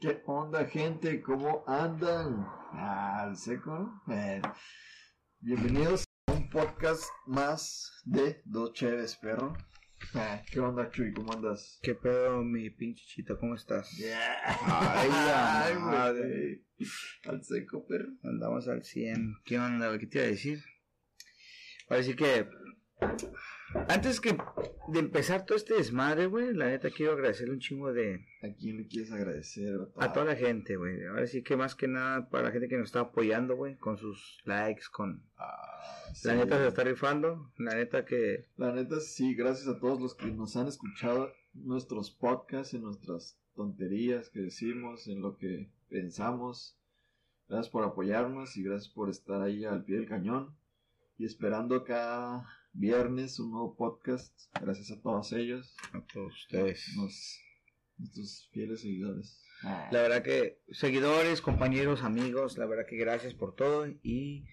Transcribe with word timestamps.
¿Qué 0.00 0.22
onda, 0.26 0.66
gente? 0.66 1.20
¿Cómo 1.22 1.64
andan? 1.66 2.46
Al 2.72 3.36
seco. 3.36 4.02
Eh, 4.10 4.40
bienvenidos 5.40 6.04
a 6.26 6.32
un 6.32 6.50
podcast 6.50 7.04
más 7.26 8.02
de 8.04 8.42
Dos 8.44 8.72
Chéves, 8.72 9.16
perro. 9.16 9.56
Ah, 10.14 10.42
¿Qué 10.50 10.60
onda, 10.60 10.90
Chuy? 10.90 11.12
¿Cómo 11.12 11.32
andas? 11.32 11.78
¿Qué 11.82 11.94
pedo, 11.94 12.42
mi 12.42 12.70
pinche 12.70 13.04
chita? 13.06 13.36
¿Cómo 13.38 13.54
estás? 13.54 13.90
Yeah. 13.96 14.42
Ay, 14.66 15.08
la 15.08 15.64
Ay, 15.64 15.74
madre. 15.76 16.62
Al 17.24 17.42
seco, 17.42 17.86
perro. 17.86 18.12
Andamos 18.22 18.68
al 18.68 18.82
100. 18.84 19.36
¿Qué 19.44 19.58
onda? 19.58 19.98
¿Qué 19.98 20.06
te 20.06 20.18
iba 20.18 20.26
a 20.26 20.30
decir? 20.30 20.62
Decir 21.88 22.16
que 22.16 22.48
antes 23.88 24.20
que 24.20 24.36
de 24.88 24.98
empezar 24.98 25.44
todo 25.44 25.56
este 25.56 25.74
desmadre, 25.74 26.26
güey, 26.26 26.54
la 26.54 26.66
neta 26.66 26.90
quiero 26.90 27.12
agradecerle 27.12 27.54
un 27.54 27.60
chingo 27.60 27.92
de 27.92 28.24
¿A 28.42 28.54
quién 28.54 28.76
le 28.76 28.86
quieres 28.86 29.10
agradecer? 29.12 29.74
a 29.96 30.12
toda 30.12 30.26
la 30.26 30.36
gente, 30.36 30.76
güey. 30.76 31.04
Ahora 31.06 31.26
sí 31.26 31.42
que 31.42 31.56
más 31.56 31.74
que 31.74 31.88
nada 31.88 32.28
para 32.28 32.44
la 32.44 32.50
gente 32.52 32.68
que 32.68 32.76
nos 32.76 32.86
está 32.86 33.00
apoyando, 33.00 33.56
güey, 33.56 33.76
con 33.76 33.96
sus 33.96 34.38
likes, 34.44 34.84
con 34.92 35.22
Ah, 35.36 36.04
la 36.24 36.34
neta 36.36 36.58
se 36.58 36.68
está 36.68 36.84
rifando, 36.84 37.50
la 37.58 37.74
neta 37.74 38.04
que 38.04 38.46
La 38.56 38.72
neta, 38.72 39.00
sí, 39.00 39.34
gracias 39.34 39.66
a 39.68 39.78
todos 39.80 40.00
los 40.00 40.14
que 40.14 40.26
nos 40.26 40.56
han 40.56 40.68
escuchado 40.68 41.32
nuestros 41.54 42.10
podcasts, 42.10 42.74
en 42.74 42.82
nuestras 42.82 43.38
tonterías 43.54 44.28
que 44.28 44.40
decimos, 44.40 45.08
en 45.08 45.20
lo 45.20 45.36
que 45.36 45.70
pensamos. 45.88 46.76
Gracias 47.48 47.70
por 47.70 47.84
apoyarnos 47.84 48.56
y 48.56 48.62
gracias 48.62 48.92
por 48.92 49.10
estar 49.10 49.42
ahí 49.42 49.64
al 49.64 49.84
pie 49.84 49.96
del 49.96 50.08
cañón. 50.08 50.54
Y 51.18 51.24
esperando 51.26 51.84
cada 51.84 52.44
viernes 52.74 53.38
un 53.40 53.50
nuevo 53.52 53.74
podcast. 53.76 54.32
Gracias 54.60 54.90
a 54.90 55.00
todos 55.00 55.32
ellos, 55.32 55.74
a 55.92 56.00
todos 56.12 56.32
ustedes. 56.34 56.92
nos, 56.96 57.40
nuestros 57.98 58.48
fieles 58.52 58.80
seguidores. 58.82 59.40
La 59.62 60.02
verdad 60.02 60.22
que 60.22 60.58
seguidores, 60.72 61.40
compañeros, 61.40 62.02
amigos, 62.02 62.58
la 62.58 62.66
verdad 62.66 62.84
que 62.86 62.96
gracias 62.96 63.32
por 63.32 63.54
todo 63.54 63.86
y 64.02 64.44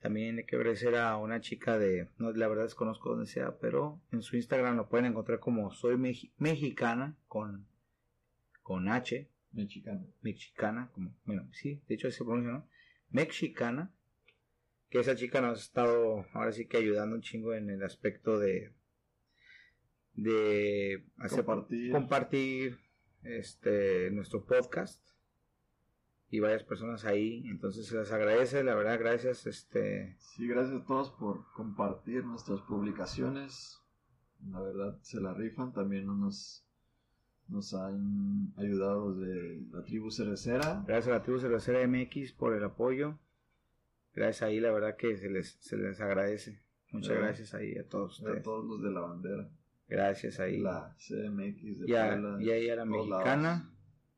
también 0.00 0.38
hay 0.38 0.44
que 0.46 0.54
agradecer 0.54 0.94
a 0.94 1.16
una 1.16 1.40
chica 1.40 1.78
de, 1.78 2.10
no, 2.18 2.30
la 2.32 2.46
verdad 2.46 2.62
desconozco 2.64 3.10
dónde 3.10 3.26
sea, 3.26 3.58
pero 3.58 4.00
en 4.12 4.22
su 4.22 4.36
Instagram 4.36 4.76
lo 4.76 4.88
pueden 4.88 5.06
encontrar 5.06 5.40
como 5.40 5.72
soy 5.72 5.96
Meji- 5.96 6.32
mexicana 6.38 7.16
con 7.26 7.66
con 8.62 8.88
H, 8.88 9.28
Mexicano. 9.52 10.06
mexicana, 10.22 10.90
como, 10.92 11.14
bueno, 11.24 11.48
sí, 11.52 11.80
de 11.88 11.94
hecho 11.94 12.08
así 12.08 12.18
se 12.18 12.24
pronuncia, 12.24 12.52
¿no? 12.52 12.68
Mexicana, 13.10 13.92
que 14.90 15.00
esa 15.00 15.16
chica 15.16 15.40
nos 15.40 15.58
ha 15.58 15.62
estado 15.62 16.26
ahora 16.32 16.52
sí 16.52 16.66
que 16.66 16.76
ayudando 16.78 17.16
un 17.16 17.22
chingo 17.22 17.54
en 17.54 17.70
el 17.70 17.82
aspecto 17.82 18.38
de 18.38 18.72
de 20.14 21.04
hacer 21.18 21.44
Compartir. 21.44 21.92
compartir 21.92 22.78
este 23.22 24.10
nuestro 24.12 24.46
podcast 24.46 25.02
y 26.30 26.40
varias 26.40 26.62
personas 26.64 27.04
ahí 27.04 27.44
entonces 27.48 27.86
se 27.86 27.96
les 27.98 28.10
agradece 28.12 28.64
la 28.64 28.74
verdad 28.74 28.98
gracias 28.98 29.46
este 29.46 30.16
Sí, 30.18 30.46
gracias 30.48 30.82
a 30.82 30.84
todos 30.84 31.10
por 31.12 31.50
compartir 31.52 32.24
nuestras 32.24 32.60
publicaciones. 32.62 33.80
La 34.50 34.60
verdad, 34.60 34.98
se 35.00 35.18
la 35.20 35.32
rifan. 35.32 35.72
También 35.72 36.06
nos, 36.06 36.62
nos 37.48 37.72
han 37.72 38.52
ayudado 38.58 39.14
de 39.14 39.62
la 39.72 39.82
tribu 39.82 40.10
cervecera. 40.10 40.84
gracias 40.86 41.08
a 41.08 41.18
la 41.18 41.22
tribu 41.22 41.38
cervecera 41.38 41.86
MX 41.88 42.32
por 42.32 42.54
el 42.54 42.62
apoyo 42.64 43.18
gracias 44.16 44.42
ahí 44.42 44.58
la 44.58 44.72
verdad 44.72 44.96
que 44.96 45.16
se 45.16 45.30
les 45.30 45.56
se 45.60 45.76
les 45.76 46.00
agradece 46.00 46.60
muchas 46.90 47.12
Sí. 47.16 47.22
gracias 47.22 47.54
ahí 47.54 47.76
a 47.78 47.86
todos 47.88 48.18
A 48.18 48.22
ustedes 48.24 48.42
todos 48.42 48.64
los 48.64 48.82
de 48.82 48.90
la 48.90 49.00
bandera. 49.00 49.48
gracias 49.88 50.40
ahí 50.40 50.58
La 50.58 50.94
CMX 50.98 51.80
de 51.80 51.84
y 51.86 51.94
a, 51.94 52.08
Puebla, 52.10 52.36
y 52.42 52.50
ahí 52.50 52.68
a 52.70 52.76
la 52.76 52.84
mexicana 52.84 53.42
lados. 53.42 53.72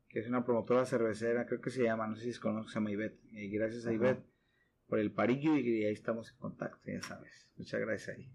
que 0.07 0.19
es 0.19 0.27
una 0.27 0.43
promotora 0.45 0.85
cervecera 0.85 1.45
creo 1.45 1.61
que 1.61 1.69
se 1.69 1.83
llama 1.83 2.07
no 2.07 2.15
sé 2.15 2.23
si 2.23 2.33
se 2.33 2.39
conoce 2.39 2.69
se 2.69 2.75
llama 2.75 2.91
Ivette 2.91 3.19
y 3.31 3.49
gracias 3.49 3.85
a. 3.85 3.93
Ivette 3.93 4.25
por 4.87 4.97
el 4.99 5.11
parillo 5.11 5.55
y 5.57 5.83
ahí 5.85 5.93
estamos 5.93 6.31
en 6.31 6.37
contacto 6.37 6.79
ya 6.89 7.01
sabes 7.03 7.47
muchas 7.57 7.79
gracias 7.81 8.17
ahí 8.17 8.31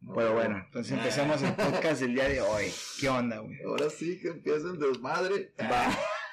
No, 0.00 0.14
Pero 0.14 0.32
bueno, 0.32 0.62
entonces 0.64 0.92
empezamos 0.96 1.42
el 1.42 1.52
podcast 1.54 2.00
del 2.00 2.14
día 2.14 2.26
de 2.28 2.40
hoy. 2.40 2.64
¿Qué 2.98 3.08
onda, 3.10 3.38
güey? 3.40 3.60
Ahora 3.64 3.90
sí 3.90 4.18
que 4.18 4.28
empieza 4.28 4.70
el 4.70 4.78
desmadre. 4.78 5.52
Va. 5.60 5.90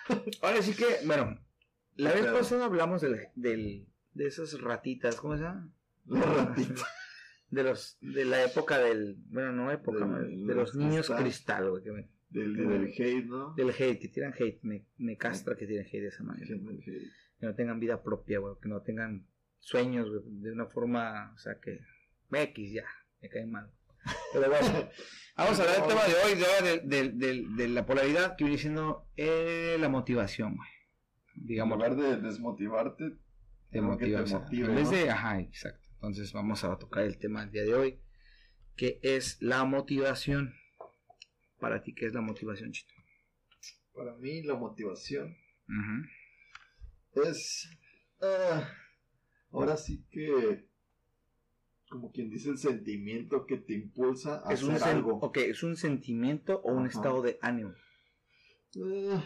Ahora 0.42 0.62
sí 0.62 0.74
que, 0.74 0.86
bueno, 1.06 1.38
la 1.98 2.12
vez 2.14 2.22
Claro. 2.22 2.38
pasada 2.38 2.66
hablamos 2.66 3.02
del, 3.02 3.28
del, 3.36 3.88
de 4.14 4.26
esas 4.28 4.60
ratitas, 4.62 5.16
¿cómo 5.18 5.36
se 5.38 5.44
llama? 5.44 5.70
La 6.06 6.22
ratita. 6.22 6.84
De 7.50 7.64
los, 7.64 7.98
de 8.02 8.26
la 8.26 8.44
época 8.44 8.78
del, 8.78 9.16
bueno, 9.30 9.54
no 9.54 9.72
época, 9.72 10.06
Del- 10.06 10.46
de 10.48 10.54
los 10.54 10.76
niños 10.76 11.10
cristal. 11.10 11.70
güey, 11.70 11.82
que 11.82 11.92
me- 11.94 12.10
Del, 12.30 12.54
del 12.58 12.88
hate, 12.94 13.26
¿no? 13.26 13.54
del 13.54 13.70
hate, 13.70 14.00
que 14.02 14.10
tiran 14.10 14.34
hate, 14.38 14.60
me, 14.64 14.84
me 14.98 15.16
castra 15.16 15.56
que 15.56 15.66
tiran 15.66 15.86
hate 15.86 16.02
de 16.02 16.08
esa 16.10 16.24
manera. 16.24 16.46
Que 17.40 17.46
no 17.46 17.56
tengan 17.56 17.80
vida 17.80 18.04
propia, 18.04 18.40
güey, 18.40 18.56
que 18.62 18.68
no 18.68 18.82
tengan 18.82 19.26
sueños, 19.60 20.10
güey, 20.10 20.24
de 20.42 20.52
una 20.52 20.66
forma, 20.66 21.32
o 21.36 21.38
sea, 21.38 21.58
que, 21.62 21.80
X 22.30 22.74
ya, 22.74 22.84
me 23.22 23.30
cae 23.30 23.46
mal. 23.46 23.72
Pero 24.34 24.50
bueno, 24.50 24.68
vamos 25.38 25.58
a 25.58 25.64
hablar 25.64 25.78
del 25.78 25.88
tema 25.88 26.04
de 26.04 26.16
hoy, 26.16 26.82
de, 26.86 27.04
de- 27.04 27.12
de- 27.14 27.46
de 27.56 27.68
la 27.70 27.86
polaridad 27.86 28.36
que 28.36 28.44
viene 28.44 28.60
siendo 28.60 29.08
eh, 29.16 29.78
la 29.80 29.88
motivación, 29.88 30.58
güey. 30.58 30.70
En 31.40 31.46
Digamos, 31.48 31.78
lugar 31.78 31.96
de 31.96 32.18
desmotivarte, 32.18 33.18
te 33.72 33.82
motiva. 33.82 34.26
motive, 34.26 34.68
en 34.70 34.76
vez 34.76 34.84
¿no? 34.92 34.98
de, 34.98 35.10
ajá, 35.10 35.40
exacto. 35.40 35.88
Entonces 35.96 36.32
vamos 36.34 36.64
a 36.64 36.78
tocar 36.78 37.04
el 37.04 37.18
tema 37.18 37.42
del 37.42 37.52
día 37.52 37.64
de 37.64 37.74
hoy, 37.74 38.00
que 38.76 39.00
es 39.04 39.42
la 39.42 39.64
motivación. 39.66 40.54
Para 41.60 41.82
ti, 41.84 41.94
¿qué 41.96 42.06
es 42.06 42.14
la 42.14 42.22
motivación, 42.22 42.72
Chito? 42.72 42.94
para 43.94 44.14
mí 44.18 44.44
la 44.44 44.54
motivación 44.54 45.36
es 47.16 47.68
ah, 48.22 48.70
ahora 49.52 49.76
sí 49.76 50.06
que 50.12 50.68
como 51.90 52.12
quien 52.12 52.30
dice 52.30 52.50
el 52.52 52.60
sentimiento 52.60 53.48
que 53.48 53.58
te 53.58 53.74
impulsa 53.74 54.44
a 54.46 54.54
Es 54.54 54.62
un, 54.62 54.76
hacer 54.76 54.82
sen- 54.88 54.98
algo 54.98 55.18
ok, 55.20 55.38
¿es 55.38 55.64
un 55.64 55.76
sentimiento 55.78 56.62
o 56.62 56.74
un 56.74 56.86
Ajá. 56.86 56.90
estado 56.90 57.22
de 57.24 57.40
ánimo? 57.42 57.74
Ah, 58.84 59.24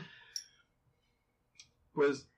pues 1.94 2.30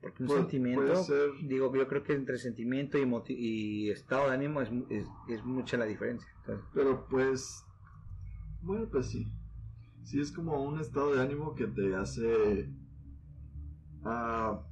Porque 0.00 0.22
un 0.22 0.26
Puede- 0.28 0.40
sentimiento, 0.42 0.82
puede 0.82 0.96
ser- 1.04 1.30
digo, 1.48 1.74
yo 1.74 1.88
creo 1.88 2.02
que 2.02 2.12
entre 2.14 2.38
sentimiento 2.38 2.98
y, 2.98 3.06
y 3.28 3.90
estado 3.90 4.28
de 4.28 4.34
ánimo 4.34 4.60
es, 4.60 4.68
es, 4.90 5.06
es 5.28 5.44
mucha 5.44 5.76
la 5.78 5.86
diferencia. 5.86 6.28
Entonces, 6.40 6.66
pero 6.74 7.06
pues 7.08 7.64
bueno 8.62 8.88
pues 8.90 9.06
sí 9.10 9.32
sí 10.02 10.20
es 10.20 10.30
como 10.32 10.62
un 10.62 10.78
estado 10.80 11.14
de 11.14 11.22
ánimo 11.22 11.54
que 11.54 11.66
te 11.66 11.94
hace 11.96 12.68
ah, 14.04 14.62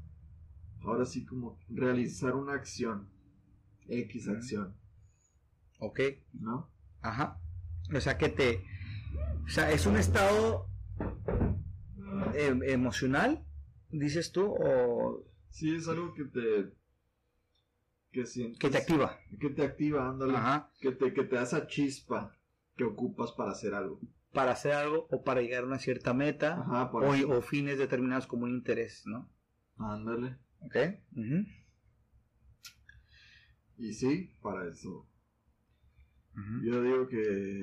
ahora 0.82 1.04
sí 1.06 1.24
como 1.24 1.58
realizar 1.70 2.34
una 2.34 2.52
acción 2.54 3.08
X 3.88 4.28
acción 4.28 4.76
ok, 5.78 6.00
¿no? 6.34 6.68
ajá. 7.00 7.38
O 7.94 8.00
sea 8.00 8.16
que 8.16 8.28
te, 8.28 8.64
o 9.44 9.48
sea, 9.48 9.70
es 9.72 9.84
un 9.86 9.96
estado 9.96 10.68
eh, 12.34 12.56
emocional, 12.66 13.44
dices 13.92 14.32
tú, 14.32 14.46
o 14.58 15.24
Sí, 15.50 15.74
es 15.74 15.86
algo 15.88 16.14
que 16.14 16.24
te 16.24 16.72
que 18.10 18.26
sientes 18.26 18.58
que 18.58 18.68
te 18.70 18.78
activa. 18.78 19.18
que 19.40 19.50
te 19.50 19.62
activa, 19.62 20.08
ándale. 20.08 20.36
Ajá. 20.36 20.70
Que 20.80 20.92
te, 20.92 21.12
que 21.12 21.24
te 21.24 21.36
da 21.36 21.42
esa 21.42 21.66
chispa 21.66 22.36
que 22.76 22.84
ocupas 22.84 23.32
para 23.32 23.52
hacer 23.52 23.74
algo. 23.74 24.00
Para 24.32 24.52
hacer 24.52 24.72
algo 24.72 25.06
o 25.10 25.22
para 25.22 25.42
llegar 25.42 25.64
a 25.64 25.66
una 25.66 25.78
cierta 25.78 26.14
meta 26.14 26.60
Ajá, 26.60 26.90
o, 26.92 27.36
o 27.36 27.42
fines 27.42 27.78
determinados 27.78 28.26
como 28.26 28.44
un 28.44 28.50
interés, 28.50 29.02
¿no? 29.06 29.30
Ándale. 29.78 30.38
Ok. 30.60 30.76
Y 33.78 33.92
sí, 33.94 34.30
para 34.42 34.68
eso. 34.68 35.06
Yo 36.62 36.82
digo 36.82 37.08
que 37.08 37.62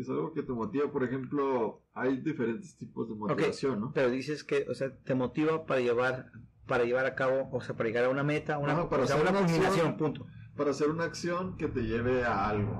es 0.00 0.08
algo 0.08 0.32
que 0.32 0.42
te 0.42 0.52
motiva. 0.52 0.90
Por 0.90 1.04
ejemplo, 1.04 1.82
hay 1.94 2.18
diferentes 2.18 2.76
tipos 2.76 3.08
de 3.08 3.14
motivación, 3.14 3.80
¿no? 3.80 3.92
Pero 3.92 4.10
dices 4.10 4.44
que, 4.44 4.66
o 4.68 4.74
sea, 4.74 4.94
te 4.96 5.14
motiva 5.14 5.66
para 5.66 5.80
llevar, 5.80 6.30
para 6.66 6.84
llevar 6.84 7.06
a 7.06 7.14
cabo, 7.14 7.48
o 7.52 7.60
sea, 7.60 7.76
para 7.76 7.88
llegar 7.88 8.04
a 8.04 8.08
una 8.10 8.22
meta, 8.24 8.58
una, 8.58 8.88
para 8.88 9.04
o 9.04 9.06
sea, 9.06 9.16
hacer 9.16 9.28
una 9.30 9.40
acción. 9.40 9.96
punto, 9.96 10.26
Para 10.56 10.70
hacer 10.70 10.90
una 10.90 11.04
acción 11.04 11.56
que 11.56 11.68
te 11.68 11.82
lleve 11.82 12.24
a 12.24 12.48
algo. 12.48 12.72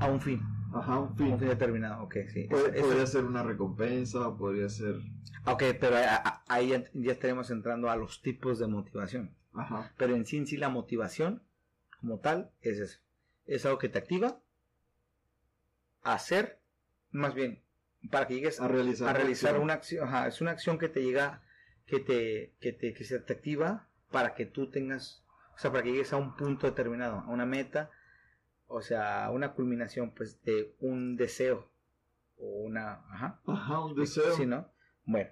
a 0.00 0.06
un 0.10 0.20
fin, 0.20 0.40
Ajá, 0.74 0.98
un 0.98 1.08
un 1.10 1.16
fin. 1.16 1.38
fin 1.38 1.48
determinado, 1.48 2.02
ok, 2.04 2.16
sí. 2.32 2.48
Podría 2.48 3.06
ser 3.06 3.24
una 3.24 3.42
recompensa, 3.42 4.36
podría 4.36 4.68
ser. 4.68 4.96
Ok, 5.46 5.62
pero 5.80 5.96
ahí 6.48 6.68
ya, 6.68 6.84
ya 6.94 7.12
estaremos 7.12 7.50
entrando 7.50 7.90
a 7.90 7.96
los 7.96 8.22
tipos 8.22 8.58
de 8.58 8.66
motivación. 8.68 9.34
Ajá. 9.54 9.92
Pero 9.98 10.14
en 10.16 10.24
sí, 10.26 10.38
en 10.38 10.46
sí, 10.46 10.56
la 10.56 10.68
motivación, 10.68 11.42
como 12.00 12.18
tal, 12.20 12.50
es 12.60 12.78
eso. 12.78 12.98
Es 13.44 13.66
algo 13.66 13.78
que 13.78 13.88
te 13.88 13.98
activa 13.98 14.40
a 16.02 16.14
hacer, 16.14 16.60
más 17.10 17.34
bien, 17.34 17.62
para 18.10 18.26
que 18.26 18.34
llegues 18.34 18.60
A 18.60 18.68
realizar. 18.68 19.08
a 19.08 19.12
realizar 19.12 19.50
acción. 19.50 19.62
una 19.64 19.74
acción, 19.74 20.08
ajá, 20.08 20.28
es 20.28 20.40
una 20.40 20.50
acción 20.52 20.78
que 20.78 20.88
te 20.88 21.02
llega, 21.02 21.42
que 21.86 22.00
te, 22.00 22.54
que 22.60 22.72
te, 22.72 22.92
que 22.94 23.04
se 23.04 23.18
te 23.20 23.32
activa 23.32 23.88
para 24.10 24.34
que 24.34 24.46
tú 24.46 24.70
tengas, 24.70 25.24
o 25.54 25.58
sea, 25.58 25.70
para 25.70 25.82
que 25.82 25.92
llegues 25.92 26.12
a 26.12 26.16
un 26.16 26.36
punto 26.36 26.66
determinado, 26.66 27.18
a 27.20 27.28
una 27.28 27.46
meta, 27.46 27.90
o 28.66 28.80
sea, 28.82 29.24
a 29.26 29.30
una 29.30 29.52
culminación, 29.54 30.12
pues, 30.14 30.42
de 30.44 30.74
un 30.80 31.16
deseo 31.16 31.70
una, 32.36 32.94
ajá. 33.08 33.40
Ajá, 33.46 33.84
un 33.84 33.94
deseo. 33.94 34.32
Sí, 34.34 34.46
¿no? 34.46 34.68
Bueno, 35.04 35.30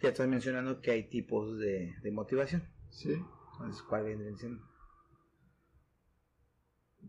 ya 0.00 0.10
estás 0.10 0.28
mencionando 0.28 0.80
que 0.82 0.90
hay 0.90 1.08
tipos 1.08 1.58
de, 1.58 1.94
de 2.02 2.10
motivación. 2.10 2.68
Sí. 2.90 3.22
Entonces, 3.52 3.82
¿cuál 3.82 4.04
vendría 4.04 4.36
siendo? 4.36 4.62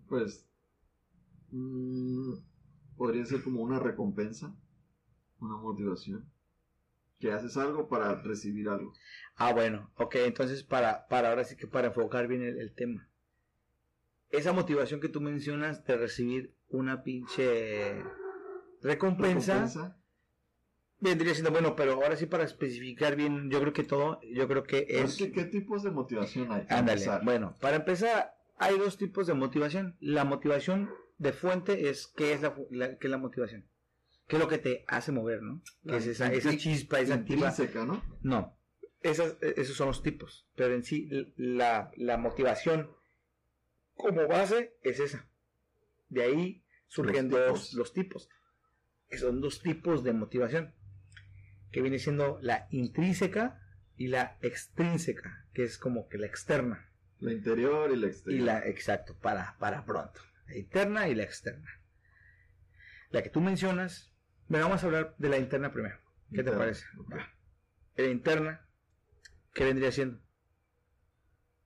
Pues 0.08 0.49
mm, 1.51 2.34
podría 2.98 3.25
ser 3.25 3.44
como 3.44 3.62
una 3.62 3.80
recompensa, 3.80 4.56
una 5.40 5.57
motivación. 5.57 6.25
Que 7.19 7.34
haces 7.34 7.57
algo 7.57 7.90
para 7.90 8.16
recibir 8.22 8.69
algo. 8.69 8.94
Ah, 9.36 9.51
bueno, 9.54 9.92
ok, 9.98 10.16
entonces 10.25 10.63
para, 10.63 11.07
para 11.07 11.30
ahora 11.30 11.44
sí 11.44 11.57
que 11.57 11.68
para 11.68 11.88
enfocar 11.88 12.28
bien 12.28 12.42
el, 12.42 12.60
el 12.60 12.74
tema. 12.74 13.10
Esa 14.30 14.54
motivación 14.54 15.01
que 15.01 15.10
tú 15.10 15.19
mencionas 15.19 15.84
de 15.86 15.98
recibir 15.98 16.54
una 16.69 17.04
pinche 17.04 18.04
recompensa, 18.81 19.54
Recompensa. 19.66 19.98
vendría 21.02 21.34
siendo 21.34 21.52
bueno, 21.52 21.75
pero 21.75 21.94
ahora 21.94 22.16
sí 22.16 22.25
para 22.25 22.44
especificar 22.45 23.16
bien, 23.18 23.50
yo 23.50 23.60
creo 23.60 23.74
que 23.74 23.84
todo, 23.84 24.22
yo 24.22 24.48
creo 24.48 24.63
que 24.63 24.86
Es 24.88 25.18
que, 25.18 25.31
¿Qué 25.31 25.45
tipos 25.45 25.84
de 25.84 25.92
motivación 25.92 26.52
hay? 26.52 26.66
Ándale, 26.69 27.06
bueno, 27.24 27.57
para 27.60 27.78
empezar, 27.78 28.36
hay 28.57 28.78
dos 28.78 28.98
tipos 28.98 29.28
de 29.28 29.34
motivación. 29.34 29.98
La 30.00 30.24
motivación 30.25 30.90
de 31.19 31.33
fuente 31.33 31.89
es 31.89 32.07
qué 32.07 32.33
es 32.33 32.42
la, 32.42 32.54
qué 32.98 33.07
es 33.07 33.12
la 33.12 33.18
motivación. 33.18 33.69
¿Qué 34.27 34.36
es 34.36 34.42
lo 34.42 34.48
que 34.48 34.57
te 34.57 34.86
hace 34.88 35.12
mover, 35.12 35.42
no? 35.42 35.62
Es 35.86 36.06
esa, 36.07 36.31
esa 36.31 36.56
chispa, 36.57 37.00
esa 37.00 37.16
activa. 37.16 37.54
¿no? 37.86 38.04
No, 38.21 38.60
esas, 39.01 39.38
eh, 39.42 39.54
esos 39.57 39.75
son 39.75 39.88
los 39.88 40.04
tipos, 40.04 40.48
pero 40.56 40.74
en 40.75 40.83
sí 40.83 41.10
la, 41.36 41.92
la 41.95 42.18
motivación 42.18 42.92
como 43.95 44.27
base 44.27 44.77
es 44.83 45.00
esa. 45.00 45.30
De 46.10 46.24
ahí 46.24 46.63
surgen 46.88 47.30
Los 47.30 47.39
dos, 47.39 47.69
tipos. 47.69 47.74
los 47.74 47.94
tipos, 47.94 48.30
que 49.10 49.18
son 49.18 49.42
dos 49.42 49.62
tipos 49.62 50.04
de 50.04 50.13
motivación, 50.13 50.74
que 51.71 51.81
viene 51.81 52.00
siendo 52.00 52.39
la 52.42 52.68
intrínseca 52.71 53.62
y 53.95 54.07
la 54.07 54.38
extrínseca, 54.42 55.48
que 55.54 55.63
es 55.63 55.77
como 55.77 56.07
que 56.07 56.18
la 56.18 56.27
externa. 56.27 56.86
La 57.19 57.33
interior 57.33 57.92
y 57.92 57.98
la 57.98 58.07
Y 58.07 58.10
exterior. 58.10 58.45
la, 58.45 58.60
exacto, 58.68 59.18
para, 59.19 59.57
para 59.60 59.86
pronto. 59.86 60.21
La 60.50 60.57
interna 60.57 61.07
y 61.07 61.16
la 61.16 61.24
externa. 61.24 61.69
La 63.12 63.24
que 63.24 63.30
tú 63.30 63.40
mencionas, 63.42 64.13
bueno, 64.48 64.66
vamos 64.66 64.84
a 64.84 64.88
hablar 64.88 65.16
de 65.18 65.30
la 65.30 65.38
interna 65.38 65.72
primero. 65.72 65.98
¿Qué 66.34 66.44
te 66.44 66.51
parece? 66.51 66.86
ok. 67.00 67.12
Va. 67.13 67.28
La 67.96 68.07
interna, 68.07 68.68
¿qué 69.54 69.63
vendría 69.66 69.92
siendo? 69.92 70.19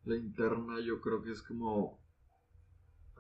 La 0.05 0.15
interna 0.15 0.79
yo 0.81 0.99
creo 1.01 1.21
que 1.23 1.31
es 1.31 1.41
como 1.41 2.01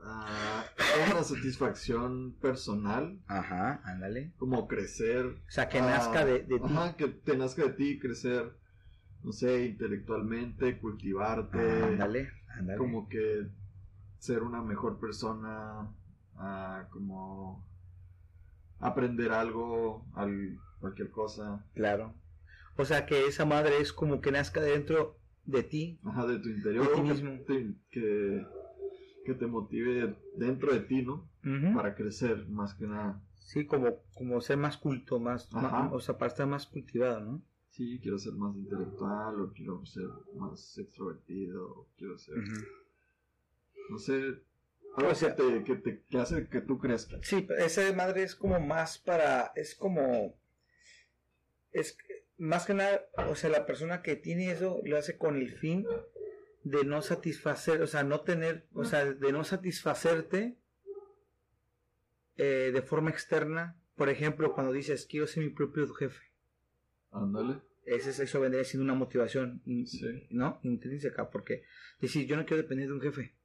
ah, 0.03 0.65
una 1.11 1.23
satisfacción 1.23 2.33
personal, 2.41 3.21
Ajá, 3.27 3.81
ándale. 3.85 4.33
como 4.37 4.67
crecer. 4.67 5.25
O 5.25 5.51
sea, 5.51 5.69
que 5.69 5.79
ah, 5.79 5.85
nazca 5.85 6.25
de, 6.25 6.39
de 6.43 6.59
ti. 6.59 6.65
Ajá, 6.65 6.95
que 6.97 7.07
te 7.07 7.37
nazca 7.37 7.63
de 7.63 7.69
ti, 7.71 7.99
crecer, 7.99 8.57
no 9.23 9.31
sé, 9.31 9.65
intelectualmente, 9.65 10.77
cultivarte, 10.79 11.57
Ándale, 11.83 12.31
ándale. 12.49 12.77
como 12.77 13.07
que 13.07 13.47
ser 14.23 14.41
una 14.41 14.61
mejor 14.61 14.99
persona, 15.01 15.91
como 16.91 17.61
aprender 18.79 19.31
algo, 19.33 20.05
al- 20.13 20.57
cualquier 20.79 21.11
cosa, 21.11 21.65
Claro. 21.73 22.13
O 22.77 22.85
sea, 22.85 23.05
que 23.05 23.27
esa 23.27 23.43
madre 23.45 23.77
es 23.81 23.91
como 23.93 24.19
que 24.21 24.31
nazca 24.31 24.61
dentro 24.61 25.17
de 25.45 25.63
ti. 25.63 25.99
ajá, 26.05 26.25
de 26.25 26.39
tu 26.39 26.47
interior, 26.49 26.87
De 26.87 26.95
ti 26.95 27.01
que 27.01 27.13
mismo. 27.13 27.31
te- 27.45 27.75
que, 27.91 28.47
que 29.25 29.33
te 29.33 29.45
motive 29.45 30.17
dentro 30.37 30.73
de 30.73 30.79
ti, 30.79 31.01
¿no? 31.03 31.27
Para 31.75 31.93
crecer, 31.93 32.47
más 32.47 32.73
que 32.75 32.87
nada. 32.87 33.21
Sí, 33.35 33.65
como, 33.65 33.97
como 34.15 34.39
ser 34.39 34.55
más 34.57 34.77
culto, 34.77 35.19
más, 35.19 35.49
o 35.91 35.99
sea, 35.99 36.17
para 36.17 36.29
estar 36.31 36.47
más 36.47 36.65
cultivado, 36.65 37.19
¿no? 37.19 37.41
Sí, 37.71 37.99
quiero 38.01 38.17
ser 38.19 38.33
más 38.35 38.55
intelectual, 38.55 39.41
o 39.41 39.51
quiero 39.51 39.85
ser 39.85 40.07
más 40.37 40.77
extrovertido, 40.77 41.65
o 41.69 41.87
quiero 41.97 42.17
ser. 42.17 42.35
No 43.89 43.97
sé, 43.97 44.13
algo 44.97 45.11
O 45.11 45.15
sea- 45.15 45.35
que, 45.35 45.43
te, 45.43 45.63
que, 45.63 45.75
te, 45.75 46.03
que 46.09 46.17
hace 46.17 46.47
que 46.47 46.61
tú 46.61 46.77
crezcas. 46.79 47.19
Sí, 47.23 47.47
esa 47.57 47.91
madre 47.93 48.23
es 48.23 48.35
como 48.35 48.59
más 48.59 48.97
para, 48.99 49.51
es 49.55 49.75
como, 49.75 50.37
es 51.71 51.97
más 52.37 52.65
que 52.65 52.73
nada, 52.73 53.05
o 53.29 53.35
sea, 53.35 53.49
la 53.49 53.65
persona 53.65 54.01
que 54.01 54.15
tiene 54.15 54.51
eso 54.51 54.81
lo 54.83 54.97
hace 54.97 55.17
con 55.17 55.37
el 55.37 55.51
fin 55.57 55.85
de 56.63 56.83
no 56.85 57.01
satisfacer, 57.01 57.81
o 57.81 57.87
sea, 57.87 58.03
no 58.03 58.21
tener, 58.21 58.67
o 58.73 58.85
sea, 58.85 59.05
de 59.05 59.31
no 59.31 59.43
satisfacerte 59.43 60.57
eh, 62.37 62.71
de 62.73 62.81
forma 62.81 63.09
externa. 63.09 63.77
Por 63.95 64.09
ejemplo, 64.09 64.53
cuando 64.53 64.73
dices, 64.73 65.05
quiero 65.05 65.27
ser 65.27 65.43
mi 65.43 65.49
propio 65.51 65.87
jefe. 65.93 66.23
Ándale. 67.11 67.59
Ese 67.85 68.09
es, 68.11 68.19
eso 68.19 68.39
vendría 68.39 68.63
siendo 68.63 68.85
una 68.85 68.95
motivación, 68.97 69.61
Sí. 69.85 70.27
¿no? 70.31 70.59
Intrínseca, 70.63 71.29
porque 71.29 71.63
decir, 71.99 72.25
yo 72.25 72.35
no 72.37 72.45
quiero 72.45 72.63
depender 72.63 72.87
de 72.87 72.93
un 72.93 73.01
jefe. 73.01 73.35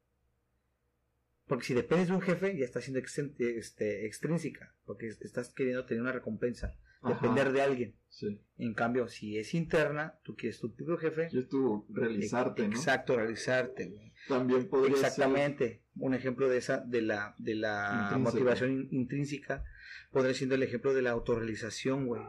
Porque 1.48 1.64
si 1.64 1.74
dependes 1.74 2.08
de 2.08 2.14
un 2.14 2.20
jefe, 2.20 2.56
ya 2.56 2.64
está 2.64 2.80
siendo 2.80 3.00
extrin- 3.00 3.34
este, 3.38 4.06
extrínseca, 4.06 4.74
porque 4.84 5.08
estás 5.08 5.52
queriendo 5.54 5.84
tener 5.86 6.02
una 6.02 6.12
recompensa, 6.12 6.76
Ajá, 7.00 7.14
depender 7.14 7.52
de 7.52 7.62
alguien. 7.62 7.94
Sí. 8.08 8.40
En 8.58 8.74
cambio, 8.74 9.08
si 9.08 9.38
es 9.38 9.54
interna, 9.54 10.18
tú 10.24 10.34
quieres 10.36 10.60
tu 10.60 10.74
propio 10.74 10.98
jefe. 10.98 11.28
Quieres 11.28 11.48
tú 11.48 11.86
realizarte, 11.90 12.68
¿no? 12.68 12.74
Exacto, 12.76 13.16
realizarte. 13.16 13.86
güey. 13.88 14.12
También 14.28 14.68
podría 14.68 14.94
Exactamente. 14.96 15.82
Un 15.96 16.14
ejemplo 16.14 16.48
de 16.48 16.58
esa, 16.58 16.78
de 16.78 17.02
la, 17.02 17.34
de 17.38 17.54
la 17.54 18.10
Intrínseca. 18.10 18.18
motivación 18.18 18.70
in- 18.72 18.88
intrínseca, 18.90 19.64
podría 20.10 20.34
siendo 20.34 20.54
el 20.54 20.62
ejemplo 20.62 20.92
de 20.92 21.02
la 21.02 21.10
autorrealización, 21.12 22.06
güey. 22.06 22.22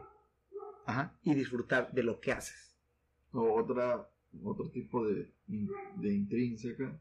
Ajá. 0.86 1.18
Y 1.22 1.34
disfrutar 1.34 1.92
de 1.92 2.02
lo 2.04 2.20
que 2.20 2.32
haces. 2.32 2.76
o 3.32 3.52
otra, 3.60 4.08
otro 4.42 4.70
tipo 4.70 5.06
de, 5.06 5.32
de 5.46 6.14
intrínseca 6.14 6.98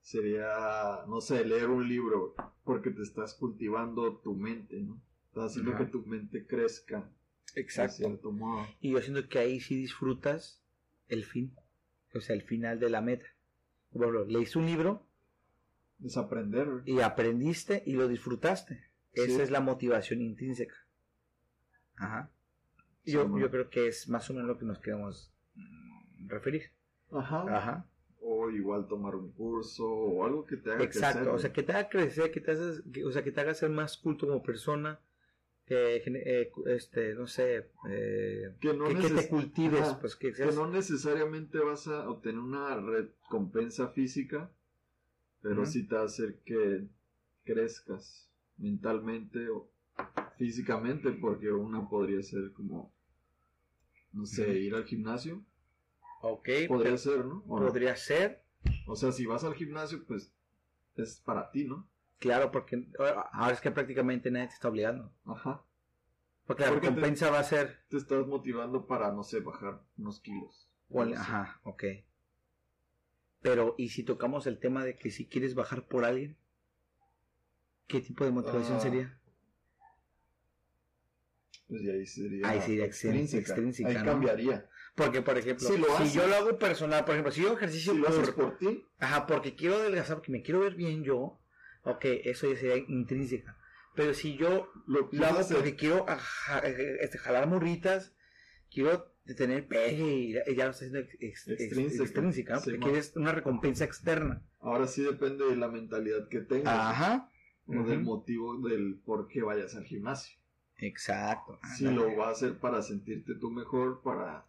sería, 0.00 1.04
no 1.06 1.20
sé, 1.20 1.44
leer 1.44 1.68
un 1.68 1.88
libro 1.88 2.34
porque 2.64 2.90
te 2.90 3.02
estás 3.02 3.34
cultivando 3.34 4.18
tu 4.18 4.34
mente, 4.34 4.80
¿no? 4.80 5.00
Estás 5.28 5.50
haciendo 5.52 5.72
Ajá. 5.72 5.84
que 5.84 5.90
tu 5.90 6.02
mente 6.06 6.46
crezca 6.46 7.10
de 7.54 7.60
Exacto. 7.60 7.96
cierto 7.96 8.32
modo. 8.32 8.66
Y 8.80 8.92
yo 8.92 9.00
siento 9.00 9.28
que 9.28 9.38
ahí 9.38 9.60
sí 9.60 9.76
disfrutas 9.76 10.62
el 11.08 11.24
fin, 11.24 11.54
o 12.14 12.20
sea, 12.20 12.34
el 12.36 12.42
final 12.42 12.78
de 12.80 12.90
la 12.90 13.00
meta. 13.00 13.26
Ejemplo, 13.90 14.24
leíste 14.24 14.58
un 14.58 14.66
libro 14.66 15.06
Es 16.04 16.16
aprender. 16.16 16.68
güey. 16.70 16.82
y 16.86 17.00
aprendiste 17.00 17.82
y 17.86 17.92
lo 17.92 18.08
disfrutaste. 18.08 18.84
Esa 19.12 19.42
es 19.42 19.50
la 19.50 19.60
motivación 19.60 20.20
intrínseca. 20.20 20.74
Ajá. 21.96 22.30
Yo, 23.04 23.24
Sí, 23.24 23.40
yo 23.40 23.50
creo 23.50 23.70
que 23.70 23.88
es 23.88 24.08
más 24.08 24.28
o 24.30 24.34
menos 24.34 24.48
lo 24.48 24.58
que 24.58 24.64
nos 24.66 24.78
queremos 24.78 25.32
mm, 25.54 26.28
referir. 26.28 26.70
Ajá. 27.10 27.44
Ajá. 27.56 27.86
O 28.20 28.50
igual 28.50 28.86
tomar 28.88 29.14
un 29.14 29.30
curso 29.32 29.84
o 29.86 30.24
algo 30.24 30.44
que 30.44 30.56
te 30.56 30.70
haga 30.72 30.84
Exacto. 30.84 31.18
crecer, 31.20 31.28
O 31.34 31.38
sea, 31.38 31.52
que 31.52 31.62
te 31.62 31.72
haga 31.72 31.88
crecer, 31.88 32.30
que 32.30 32.40
te 32.40 32.50
hagas, 32.50 32.82
que- 32.92 33.04
o 33.04 33.12
sea, 33.12 33.22
que 33.24 33.32
te 33.32 33.40
haga 33.40 33.54
ser 33.54 33.70
más 33.70 33.96
culto 33.96 34.26
como 34.26 34.42
persona. 34.42 35.00
Eh, 35.70 36.50
este, 36.66 37.14
no 37.14 37.26
sé, 37.26 37.70
eh, 37.90 38.54
que 38.58 38.72
no, 38.72 38.86
que, 38.86 38.94
que 38.94 39.00
neces- 39.00 39.14
te 39.24 39.28
cultives, 39.28 39.80
Ajá. 39.80 40.00
pues 40.00 40.16
que 40.16 40.32
no 40.54 40.66
necesariamente 40.70 41.58
vas 41.58 41.86
a 41.88 42.08
obtener 42.08 42.38
una 42.40 42.74
recompensa 42.80 43.88
física, 43.88 44.50
pero 45.42 45.62
Ujú. 45.62 45.70
sí 45.70 45.86
te 45.86 45.94
va 45.94 46.02
a 46.02 46.04
hacer 46.06 46.38
que 46.46 46.88
crezcas 47.44 48.30
mentalmente 48.56 49.50
o 49.50 49.70
físicamente, 50.38 51.10
porque 51.12 51.52
una 51.52 51.86
podría 51.86 52.22
ser 52.22 52.50
como, 52.54 52.90
no 54.12 54.24
sé, 54.24 54.58
ir 54.58 54.74
al 54.74 54.84
gimnasio, 54.86 55.44
Ok, 56.20 56.48
podría 56.66 56.84
pero 56.84 56.98
ser, 56.98 57.24
¿no? 57.24 57.44
O, 57.46 57.60
no. 57.60 57.66
podría 57.66 57.94
ser, 57.96 58.44
O 58.86 58.96
sea, 58.96 59.12
si 59.12 59.24
vas 59.26 59.44
al 59.44 59.54
gimnasio, 59.54 60.04
pues 60.06 60.32
es 60.96 61.20
para 61.20 61.50
ti, 61.50 61.64
¿no? 61.64 61.88
Claro, 62.18 62.50
porque 62.50 62.88
ahora 62.98 63.20
ahora 63.32 63.52
es 63.54 63.60
que 63.60 63.70
prácticamente 63.70 64.30
nadie 64.30 64.48
te 64.48 64.54
está 64.54 64.68
obligando. 64.68 65.12
Ajá. 65.24 65.62
Porque 66.46 66.62
la 66.64 66.70
Porque 66.70 66.88
te- 66.88 66.94
recompensa 66.94 67.30
va 67.30 67.38
a 67.40 67.44
ser. 67.44 67.84
Te 67.88 67.96
estás 67.98 68.26
motivando 68.26 68.86
para, 68.86 69.12
no 69.12 69.22
sé, 69.22 69.40
bajar 69.40 69.80
unos 69.96 70.18
kilos. 70.20 70.68
o 70.90 71.02
el- 71.02 71.10
No 71.10 71.16
sé. 71.16 71.20
ajá, 71.22 71.60
ok. 71.64 71.84
Pero, 73.40 73.74
¿y 73.78 73.90
si 73.90 74.02
tocamos 74.02 74.46
el 74.48 74.58
tema 74.58 74.84
de 74.84 74.96
que 74.96 75.10
si 75.10 75.26
quieres 75.28 75.54
bajar 75.54 75.86
por 75.86 76.04
alguien? 76.04 76.36
¿Qué 77.86 78.00
tipo 78.00 78.24
de 78.24 78.32
motivación 78.32 78.78
Ah, 78.78 78.80
sería? 78.80 79.20
Pues 81.68 81.82
ahí 81.82 82.06
sería, 82.06 82.48
Ahí 82.48 82.60
sería 82.62 82.84
extrínseca, 82.86 83.38
extrínseca, 83.52 83.88
Ahí 83.90 83.96
¿no? 83.96 84.04
cambiaría. 84.04 84.68
Porque, 84.98 85.22
por 85.22 85.38
ejemplo, 85.38 85.66
Si 85.68 85.78
lo 85.78 85.86
si 85.86 85.92
haces- 86.02 86.12
yo 86.14 86.26
lo 86.26 86.34
hago 86.36 86.58
personal, 86.58 87.04
por 87.04 87.14
ejemplo, 87.14 87.32
si 87.32 87.40
yo 87.40 87.48
hago 87.48 87.56
ejercicio 87.56 87.92
Si 87.94 87.98
lo 88.00 88.08
haces 88.08 88.30
por, 88.32 88.58
ti, 88.58 88.84
Ajá, 88.98 89.26
porque 89.26 89.54
quiero 89.54 89.76
adelgazar, 89.76 90.16
porque 90.16 90.32
me 90.32 90.42
quiero 90.42 90.60
ver 90.60 90.74
bien 90.74 91.04
yo, 91.04 91.38
ok, 91.84 92.04
eso 92.24 92.52
ya 92.52 92.58
sería 92.58 92.76
intrínseca. 92.88 93.56
Pero 93.94 94.12
si 94.12 94.36
yo 94.36 94.70
lo 94.86 95.08
hago 95.26 95.40
porque 95.50 95.74
quiero 95.76 96.04
ajá, 96.08 96.60
eh, 96.68 96.98
este, 97.00 97.16
jalar 97.18 97.46
morritas, 97.46 98.12
quiero 98.70 99.12
tener 99.36 99.66
pegue 99.68 100.04
y 100.04 100.32
ya, 100.32 100.64
lo 100.64 100.70
estoy 100.72 100.88
haciendo 100.88 100.98
ex- 101.00 101.14
ex- 101.20 101.48
ex- 101.48 101.60
Extrínseca. 101.60 102.02
extrínseca, 102.04 102.60
porque 102.62 102.78
quieres 102.78 103.14
una 103.16 103.32
recompensa 103.32 103.84
externa. 103.84 104.42
Ahora 104.60 104.86
sí 104.86 105.02
depende 105.02 105.44
de 105.46 105.56
la 105.56 105.68
mentalidad 105.68 106.28
que 106.28 106.40
tengas. 106.40 106.74
Ajá. 106.74 107.30
O 107.66 107.82
del 107.84 108.00
motivo 108.02 108.56
del 108.66 108.98
por 109.04 109.28
qué 109.28 109.42
vayas 109.42 109.74
al 109.76 109.84
gimnasio. 109.84 110.38
Exacto. 110.78 111.58
Si 111.76 111.84
lo 111.84 112.16
va 112.16 112.28
a 112.28 112.30
hacer 112.30 112.58
para 112.58 112.82
sentirte 112.82 113.34
tú 113.34 113.50
mejor, 113.50 114.00
para 114.02 114.46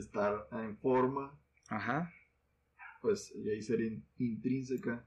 estar 0.00 0.46
en 0.52 0.76
forma, 0.78 1.38
Ajá. 1.68 2.12
pues 3.00 3.32
y 3.34 3.48
ahí 3.50 3.62
sería 3.62 3.86
in- 3.88 4.06
intrínseca. 4.18 5.04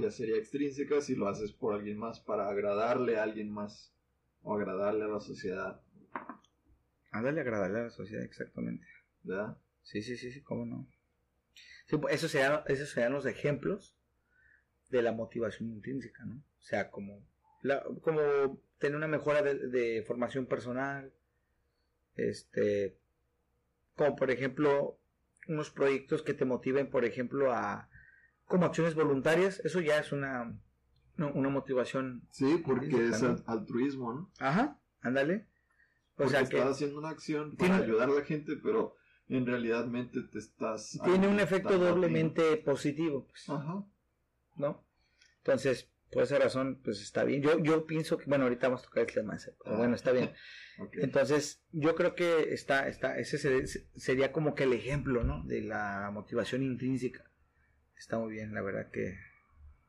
Ya 0.00 0.10
sería 0.10 0.36
extrínseca 0.36 1.00
si 1.00 1.16
lo 1.16 1.26
haces 1.26 1.52
por 1.52 1.74
alguien 1.74 1.98
más, 1.98 2.20
para 2.20 2.48
agradarle 2.48 3.18
a 3.18 3.24
alguien 3.24 3.50
más 3.50 3.92
o 4.42 4.54
agradarle 4.56 5.04
a 5.04 5.08
la 5.08 5.20
sociedad, 5.20 5.80
Ándale, 7.12 7.40
agradarle 7.40 7.80
a 7.80 7.82
la 7.84 7.90
sociedad, 7.90 8.22
exactamente. 8.24 8.86
¿verdad? 9.24 9.58
Sí, 9.82 10.00
sí, 10.02 10.16
sí, 10.16 10.30
sí, 10.30 10.42
cómo 10.42 10.64
no. 10.64 10.86
Sí, 11.86 11.96
pues, 11.98 12.14
esos 12.14 12.30
serían, 12.30 12.60
esos 12.68 12.88
serían 12.90 13.12
los 13.12 13.26
ejemplos 13.26 13.96
de 14.90 15.02
la 15.02 15.10
motivación 15.12 15.70
intrínseca, 15.70 16.24
¿no? 16.24 16.36
O 16.36 16.62
sea, 16.62 16.88
como, 16.90 17.20
la, 17.62 17.82
como 18.02 18.60
tener 18.78 18.96
una 18.96 19.08
mejora 19.08 19.42
de, 19.42 19.54
de 19.68 20.04
formación 20.06 20.46
personal, 20.46 21.12
este, 22.14 22.96
como 24.00 24.16
por 24.16 24.30
ejemplo, 24.30 24.98
unos 25.46 25.68
proyectos 25.68 26.22
que 26.22 26.32
te 26.32 26.46
motiven, 26.46 26.88
por 26.88 27.04
ejemplo, 27.04 27.52
a, 27.52 27.90
como 28.46 28.64
acciones 28.64 28.94
voluntarias, 28.94 29.60
eso 29.62 29.78
ya 29.82 29.98
es 29.98 30.10
una, 30.10 30.58
una 31.18 31.50
motivación. 31.50 32.26
Sí, 32.30 32.62
porque 32.64 33.08
es 33.08 33.22
altruismo, 33.44 34.14
¿no? 34.14 34.30
Ajá, 34.38 34.80
ándale. 35.02 35.48
O 36.14 36.16
Porque 36.16 36.30
sea 36.30 36.44
que 36.46 36.56
estás 36.56 36.76
haciendo 36.76 36.98
una 36.98 37.10
acción 37.10 37.56
para 37.58 37.76
Tiene- 37.76 37.84
ayudar 37.84 38.08
a 38.08 38.12
la 38.14 38.24
gente, 38.24 38.56
pero 38.56 38.96
en 39.28 39.44
realidad 39.44 39.84
mente 39.84 40.22
te 40.22 40.38
estás... 40.38 40.98
tiene 41.04 41.28
un 41.28 41.38
efecto 41.38 41.76
doblemente 41.78 42.56
positivo, 42.56 43.26
pues. 43.26 43.50
Ajá. 43.50 43.84
¿no? 44.56 44.82
Entonces, 45.40 45.89
por 46.12 46.22
esa 46.24 46.38
razón, 46.38 46.80
pues 46.82 47.00
está 47.00 47.24
bien. 47.24 47.42
Yo, 47.42 47.58
yo 47.60 47.86
pienso 47.86 48.18
que, 48.18 48.24
bueno, 48.26 48.44
ahorita 48.44 48.68
vamos 48.68 48.82
a 48.82 48.84
tocar 48.86 49.04
el 49.08 49.12
tema 49.14 49.36
ese, 49.36 49.54
pero 49.62 49.76
Ah. 49.76 49.78
bueno, 49.78 49.94
está 49.94 50.12
bien. 50.12 50.30
Ok. 50.80 50.96
Entonces, 51.02 51.62
yo 51.72 51.94
creo 51.94 52.14
que 52.14 52.54
está, 52.54 52.88
está, 52.88 53.18
ese 53.18 53.36
se- 53.36 53.66
sería 54.00 54.32
como 54.32 54.54
que 54.54 54.64
el 54.64 54.72
ejemplo, 54.72 55.22
¿no? 55.24 55.44
De 55.44 55.60
la 55.60 56.10
motivación 56.10 56.62
intrínseca. 56.62 57.30
Está 57.98 58.18
muy 58.18 58.32
bien, 58.32 58.54
la 58.54 58.62
verdad 58.62 58.90
que 58.90 59.14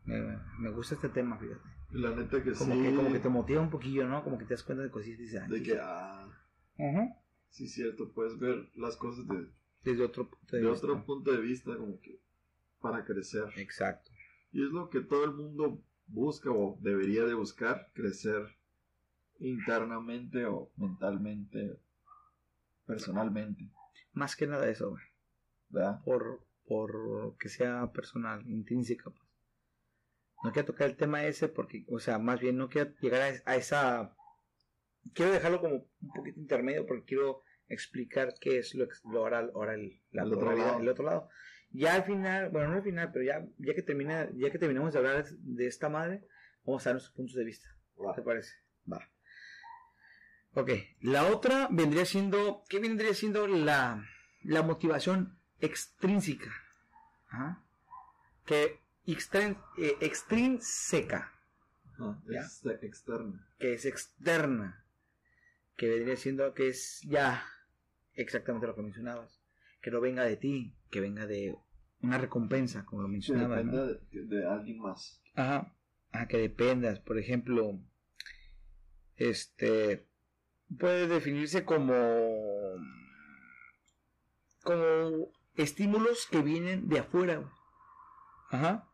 me, 0.04 0.20
me 0.60 0.70
gusta 0.72 0.96
este 0.96 1.08
tema, 1.08 1.38
fíjate. 1.40 1.62
La 1.92 2.14
neta 2.14 2.44
que 2.44 2.52
Como, 2.52 2.76
sí. 2.76 2.82
que, 2.84 2.94
como 2.94 3.12
que 3.14 3.20
te 3.20 3.30
motiva 3.30 3.62
un 3.62 3.70
poquillo, 3.70 4.06
¿no? 4.06 4.22
Como 4.24 4.38
que 4.38 4.44
te 4.44 4.54
das 4.54 4.64
cuenta 4.64 4.84
de 4.84 4.92
cositas 4.92 5.20
y 5.20 5.24
dices, 5.24 5.42
"Ay, 5.42 5.50
De 5.50 5.64
que, 5.64 5.78
ah, 5.80 6.28
Ujú. 6.78 7.16
sí, 7.50 7.68
cierto, 7.70 8.12
puedes 8.14 8.38
ver 8.38 8.68
las 8.76 8.98
cosas 8.98 9.26
de, 9.30 9.48
Desde 9.84 10.04
otro 10.04 10.30
punto 10.30 10.56
de, 10.58 10.62
de 10.62 10.70
vista. 10.70 10.88
otro 10.88 11.06
punto 11.06 11.32
de 11.32 11.40
vista, 11.40 11.78
como 11.78 12.02
que 12.02 12.20
para 12.82 13.06
crecer. 13.06 13.46
Exacto. 13.56 14.12
Y 14.52 14.62
es 14.66 14.72
lo 14.72 14.90
que 14.90 15.00
todo 15.02 15.24
el 15.24 15.32
mundo 15.32 15.82
busca 16.12 16.52
o 16.52 16.78
debería 16.82 17.24
de 17.26 17.34
buscar, 17.34 17.90
crecer 17.94 18.58
internamente 19.40 20.46
o 20.46 20.72
mentalmente, 20.78 21.80
personalmente, 22.86 23.70
Más 24.14 24.36
que 24.36 24.48
nada 24.48 24.70
eso, 24.70 24.92
güey. 24.92 25.04
¿verdad? 25.70 26.02
por, 26.04 26.42
por 26.68 27.38
que 27.38 27.50
sea 27.50 27.92
personal, 27.92 28.48
intrínseca, 28.48 29.10
pues. 29.10 29.24
No 30.44 30.52
quiero 30.52 30.66
tocar 30.68 30.90
el 30.90 30.98
tema 30.98 31.24
ese 31.24 31.48
porque, 31.48 31.86
o 31.90 32.00
sea, 32.00 32.18
más 32.18 32.40
bien 32.40 32.58
no 32.58 32.68
quiero 32.68 32.92
llegar 33.00 33.22
a, 33.22 33.52
a 33.52 33.56
esa... 33.56 34.16
Quiero 35.14 35.32
dejarlo 35.32 35.62
como 35.62 35.76
un 35.76 36.12
poquito 36.14 36.40
intermedio 36.40 36.86
porque 36.86 37.06
quiero 37.06 37.44
explicar 37.68 38.34
qué 38.40 38.60
es 38.60 38.76
lo, 38.76 38.88
lo 39.12 39.30
la 39.30 40.24
El 40.24 40.34
otro 40.34 40.54
vida, 40.54 40.66
lado. 40.66 40.80
el 40.80 40.90
otro 40.90 41.06
lado. 41.06 41.30
Ya 41.74 41.96
al 41.96 42.04
final, 42.04 42.50
bueno, 42.50 42.70
no 42.70 42.76
al 42.76 42.84
final, 42.84 43.12
pero 43.14 43.24
ya, 43.26 43.46
ya 43.58 43.74
que 43.74 43.82
termina, 43.82 44.30
ya 44.34 44.52
que 44.52 44.60
terminamos 44.60 44.92
de 44.94 45.00
hablar 45.00 45.26
de 45.30 45.68
esta 45.68 45.88
madre, 45.90 46.28
vamos 46.66 46.86
a 46.86 46.90
dar 46.90 46.96
nuestros 46.96 47.16
puntos 47.16 47.36
de 47.36 47.46
vista. 47.46 47.68
Va. 48.04 48.14
¿Te 48.14 48.22
parece? 48.22 48.52
Va. 48.92 49.08
Ok, 50.54 50.70
la 51.00 51.28
otra 51.28 51.70
vendría 51.72 52.06
siendo, 52.06 52.64
¿qué 52.68 52.80
vendría 52.80 53.14
siendo 53.14 53.48
la, 53.48 54.06
la 54.44 54.64
motivación 54.64 55.38
extrínseca? 55.62 56.52
Ajá. 57.30 57.64
Que 58.46 58.80
extrin- 59.08 59.58
eh, 59.78 59.96
extrínseca, 60.02 61.32
Ya. 62.28 62.42
es 62.42 62.66
externa. 62.84 63.48
que 63.60 63.74
es 63.76 63.86
externa, 63.86 64.84
que 65.78 65.88
vendría 65.88 66.18
siendo 66.18 66.54
que 66.54 66.68
es 66.68 67.00
ya 67.08 67.46
exactamente 68.16 68.68
lo 68.68 68.76
que 68.76 68.82
mencionabas, 68.82 69.41
que 69.82 69.92
no 69.92 70.02
venga 70.02 70.24
de 70.24 70.38
ti, 70.38 70.76
que 70.90 71.00
venga 71.02 71.26
de 71.26 71.56
una 72.02 72.18
recompensa, 72.18 72.86
como 72.86 73.02
lo 73.04 73.08
Que 73.08 73.12
mencionabas. 73.14 73.66
¿no? 73.66 73.86
dependa 73.86 74.02
de, 74.12 74.26
de 74.38 74.48
alguien 74.48 74.80
más. 74.80 75.22
Ajá. 75.36 75.76
A 76.12 76.28
que 76.28 76.38
dependas. 76.38 77.00
Por 77.00 77.18
ejemplo, 77.18 77.80
este 79.16 80.08
puede 80.80 81.08
definirse 81.08 81.66
como 81.66 81.94
como 84.64 85.32
estímulos 85.56 86.28
que 86.30 86.42
vienen 86.42 86.88
de 86.90 87.00
afuera. 87.00 87.50
Ajá. 88.50 88.88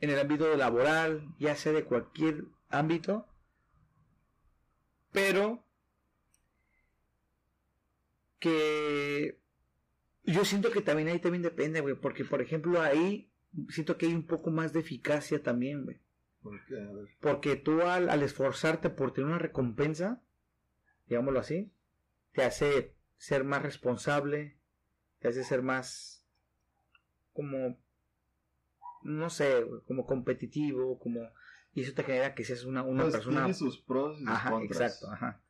En 0.00 0.10
el 0.10 0.18
ámbito 0.18 0.54
laboral, 0.56 1.34
ya 1.38 1.56
sea 1.56 1.72
de 1.72 1.84
cualquier 1.84 2.44
ámbito. 2.68 3.26
Pero 5.12 5.64
que 8.46 9.38
yo 10.24 10.44
siento 10.44 10.70
que 10.70 10.80
también 10.80 11.08
ahí 11.08 11.18
también 11.18 11.42
depende, 11.42 11.80
güey, 11.80 11.94
porque 11.94 12.24
por 12.24 12.40
ejemplo 12.40 12.80
ahí 12.80 13.30
siento 13.68 13.96
que 13.96 14.06
hay 14.06 14.14
un 14.14 14.26
poco 14.26 14.50
más 14.50 14.72
de 14.72 14.80
eficacia 14.80 15.42
también, 15.42 15.84
güey. 15.84 16.00
Porque, 16.42 16.74
a 16.80 16.92
ver, 16.92 17.08
Porque 17.20 17.56
tú 17.56 17.82
al, 17.82 18.08
al 18.08 18.22
esforzarte 18.22 18.90
por 18.90 19.12
tener 19.12 19.28
una 19.28 19.38
recompensa, 19.38 20.22
digámoslo 21.06 21.40
así, 21.40 21.72
te 22.32 22.44
hace 22.44 22.94
ser 23.16 23.44
más 23.44 23.62
responsable, 23.62 24.56
te 25.18 25.28
hace 25.28 25.42
ser 25.42 25.62
más 25.62 26.24
como, 27.32 27.78
no 29.02 29.30
sé, 29.30 29.64
güey, 29.64 29.80
como 29.86 30.06
competitivo, 30.06 30.98
como, 30.98 31.28
y 31.72 31.82
eso 31.82 31.94
te 31.94 32.04
genera 32.04 32.34
que 32.34 32.44
seas 32.44 32.64
una, 32.64 32.82
una 32.82 33.02
pues, 33.04 33.14
persona... 33.14 33.40
tiene 33.40 33.54
sus 33.54 33.80
pros 33.80 34.16
y 34.20 34.24
sus 34.24 34.28
Ajá, 34.28 34.50
contras. 34.50 34.80
exacto, 34.80 35.12
ajá. 35.12 35.42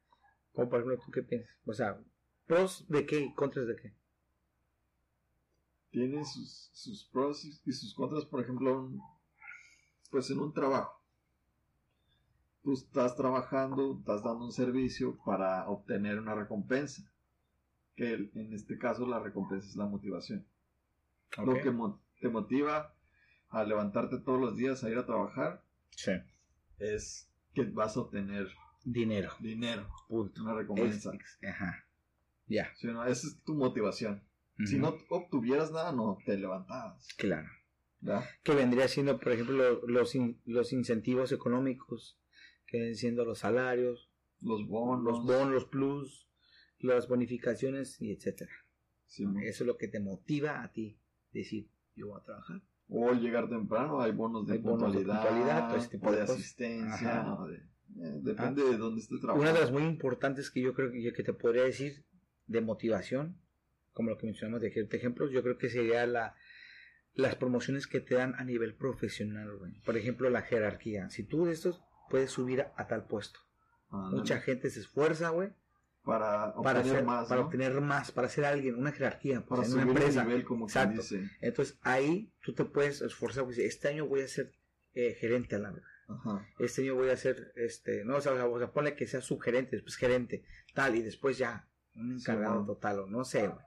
Como 0.52 0.70
por 0.70 0.80
ejemplo, 0.80 1.02
¿tú 1.04 1.12
qué 1.12 1.22
piensas? 1.22 1.54
O 1.66 1.74
sea, 1.74 2.00
pros 2.46 2.86
de 2.88 3.06
qué 3.06 3.20
y 3.20 3.34
contras 3.34 3.66
de 3.66 3.76
qué. 3.76 3.92
Tiene 5.90 6.24
sus, 6.24 6.70
sus 6.72 7.04
pros 7.04 7.44
y 7.44 7.50
y 7.64 7.72
sus 7.72 7.94
contras, 7.94 8.24
por 8.24 8.42
ejemplo, 8.42 8.78
un- 8.82 9.02
pues 10.10 10.30
en 10.30 10.38
un 10.40 10.52
trabajo. 10.52 11.02
Tú 12.62 12.72
estás 12.74 13.16
trabajando, 13.16 13.96
estás 13.98 14.22
dando 14.24 14.44
un 14.44 14.52
servicio 14.52 15.16
para 15.24 15.68
obtener 15.68 16.18
una 16.18 16.34
recompensa. 16.34 17.02
Que 17.94 18.12
en 18.34 18.52
este 18.52 18.76
caso 18.78 19.06
la 19.06 19.20
recompensa 19.20 19.66
es 19.68 19.76
la 19.76 19.86
motivación. 19.86 20.46
Lo 21.44 21.54
que 21.54 21.70
mo- 21.70 22.00
te 22.20 22.28
motiva 22.28 22.94
a 23.48 23.64
levantarte 23.64 24.18
todos 24.18 24.40
los 24.40 24.56
días 24.56 24.84
a 24.84 24.90
ir 24.90 24.98
a 24.98 25.06
trabajar 25.06 25.62
Sí. 25.90 26.12
es 26.78 27.30
que 27.54 27.64
vas 27.64 27.96
a 27.96 28.00
obtener 28.00 28.48
Dinero. 28.84 29.30
dinero, 29.40 29.88
Punto. 30.08 30.42
una 30.42 30.52
Es- 30.52 30.58
recompensa. 30.58 31.14
ex- 31.14 31.38
ajá. 31.42 31.85
Ya. 32.46 32.68
No, 32.82 33.04
esa 33.04 33.26
es 33.26 33.42
tu 33.44 33.54
motivación. 33.54 34.22
Si 34.64 34.78
no 34.78 34.96
obtuvieras 35.10 35.70
nada, 35.72 35.92
no 35.92 36.16
te 36.24 36.36
levantabas. 36.38 37.08
Claro. 37.18 37.48
¿verdad? 38.00 38.24
que 38.44 38.54
vendría 38.54 38.88
siendo, 38.88 39.18
por 39.18 39.32
ejemplo, 39.32 39.56
lo- 39.56 39.86
los, 39.86 40.14
in- 40.14 40.40
los 40.44 40.72
incentivos 40.72 41.32
económicos, 41.32 42.18
que 42.66 42.76
vienen 42.78 42.94
siendo 42.96 43.24
los 43.24 43.38
salarios, 43.40 44.10
Los 44.40 44.66
bonos. 44.68 45.02
los 45.04 45.24
bonos, 45.26 45.50
los 45.52 45.64
plus, 45.64 46.28
las 46.78 47.08
bonificaciones 47.08 48.00
y 48.00 48.12
etcétera. 48.12 48.52
Sí, 49.06 49.24
Eso 49.42 49.64
es 49.64 49.66
lo 49.66 49.76
que 49.76 49.88
te 49.88 49.98
motiva 50.00 50.62
a 50.62 50.72
ti, 50.72 50.98
decir, 51.32 51.68
yo 51.96 52.08
voy 52.08 52.20
a 52.20 52.24
trabajar. 52.24 52.62
O 52.88 53.12
llegar 53.12 53.48
temprano, 53.48 54.00
hay 54.00 54.12
bonos 54.12 54.46
de 54.46 54.52
Hay 54.54 54.58
bonos 54.60 54.92
de 54.94 55.02
puntualidad, 55.04 55.68
todo 55.68 55.78
ese 55.78 55.88
tipo 55.88 56.08
o 56.08 56.12
de 56.12 56.16
de 56.18 56.22
cosas. 56.26 56.36
asistencia, 56.40 57.36
de- 57.48 57.56
eh, 57.56 58.20
depende 58.22 58.62
de 58.62 58.76
dónde 58.76 59.00
estés 59.00 59.20
trabajando. 59.20 59.42
Una 59.50 59.52
de 59.58 59.60
las 59.64 59.72
muy 59.72 59.82
importantes 59.84 60.50
que 60.50 60.60
yo 60.60 60.72
creo 60.74 60.92
que, 60.92 61.12
que 61.12 61.22
te 61.24 61.32
podría 61.32 61.64
decir 61.64 62.04
de 62.46 62.60
motivación, 62.60 63.40
como 63.92 64.10
lo 64.10 64.18
que 64.18 64.26
mencionamos 64.26 64.60
de 64.60 64.68
ej- 64.68 64.88
de 64.88 64.96
ejemplos, 64.96 65.30
yo 65.32 65.42
creo 65.42 65.58
que 65.58 65.68
sería 65.70 66.06
la 66.06 66.34
las 67.14 67.34
promociones 67.34 67.86
que 67.86 68.00
te 68.00 68.14
dan 68.14 68.34
a 68.34 68.44
nivel 68.44 68.74
profesional, 68.74 69.56
güey. 69.56 69.72
Por 69.86 69.96
ejemplo, 69.96 70.28
la 70.28 70.42
jerarquía. 70.42 71.08
Si 71.08 71.22
tú 71.22 71.46
de 71.46 71.52
estos 71.52 71.80
puedes 72.10 72.30
subir 72.30 72.60
a, 72.60 72.72
a 72.76 72.86
tal 72.88 73.06
puesto. 73.06 73.40
Mucha 73.90 74.38
gente 74.40 74.68
se 74.68 74.80
esfuerza, 74.80 75.30
güey, 75.30 75.48
para 76.04 76.52
para, 76.62 76.80
obtener 76.80 77.04
más, 77.04 77.28
para 77.28 77.40
¿no? 77.40 77.46
obtener 77.46 77.80
más, 77.80 78.12
para 78.12 78.28
ser 78.28 78.44
alguien, 78.44 78.74
una 78.74 78.92
jerarquía, 78.92 79.40
pues, 79.46 79.48
para 79.48 79.62
en 79.62 79.70
subir 79.70 79.84
una 79.84 79.92
empresa. 79.92 80.20
el 80.22 80.28
nivel, 80.28 80.44
como 80.44 80.66
Exacto. 80.66 81.00
dice. 81.00 81.30
Entonces 81.40 81.78
ahí 81.82 82.30
tú 82.42 82.52
te 82.52 82.64
puedes 82.66 83.00
esforzar, 83.00 83.44
pues, 83.44 83.56
este 83.58 83.88
año 83.88 84.06
voy 84.06 84.20
a 84.20 84.28
ser 84.28 84.52
eh, 84.92 85.14
gerente 85.18 85.56
a 85.56 85.58
la 85.58 85.70
verdad. 85.70 85.88
Ajá. 86.08 86.46
Este 86.58 86.82
año 86.82 86.96
voy 86.96 87.08
a 87.08 87.16
ser, 87.16 87.52
este, 87.56 88.04
no, 88.04 88.16
o 88.16 88.20
sea, 88.20 88.32
o 88.46 88.58
sea, 88.58 88.72
ponle 88.72 88.94
que 88.94 89.06
sea 89.06 89.20
subgerente, 89.22 89.76
después 89.76 89.96
gerente, 89.96 90.44
tal, 90.74 90.94
y 90.96 91.02
después 91.02 91.38
ya, 91.38 91.66
un 91.96 92.12
encargado 92.12 92.60
Sí, 92.62 92.66
total, 92.66 93.00
o 93.00 93.06
no 93.06 93.24
sé, 93.24 93.48
güey. 93.48 93.64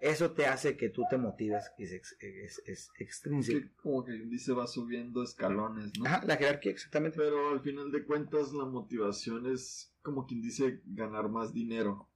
eso 0.00 0.32
te 0.32 0.46
hace 0.46 0.76
que 0.76 0.88
tú 0.88 1.04
te 1.08 1.16
motives, 1.16 1.70
es, 1.78 1.92
ex- 1.92 2.16
es, 2.20 2.62
es 2.66 2.90
extrínseco. 2.98 3.68
Como 3.82 4.04
que 4.04 4.12
dice 4.12 4.52
va 4.52 4.66
subiendo 4.66 5.22
escalones, 5.22 5.96
¿no? 5.98 6.06
Ajá, 6.06 6.24
la 6.26 6.36
jerarquía, 6.36 6.72
exactamente. 6.72 7.16
Pero 7.18 7.50
al 7.50 7.60
final 7.60 7.90
de 7.92 8.04
cuentas 8.04 8.52
la 8.52 8.64
motivación 8.64 9.46
es 9.46 9.94
como 10.02 10.26
quien 10.26 10.42
dice 10.42 10.80
ganar 10.86 11.28
más 11.28 11.52
dinero. 11.52 12.08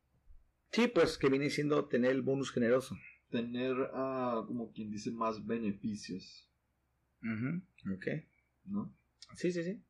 Sí, 0.72 0.88
pues 0.88 1.16
que 1.16 1.28
viene 1.28 1.48
siendo 1.48 1.86
tener 1.86 2.10
el 2.10 2.22
bonus 2.22 2.50
generoso. 2.50 2.96
Tener, 3.30 3.74
ah, 3.94 4.44
como 4.46 4.72
quien 4.72 4.90
dice, 4.90 5.10
más 5.10 5.44
beneficios, 5.46 6.48
Ujú, 7.22 7.62
Ok. 7.94 8.06
¿no? 8.64 8.94
Sí, 9.36 9.50
sí, 9.52 9.62
sí. 9.64 9.82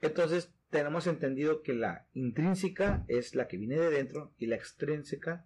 Entonces, 0.00 0.52
tenemos 0.70 1.06
entendido 1.06 1.62
que 1.62 1.72
la 1.74 2.06
intrínseca 2.14 3.04
es 3.08 3.34
la 3.34 3.48
que 3.48 3.56
viene 3.56 3.76
de 3.76 3.90
dentro 3.90 4.32
y 4.38 4.46
la 4.46 4.56
extrínseca, 4.56 5.44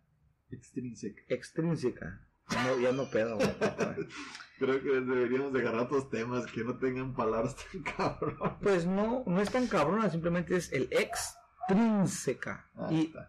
Extrínseca. 0.50 1.23
extrínseca. 1.29 2.21
Ya 2.50 2.64
no, 2.67 2.79
ya 2.81 2.93
no 2.93 3.09
pedo. 3.11 3.38
Creo 4.59 4.83
que 4.83 4.88
deberíamos 5.00 5.52
de 5.52 5.61
agarrar 5.61 5.83
otros 5.83 6.11
temas 6.11 6.47
que 6.47 6.62
no 6.62 6.76
tengan 6.79 7.14
palabras 7.14 7.57
tan 7.57 7.83
cabrón. 7.97 8.59
Pues 8.61 8.87
no, 8.87 9.25
no 9.26 9.41
es 9.41 9.50
tan 9.50 9.67
cabrona, 9.67 10.11
simplemente 10.11 10.57
es 10.57 10.73
el 10.73 10.88
extrínseca 10.93 12.69
Ah, 12.76 12.88
y 12.91 13.07
está. 13.07 13.29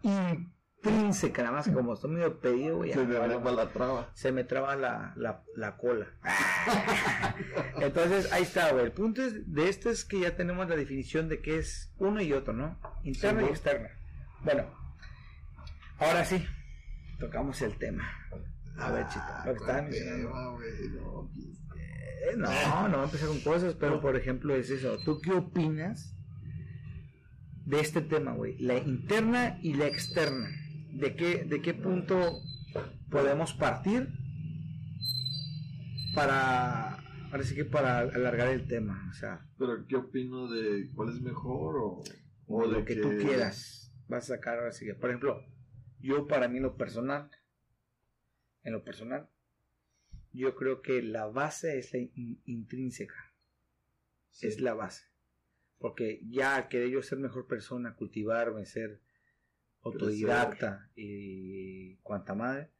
Intrínseca, 0.91 1.43
nada 1.43 1.55
más 1.55 1.65
que 1.67 1.73
como 1.73 1.93
estoy 1.93 2.11
medio 2.11 2.39
pedido, 2.39 2.77
güey, 2.77 2.91
Se 2.93 3.05
me 3.05 3.15
va 3.17 3.27
la 3.27 3.69
traba. 3.71 4.09
se 4.13 4.31
me 4.31 4.43
traba 4.43 4.75
la, 4.75 5.13
la, 5.15 5.43
la 5.55 5.77
cola. 5.77 6.07
Entonces, 7.81 8.31
ahí 8.31 8.43
está, 8.43 8.71
güey. 8.71 8.85
El 8.85 8.91
punto 8.91 9.21
es- 9.23 9.51
de 9.53 9.69
esto 9.69 9.89
es 9.89 10.05
que 10.05 10.19
ya 10.19 10.35
tenemos 10.35 10.67
la 10.69 10.75
definición 10.75 11.29
de 11.29 11.41
qué 11.41 11.57
es 11.57 11.93
uno 11.97 12.21
y 12.21 12.33
otro, 12.33 12.53
¿no? 12.53 12.79
Interna 13.03 13.41
Sí, 13.41 13.47
y 13.47 13.49
externa. 13.49 13.89
Bueno, 14.43 14.65
ahora 15.99 16.25
sí, 16.25 16.45
tocamos 17.19 17.61
el 17.61 17.77
tema. 17.77 18.03
A 18.77 18.91
ver, 18.91 19.07
chita, 19.07 19.43
lo 19.45 19.53
que 19.53 19.59
estaba 19.59 19.79
Ah, 19.79 19.81
mencionando. 19.83 20.27
tema, 20.29 20.49
güey, 20.51 20.89
no, 20.89 21.29
Eh, 21.75 22.35
no, 22.37 22.87
no 22.89 23.03
empezar 23.03 23.27
con 23.27 23.39
cosas, 23.41 23.75
pero 23.75 24.01
por 24.01 24.15
ejemplo 24.15 24.55
es 24.55 24.69
eso. 24.69 24.97
¿Tú 25.05 25.19
qué 25.21 25.31
opinas 25.31 26.15
de 27.65 27.79
este 27.79 28.01
tema, 28.01 28.31
güey? 28.33 28.57
La 28.59 28.75
interna 28.77 29.57
y 29.61 29.73
la 29.75 29.85
externa. 29.87 30.49
¿De 30.93 31.15
qué, 31.15 31.43
de 31.43 31.61
qué 31.61 31.73
punto 31.73 32.41
podemos 33.09 33.53
partir 33.53 34.07
para, 36.15 36.97
sí 37.43 37.55
que 37.55 37.65
para 37.65 37.99
alargar 37.99 38.49
el 38.49 38.67
tema? 38.67 39.07
O 39.09 39.13
sea, 39.13 39.45
Pero, 39.57 39.85
¿qué 39.87 39.95
opino 39.95 40.47
de 40.49 40.89
cuál 40.95 41.09
es 41.09 41.21
mejor 41.21 41.77
o, 41.77 42.03
o 42.47 42.67
de 42.67 42.73
lo 42.79 42.85
que 42.85 42.95
tú 42.97 43.09
quieras. 43.17 43.91
Vas 44.07 44.29
a 44.29 44.35
sacar 44.35 44.59
ahora 44.59 44.71
sí 44.71 44.85
que, 44.85 44.93
por 44.95 45.09
ejemplo, 45.09 45.43
yo 45.99 46.27
para 46.27 46.47
mí 46.47 46.57
en 46.57 46.63
lo 46.63 46.77
personal, 46.77 47.29
en 48.63 48.73
lo 48.73 48.83
personal, 48.83 49.29
yo 50.31 50.55
creo 50.55 50.81
que 50.81 51.01
la 51.01 51.25
base 51.27 51.79
es 51.79 51.93
la 51.93 51.99
in- 51.99 52.41
intrínseca. 52.45 53.31
Sí. 54.31 54.47
es 54.47 54.59
la 54.59 54.73
base. 54.73 55.03
Porque 55.77 56.21
ya 56.27 56.55
al 56.55 56.67
querer 56.67 56.89
yo 56.89 57.03
ser 57.03 57.19
mejor 57.19 57.45
persona, 57.47 57.95
cultivarme, 57.95 58.65
ser 58.65 59.02
autodidacta 59.83 60.89
y 60.95 61.95
cuanta 61.97 62.33
madre, 62.35 62.71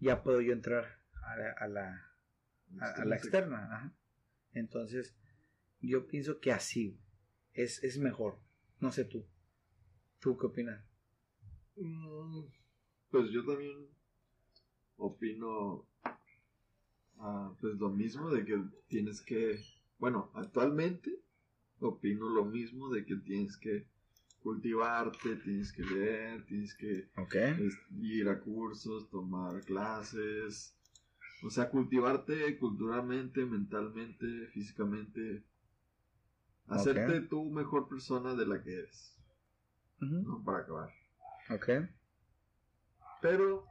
ya 0.00 0.22
puedo 0.22 0.40
yo 0.40 0.52
entrar 0.52 0.84
a 1.22 1.36
la, 1.36 1.52
a 1.52 1.68
la, 1.68 2.10
a- 2.80 2.90
a 3.02 3.04
la 3.04 3.16
externa. 3.16 3.64
ajá. 3.74 3.94
Entonces, 4.52 5.16
yo 5.80 6.06
pienso 6.06 6.38
que 6.40 6.52
así 6.52 6.98
es, 7.52 7.82
es 7.82 7.98
mejor. 7.98 8.38
No 8.80 8.92
sé 8.92 9.04
tú. 9.04 9.26
¿Tú 10.20 10.36
qué 10.38 10.46
opinas? 10.46 10.84
Mm, 11.76 12.44
Pues 13.10 13.30
yo 13.30 13.44
también 13.44 13.88
opino 14.96 15.88
ah, 17.18 17.52
pues 17.60 17.74
lo 17.76 17.90
mismo 17.90 18.30
de 18.30 18.44
que 18.44 18.62
tienes 18.86 19.20
que, 19.22 19.58
bueno, 19.98 20.30
actualmente 20.34 21.20
opino 21.80 22.28
lo 22.28 22.44
mismo 22.44 22.90
de 22.92 23.04
que 23.04 23.16
tienes 23.16 23.56
que 23.56 23.88
cultivarte, 24.44 25.36
tienes 25.36 25.72
que 25.72 25.82
leer, 25.82 26.44
tienes 26.44 26.74
que 26.74 27.08
ir 27.98 28.28
a 28.28 28.38
cursos, 28.38 29.08
tomar 29.08 29.64
clases, 29.64 30.76
o 31.42 31.48
sea, 31.48 31.70
cultivarte 31.70 32.58
culturalmente, 32.58 33.46
mentalmente, 33.46 34.26
físicamente, 34.48 35.46
hacerte 36.66 37.22
tú 37.22 37.50
mejor 37.50 37.88
persona 37.88 38.34
de 38.34 38.46
la 38.46 38.62
que 38.62 38.80
eres, 38.80 39.18
¿no? 39.98 40.44
Para 40.44 40.58
acabar. 40.58 40.90
Ok. 41.48 41.88
Pero 43.22 43.66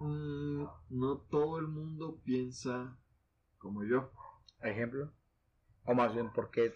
mm, 0.00 0.64
no 0.90 1.18
todo 1.30 1.60
el 1.60 1.68
mundo 1.68 2.20
piensa 2.24 2.98
como 3.58 3.84
yo. 3.84 4.10
Ejemplo. 4.62 5.12
O 5.84 5.94
más 5.94 6.12
bien, 6.12 6.32
¿por 6.32 6.50
qué? 6.50 6.74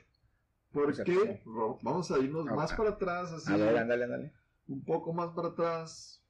¿Por 0.79 0.91
O 0.91 0.95
sea, 0.95 1.05
qué? 1.05 1.43
Va- 1.47 1.77
Vamos 1.83 2.11
a 2.11 2.19
irnos 2.19 2.47
más 2.47 2.73
para 2.73 2.91
atrás, 2.91 3.33
así, 3.33 3.53
A 3.53 3.57
ver, 3.57 3.79
ándale, 3.79 4.05
ándale. 4.05 4.33
un 4.69 4.85
poco 4.85 5.13
más 5.13 5.31
para 5.31 5.49
atrás, 5.49 6.23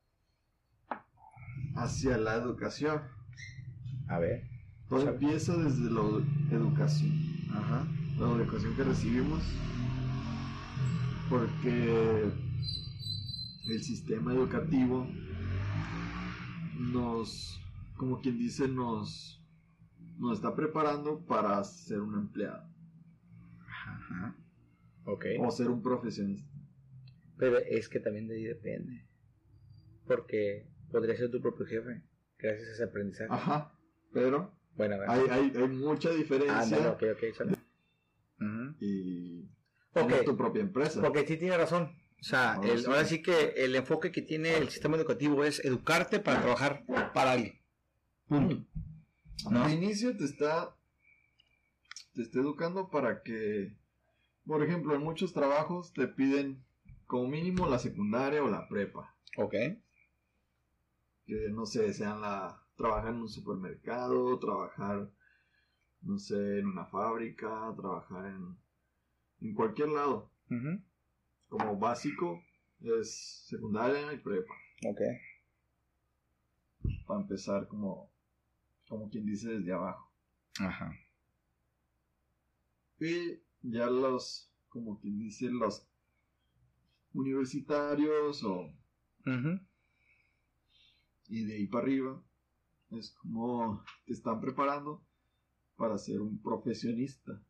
hacia 1.77 2.17
la 2.19 2.35
educación. 2.37 3.03
A 4.09 4.19
ver. 4.19 4.43
Todo 4.89 5.01
Sabe. 5.05 5.13
empieza 5.13 5.57
desde 5.57 5.91
la 5.91 6.01
educación, 6.51 7.13
Ajá. 7.53 7.87
la 8.19 8.31
educación 8.43 8.75
que 8.75 8.85
recibimos, 8.85 9.45
porque 11.29 12.33
el 13.67 13.83
sistema 13.83 14.33
educativo 14.33 15.07
nos, 16.79 17.61
como 17.97 18.21
quien 18.21 18.39
dice, 18.39 18.67
nos, 18.67 19.43
nos 20.17 20.39
está 20.39 20.55
preparando 20.55 21.19
para 21.27 21.63
ser 21.65 22.01
un 22.01 22.15
empleado 22.15 22.67
Ajá. 24.11 24.37
Ok. 25.05 25.25
o 25.41 25.51
ser 25.51 25.69
un 25.69 25.83
profesionista. 25.83 26.51
Pero 27.39 27.59
es 27.59 27.89
que 27.89 28.01
también 28.01 28.27
de 28.29 28.37
ahí 28.37 28.45
depende. 28.45 29.07
Porque 30.07 30.67
podría 30.91 31.17
ser 31.17 31.31
tu 31.31 31.41
propio 31.41 31.67
jefe. 31.67 32.03
Gracias 32.39 32.69
a 32.69 32.73
ese 32.73 32.85
aprendizaje. 32.85 33.29
Ajá, 33.33 33.73
pero 34.13 34.53
Bueno, 34.77 34.97
hay, 35.09 35.23
hay, 35.31 35.53
hay 35.57 35.69
mucha 35.69 36.11
diferencia 36.13 36.59
Ándale, 36.61 36.89
ok, 36.89 37.03
ok, 37.17 37.35
sale. 37.37 37.53
Ujú. 38.41 38.77
y 38.81 39.49
Ok. 39.95 40.07
tienes 40.07 40.25
tu 40.25 40.37
propia 40.37 40.63
empresa. 40.63 41.01
Porque 41.01 41.27
sí 41.27 41.37
tiene 41.37 41.57
razón. 41.57 41.91
O 42.21 42.23
sea, 42.25 42.55
Ahora 42.55 42.73
el- 42.73 42.79
sí. 42.81 42.87
ahora 42.87 43.05
sí 43.05 43.23
que 43.23 43.55
el 43.57 43.75
enfoque 43.77 44.11
que 44.13 44.23
tiene 44.23 44.57
el 44.57 44.69
sistema 44.69 44.97
educativo 44.97 45.45
es 45.45 45.65
educarte 45.65 46.19
para 46.21 46.41
trabajar 46.41 46.85
para 47.15 47.33
alguien. 47.33 47.59
Punto. 48.29 48.65
¿No? 49.51 49.63
Al 49.65 49.73
inicio 49.73 50.17
te 50.17 50.25
está 50.25 50.75
te 52.15 52.23
está 52.23 52.41
educando 52.41 52.91
para 52.91 53.23
que, 53.23 53.77
por 54.49 54.63
ejemplo, 54.65 54.95
en 54.95 55.03
muchos 55.05 55.35
trabajos 55.35 55.93
te 55.93 56.09
piden 56.09 56.65
como 57.07 57.29
mínimo 57.29 57.67
la 57.67 57.79
secundaria 57.79 58.43
o 58.43 58.49
la 58.49 58.67
prepa, 58.67 59.15
Ok. 59.37 59.55
que 61.27 61.49
no 61.51 61.67
sé, 61.67 61.93
sean 61.93 62.23
la 62.23 62.61
trabajar 62.75 63.13
en 63.13 63.21
un 63.21 63.29
supermercado, 63.29 64.39
trabajar 64.39 65.11
no 66.01 66.19
sé, 66.19 66.61
en 66.61 66.67
una 66.67 66.87
fábrica, 66.87 67.75
trabajar 67.77 68.27
en 68.27 68.57
en 69.41 69.55
cualquier 69.55 69.91
lado. 69.91 70.33
Como 71.49 71.79
básico 71.79 72.43
es 72.81 73.45
secundaria 73.47 74.13
y 74.15 74.19
prepa, 74.19 74.55
Ok. 74.87 75.01
para 77.07 77.21
empezar 77.21 77.69
como 77.69 78.11
como 78.89 79.11
quien 79.11 79.27
dice 79.27 79.51
desde 79.59 79.73
abajo. 79.73 80.11
Ajá. 80.61 80.91
Y 82.99 83.39
ya 83.63 83.87
los, 83.91 84.51
como 84.69 84.99
quien 84.99 85.19
dice, 85.19 85.51
los 85.51 85.87
universitarios 87.13 88.43
o 88.45 88.73
Ujú. 89.27 89.61
y 91.29 91.45
de 91.45 91.55
ahí 91.57 91.67
para 91.67 91.85
arriba 91.85 92.23
es 92.91 93.11
como 93.13 93.83
te 94.07 94.13
están 94.13 94.41
preparando 94.41 95.03
para 95.77 95.99
ser 95.99 96.21
un 96.21 96.41
profesionista 96.41 97.43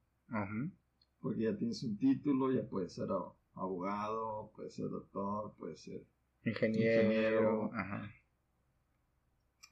porque 1.20 1.42
ya 1.42 1.56
tienes 1.56 1.82
un 1.82 1.96
título 1.98 2.52
ya 2.52 2.66
puedes 2.68 2.92
ser 2.94 3.08
abogado 3.54 4.50
puedes 4.54 4.74
ser 4.74 4.88
doctor 4.88 5.54
puedes 5.58 5.80
ser 5.82 6.04
Ingeniero. 6.44 7.02
Ingeniero. 7.02 7.70
Ajá. 7.74 8.10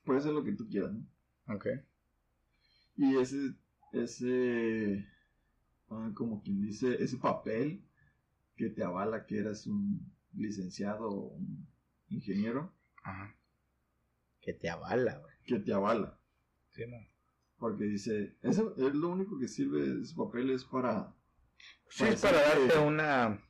puedes 0.04 0.22
ser 0.24 0.32
lo 0.32 0.44
que 0.44 0.52
tú 0.52 0.68
quieras 0.68 0.92
¿no? 0.92 1.54
Ok. 1.54 1.66
y 2.96 3.16
ese 3.16 3.54
ese 3.92 5.06
ah, 5.90 6.10
como 6.14 6.42
quien 6.42 6.60
dice 6.62 7.02
ese 7.02 7.16
papel 7.18 7.82
que 8.56 8.70
te 8.70 8.82
avala 8.82 9.26
que 9.26 9.38
eres 9.38 9.66
un 9.66 10.00
licenciado 10.34 11.08
o 11.08 11.34
un 11.36 11.66
ingeniero 12.08 12.72
Ajá. 13.02 13.34
Que 14.40 14.52
te 14.52 14.68
avala, 14.70 15.18
güey. 15.18 15.34
que 15.44 15.58
te 15.58 15.72
avala 15.72 16.18
Sí, 16.72 16.82
porque 17.58 17.84
dice 17.84 18.36
eso 18.42 18.74
es 18.76 18.94
lo 18.94 19.08
único 19.08 19.38
que 19.38 19.48
sirve 19.48 20.00
ese 20.02 20.14
papel 20.14 20.50
es 20.50 20.64
para 20.64 21.14
Sí, 21.88 22.04
es 22.04 22.20
para 22.20 22.38
que- 22.42 22.66
darte 22.66 22.78
una, 22.78 23.40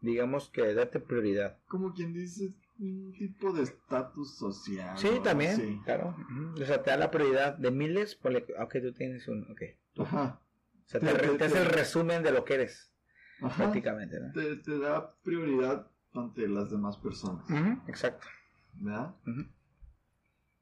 digamos 0.00 0.48
que 0.50 0.74
darte 0.74 0.98
prioridad. 1.00 1.58
como 1.68 1.92
quien 1.94 2.12
dice 2.12 2.54
un 2.80 3.12
tipo 3.12 3.52
de 3.52 3.62
estatus 3.62 4.36
social. 4.36 4.98
Sí, 4.98 5.08
también, 5.22 5.56
Sí. 5.56 5.80
claro. 5.84 6.16
O 6.60 6.64
sea, 6.64 6.82
te 6.82 6.90
da 6.90 6.96
la 6.96 7.10
prioridad 7.12 7.56
de 7.56 7.70
miles, 7.70 8.16
ponle, 8.16 8.44
ok, 8.58 8.72
tú 8.82 8.92
tienes 8.92 9.28
un, 9.28 9.44
ok. 9.52 9.62
Ajá. 9.98 10.41
O 10.86 10.88
sea, 10.88 11.00
te, 11.00 11.06
Te- 11.06 11.28
te- 11.38 11.48
te- 11.48 11.58
el 11.58 11.66
resumen 11.66 12.22
de 12.22 12.32
lo 12.32 12.44
que 12.44 12.54
eres, 12.54 12.92
Ajá. 13.40 13.56
prácticamente, 13.64 14.20
¿no? 14.20 14.32
Te, 14.32 14.56
te 14.56 14.78
da 14.78 15.14
prioridad 15.22 15.90
ante 16.14 16.46
las 16.48 16.70
demás 16.70 16.96
personas. 16.98 17.44
Exacto. 17.88 18.26
¿Verdad? 18.74 19.14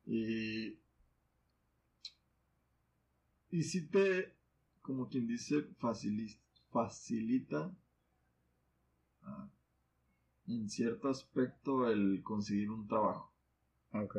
Y. 0.07 0.79
Y 3.53 3.63
si 3.65 3.89
te, 3.89 4.33
como 4.83 5.09
quien 5.09 5.27
dice, 5.27 5.69
facili- 5.81 6.39
facilita 6.71 7.75
ah, 9.23 9.49
en 10.47 10.69
cierto 10.71 11.09
aspecto 11.09 11.89
el 11.91 12.23
conseguir 12.23 12.71
un 12.71 12.87
trabajo 12.87 13.33
Ok. 13.93 14.17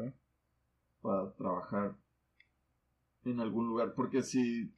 para 1.02 1.32
trabajar 1.36 1.96
en 3.24 3.40
algún 3.40 3.68
lugar. 3.68 3.94
Porque 3.96 4.22
si. 4.22 4.74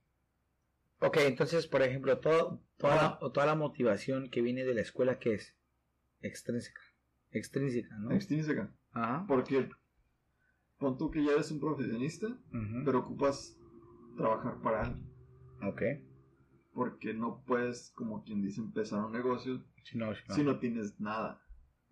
Ok, 1.07 1.17
entonces, 1.21 1.67
por 1.67 1.81
ejemplo, 1.81 2.19
todo, 2.19 2.61
toda, 2.77 2.95
la, 2.95 3.17
o 3.21 3.31
toda 3.31 3.45
la 3.45 3.55
motivación 3.55 4.29
que 4.29 4.41
viene 4.41 4.63
de 4.63 4.73
la 4.73 4.81
escuela, 4.81 5.19
¿qué 5.19 5.33
es? 5.35 5.55
Extrínseca. 6.21 6.81
Extrínseca, 7.31 7.97
¿no? 7.97 8.11
Extrínseca. 8.11 8.73
Ajá. 8.91 9.25
Porque. 9.27 9.69
Pon 10.77 10.97
tú 10.97 11.11
que 11.11 11.23
ya 11.23 11.31
eres 11.33 11.49
un 11.51 11.59
profesionista, 11.59 12.27
Ujú. 12.27 12.83
pero 12.85 12.99
ocupas 12.99 13.57
trabajar 14.17 14.61
para 14.61 14.81
alguien. 14.83 15.09
Ok. 15.63 15.81
Porque 16.73 17.13
no 17.13 17.43
puedes, 17.45 17.91
como 17.91 18.23
quien 18.23 18.41
dice, 18.41 18.59
empezar 18.61 19.03
un 19.05 19.11
negocio 19.11 19.63
Si 19.83 19.97
no, 19.97 20.13
si 20.15 20.21
no. 20.27 20.35
si 20.35 20.43
no 20.43 20.59
tienes 20.59 20.99
nada. 20.99 21.41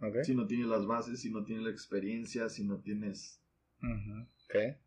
Ok. 0.01 0.23
Si 0.23 0.33
no 0.35 0.47
tienes 0.47 0.67
las 0.67 0.85
bases, 0.85 1.21
si 1.21 1.29
no 1.31 1.43
tienes 1.43 1.63
la 1.65 1.71
experiencia, 1.71 2.49
si 2.49 2.63
no 2.63 2.79
tienes... 2.79 3.41
Ujú. 3.81 4.21
Ok. 4.45 4.77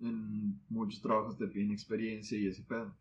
En 0.00 0.60
muchos 0.68 1.00
trabajos 1.02 1.36
te 1.38 1.46
piden 1.46 1.72
experiencia 1.72 2.38
y 2.38 2.46
ese 2.48 2.62
pedo. 2.62 2.96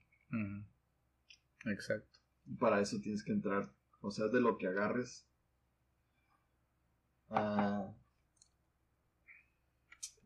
Exacto. 1.65 2.19
Para 2.60 2.82
eso 2.82 3.00
tienes 3.00 3.24
que 3.24 3.32
entrar, 3.32 3.74
o 4.02 4.12
sea, 4.12 4.28
de 4.28 4.41
lo 4.41 4.58
que 4.58 4.67
agarres. 4.67 5.26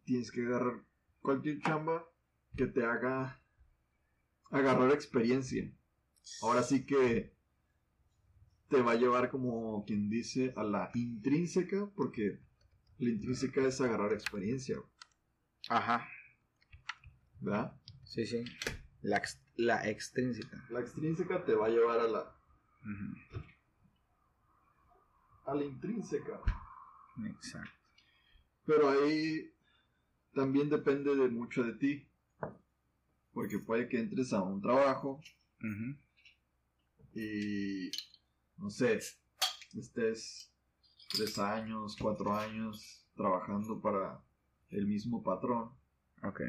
tienes 0.03 0.31
que 0.31 0.41
agarrar 0.41 0.83
cualquier 1.21 1.61
chamba 1.61 2.05
que 2.55 2.65
te 2.67 2.83
haga 2.83 3.41
agarrar 4.51 4.91
experiencia. 4.91 5.71
Ahora 6.41 6.63
sí 6.63 6.85
que 6.85 7.33
te 8.69 8.81
va 8.81 8.93
a 8.93 8.95
llevar 8.95 9.29
como 9.29 9.85
quien 9.85 10.09
dice 10.09 10.53
a 10.55 10.63
la 10.63 10.91
intrínseca, 10.93 11.89
porque 11.95 12.39
la 12.97 13.09
intrínseca 13.09 13.65
es 13.67 13.79
agarrar 13.81 14.13
experiencia, 14.13 14.77
Ajá. 15.69 16.07
¿verdad? 17.39 17.73
Sí, 18.05 18.25
sí. 18.25 18.43
La, 19.01 19.17
ex- 19.17 19.41
la 19.55 19.87
extrínseca. 19.87 20.65
La 20.69 20.79
extrínseca 20.81 21.43
te 21.45 21.53
va 21.55 21.67
a 21.67 21.69
llevar 21.69 21.99
a 21.99 22.07
la, 22.07 22.35
a 25.45 25.55
la 25.55 25.63
intrínseca. 25.63 26.41
Exacto. 27.25 27.71
Pero 28.65 28.89
ahí 28.89 29.51
también 30.33 30.69
depende 30.69 31.15
de 31.15 31.27
mucho 31.29 31.63
de 31.63 31.73
ti. 31.73 32.07
Porque 33.33 33.59
puede 33.59 33.87
que 33.87 33.99
entres 33.99 34.33
a 34.33 34.41
un 34.41 34.61
trabajo 34.61 35.21
y, 37.13 37.91
no 38.57 38.69
sé, 38.69 38.99
estés 39.77 40.51
tres 41.11 41.37
años, 41.37 41.95
cuatro 41.99 42.33
años 42.35 43.05
trabajando 43.15 43.79
para 43.81 44.19
el 44.69 44.85
mismo 44.87 45.23
patrón 45.23 45.71
Ok. 46.23 46.41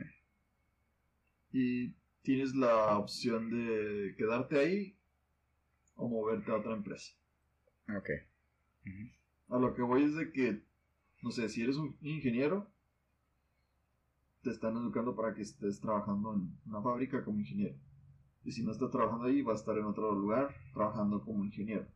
y 1.53 1.95
tienes 2.29 2.55
la 2.55 2.99
opción 2.99 3.49
de 3.49 4.15
quedarte 4.19 4.59
ahí 4.59 4.99
o 5.95 6.11
moverte 6.11 6.51
a 6.51 6.57
otra 6.57 6.75
empresa. 6.75 7.15
Ok. 7.89 8.11
A 9.49 9.59
lo 9.59 9.75
que 9.75 9.81
voy 9.81 10.03
es 10.03 10.15
de 10.15 10.31
que, 10.31 10.63
no 11.23 11.31
sé, 11.31 11.49
si 11.49 11.63
eres 11.63 11.77
un 11.77 11.97
ingeniero, 12.03 12.71
te 14.43 14.51
están 14.51 14.77
educando 14.77 15.17
para 15.17 15.33
que 15.33 15.41
estés 15.41 15.81
trabajando 15.81 16.35
en 16.35 16.55
una 16.67 16.83
fábrica 16.83 17.25
como 17.25 17.39
ingeniero. 17.39 17.79
Y 18.45 18.53
si 18.53 18.63
no 18.63 18.73
estás 18.73 18.91
trabajando 18.91 19.25
ahí, 19.25 19.41
vas 19.41 19.61
a 19.61 19.63
estar 19.63 19.79
en 19.79 19.87
otro 19.87 20.13
lugar 20.13 20.55
trabajando 20.75 21.25
como 21.25 21.47
ingeniero. 21.47 21.87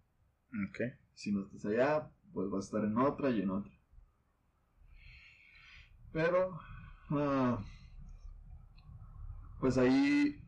Ok. 0.70 0.80
Si 1.12 1.30
no 1.30 1.42
estás 1.42 1.66
allá, 1.66 2.10
pues 2.32 2.48
vas 2.48 2.64
a 2.64 2.68
estar 2.68 2.84
en 2.86 2.96
otra 2.96 3.28
y 3.32 3.42
en 3.42 3.50
otra. 3.50 3.72
Pero, 6.10 6.58
ah, 7.10 7.62
pues 9.62 9.78
ahí 9.78 10.44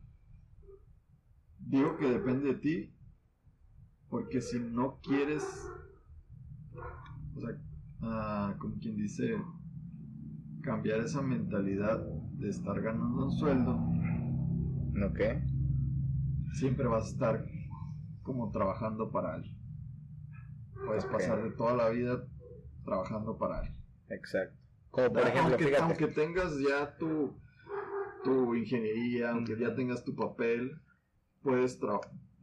digo 1.57 1.95
que 1.97 2.09
depende 2.09 2.49
de 2.49 2.55
ti. 2.55 2.91
Porque 4.09 4.41
si 4.41 4.59
no 4.59 4.99
quieres, 5.01 5.43
o 7.33 7.39
sea, 7.39 7.57
ah, 8.01 8.55
como 8.59 8.77
quien 8.77 8.97
dice, 8.97 9.37
cambiar 10.61 10.99
esa 10.99 11.21
mentalidad 11.21 12.05
de 12.33 12.49
estar 12.49 12.81
ganando 12.81 13.25
un 13.25 13.31
sueldo, 13.31 13.75
Ok. 15.05 15.21
siempre 16.51 16.85
vas 16.87 17.05
a 17.05 17.09
estar 17.09 17.45
como 18.21 18.51
trabajando 18.51 19.11
para 19.11 19.35
alguien. 19.35 19.57
Puedes 20.85 21.05
pasar 21.05 21.41
de 21.41 21.51
toda 21.51 21.73
la 21.73 21.89
vida 21.89 22.27
trabajando 22.83 23.37
para 23.37 23.59
alguien. 23.59 23.81
Exacto. 24.09 24.57
Como 24.91 25.13
por 25.13 25.21
ejemplo, 25.21 25.41
aunque, 25.53 25.65
fíjate. 25.65 25.83
aunque 25.83 26.07
tengas 26.07 26.59
ya 26.59 26.97
tu, 26.97 27.33
tu 28.25 28.55
ingeniería, 28.55 29.29
aunque 29.31 29.57
ya 29.57 29.73
tengas 29.75 30.03
tu 30.03 30.15
papel, 30.15 30.81
puedes 31.41 31.79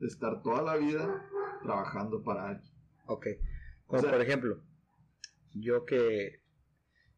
estar 0.00 0.42
toda 0.42 0.62
la 0.62 0.76
vida 0.76 1.28
trabajando 1.62 2.22
para 2.22 2.48
alguien. 2.50 2.72
Ok. 3.06 3.26
Como 3.86 3.98
O 3.98 4.02
sea- 4.02 4.12
por 4.12 4.20
ejemplo, 4.22 4.62
yo 5.54 5.84
que, 5.84 6.40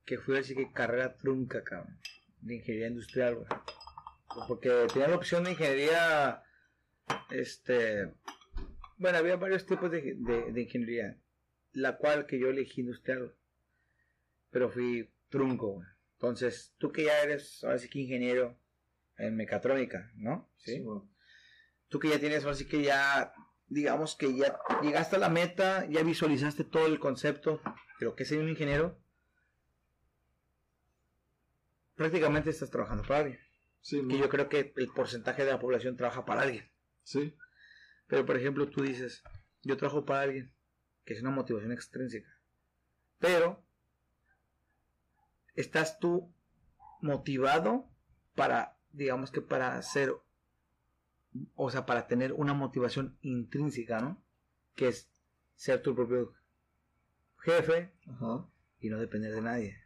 que 0.05 0.18
fui 0.18 0.38
así 0.38 0.55
que 0.57 0.72
carrera 0.72 1.16
trunca, 1.16 1.62
cabrón, 1.62 1.98
de 2.40 2.55
ingeniería 2.57 2.88
industrial, 2.88 3.35
güey. 3.37 3.46
Porque 4.48 4.70
tenía 4.92 5.09
la 5.09 5.16
opción 5.16 5.44
de 5.44 5.53
ingeniería, 5.53 6.42
este, 7.31 8.12
bueno, 8.98 9.18
había 9.18 9.37
varios 9.37 9.64
tipos 9.66 9.90
de, 9.90 10.14
de- 10.16 10.53
de 10.53 10.61
ingeniería, 10.62 11.16
la 11.72 11.96
cual 11.98 12.27
que 12.27 12.38
yo 12.40 12.48
elegí 12.48 12.81
industrial, 12.81 13.35
pero 14.50 14.70
fui 14.70 15.12
trunco, 15.29 15.74
güey. 15.74 15.88
Entonces, 16.14 16.74
tú 16.79 16.92
que 16.92 17.05
ya 17.05 17.22
eres, 17.22 17.62
ahora 17.64 17.79
sí 17.79 17.88
que 17.88 18.00
ingeniero 18.00 18.59
en 19.16 19.37
mecatrónica, 19.37 20.11
¿no? 20.16 20.50
bueno. 20.83 21.11
tú 21.88 21.98
que 21.98 22.09
ya 22.09 22.18
tienes, 22.18 22.44
así 22.44 22.66
que 22.66 22.83
ya, 22.83 23.33
digamos 23.66 24.16
que 24.16 24.35
ya 24.35 24.59
llegaste 24.83 25.16
a 25.16 25.18
la 25.20 25.29
meta, 25.29 25.87
ya 25.87 26.03
visualizaste 26.03 26.64
todo 26.64 26.87
el 26.87 26.98
concepto 26.98 27.61
de 28.00 28.07
lo 28.07 28.16
que 28.16 28.22
es 28.24 28.29
ser 28.29 28.40
un 28.40 28.48
ingeniero, 28.48 28.98
prácticamente 31.94 32.50
estás 32.50 32.70
trabajando 32.70 33.03
para 33.05 33.20
alguien. 33.20 33.40
Sí, 33.81 34.03
Que 34.09 34.18
yo 34.18 34.29
creo 34.29 34.48
que 34.48 34.72
el 34.77 34.88
porcentaje 34.88 35.44
de 35.44 35.50
la 35.50 35.59
población 35.61 35.96
trabaja 35.96 36.24
para 36.24 36.42
alguien. 36.42 36.70
sí, 37.03 37.37
Pero, 38.07 38.24
por 38.24 38.37
ejemplo, 38.37 38.68
tú 38.70 38.83
dices, 38.83 39.22
yo 39.62 39.77
trabajo 39.77 40.05
para 40.05 40.22
alguien, 40.22 40.55
que 41.05 41.14
es 41.14 41.20
una 41.20 41.31
motivación 41.31 41.72
extrínseca. 41.72 42.31
Pero, 43.18 43.63
estás 45.55 45.99
tú 45.99 46.33
motivado 47.01 47.88
para, 48.35 48.79
digamos 48.93 49.31
que 49.31 49.40
para 49.40 49.77
hacer, 49.77 50.14
o 51.55 51.71
sea, 51.71 51.87
para 51.87 52.07
tener 52.07 52.33
una 52.33 52.55
motivación 52.55 53.19
intrínseca, 53.23 54.01
¿no? 54.01 54.23
Que 54.75 54.88
es 54.88 55.11
ser 55.55 55.83
tu 55.83 55.95
propio 55.95 56.35
jefe 57.38 57.93
ajá, 58.07 58.47
y 58.81 58.88
no 58.88 58.99
depender 58.99 59.33
de 59.33 59.43
nadie. 59.43 59.77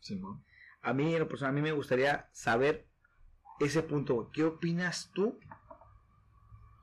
sí, 0.00 0.16
¿no? 0.16 0.44
A 0.84 0.92
mí, 0.92 1.12
en 1.12 1.20
lo 1.20 1.28
personal, 1.28 1.52
a 1.52 1.54
mí 1.54 1.62
me 1.62 1.72
gustaría 1.72 2.28
saber 2.32 2.88
ese 3.60 3.82
punto. 3.82 4.30
¿Qué 4.32 4.42
opinas 4.42 5.12
tú? 5.14 5.38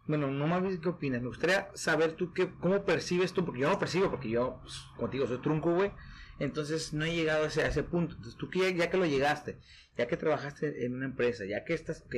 Bueno, 0.08 0.32
no 0.32 0.48
más 0.48 0.62
bien 0.62 0.80
qué 0.80 0.90
opinas. 0.90 1.22
Me 1.22 1.28
gustaría 1.28 1.70
saber 1.74 2.14
tú 2.14 2.32
qué, 2.34 2.50
cómo 2.62 2.86
percibes 2.86 3.34
tú, 3.34 3.44
porque 3.44 3.60
yo 3.62 3.70
no 3.70 3.78
percibo, 3.78 4.10
porque 4.10 4.30
yo 4.30 4.60
pues, 4.62 4.80
contigo 4.98 5.28
soy 5.28 5.40
trunco, 5.40 5.74
güey. 5.74 5.92
Entonces 6.40 6.94
no 6.94 7.06
he 7.06 7.16
llegado 7.16 7.44
a 7.44 7.48
ese, 7.48 7.84
punto. 7.84 8.16
Entonces 8.16 8.38
tú 8.38 8.50
ya, 8.52 8.70
ya 8.70 8.90
que 8.90 8.98
lo 8.98 9.06
llegaste, 9.06 9.60
ya 9.98 10.08
que 10.08 10.18
trabajaste 10.18 10.86
en 10.86 10.96
una 10.96 11.06
empresa, 11.06 11.46
ya 11.46 11.64
que 11.66 11.74
estás, 11.74 12.02
ok, 12.02 12.16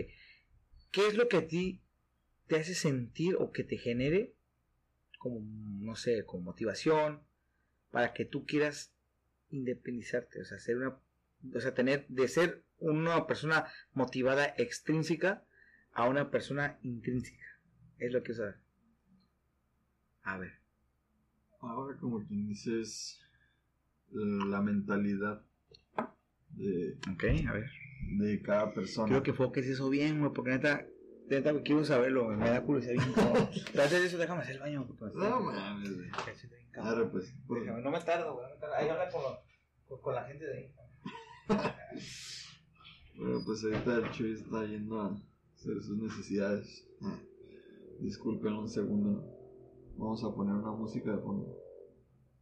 ¿qué 0.92 1.08
es 1.08 1.16
lo 1.16 1.28
que 1.28 1.38
a 1.38 1.48
ti 1.48 1.82
te 2.48 2.58
hace 2.58 2.76
sentir 2.76 3.36
o 3.38 3.52
que 3.52 3.64
te 3.64 3.78
genere 3.78 4.36
como, 5.18 5.42
no 5.42 5.96
sé, 5.96 6.26
como 6.26 6.44
motivación 6.44 7.24
para 7.92 8.14
que 8.14 8.26
tú 8.26 8.46
quieras 8.46 8.94
independizarte, 9.50 10.42
o 10.42 10.46
sea, 10.46 10.60
ser 10.60 10.78
una 10.78 10.98
o 11.54 11.60
sea, 11.60 11.74
tener 11.74 12.06
de 12.08 12.28
ser 12.28 12.64
una 12.80 13.28
persona 13.28 13.66
motivada 13.94 14.54
extrínseca 14.58 15.44
a 15.94 16.08
una 16.08 16.32
persona 16.32 16.80
intrínseca. 16.84 17.46
Es 17.98 18.12
lo 18.12 18.24
que 18.24 18.34
saber. 18.34 18.58
A 20.24 20.38
ver. 20.38 20.54
Ahora 21.60 21.98
como 21.98 22.26
quien 22.26 22.48
dices, 22.48 23.20
la 24.12 24.62
mentalidad 24.62 25.44
de, 26.50 26.98
Ok, 27.14 27.24
a 27.48 27.54
ver. 27.54 27.70
de 28.18 28.42
cada 28.42 28.74
persona. 28.74 29.08
Quiero 29.08 29.24
que 29.24 29.32
enfoques 29.32 29.66
eso 29.68 29.90
bien, 29.90 30.20
güey, 30.20 30.32
porque 30.34 30.52
neta, 30.52 30.86
neta, 31.30 31.54
quiero 31.64 31.84
saberlo, 31.86 32.28
me 32.30 32.50
da 32.50 32.64
curiosidad 32.64 32.94
bien 32.94 33.14
de 34.02 34.06
eso, 34.06 34.18
déjame 34.18 34.42
hacer 34.42 34.56
el 34.56 34.62
baño. 34.62 34.88
está- 34.92 35.30
No 35.30 35.40
mames. 35.42 35.90
Claro, 36.72 37.12
pues. 37.12 37.34
pues, 37.48 37.62
Déjame, 37.62 37.82
no 37.82 37.92
me 37.92 38.02
tardo, 38.02 38.34
güey, 38.36 38.48
no 38.48 38.54
me 38.56 38.60
tardo. 38.60 38.76
Ahí 38.76 38.90
habla 38.90 39.10
con 40.02 40.16
la 40.16 40.24
gente 40.26 40.46
de 40.46 40.58
ahí. 40.58 40.76
Bueno, 43.18 43.40
pues 43.46 43.64
ahorita 43.64 43.98
el 43.98 44.12
Chuy 44.12 44.32
está 44.32 44.66
yendo 44.66 45.00
a 45.00 45.08
hacer 45.54 45.80
sus 45.84 45.98
necesidades. 45.98 46.88
Ah, 47.02 47.20
Disculpen 48.00 48.54
un 48.54 48.70
segundo. 48.70 49.24
Vamos 49.98 50.24
a 50.24 50.34
poner 50.34 50.56
una 50.56 50.72
música 50.72 51.12
de 51.12 51.22
fondo. 51.22 51.56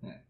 Ah. 0.03 0.23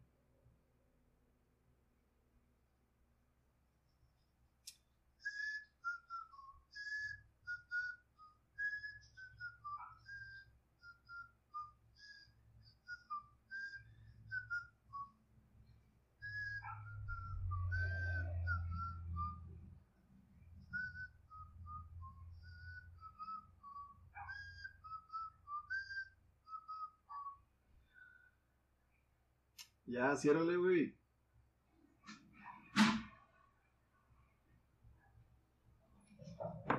Ya, 29.89 30.15
ciérrale, 30.15 30.55
güey. 30.55 30.95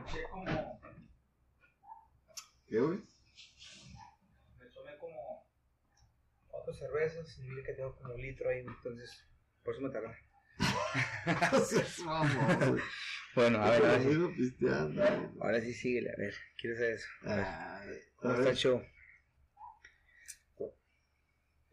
eché 0.07 0.23
como. 0.31 0.81
¿Qué, 2.69 2.79
güey? 2.79 2.99
Me 4.59 4.67
tomé 4.67 4.97
como. 4.99 5.45
Cuatro 6.47 6.73
cervezas 6.73 7.37
y 7.39 7.49
vi 7.49 7.63
que 7.65 7.73
tengo 7.75 7.97
como 7.97 8.15
un 8.15 8.23
litro 8.23 8.49
ahí, 8.49 8.61
entonces. 8.61 9.27
Por 9.65 9.75
eso 9.75 9.83
me 9.83 9.91
tardé. 9.91 10.17
Bueno, 13.33 13.63
a 13.63 13.71
ver, 13.71 13.85
ahora 13.85 14.03
sí. 14.03 14.11
Ahora 15.41 15.61
sí, 15.61 15.73
síguele, 15.73 16.11
a 16.11 16.17
ver. 16.17 16.35
Quiero 16.57 16.75
saber 16.77 16.95
eso. 16.95 17.07
A 17.23 17.37
ver, 17.37 17.47
Ay, 17.47 18.01
¿Cómo 18.17 18.35
a 18.35 18.39
está 18.39 18.51
el 18.51 18.57
show? 18.57 18.83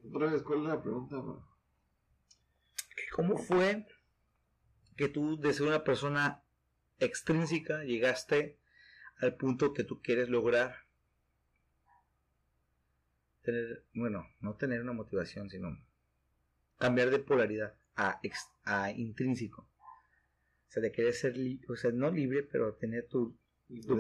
Otra 0.10 0.32
vez, 0.32 0.42
¿cuál 0.44 0.60
es 0.62 0.66
la 0.68 0.82
pregunta, 0.82 1.18
bro? 1.18 1.46
¿Cómo 3.16 3.38
fue 3.38 3.86
que 4.96 5.08
tú, 5.10 5.40
de 5.40 5.54
ser 5.54 5.68
una 5.68 5.84
persona 5.84 6.44
extrínseca, 7.00 7.84
llegaste 7.84 8.58
al 9.20 9.36
punto 9.36 9.74
que 9.74 9.84
tú 9.84 10.02
quieres 10.02 10.30
lograr? 10.30 10.76
Tener, 13.44 13.86
bueno, 13.94 14.26
no 14.42 14.56
tener 14.56 14.82
una 14.82 14.94
motivación, 14.94 15.50
sino 15.50 15.70
cambiar 16.78 17.10
de 17.10 17.20
polaridad 17.20 17.76
a, 17.96 18.20
ex- 18.24 18.52
a 18.66 18.92
intrínseco. 18.92 19.62
O 19.62 20.70
sea, 20.72 20.82
de 20.82 20.92
querer 20.92 21.14
ser, 21.14 21.36
o 21.70 21.76
sea, 21.76 21.92
no 21.92 22.12
libre, 22.12 22.44
pero 22.44 22.74
tener 22.76 23.08
tu... 23.08 23.38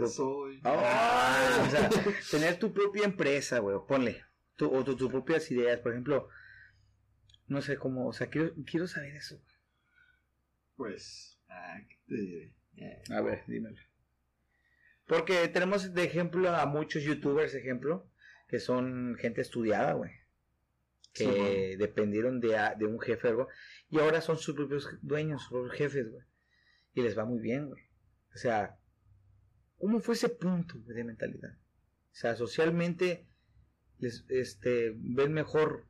Soy. 0.07 0.61
¡Ah! 0.63 1.65
O 1.65 1.69
sea, 1.69 1.89
tener 2.31 2.57
tu 2.59 2.73
propia 2.73 3.05
empresa, 3.05 3.59
güey, 3.59 3.77
ponle. 3.87 4.23
Tu, 4.57 4.65
o 4.73 4.83
tu- 4.83 4.97
tus 4.97 5.09
propias 5.09 5.49
ideas, 5.51 5.79
por 5.79 5.91
ejemplo, 5.93 6.27
no 7.47 7.61
sé 7.61 7.77
cómo, 7.77 8.07
o 8.07 8.13
sea, 8.13 8.27
quiero, 8.27 8.53
quiero 8.69 8.87
saber 8.87 9.15
eso. 9.15 9.41
Pues, 10.75 11.39
ah, 11.49 11.77
¿qué 11.87 11.97
te 12.07 12.15
diré? 12.15 12.53
Eh, 12.77 13.01
A 13.11 13.21
ver, 13.21 13.43
dímelo. 13.47 13.77
Porque 15.07 15.47
tenemos 15.47 15.93
de 15.93 16.03
ejemplo 16.03 16.49
a 16.55 16.65
muchos 16.65 17.03
youtubers, 17.03 17.53
ejemplo, 17.53 18.09
que 18.47 18.59
son 18.59 19.15
gente 19.19 19.41
estudiada, 19.41 19.93
güey. 19.93 20.11
Que 21.13 21.23
Sí, 21.23 21.29
bueno. 21.29 21.77
dependieron 21.79 22.39
de, 22.39 22.59
de 22.77 22.85
un 22.85 22.99
jefe 22.99 23.27
algo. 23.29 23.47
Y 23.89 23.99
ahora 23.99 24.21
son 24.21 24.37
sus 24.37 24.53
propios 24.55 24.87
dueños, 25.01 25.41
sus 25.43 25.51
propios 25.51 25.75
jefes, 25.77 26.11
güey. 26.11 26.25
Y 26.93 27.01
les 27.01 27.17
va 27.17 27.25
muy 27.25 27.39
bien, 27.39 27.67
güey. 27.67 27.83
O 28.35 28.37
sea, 28.37 28.77
¿cómo 29.77 29.99
fue 29.99 30.15
ese 30.15 30.29
punto 30.29 30.77
de 30.79 31.03
mentalidad? 31.03 31.53
O 31.53 32.15
sea, 32.19 32.35
socialmente 32.35 33.26
les, 33.99 34.25
este, 34.29 34.93
ven 34.97 35.33
mejor, 35.33 35.87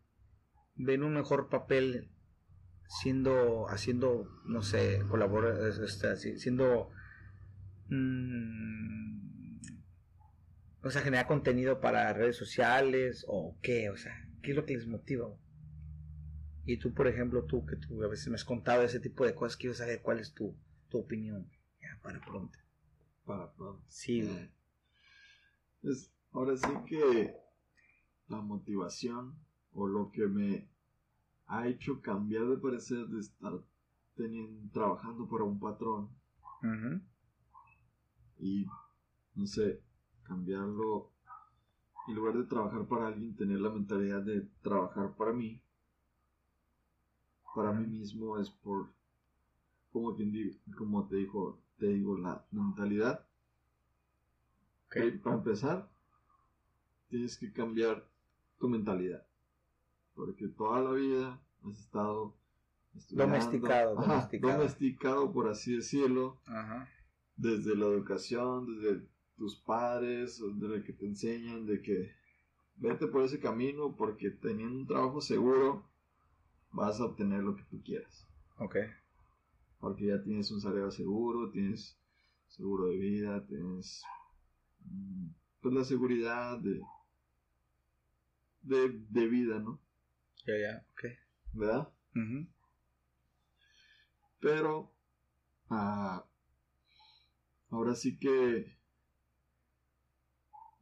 ven 0.76 1.04
un 1.04 1.13
mejor 1.13 1.50
papel 1.50 2.10
siendo, 2.88 3.67
haciendo, 3.70 4.30
no 4.46 4.62
sé, 4.62 5.02
colaborar, 5.10 5.58
este, 5.84 6.08
así, 6.08 6.38
siendo, 6.39 6.89
mm, 7.89 9.58
o 10.84 10.89
sea, 10.89 11.02
generar 11.02 11.28
contenido 11.28 11.82
para 11.82 12.13
redes 12.13 12.38
sociales 12.38 13.26
o 13.28 13.58
qué, 13.62 13.89
o 13.89 13.98
sea, 13.98 14.13
qué 14.41 14.52
es 14.52 14.58
lo 14.58 14.65
que 14.65 14.76
les 14.76 14.88
motiva. 14.88 15.28
Y 16.65 16.78
tú, 16.78 16.93
por 16.93 17.08
ejemplo, 17.08 17.46
tú 17.46 17.65
que 17.65 17.78
tú 17.78 18.04
a 18.04 18.08
veces 18.08 18.28
me 18.28 18.36
has 18.36 18.43
contado 18.46 18.84
ese 18.84 19.00
tipo 19.00 19.26
de 19.26 19.34
cosas, 19.34 19.58
quiero 19.58 19.74
saber 19.74 20.02
cuál 20.02 20.20
es 20.20 20.34
tu, 20.34 20.56
tu 20.89 21.00
opinión. 21.00 21.50
Ya, 21.82 22.00
para 22.02 22.20
pronto. 22.20 22.58
para 23.26 23.52
pronto. 23.54 23.84
Sí, 23.88 24.22
güey. 24.22 24.38
Eh, 24.38 24.52
Pues, 25.82 26.12
ahora 26.32 26.58
sí 26.58 26.67
que 26.88 27.36
la 28.30 28.42
motivación 28.42 29.36
o 29.74 29.88
lo 29.88 30.12
que 30.12 30.28
me 30.28 30.68
ha 31.48 31.68
hecho 31.68 32.02
cambiar 32.02 32.48
de 32.48 32.58
parecer 32.58 33.08
de 33.08 33.20
estar 33.22 33.54
teniendo, 34.16 34.70
trabajando 34.72 35.28
para 35.28 35.44
un 35.46 35.60
patrón 35.60 36.10
y, 38.40 38.66
no 39.36 39.46
sé, 39.48 39.82
cambiarlo, 40.24 41.12
en 42.08 42.16
lugar 42.16 42.38
de 42.38 42.44
trabajar 42.46 42.86
para 42.88 43.08
alguien, 43.08 43.36
tener 43.36 43.60
la 43.60 43.70
mentalidad 43.70 44.22
de 44.24 44.42
trabajar 44.62 45.16
para 45.16 45.34
mí, 45.34 45.62
para 47.56 47.72
mí 47.72 47.86
mismo 47.88 48.38
es 48.40 48.50
por, 48.50 48.90
como, 49.92 50.16
quien 50.16 50.32
di- 50.32 50.58
como 50.78 51.08
te 51.08 51.16
dijo, 51.18 51.60
te 51.78 51.88
digo, 51.88 52.18
la 52.18 52.46
mentalidad. 52.52 53.26
Ok. 54.88 54.96
Eh, 54.98 55.12
Para 55.24 55.36
empezar, 55.38 55.90
tienes 57.10 57.38
que 57.38 57.52
cambiar 57.52 58.08
tu 58.60 58.67
mentalidad, 58.70 59.26
porque 60.13 60.48
toda 60.48 60.82
la 60.82 60.91
vida 60.91 61.41
has 61.63 61.80
estado 61.80 62.36
Domesticado, 63.12 64.00
Ajá, 64.00 64.08
domesticado. 64.13 64.54
domesticado, 64.54 65.32
por 65.32 65.48
así 65.50 65.76
decirlo, 65.76 66.39
Ajá. 66.48 66.89
desde 67.36 67.76
la 67.76 67.86
educación, 67.86 68.65
desde 68.65 69.08
tus 69.38 69.56
padres, 69.56 70.41
desde 70.56 70.84
que 70.84 70.93
te 70.93 71.06
enseñan 71.06 71.65
de 71.67 71.82
que 71.82 72.12
vete 72.76 73.08
por 73.08 73.24
ese 73.24 73.39
camino 73.39 73.96
porque 73.96 74.32
teniendo 74.32 74.80
un 74.80 74.88
trabajo 74.88 75.22
seguro 75.22 75.84
vas 76.72 77.00
a 77.00 77.06
obtener 77.06 77.43
lo 77.43 77.56
que 77.56 77.63
tú 77.65 77.82
quieras. 77.84 78.28
Ok. 78.58 78.78
Porque 79.80 80.08
ya 80.08 80.24
tienes 80.24 80.50
un 80.52 80.60
salario 80.60 80.89
seguro, 80.89 81.52
tienes 81.52 82.00
seguro 82.48 82.88
de 82.88 82.98
vida, 82.98 83.46
tienes 83.46 84.02
mm, 84.86 85.28
pues 85.62 85.74
la 85.76 85.84
seguridad 85.84 86.58
de, 86.58 86.82
de, 88.67 88.99
de 89.10 89.27
vida, 89.27 89.60
¿no? 89.60 89.80
Ya, 90.45 90.53
ya, 90.58 90.86
ok. 90.93 91.03
¿Verdad? 91.53 91.89
Pero 94.39 94.91
ah, 95.69 96.25
ahora 97.69 97.95
sí 97.95 98.17
que 98.17 98.77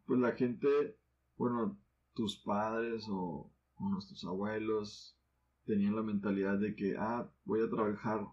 pues 0.05 0.19
la 0.19 0.33
gente, 0.33 0.97
bueno, 1.37 1.77
tus 2.13 2.37
padres 2.37 3.05
o, 3.09 3.51
o 3.77 3.89
nuestros 3.89 4.23
abuelos 4.25 5.17
tenían 5.65 5.95
la 5.95 6.03
mentalidad 6.03 6.57
de 6.59 6.75
que, 6.75 6.95
ah, 6.97 7.29
voy 7.43 7.61
a 7.61 7.69
trabajar, 7.69 8.25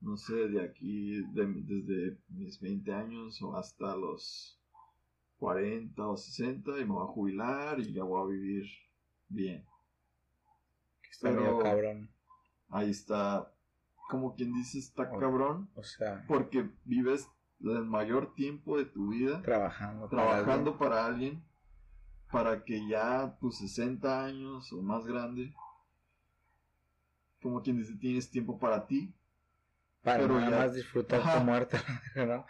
no 0.00 0.16
sé, 0.16 0.48
de 0.48 0.62
aquí, 0.62 1.22
de- 1.32 1.62
desde 1.64 2.18
mis 2.28 2.60
20 2.60 2.92
años 2.92 3.40
o 3.42 3.56
hasta 3.56 3.96
los 3.96 4.60
40 5.38 6.06
o 6.06 6.16
60 6.16 6.72
y 6.78 6.84
me 6.84 6.92
voy 6.92 7.04
a 7.04 7.12
jubilar 7.12 7.80
y 7.80 7.92
ya 7.92 8.02
voy 8.04 8.22
a 8.22 8.26
vivir 8.32 8.66
bien. 9.28 9.64
Está 11.10 11.30
Pero- 11.30 11.58
cabrón. 11.58 12.10
Ahí 12.68 12.90
está, 12.90 13.52
como 14.08 14.34
quien 14.34 14.52
dice, 14.52 14.78
está 14.78 15.08
cabrón, 15.10 15.70
O 15.76 15.82
sea, 15.84 16.24
porque 16.26 16.68
vives 16.84 17.28
el 17.60 17.84
mayor 17.84 18.34
tiempo 18.34 18.76
de 18.76 18.86
tu 18.86 19.08
vida 19.10 19.40
trabajando. 19.42 20.08
para 20.10 20.22
trabajando 20.22 20.70
alguien. 20.72 20.78
para 20.78 21.06
alguien 21.06 21.44
para 22.30 22.64
que 22.64 22.86
ya 22.88 23.36
tus 23.40 23.58
60 23.58 24.24
años 24.24 24.72
o 24.72 24.82
más 24.82 25.06
grande, 25.06 25.54
como 27.40 27.62
quien 27.62 27.78
dice, 27.78 27.94
tienes 27.96 28.30
tiempo 28.30 28.58
para 28.58 28.86
ti. 28.86 29.14
Para 30.02 30.18
pero 30.22 30.34
nada 30.40 30.50
ya- 30.50 30.56
más 30.58 30.74
disfrutar 30.74 31.20
Ajá. 31.20 31.38
tu 31.38 31.44
muerte, 31.44 31.76
¿no? 32.16 32.46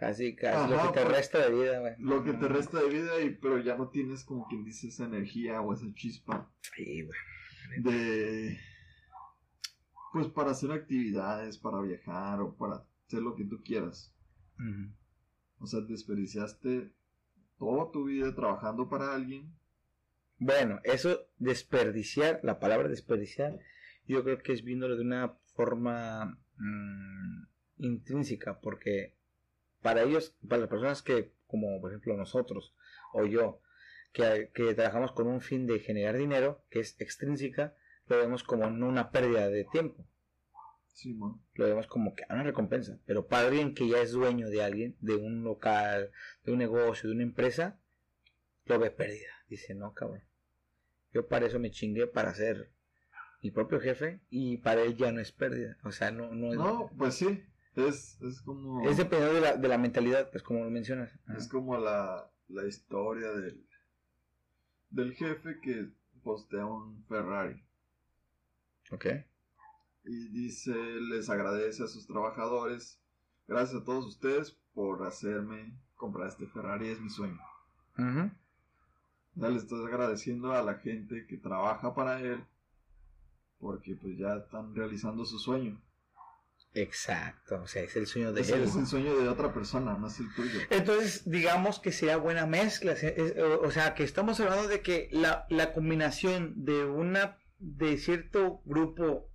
Casi, 0.00 0.34
casi 0.34 0.70
lo 0.70 0.80
que 0.82 0.98
te 0.98 1.02
por- 1.04 1.12
resta 1.12 1.38
de 1.46 1.54
vida, 1.54 1.78
güey. 1.80 1.94
Lo 1.98 2.24
que 2.24 2.32
te 2.32 2.48
resta 2.48 2.80
de 2.80 2.88
vida, 2.88 3.20
y, 3.20 3.34
pero 3.34 3.58
ya 3.58 3.76
no 3.76 3.90
tienes 3.90 4.24
como 4.24 4.48
quien 4.48 4.64
dice 4.64 4.88
esa 4.88 5.04
energía 5.04 5.60
o 5.60 5.74
esa 5.74 5.84
chispa 5.94 6.50
Sí, 6.74 7.02
güey. 7.02 7.82
de, 7.82 8.58
Pues 10.12 10.26
para 10.28 10.52
hacer 10.52 10.72
actividades, 10.72 11.58
para 11.58 11.80
viajar 11.82 12.40
o 12.40 12.56
para 12.56 12.86
hacer 13.06 13.20
lo 13.22 13.36
que 13.36 13.44
tú 13.44 13.62
quieras. 13.62 14.12
O 15.58 15.66
sea, 15.66 15.80
desperdiciaste 15.80 16.92
toda 17.58 17.90
tu 17.92 18.06
vida 18.06 18.34
trabajando 18.34 18.88
para 18.88 19.14
alguien. 19.14 19.54
Bueno, 20.38 20.80
eso 20.84 21.26
desperdiciar, 21.38 22.40
la 22.42 22.58
palabra 22.58 22.88
desperdiciar, 22.88 23.58
yo 24.06 24.24
creo 24.24 24.38
que 24.38 24.52
es 24.54 24.64
viéndolo 24.64 24.96
de 24.96 25.02
una 25.02 25.36
forma 25.54 26.38
mm, 26.56 27.44
intrínseca, 27.78 28.58
porque 28.60 29.14
para 29.82 30.02
ellos, 30.02 30.36
para 30.48 30.60
las 30.60 30.70
personas 30.70 31.02
que, 31.02 31.32
como 31.46 31.80
por 31.80 31.90
ejemplo 31.90 32.16
nosotros 32.16 32.74
o 33.12 33.24
yo, 33.26 33.60
que, 34.12 34.50
que 34.54 34.74
trabajamos 34.74 35.12
con 35.12 35.26
un 35.26 35.40
fin 35.40 35.66
de 35.66 35.80
generar 35.80 36.16
dinero, 36.16 36.64
que 36.70 36.80
es 36.80 37.00
extrínseca, 37.00 37.74
lo 38.06 38.18
vemos 38.18 38.42
como 38.42 38.68
no 38.70 38.88
una 38.88 39.10
pérdida 39.10 39.48
de 39.48 39.64
tiempo, 39.64 40.04
Simón. 41.00 41.40
lo 41.54 41.64
vemos 41.66 41.86
como 41.86 42.14
que 42.14 42.24
una 42.28 42.42
recompensa. 42.42 42.98
Pero 43.06 43.26
para 43.26 43.48
alguien 43.48 43.74
que 43.74 43.88
ya 43.88 44.00
es 44.00 44.12
dueño 44.12 44.50
de 44.50 44.62
alguien, 44.62 44.96
de 45.00 45.16
un 45.16 45.42
local, 45.42 46.10
de 46.44 46.52
un 46.52 46.58
negocio, 46.58 47.08
de 47.08 47.14
una 47.14 47.24
empresa, 47.24 47.78
lo 48.66 48.78
ve 48.78 48.90
pérdida. 48.90 49.30
Dice, 49.48 49.74
no, 49.74 49.94
cabrón. 49.94 50.22
Yo 51.12 51.26
para 51.26 51.46
eso 51.46 51.58
me 51.58 51.70
chingué 51.70 52.06
para 52.06 52.34
ser 52.34 52.70
mi 53.42 53.50
propio 53.50 53.80
jefe 53.80 54.20
y 54.28 54.58
para 54.58 54.82
él 54.82 54.96
ya 54.96 55.10
no 55.10 55.20
es 55.20 55.32
pérdida. 55.32 55.78
O 55.84 55.90
sea, 55.90 56.10
no, 56.10 56.34
no 56.34 56.50
es... 56.50 56.58
No, 56.58 56.90
pues 56.96 57.14
sí. 57.14 57.44
Es, 57.88 58.20
es 58.22 58.40
como. 58.42 58.88
Es 58.88 58.96
dependiendo 58.96 59.34
de 59.34 59.40
la, 59.40 59.56
de 59.56 59.68
la 59.68 59.78
mentalidad, 59.78 60.30
pues 60.30 60.42
como 60.42 60.64
lo 60.64 60.70
mencionas. 60.70 61.10
Ajá. 61.26 61.38
Es 61.38 61.48
como 61.48 61.76
la, 61.78 62.30
la 62.48 62.66
historia 62.66 63.30
del, 63.32 63.66
del 64.90 65.14
jefe 65.14 65.60
que 65.62 65.88
postea 66.22 66.66
un 66.66 67.02
Ferrari 67.06 67.62
Ok. 68.92 69.06
y 70.04 70.28
dice, 70.28 70.74
les 70.74 71.30
agradece 71.30 71.82
a 71.84 71.86
sus 71.86 72.06
trabajadores, 72.06 73.00
gracias 73.48 73.80
a 73.80 73.84
todos 73.84 74.06
ustedes 74.06 74.52
por 74.74 75.06
hacerme 75.06 75.78
comprar 75.96 76.28
este 76.28 76.46
Ferrari, 76.46 76.88
es 76.88 77.00
mi 77.00 77.08
sueño. 77.10 77.38
Ya 79.34 79.48
le 79.48 79.56
estás 79.56 79.80
agradeciendo 79.86 80.52
a 80.52 80.62
la 80.62 80.74
gente 80.74 81.26
que 81.26 81.36
trabaja 81.36 81.94
para 81.94 82.20
él 82.20 82.44
porque 83.58 83.94
pues 83.94 84.16
ya 84.18 84.36
están 84.36 84.74
realizando 84.74 85.24
su 85.24 85.38
sueño. 85.38 85.80
Exacto, 86.72 87.60
o 87.62 87.66
sea, 87.66 87.82
es 87.82 87.96
el 87.96 88.06
sueño 88.06 88.32
de 88.32 88.42
Ese 88.42 88.54
él. 88.54 88.62
es 88.62 88.76
el 88.76 88.86
sueño 88.86 89.16
de 89.18 89.28
otra 89.28 89.52
persona, 89.52 89.96
no 89.98 90.06
es 90.06 90.20
el 90.20 90.32
tuyo. 90.34 90.60
Entonces, 90.70 91.28
digamos 91.28 91.80
que 91.80 91.90
sea 91.90 92.16
buena 92.16 92.46
mezcla. 92.46 92.92
es- 92.92 93.36
o 93.38 93.62
o 93.62 93.70
sea, 93.72 93.94
que 93.94 94.04
estamos 94.04 94.38
hablando 94.40 94.68
de 94.68 94.80
que 94.80 95.08
la, 95.10 95.46
la 95.50 95.72
combinación 95.72 96.64
de 96.64 96.84
una 96.84 97.38
de 97.58 97.98
cierto 97.98 98.62
grupo 98.64 99.28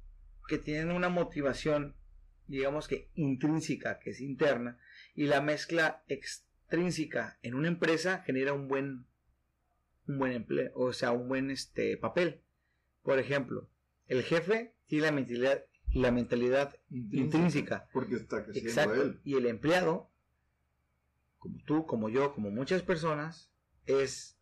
que 0.48 0.58
tienen 0.58 0.92
una 0.92 1.10
motivación, 1.10 1.96
digamos 2.48 2.88
que 2.88 3.10
intrínseca, 3.16 4.00
que 4.00 4.12
es 4.12 4.22
interna, 4.22 4.78
y 5.14 5.26
la 5.26 5.42
mezcla 5.42 6.04
extrínseca 6.08 7.38
en 7.42 7.56
una 7.56 7.68
empresa 7.68 8.24
genera 8.26 8.54
un 8.54 8.68
buen 8.68 9.06
un 10.08 10.20
buen 10.20 10.32
empleo, 10.34 10.72
o 10.76 10.94
sea, 10.94 11.12
un 11.12 11.28
buen 11.28 11.50
este 11.52 11.98
papel. 11.98 12.42
Por 13.04 13.18
ejemplo, 13.20 13.68
el 14.08 14.24
jefe 14.24 14.76
tiene 14.88 15.08
la 15.08 15.12
mentalidad 15.12 15.66
la 15.96 16.12
mentalidad 16.12 16.76
intrínseca 16.90 17.88
Porque 17.94 18.16
está 18.16 18.44
creciendo 18.44 18.70
Exacto. 18.70 19.02
él. 19.02 19.22
Y 19.24 19.36
el 19.36 19.46
empleado, 19.46 20.12
como 21.40 21.58
tú, 21.66 21.86
como 21.86 22.10
yo, 22.10 22.34
como 22.34 22.52
muchas 22.52 22.82
personas, 22.84 23.50
es, 23.86 24.38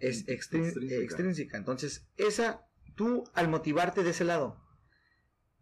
es 0.00 0.28
Extrínseca. 0.28 0.94
extrínseca. 0.96 1.56
Entonces, 1.56 2.08
esa, 2.16 2.66
tú 2.96 3.24
al 3.32 3.48
motivarte 3.48 4.02
de 4.02 4.10
ese 4.10 4.24
lado, 4.24 4.60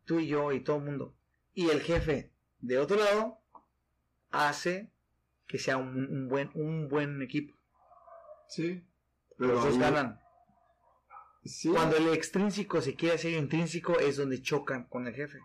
tú 0.07 0.21
y 0.21 0.29
yo 0.29 0.53
y 0.53 0.65
todo 0.65 0.79
el 0.79 0.85
mundo, 0.85 1.17
y 1.53 1.69
el 1.69 1.81
jefe 1.83 2.33
de 2.61 2.79
otro 2.79 2.97
lado, 2.97 3.39
hace 4.31 4.91
que 5.47 5.59
sea 5.59 5.77
un, 5.77 6.07
un 6.11 6.29
buen, 6.29 6.51
un 6.55 6.89
buen 6.89 7.21
equipo. 7.21 7.55
Sí. 8.49 8.83
Los 9.37 9.63
dos 9.63 9.79
ganan. 9.79 10.19
Sí. 11.49 11.69
Cuando 11.71 11.97
el 11.97 12.09
extrínseco 12.09 12.81
se 12.81 12.95
quiere 12.95 13.15
hacer 13.17 13.33
intrínseco 13.33 13.99
es 13.99 14.17
donde 14.17 14.41
chocan 14.43 14.85
con 14.85 15.07
el 15.07 15.15
jefe. 15.15 15.39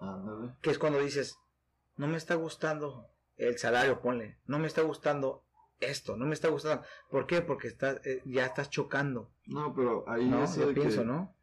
Ándale. 0.00 0.54
que 0.62 0.70
es 0.70 0.78
cuando 0.78 0.98
dices, 1.00 1.36
no 1.96 2.06
me 2.08 2.16
está 2.16 2.34
gustando 2.34 3.06
el 3.36 3.58
salario, 3.58 4.00
ponle, 4.00 4.38
no 4.46 4.58
me 4.58 4.66
está 4.66 4.80
gustando 4.82 5.44
esto, 5.78 6.16
no 6.16 6.24
me 6.26 6.32
está 6.34 6.48
gustando. 6.48 6.84
¿Por 7.10 7.26
qué? 7.26 7.42
Porque 7.42 7.68
estás, 7.68 8.00
eh, 8.06 8.22
ya 8.24 8.46
estás 8.46 8.70
chocando. 8.70 9.30
No, 9.46 9.74
pero 9.74 10.08
ahí 10.08 10.26
¿no? 10.28 10.42
eso 10.44 10.66
de 10.66 10.72
pienso, 10.72 11.00
que, 11.00 11.06
¿no? 11.06 11.36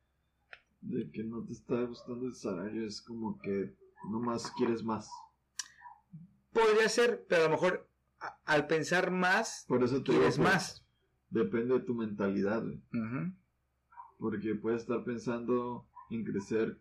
de 0.81 1.11
que 1.11 1.23
no 1.23 1.43
te 1.45 1.53
está 1.53 1.81
gustando 1.83 2.25
el 2.25 2.33
salario 2.35 2.87
es 2.87 3.01
como 3.01 3.39
que 3.39 3.75
nomás 4.09 4.51
quieres 4.57 4.83
más. 4.83 5.07
Podría 6.51 6.89
ser, 6.89 7.25
pero 7.29 7.41
a 7.41 7.45
lo 7.45 7.51
mejor 7.51 7.87
a- 8.19 8.37
al 8.45 8.65
pensar 8.67 9.11
más, 9.11 9.65
Por 9.67 9.83
eso 9.83 9.97
te 10.01 10.11
digo 10.11 10.23
quieres 10.23 10.39
más. 10.39 10.83
Depende 11.29 11.75
de 11.75 11.81
tu 11.81 11.93
mentalidad, 11.93 12.63
güey. 12.63 12.81
Porque 14.17 14.55
puedes 14.55 14.81
estar 14.81 15.03
pensando 15.03 15.87
en 16.09 16.23
crecer, 16.23 16.77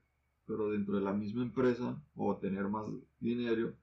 pero 0.47 0.71
dentro 0.71 0.95
de 0.97 1.03
la 1.03 1.13
misma 1.13 1.43
empresa, 1.43 2.01
o 2.15 2.37
tener 2.39 2.65
más 2.69 2.87
dinero, 3.21 3.75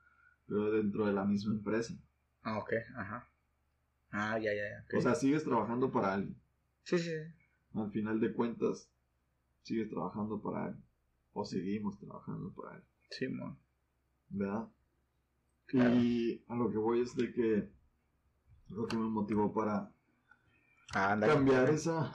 pero 0.47 0.71
dentro 0.71 1.05
de 1.05 1.13
la 1.13 1.23
misma 1.25 1.53
empresa. 1.53 1.93
Ah, 2.41 2.57
ok, 2.57 2.73
ajá. 2.97 3.29
Ah, 4.11 4.37
ya, 4.39 4.51
ya, 4.53 4.63
ya. 4.69 4.97
O 4.97 5.01
sea, 5.01 5.15
sigues 5.15 5.43
trabajando 5.43 5.91
para 5.91 6.13
alguien. 6.13 6.35
sí, 6.83 6.97
sí. 6.99 7.11
Al 7.75 7.89
final 7.91 8.19
de 8.19 8.31
cuentas, 8.33 8.87
sigues 9.63 9.89
trabajando 9.89 10.39
para 10.41 10.65
alguien. 10.65 10.83
O 11.33 11.43
seguimos 11.43 11.97
trabajando 11.99 12.53
para 12.53 12.75
alguien. 12.75 12.89
Sí, 13.09 13.27
mon. 13.27 13.57
¿verdad? 14.29 14.67
Claro. 15.65 15.95
Y 15.95 16.43
a 16.47 16.55
lo 16.55 16.69
que 16.71 16.77
voy 16.77 17.01
es 17.01 17.15
de 17.15 17.33
que 17.33 17.69
lo 18.69 18.85
que 18.87 18.95
me 18.97 19.05
motivó 19.09 19.51
para 19.53 19.91
Ah, 20.93 21.17
cambiar 21.19 21.69
esa 21.69 22.13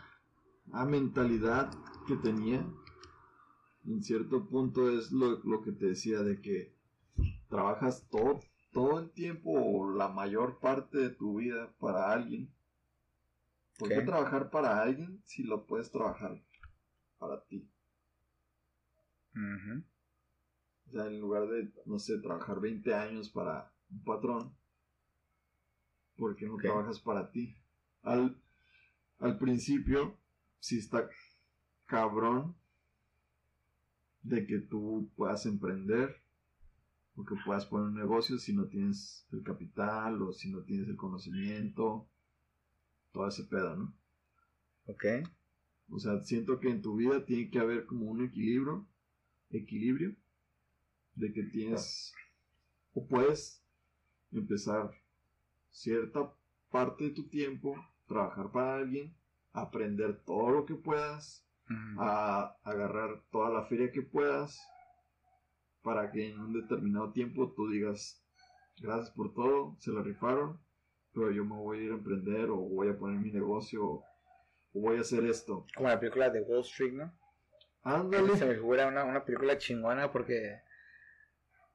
ah, 0.72 0.84
mentalidad 0.84 1.70
que 2.06 2.16
tenía, 2.16 2.64
en 3.86 4.02
cierto 4.02 4.48
punto 4.48 4.90
es 4.90 5.10
lo, 5.10 5.38
lo 5.44 5.62
que 5.62 5.72
te 5.72 5.86
decía 5.86 6.22
de 6.22 6.40
que 6.40 6.74
trabajas 7.48 8.06
todo, 8.10 8.40
todo 8.72 8.98
el 8.98 9.10
tiempo 9.10 9.50
o 9.50 9.90
la 9.90 10.08
mayor 10.08 10.58
parte 10.60 10.98
de 10.98 11.10
tu 11.10 11.38
vida 11.38 11.72
para 11.78 12.12
alguien. 12.12 12.52
¿Por 13.78 13.88
qué 13.88 14.00
trabajar 14.00 14.50
para 14.50 14.82
alguien 14.82 15.22
si 15.24 15.44
lo 15.44 15.66
puedes 15.66 15.90
trabajar 15.90 16.42
para 17.18 17.44
ti? 17.44 17.70
Ujú. 19.34 19.84
O 20.88 20.90
sea, 20.90 21.06
en 21.06 21.20
lugar 21.20 21.48
de, 21.48 21.72
no 21.86 21.98
sé, 21.98 22.18
trabajar 22.18 22.60
20 22.60 22.94
años 22.94 23.28
para 23.28 23.72
un 23.90 24.02
patrón, 24.02 24.56
¿por 26.16 26.34
qué 26.34 26.46
no 26.46 26.56
trabajas 26.56 26.98
para 26.98 27.30
ti? 27.30 27.56
Al, 28.02 28.42
al 29.18 29.38
principio, 29.38 30.18
sí 30.60 30.78
está 30.78 31.08
cabrón 31.86 32.54
de 34.22 34.46
que 34.46 34.58
tú 34.58 35.10
puedas 35.16 35.46
emprender 35.46 36.20
o 37.16 37.24
que 37.24 37.34
puedas 37.44 37.66
poner 37.66 37.88
un 37.88 37.94
negocio 37.94 38.38
si 38.38 38.54
no 38.54 38.66
tienes 38.66 39.26
el 39.32 39.42
capital 39.42 40.22
o 40.22 40.32
si 40.32 40.50
no 40.50 40.62
tienes 40.62 40.88
el 40.88 40.96
conocimiento, 40.96 42.08
todo 43.12 43.26
ese 43.26 43.44
pedo, 43.44 43.76
¿no? 43.76 43.94
Ok. 44.86 45.04
O 45.90 45.98
sea, 45.98 46.20
siento 46.22 46.60
que 46.60 46.68
en 46.68 46.82
tu 46.82 46.96
vida 46.96 47.24
tiene 47.24 47.50
que 47.50 47.58
haber 47.58 47.86
como 47.86 48.06
un 48.06 48.22
equilibrio, 48.22 48.86
equilibrio, 49.50 50.14
de 51.14 51.32
que 51.32 51.42
tienes 51.44 52.12
o 52.94 53.06
puedes 53.06 53.62
empezar 54.30 54.90
cierta 55.70 56.32
parte 56.70 57.04
de 57.04 57.10
tu 57.10 57.28
tiempo, 57.28 57.74
trabajar 58.06 58.50
para 58.52 58.76
alguien, 58.76 59.14
aprender 59.52 60.22
todo 60.24 60.50
lo 60.50 60.66
que 60.66 60.74
puedas, 60.74 61.44
a 61.98 62.56
agarrar 62.64 63.22
toda 63.30 63.50
la 63.50 63.66
feria 63.66 63.92
que 63.92 64.02
puedas, 64.02 64.58
para 65.82 66.10
que 66.10 66.28
en 66.28 66.40
un 66.40 66.52
determinado 66.54 67.12
tiempo 67.12 67.52
tú 67.54 67.70
digas, 67.70 68.24
gracias 68.80 69.10
por 69.10 69.34
todo, 69.34 69.76
se 69.78 69.90
la 69.90 70.02
rifaron, 70.02 70.60
pero 71.12 71.30
yo 71.30 71.44
me 71.44 71.56
voy 71.56 71.78
a 71.78 71.82
ir 71.82 71.90
a 71.92 71.94
emprender 71.94 72.50
o 72.50 72.56
voy 72.56 72.88
a 72.88 72.98
poner 72.98 73.18
mi 73.20 73.30
negocio 73.30 73.84
o 73.84 74.04
voy 74.72 74.96
a 74.96 75.00
hacer 75.00 75.24
esto. 75.24 75.66
Como 75.74 75.88
la 75.88 76.00
película 76.00 76.30
de 76.30 76.40
Wall 76.42 76.60
Street, 76.60 76.92
¿no? 76.92 77.12
Ándale. 77.82 78.36
Se 78.36 78.46
me 78.46 78.54
figura 78.54 78.86
una, 78.86 79.04
una 79.04 79.24
película 79.24 79.58
chingona 79.58 80.10
porque... 80.10 80.60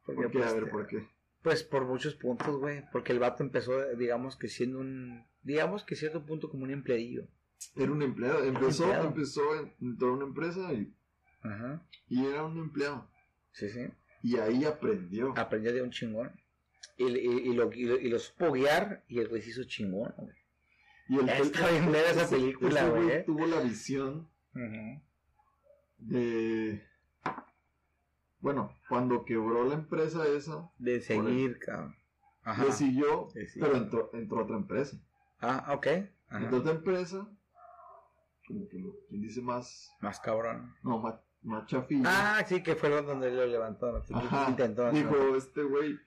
¿Por 0.05 0.15
qué? 0.15 0.29
pues, 0.29 0.51
A 0.51 0.53
ver, 0.53 0.69
¿por 0.69 0.87
qué? 0.87 1.07
Pues 1.41 1.63
por 1.63 1.85
muchos 1.85 2.15
puntos, 2.15 2.57
güey. 2.57 2.83
Porque 2.91 3.11
el 3.11 3.19
vato 3.19 3.43
empezó, 3.43 3.95
digamos 3.95 4.37
que 4.37 4.47
siendo 4.47 4.79
un. 4.79 5.25
Digamos 5.41 5.83
que 5.83 5.95
cierto 5.95 6.25
punto 6.25 6.49
como 6.49 6.63
un 6.63 6.71
empleadillo. 6.71 7.27
Era 7.75 7.91
un 7.91 8.01
empleado. 8.01 8.43
Empezó, 8.43 8.83
empleado. 8.83 9.07
empezó, 9.07 9.41
entró 9.81 10.09
a 10.09 10.13
una 10.13 10.25
empresa 10.25 10.73
y, 10.73 10.93
Ajá. 11.41 11.81
y 12.07 12.25
era 12.25 12.43
un 12.43 12.57
empleado. 12.57 13.09
Sí, 13.51 13.69
sí. 13.69 13.87
Y 14.21 14.37
ahí 14.37 14.65
aprendió. 14.65 15.33
Aprendió 15.37 15.73
de 15.73 15.81
un 15.81 15.91
chingón. 15.91 16.31
Y, 16.97 17.05
y, 17.05 17.49
y 17.49 17.53
lo, 17.53 17.71
y, 17.71 17.85
lo, 17.85 17.97
y 17.99 18.59
guiar 18.59 19.03
y 19.07 19.19
el 19.19 19.27
güey 19.27 19.41
se 19.41 19.49
hizo 19.49 19.63
chingón, 19.63 20.13
güey. 20.17 20.35
Y 21.09 21.19
el 21.19 21.29
Está 21.29 21.69
bien 21.69 21.91
ver 21.91 22.05
esa 22.05 22.29
película, 22.29 22.87
güey. 22.87 23.25
tuvo 23.25 23.45
la 23.45 23.59
visión 23.59 24.29
de 25.97 26.81
bueno, 28.43 28.77
cuando 28.89 29.23
quebró 29.23 29.63
la 29.69 29.75
empresa 29.75 30.27
esa, 30.27 30.69
De 30.77 30.99
seguir, 30.99 31.59
cabrón. 31.59 31.95
Ajá. 32.43 32.65
le 32.65 32.73
siguió, 32.73 33.29
pero 33.57 33.77
entró, 33.77 34.09
entró 34.11 34.43
otra 34.43 34.57
empresa. 34.57 34.97
Ah, 35.39 35.73
ok. 35.73 35.87
Ajá. 36.27 36.43
Entró 36.43 36.57
otra 36.57 36.73
empresa, 36.73 37.25
como 38.47 38.67
que 38.67 38.77
lo, 38.79 38.95
quien 39.09 39.21
dice 39.21 39.41
más, 39.41 39.91
Más 40.01 40.19
cabrón. 40.19 40.73
no, 40.83 40.99
más, 40.99 41.15
más. 41.41 41.65
Ah, 42.05 42.43
sí, 42.47 42.61
que 42.63 42.75
fue 42.75 42.89
donde 43.01 43.31
lo 43.31 43.45
levantó. 43.45 44.03
Intentó. 44.49 44.85
¿no? 44.85 44.91
Dijo, 44.91 45.35
este 45.35 45.63
güey, 45.63 45.97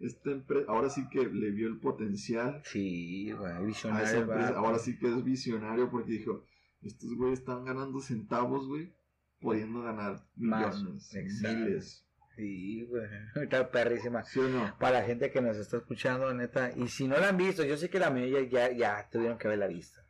esta 0.00 0.30
empresa, 0.30 0.70
ahora 0.70 0.88
sí 0.90 1.08
que 1.08 1.26
le 1.26 1.50
vio 1.50 1.66
el 1.68 1.80
potencial 1.80 2.62
Sí, 2.64 3.32
güey, 3.32 3.50
a 3.50 3.56
esa 3.56 3.62
visionario. 3.66 4.20
empresa. 4.20 4.52
va. 4.52 4.58
Ahora 4.58 4.78
sí 4.78 4.98
que 4.98 5.08
es 5.08 5.24
visionario 5.24 5.90
porque 5.90 6.12
dijo, 6.12 6.44
estos 6.82 7.14
güeyes 7.16 7.40
están 7.40 7.64
ganando 7.64 8.00
centavos, 8.00 8.66
güey, 8.68 8.94
pudiendo 9.40 9.82
ganar 9.82 10.24
Más, 10.36 10.76
millones, 10.80 11.14
exacto. 11.14 11.58
miles. 11.58 12.04
Sí, 12.36 12.84
güey. 12.88 13.02
Está 13.42 13.68
perrísima. 13.68 14.22
¿Sí 14.22 14.38
o 14.38 14.48
no? 14.48 14.72
Para 14.78 15.00
la 15.00 15.04
gente 15.06 15.32
que 15.32 15.40
nos 15.40 15.56
está 15.56 15.78
escuchando, 15.78 16.32
neta. 16.32 16.70
Y 16.76 16.86
si 16.86 17.08
no 17.08 17.18
la 17.18 17.30
han 17.30 17.36
visto, 17.36 17.64
yo 17.64 17.76
sé 17.76 17.90
que 17.90 17.98
la 17.98 18.10
mayoría 18.10 18.42
ya, 18.48 18.70
ya 18.70 19.08
tuvieron 19.10 19.38
que 19.38 19.48
haberla 19.48 19.66
visto. 19.66 20.00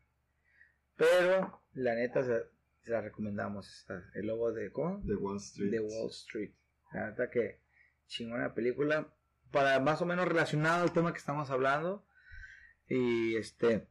Pero, 0.99 1.63
la 1.75 1.95
neta, 1.95 2.23
se, 2.23 2.43
se 2.83 2.91
la 2.91 3.01
recomendamos. 3.01 3.69
Esta, 3.81 4.03
el 4.15 4.27
lobo 4.27 4.53
de, 4.53 4.71
¿cómo? 4.73 5.01
De 5.05 5.15
Wall 5.15 5.37
Street. 5.39 5.71
De 5.71 5.81
Wall 5.81 6.11
Street. 6.11 6.51
La 6.93 7.09
neta 7.11 7.31
que 7.31 7.61
chingona 8.07 8.53
película. 8.55 9.15
Para 9.51 9.81
más 9.81 10.03
o 10.03 10.07
menos 10.07 10.29
relacionado 10.29 10.83
al 10.83 10.93
tema 10.93 11.13
que 11.13 11.19
estamos 11.19 11.49
hablando. 11.51 12.05
Y 12.89 13.37
este. 13.37 13.89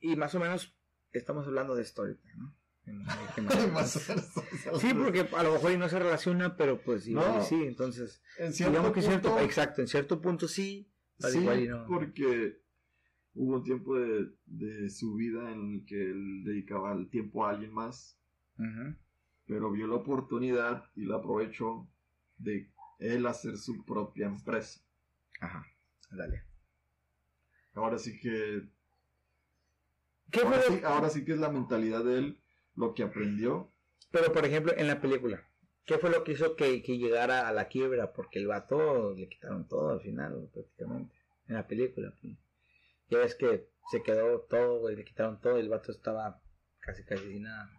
Y 0.00 0.16
más 0.16 0.34
o 0.34 0.40
menos 0.40 0.76
estamos 1.12 1.46
hablando 1.46 1.74
de 1.74 1.84
Storytime, 1.84 2.34
¿no? 2.36 2.54
Que 2.84 2.92
más- 3.42 3.68
Más 3.72 3.96
o 3.96 4.12
menos. 4.14 4.80
Sí, 4.80 4.92
porque 4.94 5.28
a 5.36 5.42
lo 5.44 5.52
mejor 5.52 5.70
y 5.72 5.76
no 5.76 5.88
se 5.88 5.98
relaciona, 6.00 6.56
pero 6.56 6.80
pues 6.82 7.06
igual 7.06 7.36
No. 7.36 7.42
sí, 7.44 7.62
entonces, 7.64 8.20
en 8.38 8.52
cierto 8.52 8.72
digamos 8.72 8.92
que 8.92 9.02
cierto, 9.02 9.28
punto, 9.28 9.44
exacto, 9.44 9.80
en 9.82 9.86
cierto 9.88 10.20
punto 10.20 10.48
sí, 10.48 10.90
sí, 11.18 11.38
igual 11.38 11.60
y 11.60 11.68
no. 11.68 11.86
porque 11.86 12.61
hubo 13.34 13.56
un 13.56 13.64
tiempo 13.64 13.96
de, 13.98 14.30
de 14.46 14.90
su 14.90 15.14
vida 15.14 15.50
en 15.50 15.74
el 15.74 15.84
que 15.86 16.10
él 16.10 16.44
dedicaba 16.44 16.92
el 16.92 17.08
tiempo 17.08 17.44
a 17.44 17.50
alguien 17.50 17.72
más, 17.72 18.18
pero 19.46 19.70
vio 19.70 19.86
la 19.86 19.96
oportunidad 19.96 20.84
y 20.94 21.06
la 21.06 21.16
aprovechó 21.16 21.88
de 22.38 22.70
él 22.98 23.26
hacer 23.26 23.56
su 23.56 23.84
propia 23.84 24.26
empresa. 24.26 24.80
Ajá, 25.40 25.66
dale. 26.10 26.42
Ahora 27.74 27.98
sí 27.98 28.18
que 28.20 28.68
¿Qué 30.30 30.40
fue 30.40 30.48
ahora 30.48 30.62
sí, 30.62 30.80
ahora 30.84 31.10
sí 31.10 31.24
que 31.24 31.32
es 31.32 31.38
la 31.38 31.50
mentalidad 31.50 32.04
de 32.04 32.18
él, 32.18 32.40
lo 32.74 32.94
que 32.94 33.02
aprendió. 33.02 33.70
Pero 34.10 34.32
por 34.32 34.44
ejemplo, 34.44 34.72
en 34.76 34.86
la 34.86 35.00
película, 35.00 35.46
¿qué 35.84 35.98
fue 35.98 36.10
lo 36.10 36.24
que 36.24 36.32
hizo 36.32 36.56
que, 36.56 36.82
que 36.82 36.96
llegara 36.98 37.48
a 37.48 37.52
la 37.52 37.68
quiebra? 37.68 38.12
Porque 38.12 38.38
el 38.38 38.46
vato 38.46 39.14
le 39.14 39.28
quitaron 39.28 39.68
todo 39.68 39.90
al 39.90 40.00
final, 40.00 40.48
prácticamente, 40.52 41.14
en 41.48 41.54
la 41.54 41.66
película. 41.66 42.14
pues. 42.20 42.34
Ya 43.12 43.18
ves 43.18 43.34
que 43.34 43.68
se 43.90 44.02
quedó 44.02 44.40
todo, 44.40 44.80
güey, 44.80 44.96
le 44.96 45.04
quitaron 45.04 45.38
todo 45.40 45.58
y 45.58 45.60
el 45.60 45.68
vato 45.68 45.92
estaba 45.92 46.40
casi 46.80 47.04
casi 47.04 47.24
sin 47.30 47.42
nada. 47.42 47.70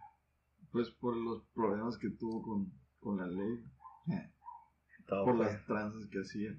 Pues 0.70 0.90
por 0.90 1.16
los 1.16 1.42
problemas 1.54 1.98
que 1.98 2.08
tuvo 2.10 2.40
con, 2.42 2.72
con 3.00 3.18
la 3.18 3.26
ley, 3.26 3.64
Todo 5.06 5.24
por 5.24 5.36
fue- 5.36 5.46
las 5.46 5.66
tranzas 5.66 6.06
que 6.06 6.20
hacía. 6.20 6.56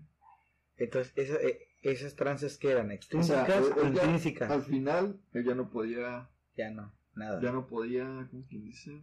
Entonces, 0.77 1.13
esa- 1.15 1.41
eh, 1.41 1.69
esas 1.83 2.15
tranzas 2.15 2.57
que 2.57 2.69
eran 2.71 2.87
O 2.87 2.89
sea, 2.89 2.95
extrínsecas 2.95 3.65
él- 3.65 3.71
o 3.73 3.81
ya- 3.83 3.87
intrínsecas, 3.87 4.51
al 4.51 4.63
final, 4.63 5.21
él 5.31 5.45
ya 5.45 5.55
no 5.55 5.69
podía, 5.69 6.29
ya 6.57 6.69
no, 6.69 6.91
nada. 7.13 7.41
ya 7.41 7.51
no 7.53 7.67
podía, 7.67 8.27
¿cómo 8.29 8.43
quien 8.47 8.65
dice? 8.65 9.01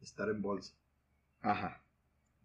Estar 0.00 0.30
en 0.30 0.40
bolsa, 0.40 0.74
Ajá. 1.42 1.82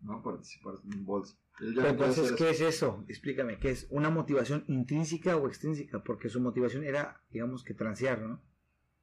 ¿no? 0.02 0.22
Participar 0.22 0.76
en 0.92 1.06
bolsa. 1.06 1.38
Pero 1.58 1.88
entonces, 1.88 2.34
¿qué 2.34 2.50
es 2.50 2.62
eso? 2.62 3.06
Explícame, 3.08 3.58
¿qué 3.60 3.72
es 3.72 3.88
una 3.90 4.10
motivación 4.10 4.66
intrínseca 4.68 5.38
o 5.38 5.48
extrínseca? 5.48 6.04
Porque 6.04 6.30
su 6.30 6.42
motivación 6.42 6.84
era, 6.84 7.22
digamos 7.32 7.64
que 7.64 7.74
transear, 7.74 8.22
¿no? 8.22 8.42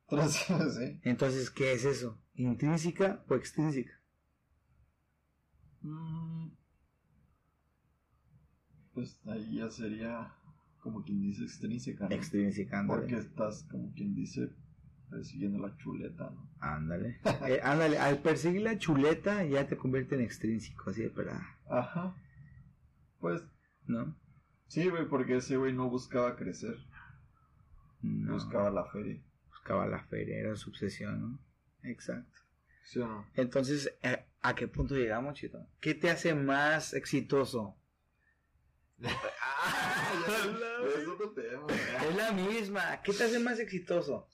eso. 0.10 0.70
sí. 0.70 1.00
Entonces, 1.02 1.50
¿qué 1.50 1.72
es 1.72 1.84
eso? 1.84 2.20
¿Intrínseca 2.34 3.24
o 3.28 3.34
extrínseca? 3.34 3.92
Mm, 5.82 6.50
Pues 8.94 9.18
ahí 9.26 9.56
ya 9.56 9.70
sería, 9.70 10.34
como 10.80 11.02
quien 11.02 11.20
dice, 11.22 11.44
extrínseca, 11.44 12.08
¿no? 12.08 12.14
Extrínseca, 12.14 12.80
ándale. 12.80 13.00
Porque 13.00 13.16
estás, 13.16 13.64
como 13.70 13.90
quien 13.94 14.14
dice, 14.14 14.50
persiguiendo 15.10 15.58
la 15.58 15.74
chuleta, 15.78 16.30
¿no? 16.30 16.50
Ándale. 16.60 17.18
Eh, 17.48 17.60
ándale, 17.62 17.98
al 17.98 18.18
perseguir 18.20 18.62
la 18.62 18.76
chuleta 18.78 19.44
ya 19.44 19.66
te 19.66 19.76
convierte 19.78 20.14
en 20.16 20.20
extrínseco, 20.20 20.90
así 20.90 21.02
de 21.02 21.10
pelada, 21.10 21.44
Ajá. 21.70 22.14
Pues 23.22 23.42
¿no? 23.86 24.14
sí, 24.66 24.88
güey, 24.90 25.08
porque 25.08 25.36
ese 25.36 25.56
güey 25.56 25.72
no 25.72 25.88
buscaba 25.88 26.36
crecer, 26.36 26.76
No, 28.02 28.34
buscaba 28.34 28.68
la 28.70 28.84
feria. 28.84 29.22
buscaba 29.48 29.86
la 29.86 30.04
feria, 30.06 30.38
era 30.40 30.56
su 30.56 30.70
obsesión, 30.70 31.20
¿no? 31.20 31.38
Exacto. 31.88 32.40
¿Sí 32.84 32.98
o 32.98 33.06
no? 33.06 33.26
Entonces, 33.34 33.96
eh, 34.02 34.26
¿a 34.42 34.54
qué 34.56 34.66
punto 34.66 34.96
llegamos, 34.96 35.34
Chito? 35.34 35.64
¿Qué 35.80 35.94
te 35.94 36.10
hace 36.10 36.34
más 36.34 36.92
exitoso? 36.94 37.78
Es 40.22 41.08
otro 41.08 41.32
tema. 41.32 41.66
Es 42.08 42.16
la 42.16 42.32
misma. 42.32 43.00
¿Qué 43.02 43.12
te 43.12 43.24
hace 43.24 43.38
más 43.38 43.58
exitoso? 43.58 44.28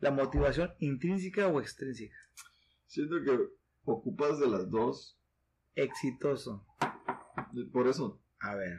¿La 0.00 0.10
motivación 0.10 0.72
intrínseca 0.78 1.46
o 1.48 1.60
extrínseca? 1.60 2.16
Siento 2.86 3.16
que 3.22 3.38
ocupas 3.84 4.40
de 4.40 4.48
las 4.48 4.70
dos. 4.70 5.18
Exitoso. 5.74 6.66
Por 7.72 7.86
eso, 7.88 8.21
A 8.42 8.56
ver. 8.56 8.78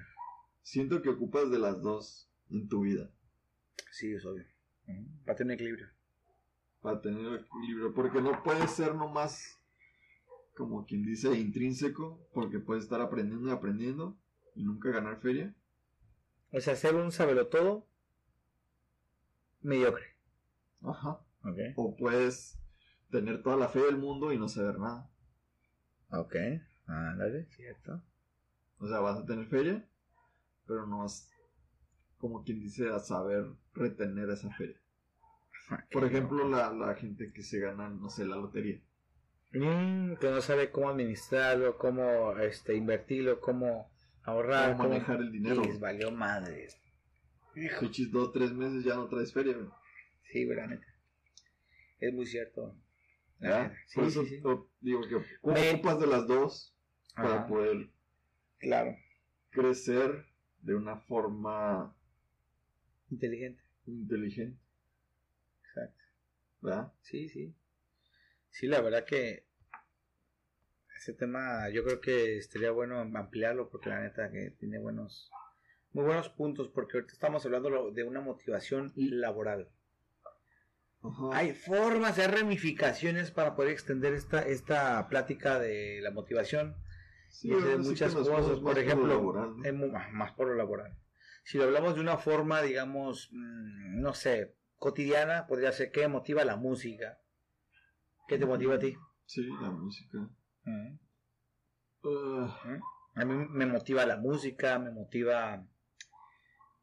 siento 0.62 1.02
que 1.02 1.10
ocupas 1.10 1.50
de 1.50 1.58
las 1.58 1.82
dos 1.82 2.30
en 2.50 2.68
tu 2.68 2.82
vida. 2.82 3.10
Sí, 3.92 4.14
es 4.14 4.26
obvio. 4.26 4.46
Para 5.26 5.38
tener 5.38 5.56
equilibrio. 5.56 5.88
Para 6.82 7.02
tener 7.02 7.40
equilibrio. 7.40 7.94
Porque 7.94 8.22
no 8.22 8.44
puede 8.44 8.68
ser 8.68 8.94
nomás, 8.94 9.62
como 10.56 10.86
quien 10.86 11.06
dice, 11.06 11.34
intrínseco. 11.34 12.28
Porque 12.34 12.60
puedes 12.60 12.84
estar 12.84 13.00
aprendiendo 13.00 13.50
y 13.50 13.52
aprendiendo. 13.52 14.18
Y 14.56 14.64
nunca 14.64 14.90
ganar 14.90 15.22
feria. 15.22 15.56
O 16.52 16.60
sea, 16.60 16.76
ser 16.76 16.96
un 16.96 17.12
sabelotodo 17.12 17.88
mediocre. 19.62 20.06
Ajá. 20.82 21.22
Ok. 21.44 21.58
O 21.78 21.96
puedes 21.96 22.60
tener 23.10 23.42
toda 23.42 23.56
la 23.56 23.70
fe 23.70 23.80
del 23.80 23.98
mundo 23.98 24.34
y 24.34 24.38
no 24.38 24.50
saber 24.50 24.78
nada. 24.78 25.10
Ok. 26.10 26.36
Ándale, 26.86 27.46
cierto. 27.46 28.04
O 28.84 28.88
sea, 28.88 29.00
vas 29.00 29.20
a 29.20 29.26
tener 29.26 29.48
feria, 29.48 29.88
pero 30.68 30.86
no 30.86 31.00
vas, 31.00 31.32
como 32.18 32.44
quien 32.44 32.60
dice, 32.60 32.90
a 32.90 33.00
saber 33.00 33.46
retener 33.74 34.30
esa 34.30 34.52
feria. 34.52 34.78
Por 35.90 36.04
ejemplo, 36.04 36.50
la, 36.50 36.74
la 36.74 36.94
gente 36.96 37.32
que 37.32 37.44
se 37.44 37.60
gana, 37.60 37.88
no 37.90 38.10
sé, 38.10 38.26
la 38.26 38.36
lotería. 38.36 38.82
Mm, 39.54 40.16
que 40.16 40.30
no 40.30 40.42
sabe 40.42 40.70
cómo 40.70 40.90
administrarlo, 40.90 41.78
cómo 41.78 42.38
este, 42.40 42.76
invertirlo, 42.76 43.40
cómo 43.40 43.90
ahorrar. 44.24 44.76
Cómo 44.76 44.90
manejar 44.90 45.22
el 45.22 45.32
dinero. 45.32 45.64
Les 45.64 45.80
valió 45.80 46.12
madre. 46.12 46.68
Hijo. 47.56 47.80
Pichis, 47.80 48.12
dos 48.12 48.34
tres 48.34 48.52
meses 48.52 48.84
ya 48.84 48.96
no 48.96 49.08
traes 49.08 49.32
feria, 49.32 49.54
güey. 49.54 49.70
Sí, 50.30 50.46
neta. 50.46 50.86
Es 52.00 52.14
muy 52.14 52.26
cierto. 52.26 52.76
¿Ya? 53.40 53.74
Sí, 53.88 53.96
Por 53.96 54.06
eso 54.10 54.26
sí, 54.26 54.42
digo 54.82 55.02
que 55.08 55.24
¿cómo 55.42 55.54
Me- 55.54 55.72
ocupas 55.74 56.00
de 56.02 56.08
las 56.08 56.28
dos 56.28 56.76
para 57.16 57.36
Ajá, 57.36 57.48
poder 57.48 57.90
Claro. 58.64 58.96
crecer 59.52 60.26
de 60.62 60.76
una 60.76 60.98
forma 60.98 61.96
Inteligente. 63.12 63.62
inteligente, 63.86 64.60
Exacto. 65.66 66.04
¿verdad? 66.62 66.94
Sí, 67.02 67.30
sí. 67.30 67.54
Sí, 68.50 68.68
la 68.68 68.82
verdad 68.82 69.06
que 69.06 69.46
ese 70.98 71.14
tema 71.14 71.70
yo 71.70 71.84
creo 71.84 72.00
que 72.00 72.38
estaría 72.38 72.72
bueno 72.72 73.00
ampliarlo 73.00 73.70
porque 73.70 73.90
la 73.90 74.00
neta 74.02 74.32
que 74.32 74.52
tiene 74.52 74.80
buenos, 74.80 75.30
muy 75.92 76.06
buenos 76.06 76.30
puntos 76.30 76.70
porque 76.70 76.98
ahorita 76.98 77.14
estamos 77.14 77.46
hablando 77.46 77.92
de 77.92 78.04
una 78.04 78.22
motivación 78.22 78.94
laboral. 78.96 79.70
Ajá. 81.02 81.30
Hay 81.38 81.54
formas, 81.54 82.18
hay 82.18 82.28
ramificaciones 82.28 83.32
para 83.32 83.56
poder 83.56 83.72
extender 83.72 84.14
esta, 84.14 84.42
esta 84.44 85.10
plática 85.10 85.60
de 85.60 86.00
la 86.02 86.12
motivación. 86.12 86.78
Sí, 87.34 87.50
y 87.50 87.56
de 87.56 87.78
muchas 87.78 88.14
que 88.14 88.22
cosas, 88.22 88.60
por 88.60 88.78
ejemplo, 88.78 89.56
es 89.64 89.74
más 89.74 90.12
más 90.14 90.32
por 90.34 90.48
lo 90.50 90.54
laboral. 90.56 90.96
Si 91.44 91.58
lo 91.58 91.64
hablamos 91.64 91.96
de 91.96 92.02
una 92.02 92.18
forma, 92.18 92.62
digamos, 92.62 93.30
mm, 93.32 94.00
no 94.02 94.14
sé, 94.14 94.56
cotidiana, 94.78 95.48
podría 95.48 95.72
ser 95.72 95.92
¿qué 95.92 96.08
motiva 96.08 96.46
la 96.46 96.58
música? 96.58 97.20
¿Qué 98.28 98.38
te 98.38 98.46
motiva 98.46 98.76
a 98.76 98.80
ti? 98.80 98.96
Sí, 99.26 99.42
la 99.62 99.72
música. 99.72 100.20
Mm. 100.64 101.00
Ah, 102.06 102.80
A 103.16 103.26
mí 103.26 103.48
me 103.50 103.66
motiva 103.66 104.06
la 104.06 104.18
música, 104.18 104.78
me 104.78 104.92
motiva 104.92 105.66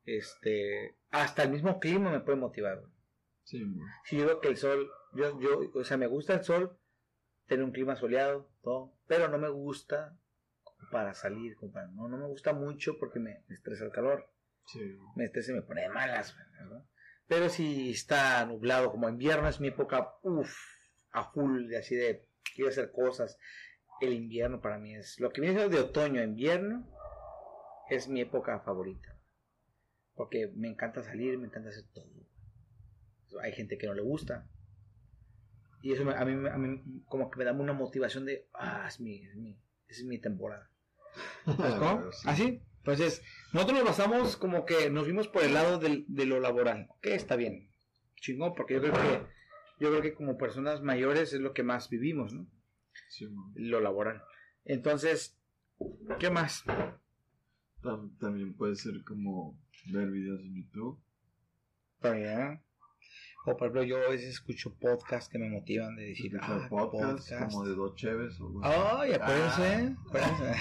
este 0.05 0.97
hasta 1.11 1.45
el 1.45 1.51
mismo 1.51 1.79
clima 1.79 2.11
me 2.11 2.21
puede 2.21 2.39
motivar. 2.39 2.83
sí. 3.45 3.65
Si 4.05 4.17
yo 4.17 4.27
veo 4.27 4.41
que 4.41 4.49
el 4.49 4.57
sol, 4.57 4.91
yo, 5.15 5.39
yo, 5.41 5.71
o 5.75 5.85
sea, 5.85 5.97
me 5.97 6.07
gusta 6.09 6.35
el 6.35 6.45
sol 6.45 6.77
tener 7.47 7.65
un 7.65 7.73
clima 7.73 7.95
soleado, 7.97 8.51
todo, 8.63 8.95
pero 9.07 9.29
no 9.29 9.39
me 9.39 9.49
gusta 9.49 10.17
para 10.91 11.15
salir, 11.15 11.55
compadre. 11.57 11.93
No, 11.93 12.09
no 12.09 12.17
me 12.19 12.27
gusta 12.27 12.53
mucho 12.53 12.99
porque 12.99 13.19
me, 13.21 13.45
me 13.49 13.55
estresa 13.55 13.85
el 13.85 13.91
calor. 13.93 14.31
Sí. 14.67 14.81
Me 15.17 15.25
estresa 15.25 15.53
y 15.53 15.55
me 15.57 15.63
pone 15.63 15.83
de 15.83 15.89
malas, 15.89 16.37
¿verdad? 16.59 16.85
Pero 17.27 17.49
si 17.49 17.91
está 17.91 18.45
nublado, 18.47 18.91
como 18.91 19.09
invierno 19.09 19.49
es 19.49 19.61
mi 19.61 19.69
época, 19.69 20.15
uff, 20.23 20.53
a 21.13 21.25
full, 21.33 21.69
de 21.69 21.79
así 21.79 21.95
de 21.95 22.27
quiero 22.55 22.71
hacer 22.71 22.91
cosas. 22.93 23.39
El 24.01 24.13
invierno 24.15 24.61
para 24.61 24.79
mí 24.79 24.95
es 24.97 25.21
lo 25.21 25.31
que 25.31 25.41
viene 25.41 25.69
de 25.69 25.79
otoño 25.79 26.21
a 26.21 26.25
invierno, 26.25 26.89
es 27.89 28.09
mi 28.09 28.21
época 28.21 28.61
favorita. 28.61 29.17
Porque 30.15 30.53
me 30.57 30.69
encanta 30.69 31.03
salir, 31.03 31.39
me 31.39 31.47
encanta 31.47 31.69
hacer 31.71 31.85
todo. 31.93 32.11
Hay 33.43 33.53
gente 33.53 33.79
que 33.79 33.87
no 33.87 33.95
le 33.95 34.03
gusta. 34.03 34.49
Y 35.83 35.93
eso 35.93 36.05
me- 36.05 36.15
a, 36.15 36.25
mí, 36.25 36.49
a 36.49 36.57
mí 36.59 37.03
como 37.07 37.31
que 37.31 37.39
me 37.39 37.45
da 37.45 37.53
una 37.53 37.73
motivación 37.73 38.25
de, 38.27 38.49
ah, 38.55 38.85
es 38.89 39.01
mi, 39.01 39.23
es 39.25 39.37
mi, 39.37 39.59
es 39.89 40.05
mi 40.05 40.19
temporada. 40.19 40.70
¿Sabes 41.45 41.75
cómo? 41.79 42.13
Sí. 42.13 42.29
Así. 42.29 42.63
Entonces, 42.79 43.23
nosotros 43.53 43.79
nos 43.79 43.89
basamos 43.89 44.37
como 44.37 44.65
que 44.65 44.89
nos 44.91 45.07
vimos 45.07 45.29
por 45.29 45.43
el 45.45 45.55
lado 45.55 45.79
del- 45.79 46.05
de 46.09 46.25
lo 46.27 46.41
laboral. 46.41 46.87
Ok, 46.91 47.07
está 47.09 47.37
bien. 47.37 47.69
Chingón, 48.17 48.55
porque 48.55 48.75
yo 48.75 48.81
creo 48.81 48.93
que, 48.95 49.23
yo 49.81 49.91
creo 49.91 50.03
que 50.03 50.15
como 50.15 50.37
personas 50.39 50.83
mayores 50.83 51.33
es 51.33 51.41
lo 51.41 51.53
que 51.53 51.63
más 51.63 51.89
vivimos, 51.91 52.33
¿no? 52.33 52.47
Sí, 53.11 53.27
man. 53.27 53.53
Lo 53.55 53.81
laboral. 53.81 54.23
Entonces, 54.65 55.39
¿qué 56.19 56.31
más? 56.31 56.65
Tam- 57.83 58.17
también 58.19 58.55
puede 58.55 58.77
ser 58.77 59.03
como 59.05 59.59
ver 59.93 60.11
videos 60.11 60.41
en 60.41 60.55
YouTube. 60.65 60.99
También. 62.01 62.61
O 63.47 63.57
por 63.57 63.69
ejemplo, 63.69 63.83
yo 63.85 63.97
a 63.97 64.11
veces 64.11 64.29
escucho 64.29 64.75
podcasts 64.79 65.31
que 65.31 65.39
me 65.39 65.49
motivan 65.49 65.97
de 65.97 66.09
decir, 66.09 66.37
ah, 66.43 66.67
podcasts 66.69 67.31
podcast. 67.31 67.51
como 67.53 67.67
de 67.67 67.75
dos 67.75 67.95
cheves 67.97 68.39
o 68.41 68.47
algo 68.47 68.61
Ay, 68.65 69.13
acuérdense. 69.15 69.97
Ah. 69.97 69.97
acuérdense. 70.07 70.61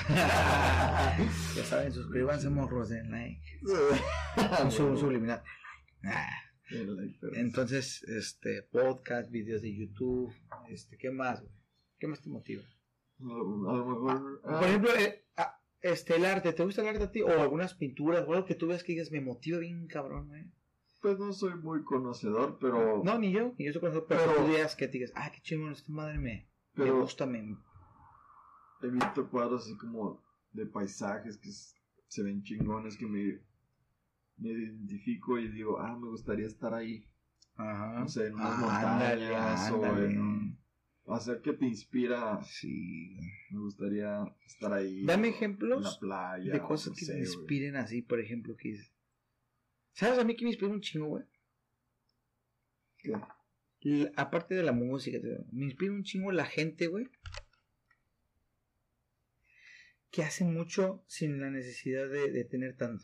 ya 1.60 1.64
saben, 1.66 1.92
suscríbanse, 1.92 2.50
morros, 2.50 2.90
den 2.90 3.12
like. 3.12 3.42
Un, 4.64 4.72
sub- 4.72 4.92
un 4.92 4.98
subliminal. 4.98 5.44
Ah. 6.06 6.30
Entonces, 7.34 8.04
este, 8.04 8.64
podcast, 8.64 9.30
videos 9.32 9.62
de 9.62 9.76
YouTube, 9.76 10.34
este, 10.70 10.98
¿qué 10.98 11.12
más, 11.12 11.42
güey? 11.42 11.52
¿Qué 12.00 12.08
más 12.08 12.22
te 12.22 12.30
motiva? 12.30 12.64
A 13.20 13.24
lo 13.24 13.70
a 13.70 13.74
lo 13.78 13.86
mejor. 13.86 14.42
ah, 14.46 14.60
Por 14.60 14.68
ejemplo, 14.70 14.90
eh, 14.98 15.26
ah, 15.36 15.60
este, 15.82 16.16
el 16.16 16.26
arte, 16.26 16.54
¿te 16.54 16.64
gusta 16.64 16.82
el 16.82 16.88
arte 16.88 17.04
a 17.04 17.12
ti? 17.12 17.22
O 17.22 17.42
algunas 17.42 17.74
pinturas, 17.74 18.26
o 18.28 18.34
algo 18.34 18.46
que 18.46 18.56
tú 18.56 18.68
veas 18.68 18.84
que 18.84 18.94
digas, 18.94 19.12
me 19.12 19.20
motiva 19.20 19.58
bien 19.60 19.88
cabrón, 19.88 20.28
güey. 20.30 20.46
Pues 21.02 21.18
no 21.20 21.32
soy 21.34 21.56
muy 21.56 21.84
conocedor, 21.84 22.58
pero. 22.60 23.02
No, 23.04 23.18
ni 23.20 23.32
yo, 23.32 23.54
ni 23.58 23.66
yo 23.66 23.72
soy 23.74 23.82
conocido, 23.82 24.06
pero, 24.08 24.22
Pero- 24.26 24.46
tú 24.46 24.52
digas 24.52 24.76
que 24.76 24.88
te 24.88 24.94
digas, 24.94 25.12
ah, 25.16 25.32
qué 25.32 25.42
chingón, 25.42 25.72
esta 25.72 25.92
madre 25.92 26.18
me, 26.18 26.24
me 26.24 26.48
pero 26.74 27.02
gusta, 27.02 27.26
me... 27.26 27.40
he 28.82 28.88
visto 28.90 29.30
cuadros 29.30 29.64
así 29.66 29.78
como 29.78 30.24
de 30.52 30.66
paisajes 30.66 31.38
que 31.38 31.50
se 32.08 32.24
ven 32.24 32.42
chingones 32.44 32.98
que 32.98 33.06
me, 33.06 33.40
me 34.38 34.50
identifico 34.50 35.38
y 35.38 35.48
digo, 35.50 35.80
ah, 35.80 35.98
me 35.98 36.08
gustaría 36.08 36.48
estar 36.48 36.74
ahí. 36.74 37.06
Ajá. 37.56 38.00
No 38.00 38.08
sé, 38.08 38.28
en 38.28 38.36
unas 38.36 38.52
Ah, 38.64 38.94
ándale, 38.94 39.30
montañas 39.30 39.72
o 39.72 39.98
en 39.98 40.22
un- 40.22 40.60
sea, 41.20 41.42
que 41.42 41.54
te 41.54 41.66
inspira. 41.66 42.42
Sí. 42.44 43.18
Me 43.52 43.60
gustaría 43.60 44.24
estar 44.46 44.72
ahí. 44.72 45.04
Dame 45.06 45.24
o 45.24 45.26
En 45.26 45.32
la 45.32 45.38
ejemplos 45.38 45.98
playa. 46.00 46.54
de 46.54 46.62
cosas 46.62 46.90
no 46.90 46.94
que 46.96 47.06
sé, 47.06 47.14
te 47.14 47.20
inspiren 47.20 47.76
así, 47.76 48.02
por 48.02 48.20
ejemplo, 48.22 48.56
que 48.58 48.78
¿Sabes 50.00 50.18
a 50.18 50.24
mí 50.24 50.34
que 50.34 50.46
me 50.46 50.52
inspira 50.52 50.72
un 50.72 50.80
chingo, 50.80 51.08
güey? 51.08 51.26
Aparte 54.16 54.56
de 54.56 54.64
la 54.64 54.72
música, 54.72 55.18
me 55.52 55.66
inspira 55.66 55.92
un 55.92 56.04
chingo 56.04 56.32
la 56.32 56.46
gente, 56.46 56.88
güey. 56.88 57.10
Que 60.10 60.24
hacen 60.24 60.54
mucho 60.54 61.04
sin 61.06 61.42
la 61.42 61.50
necesidad 61.50 62.08
de, 62.10 62.32
de 62.32 62.46
tener 62.46 62.78
tanto. 62.78 63.04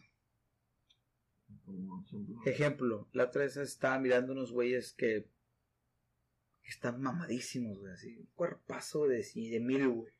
Ejemplo. 1.67 2.41
Ejemplo, 2.45 3.09
la 3.11 3.25
otra 3.25 3.43
vez 3.43 3.57
estaba 3.57 3.99
mirando 3.99 4.31
unos 4.31 4.53
güeyes 4.53 4.93
que, 4.93 5.29
que 6.61 6.69
están 6.69 7.01
mamadísimos, 7.01 7.77
güey, 7.77 7.91
así. 7.91 8.15
Un 8.19 8.29
cuerpazo 8.35 9.05
de, 9.05 9.17
de 9.17 9.59
mil, 9.59 9.89
güey. 9.89 10.13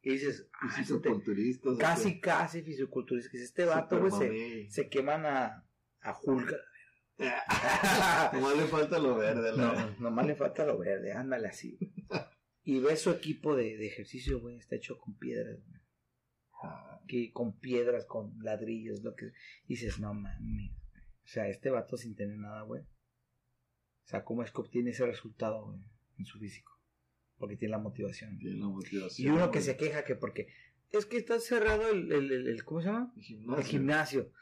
Y 0.00 0.10
dices, 0.12 0.48
ah, 0.60 0.68
este- 0.80 0.92
casi, 1.78 2.20
casi 2.20 2.62
fisiculturista. 2.62 3.30
Que 3.30 3.42
este 3.42 3.64
vato, 3.64 3.98
güey, 3.98 4.12
se, 4.12 4.70
se 4.70 4.88
queman 4.88 5.26
a, 5.26 5.66
a 6.00 6.18
Hulk. 6.22 6.52
Nomás 8.32 8.56
le 8.56 8.64
falta 8.66 8.98
lo 8.98 9.16
verde. 9.16 9.52
La... 9.52 9.72
No, 9.72 9.96
nomás 9.98 10.26
le 10.26 10.36
falta 10.36 10.64
lo 10.64 10.78
verde, 10.78 11.12
ándale 11.12 11.48
así. 11.48 11.78
Y 12.62 12.78
ves 12.80 13.00
su 13.00 13.10
equipo 13.10 13.56
de, 13.56 13.76
de 13.76 13.86
ejercicio, 13.88 14.40
güey, 14.40 14.56
está 14.56 14.76
hecho 14.76 14.98
con 14.98 15.16
piedras, 15.18 15.58
güey. 15.66 15.80
Ah, 16.62 17.00
Que 17.08 17.32
con 17.32 17.58
piedras, 17.58 18.04
con 18.06 18.38
ladrillos, 18.40 19.02
lo 19.02 19.14
que 19.16 19.32
dices, 19.66 19.98
no 19.98 20.14
mames. 20.14 20.72
O 21.24 21.26
sea, 21.26 21.48
este 21.48 21.70
vato 21.70 21.96
sin 21.96 22.14
tener 22.14 22.38
nada, 22.38 22.62
güey. 22.62 22.82
O 22.82 24.06
sea, 24.10 24.24
¿cómo 24.24 24.42
es 24.42 24.52
que 24.52 24.60
obtiene 24.60 24.90
ese 24.90 25.04
resultado, 25.04 25.66
güey, 25.66 25.80
en 26.18 26.24
su 26.24 26.38
físico? 26.38 26.77
Porque 27.38 27.56
tiene 27.56 27.72
la 27.72 27.78
motivación. 27.78 28.38
Tiene 28.38 28.58
la 28.58 28.66
motivación. 28.68 29.26
Y 29.28 29.30
uno 29.36 29.50
que 29.50 29.58
güey. 29.60 29.62
se 29.64 29.76
queja 29.76 30.04
que 30.04 30.16
porque 30.16 30.48
es 30.90 31.06
que 31.06 31.16
está 31.18 31.38
cerrado 31.40 31.88
el, 31.90 32.10
el, 32.12 32.32
el- 32.32 32.48
el- 32.48 32.64
¿cómo 32.64 32.80
se 32.80 32.88
llama? 32.88 33.12
El 33.56 33.62
gimnasio. 33.64 34.32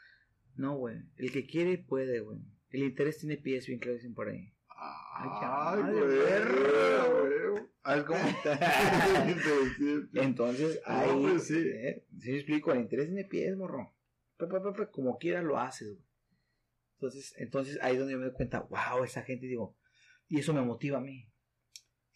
No, 0.55 0.75
güey. 0.77 0.97
El 1.17 1.31
que 1.31 1.45
quiere 1.45 1.77
puede, 1.77 2.19
güey. 2.21 2.39
El 2.71 2.83
interés 2.83 3.19
tiene 3.19 3.37
pies, 3.37 3.67
bien 3.67 3.79
claro 3.79 3.95
dicen 3.95 4.13
por 4.13 4.27
ahí. 4.29 4.51
Ay, 4.69 5.29
Ay, 5.41 5.81
güey. 5.83 6.01
güey. 6.01 7.67
¿Sabes 7.83 8.03
cómo 8.03 8.19
Entonces, 10.13 10.81
No, 10.87 10.93
ahí, 10.93 11.21
pues 11.21 11.43
sí. 11.47 11.57
¿eh? 11.57 12.05
Sí 12.19 12.31
me 12.31 12.37
explico, 12.37 12.71
el 12.73 12.81
interés 12.81 13.07
tiene 13.07 13.23
pies, 13.25 13.55
morro. 13.55 13.93
Como 14.91 15.17
quieras 15.17 15.43
lo 15.43 15.57
haces, 15.59 15.89
güey. 15.89 16.03
Entonces, 16.95 17.33
entonces 17.37 17.79
ahí 17.81 17.93
es 17.93 17.99
donde 17.99 18.13
yo 18.13 18.19
me 18.19 18.25
doy 18.25 18.33
cuenta, 18.33 18.61
wow, 18.61 19.03
esa 19.03 19.21
gente, 19.21 19.45
digo, 19.45 19.75
y 20.27 20.39
eso 20.39 20.53
me 20.53 20.61
motiva 20.61 20.97
a 20.97 21.01
mí. 21.01 21.29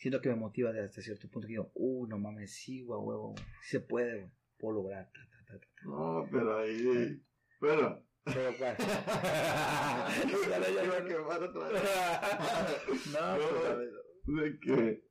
Siento 0.02 0.20
que 0.20 0.30
me 0.30 0.36
motiva 0.36 0.72
desde 0.72 0.88
hasta 0.88 1.02
cierto 1.04 1.30
punto 1.30 1.46
que 1.48 1.52
digo, 1.54 1.72
uh, 1.76 2.08
no 2.08 2.18
mames, 2.18 2.56
sí, 2.56 2.82
güey, 2.82 3.00
huevo, 3.00 3.36
sí 3.62 3.70
se 3.70 3.82
puede, 3.82 4.18
güey, 4.18 4.32
puedo 4.58 4.74
lograr. 4.78 5.12
ta, 5.12 5.20
ta, 5.46 5.60
ta. 5.60 5.68
No, 5.84 6.28
pero 6.32 6.58
ahí. 6.58 7.22
Bueno. 7.60 8.04
Pero, 8.24 8.52
¿cuál? 8.58 8.76
Ya 10.50 10.60
la 10.60 10.70
iba 10.72 10.98
a 10.98 11.06
quemar 11.06 11.44
otra 11.44 11.68
vez. 11.70 11.84
no, 13.14 13.38
pues, 13.38 13.78
ver. 13.78 13.92
De 14.26 14.60
que. 14.60 15.04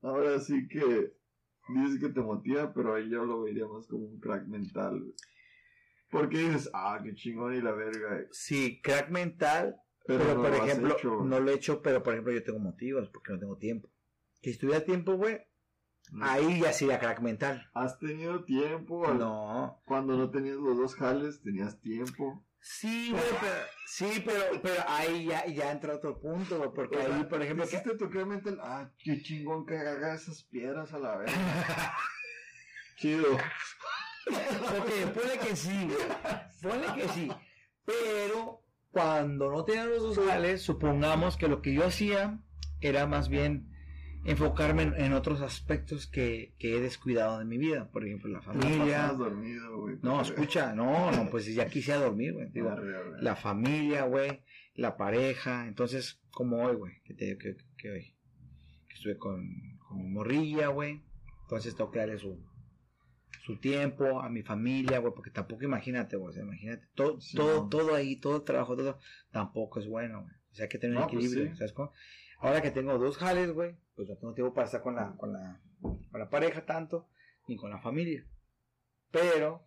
Ahora 0.00 0.38
sí 0.38 0.66
que. 0.68 1.12
Dices 1.68 2.00
que 2.00 2.08
te 2.08 2.20
motiva, 2.22 2.72
pero 2.72 2.94
ahí 2.94 3.10
yo 3.10 3.26
lo 3.26 3.42
vería 3.42 3.66
más 3.66 3.86
como 3.88 4.06
un 4.06 4.18
crack 4.20 4.46
mental, 4.46 5.00
güey. 5.00 5.14
Porque 6.10 6.38
dices, 6.38 6.70
ah, 6.72 6.98
qué 7.04 7.14
chingón 7.14 7.56
y 7.56 7.60
la 7.60 7.72
verga. 7.72 8.26
Sí, 8.30 8.80
crack 8.80 9.10
mental, 9.10 9.76
Pero, 10.06 10.24
Pero, 10.24 10.34
no 10.34 10.42
por 10.42 10.54
ejemplo, 10.54 10.96
hecho, 10.96 11.16
güey. 11.18 11.28
no 11.28 11.40
lo 11.40 11.50
he 11.50 11.54
hecho, 11.56 11.82
pero 11.82 12.02
por 12.02 12.14
ejemplo, 12.14 12.32
yo 12.32 12.42
tengo 12.42 12.58
motivos 12.58 13.10
porque 13.10 13.34
no 13.34 13.38
tengo 13.38 13.58
tiempo. 13.58 13.90
Si 14.42 14.56
tuviera 14.58 14.84
tiempo, 14.84 15.14
güey, 15.16 15.38
No. 16.10 16.24
ahí 16.26 16.60
ya 16.60 16.72
sería 16.72 16.98
crack 16.98 17.20
mental. 17.20 17.68
¿Has 17.74 17.98
tenido 17.98 18.44
tiempo? 18.44 19.12
No. 19.14 19.82
Cuando 19.84 20.16
no 20.16 20.30
tenías 20.30 20.56
los 20.56 20.76
dos 20.76 20.94
jales, 20.94 21.42
tenías 21.42 21.80
tiempo. 21.80 22.44
Sí, 22.60 23.10
güey, 23.12 23.22
pero, 23.40 23.54
sí, 23.86 24.22
pero, 24.24 24.44
pero 24.62 24.82
ahí 24.88 25.26
ya, 25.26 25.46
ya 25.46 25.70
entra 25.70 25.94
otro 25.94 26.18
punto, 26.20 26.58
güey, 26.58 26.70
porque 26.74 26.96
O 26.96 27.02
sea, 27.02 27.16
ahí, 27.16 27.24
por 27.24 27.40
ejemplo, 27.42 27.64
Hiciste 27.64 27.96
tu 27.96 28.10
crack 28.10 28.26
mental. 28.26 28.58
Ah, 28.62 28.90
qué 28.98 29.22
chingón 29.22 29.64
que 29.64 29.76
haga 29.76 30.14
esas 30.14 30.42
piedras 30.44 30.92
a 30.92 30.98
la 30.98 31.16
vez. 31.18 31.32
Chido. 32.96 33.32
ok, 33.34 35.12
ponle 35.14 35.38
que 35.38 35.56
sí, 35.56 35.86
güey, 35.86 36.08
ponle 36.60 36.94
que 37.00 37.08
sí, 37.10 37.28
pero 37.84 38.62
cuando 38.90 39.50
no 39.50 39.64
tenía 39.64 39.84
los 39.86 40.02
dos 40.02 40.26
jales, 40.26 40.60
supongamos 40.62 41.36
que 41.36 41.46
lo 41.48 41.62
que 41.62 41.72
yo 41.74 41.86
hacía 41.86 42.40
era 42.80 43.06
más 43.06 43.28
bien 43.28 43.70
enfocarme 44.24 44.82
en, 44.82 44.94
en 45.00 45.12
otros 45.12 45.40
aspectos 45.40 46.06
que, 46.06 46.54
que 46.58 46.76
he 46.76 46.80
descuidado 46.80 47.38
de 47.38 47.44
mi 47.44 47.58
vida, 47.58 47.88
por 47.90 48.04
ejemplo, 48.04 48.28
la 48.30 48.42
familia. 48.42 48.78
pasabas 48.78 49.18
dormido, 49.18 49.80
güey. 49.80 49.96
No, 50.02 50.20
escucha, 50.20 50.74
no, 50.74 51.10
no, 51.10 51.30
pues 51.30 51.46
ya 51.54 51.66
quisiera 51.68 52.00
dormir, 52.00 52.34
güey. 52.34 52.50
Digo, 52.50 52.74
la 53.20 53.36
familia, 53.36 54.04
güey, 54.04 54.42
la 54.74 54.96
pareja. 54.96 55.66
Entonces, 55.66 56.20
como 56.30 56.64
hoy, 56.64 56.76
güey, 56.76 57.00
que, 57.04 57.14
te, 57.14 57.38
que, 57.38 57.56
que 57.76 57.90
hoy, 57.90 58.14
que 58.88 58.94
estuve 58.94 59.16
con, 59.16 59.48
con 59.78 59.98
mi 59.98 60.08
morrilla, 60.08 60.68
güey. 60.68 61.02
Entonces 61.42 61.74
tengo 61.74 61.90
que 61.90 62.00
darle 62.00 62.18
su, 62.18 62.38
su 63.44 63.58
tiempo 63.58 64.20
a 64.20 64.28
mi 64.28 64.42
familia, 64.42 64.98
güey, 64.98 65.14
porque 65.14 65.30
tampoco 65.30 65.64
imagínate, 65.64 66.16
güey, 66.16 66.30
o 66.30 66.32
sea, 66.32 66.42
imagínate, 66.42 66.86
todo, 66.94 67.18
Sí, 67.20 67.36
todo, 67.36 67.62
no. 67.62 67.68
todo 67.70 67.94
ahí, 67.94 68.16
todo 68.16 68.36
el 68.36 68.42
trabajo, 68.44 68.76
todo, 68.76 68.98
tampoco 69.30 69.80
es 69.80 69.86
bueno, 69.88 70.22
güey. 70.22 70.34
O 70.52 70.54
sea, 70.54 70.64
hay 70.64 70.68
que 70.68 70.78
tener 70.78 70.96
un 70.98 71.04
pues 71.04 71.14
equilibrio, 71.14 71.50
sí. 71.52 71.56
¿sabes 71.56 71.72
cómo? 71.72 71.92
Ahora 72.38 72.62
que 72.62 72.70
tengo 72.70 72.96
dos 72.98 73.16
jales, 73.16 73.50
güey, 73.52 73.76
pues 73.94 74.08
no 74.08 74.16
tengo 74.16 74.34
tiempo 74.34 74.54
para 74.54 74.66
estar 74.66 74.80
con 74.82 74.94
la, 74.94 75.16
con 75.16 75.32
la, 75.32 75.60
con 75.82 76.20
la 76.20 76.30
pareja 76.30 76.64
tanto, 76.64 77.08
ni 77.48 77.56
con 77.56 77.70
la 77.70 77.80
familia. 77.80 78.24
Pero, 79.10 79.66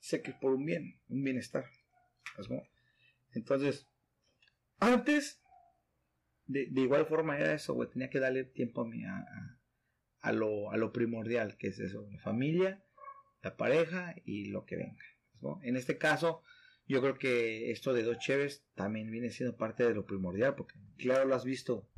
sé 0.00 0.22
que 0.22 0.32
es 0.32 0.36
por 0.36 0.52
un 0.54 0.64
bien, 0.66 1.00
un 1.08 1.22
bienestar. 1.24 1.64
¿sabes 2.34 2.48
cómo? 2.48 2.62
Entonces, 3.32 3.88
antes 4.78 5.42
de, 6.46 6.66
de 6.70 6.80
igual 6.80 7.06
forma 7.06 7.38
era 7.38 7.54
eso, 7.54 7.74
güey. 7.74 7.88
Tenía 7.88 8.10
que 8.10 8.20
darle 8.20 8.44
tiempo 8.44 8.82
a 8.82 8.86
mi, 8.86 9.04
a, 9.04 9.16
a- 9.18 9.56
a 10.22 10.32
lo, 10.32 10.70
a 10.70 10.76
lo 10.76 10.92
primordial, 10.92 11.56
que 11.56 11.68
es 11.68 11.78
eso, 11.78 12.06
la 12.10 12.18
familia, 12.18 12.84
la 13.40 13.56
pareja 13.56 14.14
y 14.26 14.46
lo 14.50 14.66
que 14.66 14.76
venga. 14.76 15.02
¿no? 15.40 15.58
En 15.62 15.76
este 15.76 15.96
caso, 15.96 16.42
yo 16.90 17.00
creo 17.00 17.16
que 17.16 17.70
esto 17.70 17.94
de 17.94 18.02
dos 18.02 18.18
cheves 18.18 18.64
también 18.74 19.08
viene 19.12 19.30
siendo 19.30 19.56
parte 19.56 19.84
de 19.84 19.94
lo 19.94 20.04
primordial, 20.04 20.56
porque 20.56 20.74
claro, 20.98 21.24
lo 21.24 21.36
has 21.36 21.44
visto, 21.44 21.88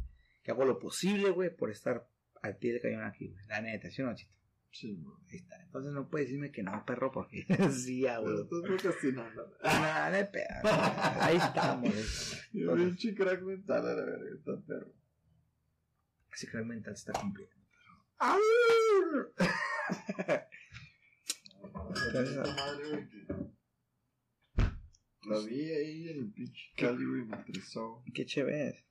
que 0.43 0.51
hago 0.51 0.67
lo 0.67 0.79
posible, 0.79 1.31
güey, 1.31 1.49
por 1.49 1.71
estar 1.71 2.07
al 2.43 2.59
pie 2.59 2.75
de 2.75 2.83
cañón 2.83 3.05
aquí, 3.05 3.29
güey. 3.29 3.43
La 3.47 3.63
neta, 3.63 3.91
¿sí 3.91 4.03
o 4.03 4.05
no, 4.05 4.15
Chito? 4.15 4.35
Sí, 4.71 5.01
güey. 5.03 5.17
Ahí 5.31 5.37
está. 5.37 5.63
Entonces 5.63 5.95
no 5.95 6.11
puedes 6.11 6.29
decirme 6.29 6.53
que 6.53 6.63
no, 6.63 6.85
perro, 6.85 7.11
porque 7.11 7.47
sí, 7.73 8.03
güey. 8.03 8.23
Pero 8.23 8.43
estás 8.43 8.61
procrastinando. 8.67 9.57
Ah, 9.63 10.11
de 10.13 10.27
pedo. 10.27 10.45
Ahí 10.63 11.39
estamos. 11.39 11.95
ahí 11.95 11.97
estamos. 11.97 12.49
Y 12.53 12.65
un 12.65 12.95
crack 13.15 13.41
mental 13.41 13.89
a 13.89 13.95
la 13.95 14.05
verga, 14.05 14.31
está 14.37 14.61
perro. 14.61 14.93
Ese 16.35 16.51
crack 16.51 16.67
mental 16.67 16.95
se 16.99 17.11
está 17.11 17.19
cumpliendo. 17.19 17.57
Entonces, 22.07 22.37
madre, 22.37 22.91
güey, 22.91 23.09
La 25.25 25.39
vi 25.39 25.71
ahí 25.71 26.09
en 26.09 26.19
el 26.19 26.33
pinche 26.33 26.73
Cali, 26.77 27.05
güey, 27.05 27.25
me 27.25 27.37
estresó. 27.37 28.03
Qué 28.13 28.27
chévere 28.27 28.69
es. 28.69 28.85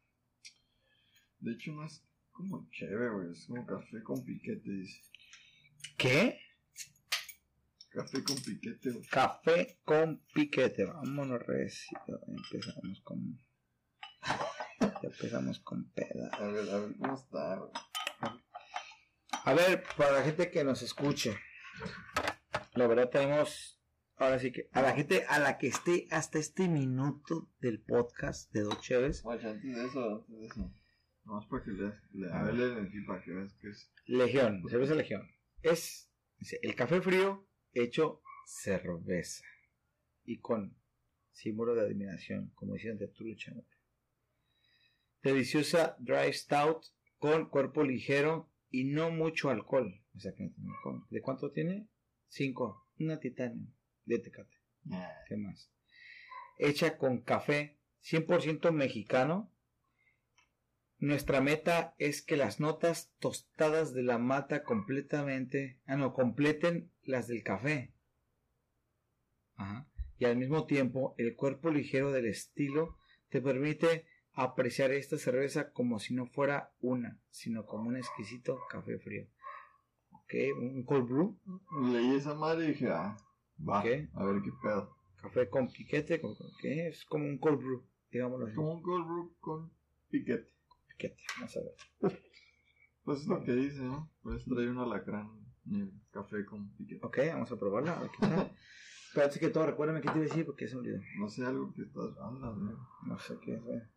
De 1.39 1.51
hecho, 1.51 1.73
no 1.73 1.85
es 1.85 2.03
como 2.31 2.69
chévere, 2.71 3.09
güey, 3.09 3.31
es 3.31 3.45
como 3.47 3.65
café 3.65 4.01
con 4.03 4.23
piquete, 4.23 4.69
dice. 4.69 5.01
¿Qué? 5.97 6.39
Café 7.89 8.23
con 8.23 8.37
piquete, 8.37 8.91
güey. 8.91 9.05
Café 9.07 9.79
con 9.83 10.23
piquete. 10.33 10.85
Vámonos 10.85 11.45
recio. 11.45 11.99
Empezamos 12.27 13.01
con. 13.01 13.37
Ya 14.79 14.99
empezamos 15.03 15.59
con 15.59 15.89
peda. 15.91 16.29
A 16.31 16.47
ver, 16.47 16.69
a 16.69 16.79
ver 16.79 16.95
cómo 16.97 17.15
está, 17.15 17.55
güey. 17.57 17.71
A 19.43 19.53
ver, 19.53 19.83
para 19.97 20.13
la 20.13 20.23
gente 20.23 20.49
que 20.49 20.63
nos 20.63 20.81
escuche. 20.81 21.37
La 22.75 22.87
verdad 22.87 23.09
tenemos. 23.09 23.80
Ahora 24.21 24.37
sí 24.37 24.51
que. 24.51 24.69
A 24.71 24.83
la 24.83 24.93
gente 24.93 25.25
a 25.27 25.39
la 25.39 25.57
que 25.57 25.65
esté 25.65 26.05
hasta 26.11 26.37
este 26.37 26.69
minuto 26.69 27.49
del 27.59 27.81
podcast 27.81 28.53
de 28.53 28.61
Dos 28.61 28.79
Cheves. 28.79 29.25
Oye, 29.25 29.49
antes 29.49 29.75
de 29.75 29.83
eso, 29.83 30.15
antes 30.15 30.39
de 30.39 30.45
eso. 30.45 30.75
Nomás 31.25 31.47
para 31.47 31.63
que 31.63 31.71
leas, 31.71 31.95
le, 32.11 32.31
a 32.31 32.43
ver, 32.43 32.85
aquí 32.85 33.01
para 33.01 33.23
que 33.23 33.31
veas 33.31 33.51
que 33.55 33.69
es. 33.69 33.91
Legión, 34.05 34.61
cerveza 34.69 34.93
Legión. 34.93 35.27
Es 35.63 36.11
dice, 36.37 36.59
el 36.61 36.75
café 36.75 37.01
frío 37.01 37.47
hecho 37.73 38.21
cerveza. 38.45 39.43
Y 40.23 40.39
con 40.39 40.77
símbolo 41.31 41.73
de 41.73 41.81
admiración, 41.81 42.51
como 42.53 42.75
decían 42.75 42.99
de 42.99 43.07
trucha. 43.07 43.51
¿no? 43.55 43.65
Deliciosa 45.23 45.95
dry 45.97 46.31
stout 46.31 46.85
con 47.17 47.49
cuerpo 47.49 47.83
ligero 47.83 48.51
y 48.69 48.83
no 48.83 49.09
mucho 49.09 49.49
alcohol. 49.49 49.99
O 50.15 50.19
sea 50.19 50.35
que 50.35 50.43
no 50.43 50.51
tiene 50.51 50.69
alcohol. 50.69 51.07
¿De 51.09 51.21
cuánto 51.21 51.51
tiene? 51.51 51.89
Cinco. 52.27 52.85
Una 52.99 53.19
titanio 53.19 53.73
de 54.05 54.19
tecate. 54.19 54.57
¿Qué 55.27 55.37
más? 55.37 55.71
Hecha 56.57 56.97
con 56.97 57.21
café 57.21 57.77
100% 58.03 58.71
mexicano. 58.71 59.51
Nuestra 60.97 61.41
meta 61.41 61.95
es 61.97 62.21
que 62.21 62.37
las 62.37 62.59
notas 62.59 63.11
tostadas 63.19 63.93
de 63.93 64.03
la 64.03 64.19
mata 64.19 64.63
completamente, 64.63 65.79
ah 65.85 65.95
no, 65.95 66.13
completen 66.13 66.91
las 67.03 67.27
del 67.27 67.43
café. 67.43 67.93
Ajá. 69.55 69.87
Y 70.19 70.25
al 70.25 70.37
mismo 70.37 70.65
tiempo, 70.67 71.15
el 71.17 71.35
cuerpo 71.35 71.71
ligero 71.71 72.11
del 72.11 72.27
estilo 72.27 72.97
te 73.29 73.41
permite 73.41 74.05
apreciar 74.33 74.91
esta 74.91 75.17
cerveza 75.17 75.71
como 75.71 75.99
si 75.99 76.13
no 76.13 76.27
fuera 76.27 76.71
una, 76.79 77.19
sino 77.31 77.65
como 77.65 77.89
un 77.89 77.97
exquisito 77.97 78.59
café 78.69 78.99
frío. 78.99 79.27
Ok, 80.11 80.33
un 80.57 80.83
cold 80.83 81.09
brew, 81.09 81.39
Leí 81.91 82.15
esa 82.15 82.35
madre 82.35 82.65
y 82.65 82.67
dije, 82.69 82.89
ah, 82.89 83.17
va, 83.67 83.79
a 83.79 83.83
ver 83.83 84.41
qué 84.43 84.51
pedo. 84.61 84.95
café 85.21 85.49
con 85.49 85.71
piquete, 85.71 86.19
con- 86.21 86.35
con- 86.35 86.47
¿qué? 86.61 86.87
es 86.87 87.05
como 87.05 87.25
un 87.25 87.37
cold 87.37 87.59
brew, 87.59 87.83
digámoslo 88.11 88.45
Es 88.47 88.51
así. 88.51 88.55
como 88.57 88.73
un 88.73 88.81
cold 88.81 89.05
brew 89.05 89.35
con 89.39 89.71
piquete. 90.09 90.49
Piquete, 90.87 91.23
vamos 91.37 91.57
a 91.57 91.59
ver. 91.61 91.75
Pues 93.03 93.21
es 93.21 93.27
lo 93.27 93.43
que 93.43 93.53
dice, 93.53 93.81
¿no? 93.81 94.11
Puedes 94.21 94.45
traer 94.45 94.69
un 94.69 94.77
alacrán 94.77 95.31
café 96.11 96.45
con 96.45 96.69
piquete. 96.75 97.03
Ok, 97.03 97.17
vamos 97.33 97.51
a 97.51 97.57
probarla. 97.57 97.97
A 97.97 98.01
ver 98.01 98.11
qué 98.11 98.27
tal. 98.27 98.55
Pero 99.13 99.25
antes 99.25 99.39
que 99.39 99.49
todo, 99.49 99.65
recuérdame 99.65 100.01
qué 100.01 100.09
te 100.09 100.17
iba 100.19 100.25
a 100.25 100.29
decir 100.29 100.45
porque 100.45 100.67
se 100.67 100.75
me 100.75 100.81
olvidó. 100.81 100.99
No 101.19 101.27
sé, 101.27 101.43
algo 101.43 101.73
que 101.73 101.81
estás... 101.81 102.13
Güey. 102.13 102.75
No 103.07 103.17
sé 103.19 103.37
qué 103.41 103.55
es. 103.55 103.63
ver. 103.63 103.89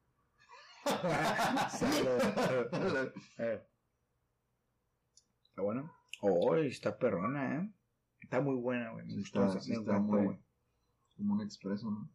A 3.38 3.42
ver. 3.42 3.68
¿Está 5.44 5.62
bueno? 5.62 5.92
Oh, 6.22 6.54
está 6.56 6.98
perrona, 6.98 7.56
¿eh? 7.56 7.73
Está 8.34 8.44
muy 8.44 8.56
buena, 8.56 8.90
güey. 8.90 9.04
Me 9.06 9.12
Sí 9.12 9.18
gustó, 9.20 9.46
está- 9.46 9.60
sí 9.60 9.70
me 9.72 9.76
está 9.78 9.98
muy- 9.98 10.24
güey. 10.26 10.38
Como 11.16 11.34
un 11.34 11.42
expreso, 11.42 11.90
¿no? 11.90 12.10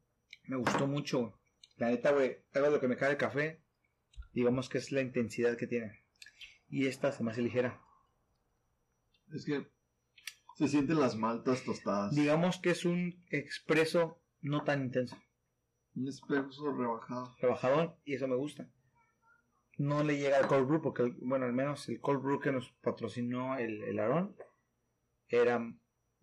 Me 0.47 0.57
gustó 0.57 0.87
mucho, 0.87 1.19
güey. 1.19 1.33
La 1.77 1.87
neta, 1.89 2.11
güey, 2.11 2.37
algo 2.53 2.67
de 2.67 2.73
lo 2.75 2.79
que 2.81 2.87
me 2.89 2.97
cae 2.97 3.11
el 3.11 3.17
café, 3.17 3.61
digamos 4.33 4.67
que 4.69 4.77
es 4.79 4.91
la 4.91 5.01
intensidad 5.01 5.55
que 5.57 5.67
tiene. 5.67 6.03
Y 6.69 6.87
esta 6.87 7.11
se 7.11 7.23
me 7.23 7.31
hace 7.31 7.41
ligera. 7.41 7.79
Es 9.33 9.45
que 9.45 9.67
se 10.55 10.67
sienten 10.67 10.99
las 10.99 11.15
maltas 11.15 11.63
tostadas. 11.63 12.13
Digamos 12.13 12.59
que 12.59 12.71
es 12.71 12.83
un 12.83 13.23
expreso 13.29 14.19
no 14.41 14.63
tan 14.63 14.81
intenso. 14.83 15.17
Un 15.95 16.07
expreso 16.07 16.71
rebajado. 16.73 17.33
rebajadón 17.39 17.95
y 18.05 18.15
eso 18.15 18.27
me 18.27 18.35
gusta. 18.35 18.67
No 19.77 20.03
le 20.03 20.17
llega 20.17 20.37
al 20.37 20.47
cold 20.47 20.67
brew 20.67 20.81
porque, 20.81 21.03
bueno, 21.21 21.45
al 21.45 21.53
menos 21.53 21.87
el 21.87 22.01
cold 22.01 22.21
brew 22.21 22.39
que 22.41 22.51
nos 22.51 22.69
patrocinó 22.81 23.57
el, 23.57 23.81
el 23.83 23.99
Aarón 23.99 24.35
era 25.29 25.59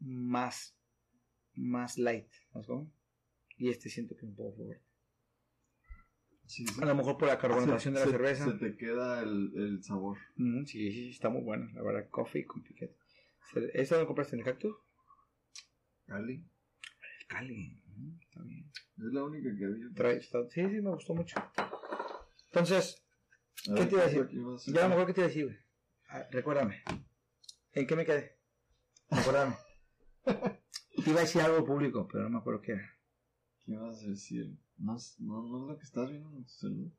más, 0.00 0.76
más 1.54 1.98
light, 1.98 2.28
¿sabes 2.52 2.66
cómo? 2.66 2.92
Y 3.56 3.70
este 3.70 3.88
siento 3.88 4.14
que 4.14 4.20
es 4.26 4.28
un 4.30 4.36
poco 4.36 4.56
fuerte. 4.56 4.82
Sí, 6.46 6.64
sí. 6.66 6.80
A 6.80 6.86
lo 6.86 6.94
mejor 6.94 7.18
por 7.18 7.26
la 7.28 7.38
carbonatación 7.38 7.94
de 7.94 8.00
la 8.00 8.06
Se- 8.06 8.12
cerveza. 8.12 8.44
Se 8.44 8.52
te 8.58 8.76
queda 8.76 9.20
el, 9.22 9.52
el 9.56 9.82
sabor. 9.82 10.16
Ujú, 10.38 10.64
sí, 10.66 10.78
sí, 10.78 10.92
sí, 10.92 11.10
está 11.10 11.28
muy 11.28 11.42
buena, 11.42 11.68
la 11.74 11.82
verdad. 11.82 12.08
Coffee 12.10 12.44
con 12.46 12.62
piquete. 12.62 12.94
Se- 13.52 13.70
¿Esta 13.74 13.98
lo 13.98 14.06
compraste 14.06 14.36
en 14.36 14.40
el 14.40 14.44
cactus? 14.46 14.76
Cali. 16.06 16.34
El 16.34 17.26
Cali. 17.26 17.82
está 18.22 18.42
bien. 18.42 18.70
Es 18.98 19.12
la 19.12 19.24
única 19.24 19.48
que 19.58 19.64
había. 19.64 19.86
Trae- 19.94 20.18
está- 20.18 20.48
sí, 20.50 20.60
sí, 20.62 20.80
me 20.80 20.90
gustó 20.90 21.14
mucho. 21.14 21.36
Entonces, 22.52 23.02
¿qué 23.64 23.72
ver, 23.72 23.88
te 23.88 23.94
iba 23.94 24.02
a 24.04 24.06
decir? 24.06 24.74
Ya 24.74 24.80
a 24.80 24.82
lo 24.84 24.88
mejor 24.90 25.06
que 25.06 25.12
te 25.14 25.20
iba 25.22 25.26
a 25.26 25.28
decir, 25.28 25.44
güey. 25.46 25.58
Recuérdame. 26.30 26.82
¿En 27.72 27.86
qué 27.88 27.96
me 27.96 28.04
quedé? 28.06 28.38
Recuérdame. 29.10 29.56
Iba 31.06 31.18
a 31.18 31.22
decir 31.22 31.42
algo 31.42 31.64
público, 31.64 32.08
pero 32.10 32.24
no 32.24 32.30
me 32.30 32.38
acuerdo 32.38 32.60
qué 32.62 32.72
era. 32.72 32.90
¿Qué 33.64 33.72
ibas 33.72 34.02
a 34.02 34.06
decir? 34.08 34.58
No, 34.78 34.96
es- 34.96 35.16
no, 35.20 35.42
no 35.42 35.62
es 35.64 35.68
lo 35.70 35.78
que 35.78 35.84
estás 35.84 36.10
viendo 36.10 36.36
en 36.36 36.44
tu 36.44 36.50
celular. 36.50 36.92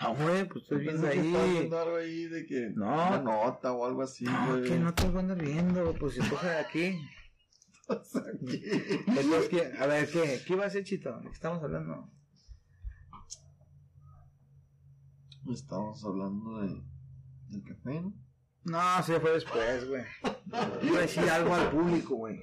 No, 0.00 0.14
güey, 0.16 0.48
pues 0.48 0.62
estoy 0.64 0.78
viendo 0.80 1.06
ahí. 1.06 1.20
viendo 1.52 1.78
algo 1.78 1.96
ahí 1.96 2.24
de 2.24 2.46
que. 2.46 2.70
No. 2.74 2.86
Una 2.86 3.20
nota 3.20 3.72
o 3.72 3.84
algo 3.86 4.02
así, 4.02 4.24
No, 4.24 4.48
güey. 4.58 4.64
que 4.64 4.78
no 4.78 4.94
te 4.94 5.06
voy 5.08 5.16
a 5.16 5.20
andar 5.20 5.38
viendo, 5.42 5.94
pues 5.94 6.14
si 6.14 6.20
coge 6.28 6.46
de 6.48 6.56
aquí. 6.58 6.98
Entonces, 7.88 9.48
¿qué? 9.50 9.72
A 9.78 9.86
ver, 9.86 10.08
¿qué? 10.10 10.40
¿Qué 10.46 10.52
iba 10.54 10.64
a 10.64 10.66
hacer, 10.68 10.84
Chito? 10.84 11.14
¿De 11.18 11.26
qué 11.26 11.32
estamos 11.32 11.62
hablando? 11.62 12.10
Estamos 15.50 16.04
hablando 16.04 16.60
de. 16.62 16.82
del 17.48 17.62
café, 17.64 18.00
¿no? 18.00 18.14
No, 18.64 19.02
se 19.02 19.18
fue 19.18 19.32
después, 19.32 19.88
güey. 19.88 20.04
Iba 20.82 20.98
a 20.98 21.02
decir 21.02 21.28
algo 21.28 21.54
al 21.54 21.70
público, 21.70 22.14
güey. 22.14 22.38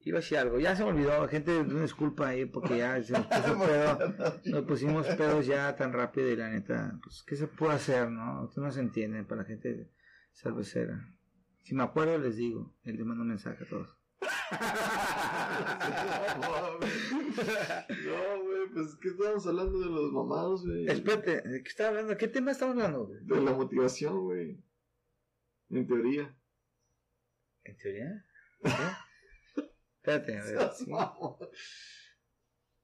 Iba 0.00 0.18
a 0.18 0.20
decir 0.20 0.38
algo. 0.38 0.58
Ya 0.58 0.76
se 0.76 0.84
me 0.84 0.90
olvidó, 0.90 1.26
gente, 1.28 1.58
una 1.58 1.82
disculpa 1.82 2.28
ahí 2.28 2.46
porque 2.46 2.78
ya 2.78 3.02
se 3.02 3.12
nos 3.12 3.26
puso 3.26 3.58
pedo. 3.66 3.98
Nos 4.44 4.64
pusimos 4.64 5.06
pedos 5.08 5.46
ya 5.46 5.74
tan 5.74 5.92
rápido 5.92 6.30
y 6.30 6.36
la 6.36 6.48
neta, 6.48 6.98
pues, 7.02 7.24
¿qué 7.26 7.36
se 7.36 7.48
puede 7.48 7.74
hacer, 7.74 8.10
no? 8.10 8.44
Ustedes 8.44 8.64
no 8.64 8.72
se 8.72 8.80
entienden 8.80 9.26
para 9.26 9.42
la 9.42 9.48
gente 9.48 9.90
cervecera. 10.32 11.04
Si 11.62 11.74
me 11.74 11.82
acuerdo, 11.82 12.16
les 12.18 12.36
digo. 12.36 12.74
Él 12.84 12.96
le 12.96 13.04
mando 13.04 13.22
un 13.22 13.28
mensaje 13.28 13.64
a 13.64 13.68
todos. 13.68 13.88
no, 18.06 18.42
güey, 18.42 18.68
pues 18.72 18.86
es 18.86 18.96
que 18.96 19.08
estamos 19.08 19.46
hablando 19.46 19.78
de 19.78 19.86
los 19.86 20.12
mamados, 20.12 20.64
güey. 20.64 20.86
Espérate, 20.86 21.42
¿de 21.42 21.62
qué 21.62 21.68
está 21.68 21.88
hablando? 21.88 22.16
¿Qué 22.16 22.28
tema 22.28 22.52
estamos 22.52 22.76
hablando? 22.76 23.06
güey? 23.06 23.18
De 23.24 23.40
la 23.42 23.52
motivación, 23.52 24.20
güey. 24.24 24.58
En 25.70 25.86
teoría. 25.86 26.34
¿En 27.64 27.76
teoría? 27.76 28.24
¿Qué? 28.62 28.70
Espérate, 29.96 30.38
a 30.38 30.44
ver. 30.44 30.70
¿sí? 30.76 30.90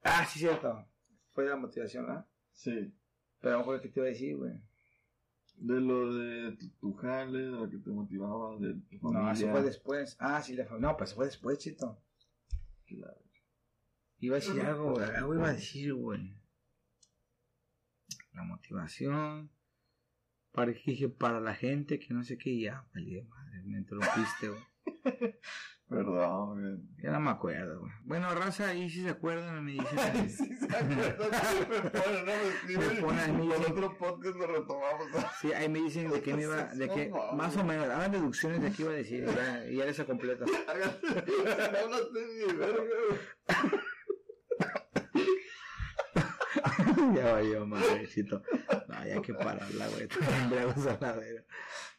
Ah, 0.03 0.27
sí, 0.27 0.39
cierto. 0.41 0.87
Fue 1.33 1.45
de 1.45 1.51
la 1.51 1.57
motivación, 1.57 2.11
¿ah? 2.11 2.29
Sí. 2.53 2.95
Pero 3.41 3.55
a 3.55 3.59
lo 3.59 3.59
mejor, 3.61 3.81
¿qué 3.81 3.89
te 3.89 4.01
iba 4.01 4.07
a 4.07 4.11
decir, 4.11 4.37
güey? 4.37 4.53
De 5.57 5.81
lo 5.81 6.15
de 6.15 6.57
tu, 6.57 6.69
tu 6.71 6.95
jale, 6.95 7.39
de 7.39 7.47
lo 7.47 7.71
que 7.71 7.79
te 7.79 7.91
motivaba, 7.91 8.59
de 8.59 8.75
tu 8.75 8.99
familia. 8.99 9.23
No, 9.23 9.33
eso 9.33 9.51
fue 9.51 9.63
después. 9.63 10.17
Ah, 10.19 10.43
sí, 10.43 10.55
la 10.55 10.67
familia. 10.67 10.89
No, 10.89 10.97
pues 10.97 11.15
fue 11.15 11.27
después, 11.27 11.59
chito. 11.59 12.03
Claro. 12.87 13.25
Iba 14.19 14.37
a 14.37 14.41
decir 14.41 14.61
algo, 14.61 14.93
güey. 14.93 15.11
Algo 15.11 15.35
iba 15.35 15.49
a 15.49 15.53
decir, 15.53 15.95
güey. 15.95 16.37
la 18.33 18.43
motivación. 18.43 19.51
Para, 20.55 20.71
dije, 20.71 21.09
para 21.09 21.41
la 21.41 21.53
gente 21.53 21.99
que 21.99 22.15
no 22.15 22.23
sé 22.23 22.39
qué, 22.39 22.61
ya, 22.61 22.87
valí 22.95 23.15
de 23.15 23.25
madre, 23.25 23.61
me 23.65 23.79
interrumpiste, 23.79 24.51
güey. 24.51 24.63
Perdón, 25.89 26.61
güey. 26.61 27.03
Ya 27.03 27.11
no 27.11 27.19
me 27.19 27.31
acuerdo, 27.31 27.81
güey. 27.81 27.93
Bueno, 28.05 28.33
raza, 28.33 28.69
ahí 28.69 28.89
si 28.89 29.03
se 29.03 29.11
acuerdan, 29.11 29.65
me 29.65 29.73
dicen. 29.73 29.99
Ay, 29.99 30.29
sí 30.29 30.57
se 30.57 30.67
acuerdan 30.67 31.29
me 31.69 31.91
ponen, 31.91 32.21
no 32.21 32.33
me 32.33 32.49
escriben. 32.49 32.89
Me 32.89 33.01
ponen 33.01 33.63
otro 33.63 33.99
podcast 33.99 34.37
lo 34.37 34.47
retomamos. 34.47 35.07
Sí, 35.41 35.53
ahí 35.53 35.69
me 35.69 35.81
dicen 35.81 36.09
de 36.09 36.23
qué 36.23 36.35
me 36.35 36.43
iba, 36.43 36.67
de 36.67 36.89
qué, 36.89 37.13
más 37.35 37.57
o 37.57 37.65
menos, 37.65 37.89
hagan 37.89 38.13
deducciones 38.13 38.63
de 38.63 38.71
qué 38.71 38.83
iba 38.83 38.93
a 38.93 38.95
decir, 38.95 39.27
ya, 39.27 39.65
ya 39.65 39.85
les 39.87 40.01
completa. 40.05 40.45
Hágate, 40.69 41.07
no, 41.89 41.99
ni 42.13 42.53
verga, 42.55 42.81
güey. 43.09 43.81
ya 47.15 47.33
vaya, 47.33 47.65
madrecito. 47.65 48.43
No, 48.89 49.07
ya 49.07 49.15
hay 49.15 49.23
que 49.23 49.35
pararla, 49.35 49.89
güey. 49.89 50.09
Embriagos 50.43 50.87
a 50.87 50.99
la 51.01 51.13
verga. 51.13 51.45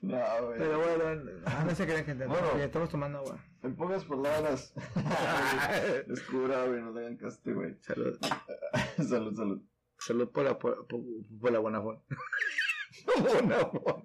No, 0.02 0.46
güey. 0.46 0.60
Pero 0.60 0.80
bueno, 0.80 1.32
ah, 1.46 1.64
no 1.66 1.76
se 1.76 1.86
creen, 1.86 2.06
gente. 2.06 2.26
Bueno. 2.26 2.58
ya 2.58 2.66
estamos 2.66 2.90
tomando 2.90 3.20
agua. 3.20 3.44
En 3.64 3.76
pocas 3.76 4.06
palabras. 4.06 4.74
Descubra, 6.08 6.66
güey, 6.66 6.82
no 6.82 6.92
le 6.92 7.02
hagan 7.02 7.18
caste, 7.18 7.54
güey. 7.54 7.76
Salud. 7.82 8.18
salud, 9.08 9.36
salud. 9.36 9.62
Salud 9.98 10.32
por 10.32 10.44
la, 10.44 10.60
por, 10.60 10.86
por, 10.88 11.02
por 11.40 11.52
la 11.52 11.60
buena 11.60 11.82
forma. 11.82 12.02
buena 13.22 13.58
forma. 13.60 14.04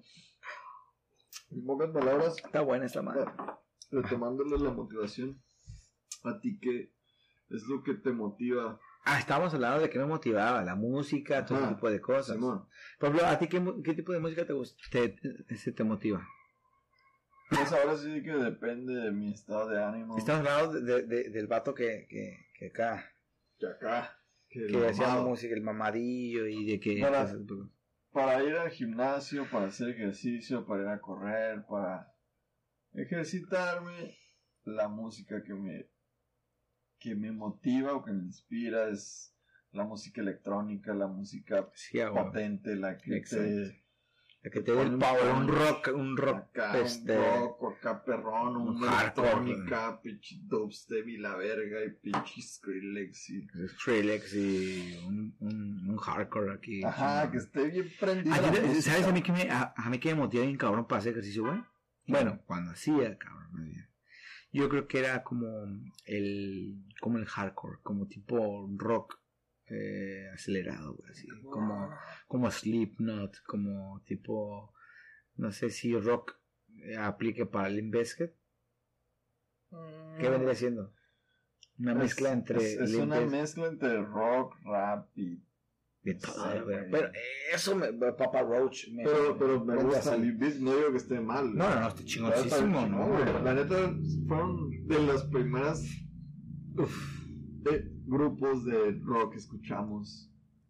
En 1.50 1.64
pocas 1.66 1.90
palabras, 1.90 2.36
Está 2.44 2.60
buena 2.60 2.86
esta 2.86 3.02
madre. 3.02 3.24
retomándole 3.90 4.58
la 4.58 4.70
motivación. 4.70 5.42
A 6.22 6.38
ti, 6.38 6.58
¿qué 6.60 6.92
es 7.48 7.62
lo 7.64 7.82
que 7.82 7.94
te 7.94 8.12
motiva? 8.12 8.78
Ah, 9.04 9.18
estábamos 9.18 9.52
hablando 9.54 9.80
de 9.80 9.88
que 9.90 9.98
me 9.98 10.04
motivaba, 10.04 10.62
la 10.62 10.74
música, 10.74 11.44
todo 11.46 11.58
Ajá. 11.58 11.68
tipo 11.70 11.90
de 11.90 12.00
cosas. 12.00 12.36
Simón. 12.36 12.66
Por 12.98 13.08
ejemplo, 13.08 13.26
¿a 13.28 13.38
ti 13.38 13.48
qué, 13.48 13.62
qué 13.82 13.94
tipo 13.94 14.12
de 14.12 14.20
música 14.20 14.44
te 14.46 14.52
gusta? 14.52 14.80
Te, 14.90 15.08
te, 15.08 15.72
te 15.72 15.84
motiva? 15.84 16.26
Pues 17.48 17.72
ahora 17.72 17.96
sí 17.96 18.22
que 18.22 18.30
depende 18.32 18.94
de 18.94 19.10
mi 19.10 19.32
estado 19.32 19.68
de 19.68 19.82
ánimo. 19.82 20.16
Estamos 20.16 20.46
hablando 20.46 20.80
de, 20.80 21.02
de- 21.04 21.30
del 21.30 21.46
vato 21.48 21.74
que, 21.74 22.06
que, 22.08 22.46
que 22.58 22.66
acá, 22.68 23.10
Que 23.58 23.66
acá. 23.66 24.16
Que, 24.48 24.66
que 24.66 24.86
hacía 24.88 25.08
música, 25.16 25.54
el 25.54 25.62
mamadillo 25.62 26.46
y 26.46 26.66
de 26.66 26.78
que... 26.80 27.00
Bueno, 27.00 27.18
pues, 27.48 27.68
para 28.12 28.42
ir 28.44 28.54
al 28.56 28.70
gimnasio, 28.70 29.46
para 29.50 29.66
hacer 29.66 29.90
ejercicio, 29.90 30.66
para 30.66 30.82
ir 30.82 30.88
a 30.88 31.00
correr, 31.00 31.64
para 31.68 32.12
ejercitarme, 32.94 34.16
la 34.64 34.88
música 34.88 35.42
que 35.42 35.54
me 35.54 35.88
que 37.00 37.14
me 37.16 37.32
motiva 37.32 37.94
o 37.94 38.04
que 38.04 38.12
me 38.12 38.22
inspira 38.24 38.88
es 38.90 39.34
la 39.72 39.84
música 39.84 40.20
electrónica, 40.20 40.94
la 40.94 41.06
música 41.08 41.68
sí, 41.74 42.00
ah, 42.00 42.12
potente, 42.12 42.76
la 42.76 42.96
que 42.98 43.16
Exacto. 43.16 43.44
te 43.46 43.84
La 44.42 44.50
que 44.50 44.60
te 44.62 44.72
dé 44.72 44.82
el 44.82 44.98
power, 44.98 45.34
un 45.34 45.48
rock, 45.48 45.90
un 45.94 46.16
rock, 46.16 46.36
acá 46.36 46.78
este... 46.78 47.16
un 47.18 47.24
rock, 47.24 47.62
acá 47.78 48.04
perrón, 48.04 48.56
un 48.56 48.68
un 48.76 48.84
electrónica, 48.84 50.00
pinche 50.02 50.36
dubstep 50.44 51.06
y 51.08 51.18
la 51.18 51.36
verga 51.36 51.84
y 51.84 51.90
pinche 51.90 52.40
Skrillex 52.42 53.30
y 53.30 53.46
Skrillex 53.68 54.34
y 54.34 54.96
un, 55.06 55.36
un, 55.40 55.90
un 55.90 55.96
hardcore 55.98 56.54
aquí. 56.54 56.82
ajá, 56.84 57.30
que 57.30 57.36
esté 57.38 57.68
bien 57.68 57.90
prendido. 58.00 58.34
¿Sabes 58.80 59.06
a 59.06 59.12
mí 59.12 59.22
que 59.22 59.32
me, 59.32 59.42
a, 59.50 59.74
a 59.76 59.90
mí 59.90 59.98
que 59.98 60.14
me 60.14 60.20
motiva 60.22 60.44
bien 60.44 60.56
cabrón 60.56 60.86
para 60.86 61.00
hacer 61.00 61.12
ejercicio, 61.12 61.44
güey? 61.44 61.62
Bueno, 62.06 62.40
cuando 62.46 62.72
hacía, 62.72 63.16
cabrón. 63.18 63.48
más 63.52 63.64
bien. 63.66 63.89
Yo 64.52 64.68
creo 64.68 64.88
que 64.88 64.98
era 64.98 65.22
como 65.22 65.48
el, 66.06 66.84
como 67.00 67.18
el 67.18 67.26
hardcore, 67.26 67.78
como 67.82 68.06
tipo 68.08 68.68
rock 68.76 69.20
eh, 69.66 70.28
acelerado, 70.34 70.98
así. 71.08 71.28
Como, 71.48 71.90
como 72.26 72.50
Slipknot, 72.50 73.42
como 73.44 74.02
tipo, 74.04 74.74
no 75.36 75.52
sé 75.52 75.70
si 75.70 75.96
rock 75.96 76.36
eh, 76.82 76.96
aplique 76.96 77.46
para 77.46 77.68
Limp 77.68 77.94
Bizkit. 77.94 78.32
¿Qué 80.18 80.28
vendría 80.28 80.54
siendo? 80.56 80.92
Una 81.78 81.94
mezcla 81.94 82.32
entre 82.32 82.56
Mm. 82.56 82.60
es, 82.60 82.76
es 82.80 82.94
una 82.94 83.20
mezcla 83.20 83.68
entre 83.68 84.02
rock, 84.04 84.56
rap 84.64 85.08
y 85.16 85.40
y 86.04 86.14
todo, 86.18 86.32
Sí, 86.32 86.58
güey. 86.64 86.78
güey. 86.78 86.90
Pero 86.90 87.08
eso, 87.54 87.76
me, 87.76 87.92
Papa 88.12 88.42
Roach. 88.42 88.88
Me, 88.92 89.04
pero 89.04 89.36
pero 89.38 89.64
me 89.64 89.76
gusta 89.82 90.16
Bizkit, 90.16 90.60
no 90.62 90.74
digo 90.76 90.90
que 90.92 90.96
esté 90.96 91.20
mal 91.20 91.54
No, 91.54 91.68
no, 91.68 91.80
no, 91.82 91.88
está 91.88 92.04
chingón, 92.04 92.90
¿no? 92.90 93.08
güey. 93.08 93.24
la 93.44 93.54
neta 93.54 93.94
fueron 94.26 94.86
de 94.86 95.02
las 95.06 95.24
primeras 95.24 95.84
uf, 96.78 97.20
de 97.62 97.90
grupos 98.06 98.64
de 98.64 98.92
rock 99.04 99.32
que 99.32 99.38
escuchamos 99.38 100.26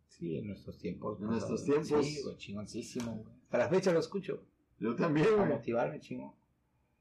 Sí, 0.09 0.37
en 0.37 0.49
nuestros 0.49 0.77
tiempos. 0.79 1.19
En 1.21 1.29
nuestros 1.29 1.65
tiempos. 1.65 2.05
Sí, 2.07 2.21
güey, 2.23 2.37
chingoncísimo, 2.37 3.13
güey. 3.23 3.35
La 3.53 3.69
fecha 3.69 3.91
lo 3.93 4.01
escucho. 4.01 4.45
yo 4.79 4.95
también 4.95 5.27
Para 5.27 5.39
güey. 5.47 5.53
motivarme, 5.57 6.01
chingo. 6.01 6.37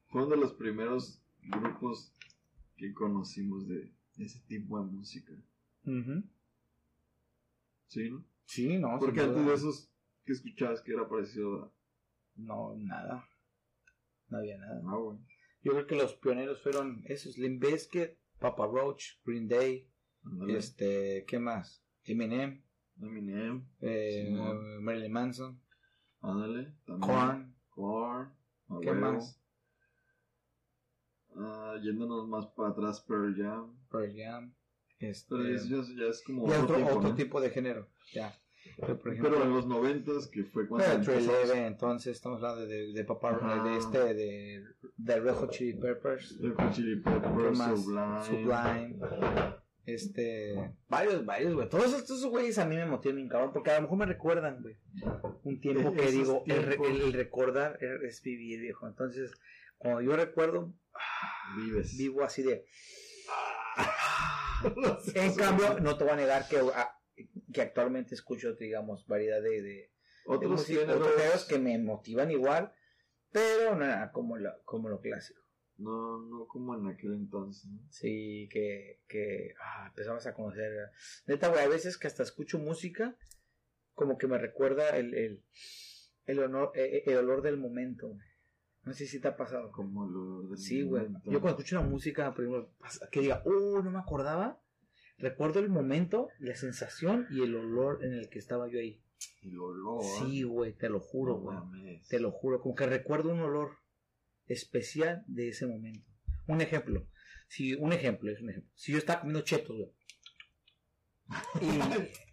fueron 0.08 0.30
de 0.30 0.36
los 0.38 0.52
primeros 0.54 1.20
grupos 1.42 2.14
que 2.76 2.94
conocimos 2.94 3.66
de 3.68 3.92
ese 4.18 4.38
tipo 4.46 4.78
de 4.80 4.86
música 4.90 5.32
sí 7.90 8.08
¿no? 8.10 8.24
Sí, 8.46 8.78
no. 8.78 8.98
porque 8.98 9.20
antes 9.20 9.44
de 9.46 9.54
esos 9.54 9.92
que 10.24 10.32
escuchabas 10.32 10.80
que 10.82 10.92
era 10.92 11.08
parecido 11.08 11.64
a 11.64 11.72
No, 12.36 12.74
nada. 12.76 13.28
No 14.28 14.38
había 14.38 14.58
nada. 14.58 14.80
ah, 14.86 14.96
güey 14.96 15.18
Yo 15.62 15.72
creo 15.72 15.86
que 15.86 15.96
los 15.96 16.14
pioneros 16.14 16.62
fueron 16.62 17.02
esos: 17.06 17.36
Limp 17.38 17.62
Bizkit, 17.62 18.12
Papa 18.38 18.66
Roach, 18.66 19.20
Green 19.24 19.46
Day, 19.48 19.88
este, 20.48 21.24
¿qué 21.26 21.38
más? 21.38 21.84
Eminem, 22.04 22.62
Eminem 23.00 23.66
eh, 23.80 24.24
Simón. 24.26 24.82
Marilyn 24.84 25.12
Manson, 25.12 25.62
ándale 26.22 26.74
también 26.86 27.00
Korn, 27.00 27.56
Korn 27.70 28.34
¿qué 28.82 28.90
huevo. 28.90 29.00
más? 29.14 29.40
Ah, 31.36 31.76
yéndonos 31.82 32.28
más 32.28 32.46
para 32.48 32.70
atrás 32.70 33.00
Pearl 33.06 33.34
Jam 33.36 33.76
Pearl 33.90 34.12
Jam, 34.16 34.54
este, 35.00 35.26
pero 35.34 35.48
eso 35.48 35.66
ya, 35.96 36.06
es 36.06 36.22
como 36.22 36.46
y 36.46 36.50
otro, 36.50 36.62
otro, 36.62 36.76
tipo, 36.76 36.90
otro 36.96 37.08
¿no? 37.10 37.14
tipo 37.14 37.40
de 37.40 37.50
género, 37.50 37.88
ya. 38.12 38.32
Pero, 38.78 38.98
por 38.98 39.08
ejemplo, 39.12 39.30
pero 39.32 39.44
en 39.44 39.52
los 39.54 39.66
noventas 39.66 40.26
que 40.28 40.44
fue 40.44 40.68
cuando 40.68 40.86
Pero 41.02 41.54
entonces 41.54 42.16
estamos 42.16 42.42
hablando 42.42 42.66
de, 42.66 42.92
de 42.92 43.04
Papa 43.04 43.30
Ajá. 43.30 43.62
de 43.64 43.76
este, 43.76 44.14
de, 44.14 44.64
de 44.96 45.20
Red 45.20 45.34
Hot 45.34 45.50
Chili 45.50 45.74
Peppers, 45.74 46.38
Red 46.40 46.54
Hot 46.54 46.72
Chili 46.72 47.02
¿qué 47.02 47.10
Peppers? 47.10 47.58
Sublime, 47.58 48.24
Sublime, 48.24 48.98
este, 49.86 50.72
varios, 50.88 51.24
varios, 51.24 51.54
güey. 51.54 51.68
Todos 51.68 51.92
estos 51.94 52.24
güeyes 52.26 52.58
a 52.58 52.64
mí 52.66 52.76
me 52.76 52.86
motivan 52.86 53.16
bien 53.16 53.28
cabrón, 53.28 53.52
porque 53.52 53.70
a 53.70 53.76
lo 53.76 53.82
mejor 53.82 53.98
me 53.98 54.06
recuerdan, 54.06 54.62
güey. 54.62 54.76
Un 55.42 55.60
tiempo 55.60 55.90
E- 55.90 55.96
que 55.96 56.10
digo, 56.12 56.42
el, 56.46 56.64
tiempos. 56.64 56.88
el- 56.88 57.00
el 57.00 57.12
recordar 57.14 57.78
es 57.82 58.02
es 58.02 58.22
vivir, 58.22 58.60
viejo. 58.60 58.86
Entonces, 58.86 59.32
cuando 59.78 60.00
yo 60.02 60.14
recuerdo, 60.16 60.72
Vives. 61.56 61.96
vivo 61.98 62.22
así 62.22 62.42
de... 62.42 62.64
No 64.76 65.00
sé, 65.00 65.26
En 65.26 65.34
cambio, 65.34 65.80
no 65.80 65.96
te 65.96 66.04
voy 66.04 66.12
a 66.12 66.16
negar 66.16 66.48
que, 66.48 66.58
ah, 66.74 66.96
que 67.52 67.62
actualmente 67.62 68.14
escucho, 68.14 68.54
digamos, 68.54 69.06
variedad 69.06 69.42
de, 69.42 69.50
de, 69.62 69.62
de 69.62 69.90
otros 70.26 70.50
música, 70.50 70.86
que 71.48 71.58
me 71.58 71.78
motivan 71.78 72.30
igual, 72.30 72.72
pero 73.32 73.74
nada, 73.76 74.12
como 74.12 74.36
lo, 74.36 74.50
como 74.64 74.88
lo 74.88 75.00
clásico. 75.00 75.40
no, 75.76 76.22
no 76.26 76.46
como 76.46 76.74
en 76.74 76.86
aquel 76.88 77.14
entonces, 77.14 77.70
¿no? 77.70 77.80
Sí, 77.90 78.48
que, 78.52 79.00
que 79.08 79.54
ah, 79.60 79.86
empezamos 79.88 80.26
a 80.26 80.34
conocer. 80.34 80.90
Neta, 81.26 81.48
güey, 81.48 81.64
a 81.64 81.68
veces 81.68 81.96
que 81.96 82.06
hasta 82.06 82.22
escucho 82.22 82.58
música, 82.58 83.16
como 83.94 84.18
que 84.18 84.26
me 84.26 84.38
recuerda 84.38 84.90
el, 84.90 85.14
el, 85.14 85.44
el, 86.26 86.38
honor, 86.40 86.72
eh, 86.74 87.02
el 87.06 87.16
olor 87.16 87.42
del 87.42 87.56
momento. 87.56 88.08
güey. 88.08 88.29
No 88.84 88.94
sé 88.94 89.06
si 89.06 89.20
te 89.20 89.28
ha 89.28 89.36
pasado. 89.36 89.70
Como 89.72 90.04
el 90.08 90.16
olor 90.16 90.48
del 90.48 90.58
Sí, 90.58 90.82
güey. 90.82 91.06
Yo 91.26 91.40
cuando 91.40 91.50
escucho 91.60 91.78
una 91.80 91.88
música, 91.88 92.32
por 92.34 92.44
ejemplo, 92.44 92.70
pasa- 92.78 93.08
que 93.10 93.20
diga, 93.20 93.42
oh, 93.44 93.82
no 93.82 93.90
me 93.90 93.98
acordaba, 93.98 94.60
recuerdo 95.18 95.60
el 95.60 95.68
momento, 95.68 96.28
la 96.38 96.54
sensación 96.54 97.26
y 97.30 97.42
el 97.42 97.54
olor 97.54 98.02
en 98.04 98.14
el 98.14 98.28
que 98.30 98.38
estaba 98.38 98.68
yo 98.68 98.78
ahí. 98.78 99.02
El 99.42 99.58
olor. 99.58 100.02
Sí, 100.02 100.42
güey, 100.44 100.72
te 100.72 100.88
lo 100.88 100.98
juro, 101.00 101.34
güey. 101.38 101.58
Te 102.08 102.18
lo 102.20 102.30
juro, 102.32 102.60
como 102.62 102.74
que 102.74 102.86
recuerdo 102.86 103.32
un 103.32 103.40
olor 103.40 103.72
especial 104.46 105.24
de 105.26 105.48
ese 105.48 105.66
momento. 105.66 106.06
Un 106.46 106.60
ejemplo, 106.60 107.06
si 107.48 107.74
un 107.74 107.92
ejemplo, 107.92 108.30
es 108.30 108.40
un 108.40 108.50
ejemplo. 108.50 108.70
Si 108.74 108.92
yo 108.92 108.98
estaba 108.98 109.20
comiendo 109.20 109.42
chetos, 109.42 109.76
güey. 109.76 109.90
Y 111.60 111.80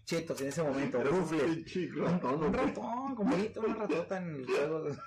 chetos 0.06 0.40
en 0.42 0.48
ese 0.48 0.64
momento, 0.64 1.04
rufles. 1.04 1.76
Un, 1.76 1.96
ratón, 1.96 2.44
un 2.44 2.54
ratón, 2.54 3.16
como 3.16 3.36
ahorita, 3.36 3.60
una 3.60 3.76
ratota 3.76 4.18
en 4.18 4.36
el 4.36 4.46
juego. 4.46 4.88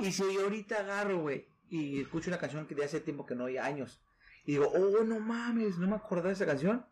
y 0.00 0.12
si 0.12 0.34
yo 0.34 0.42
ahorita 0.42 0.80
agarro, 0.80 1.20
güey, 1.20 1.48
y 1.68 2.00
escucho 2.00 2.30
una 2.30 2.38
canción 2.38 2.66
que 2.66 2.74
de 2.74 2.84
hace 2.84 3.00
tiempo 3.00 3.26
que 3.26 3.34
no 3.34 3.44
hay 3.44 3.58
años, 3.58 4.02
y 4.44 4.52
digo, 4.52 4.68
oh, 4.68 5.04
no 5.04 5.20
mames, 5.20 5.76
no 5.78 5.86
me 5.86 5.96
acordaba 5.96 6.28
de 6.28 6.34
esa 6.34 6.46
canción, 6.46 6.86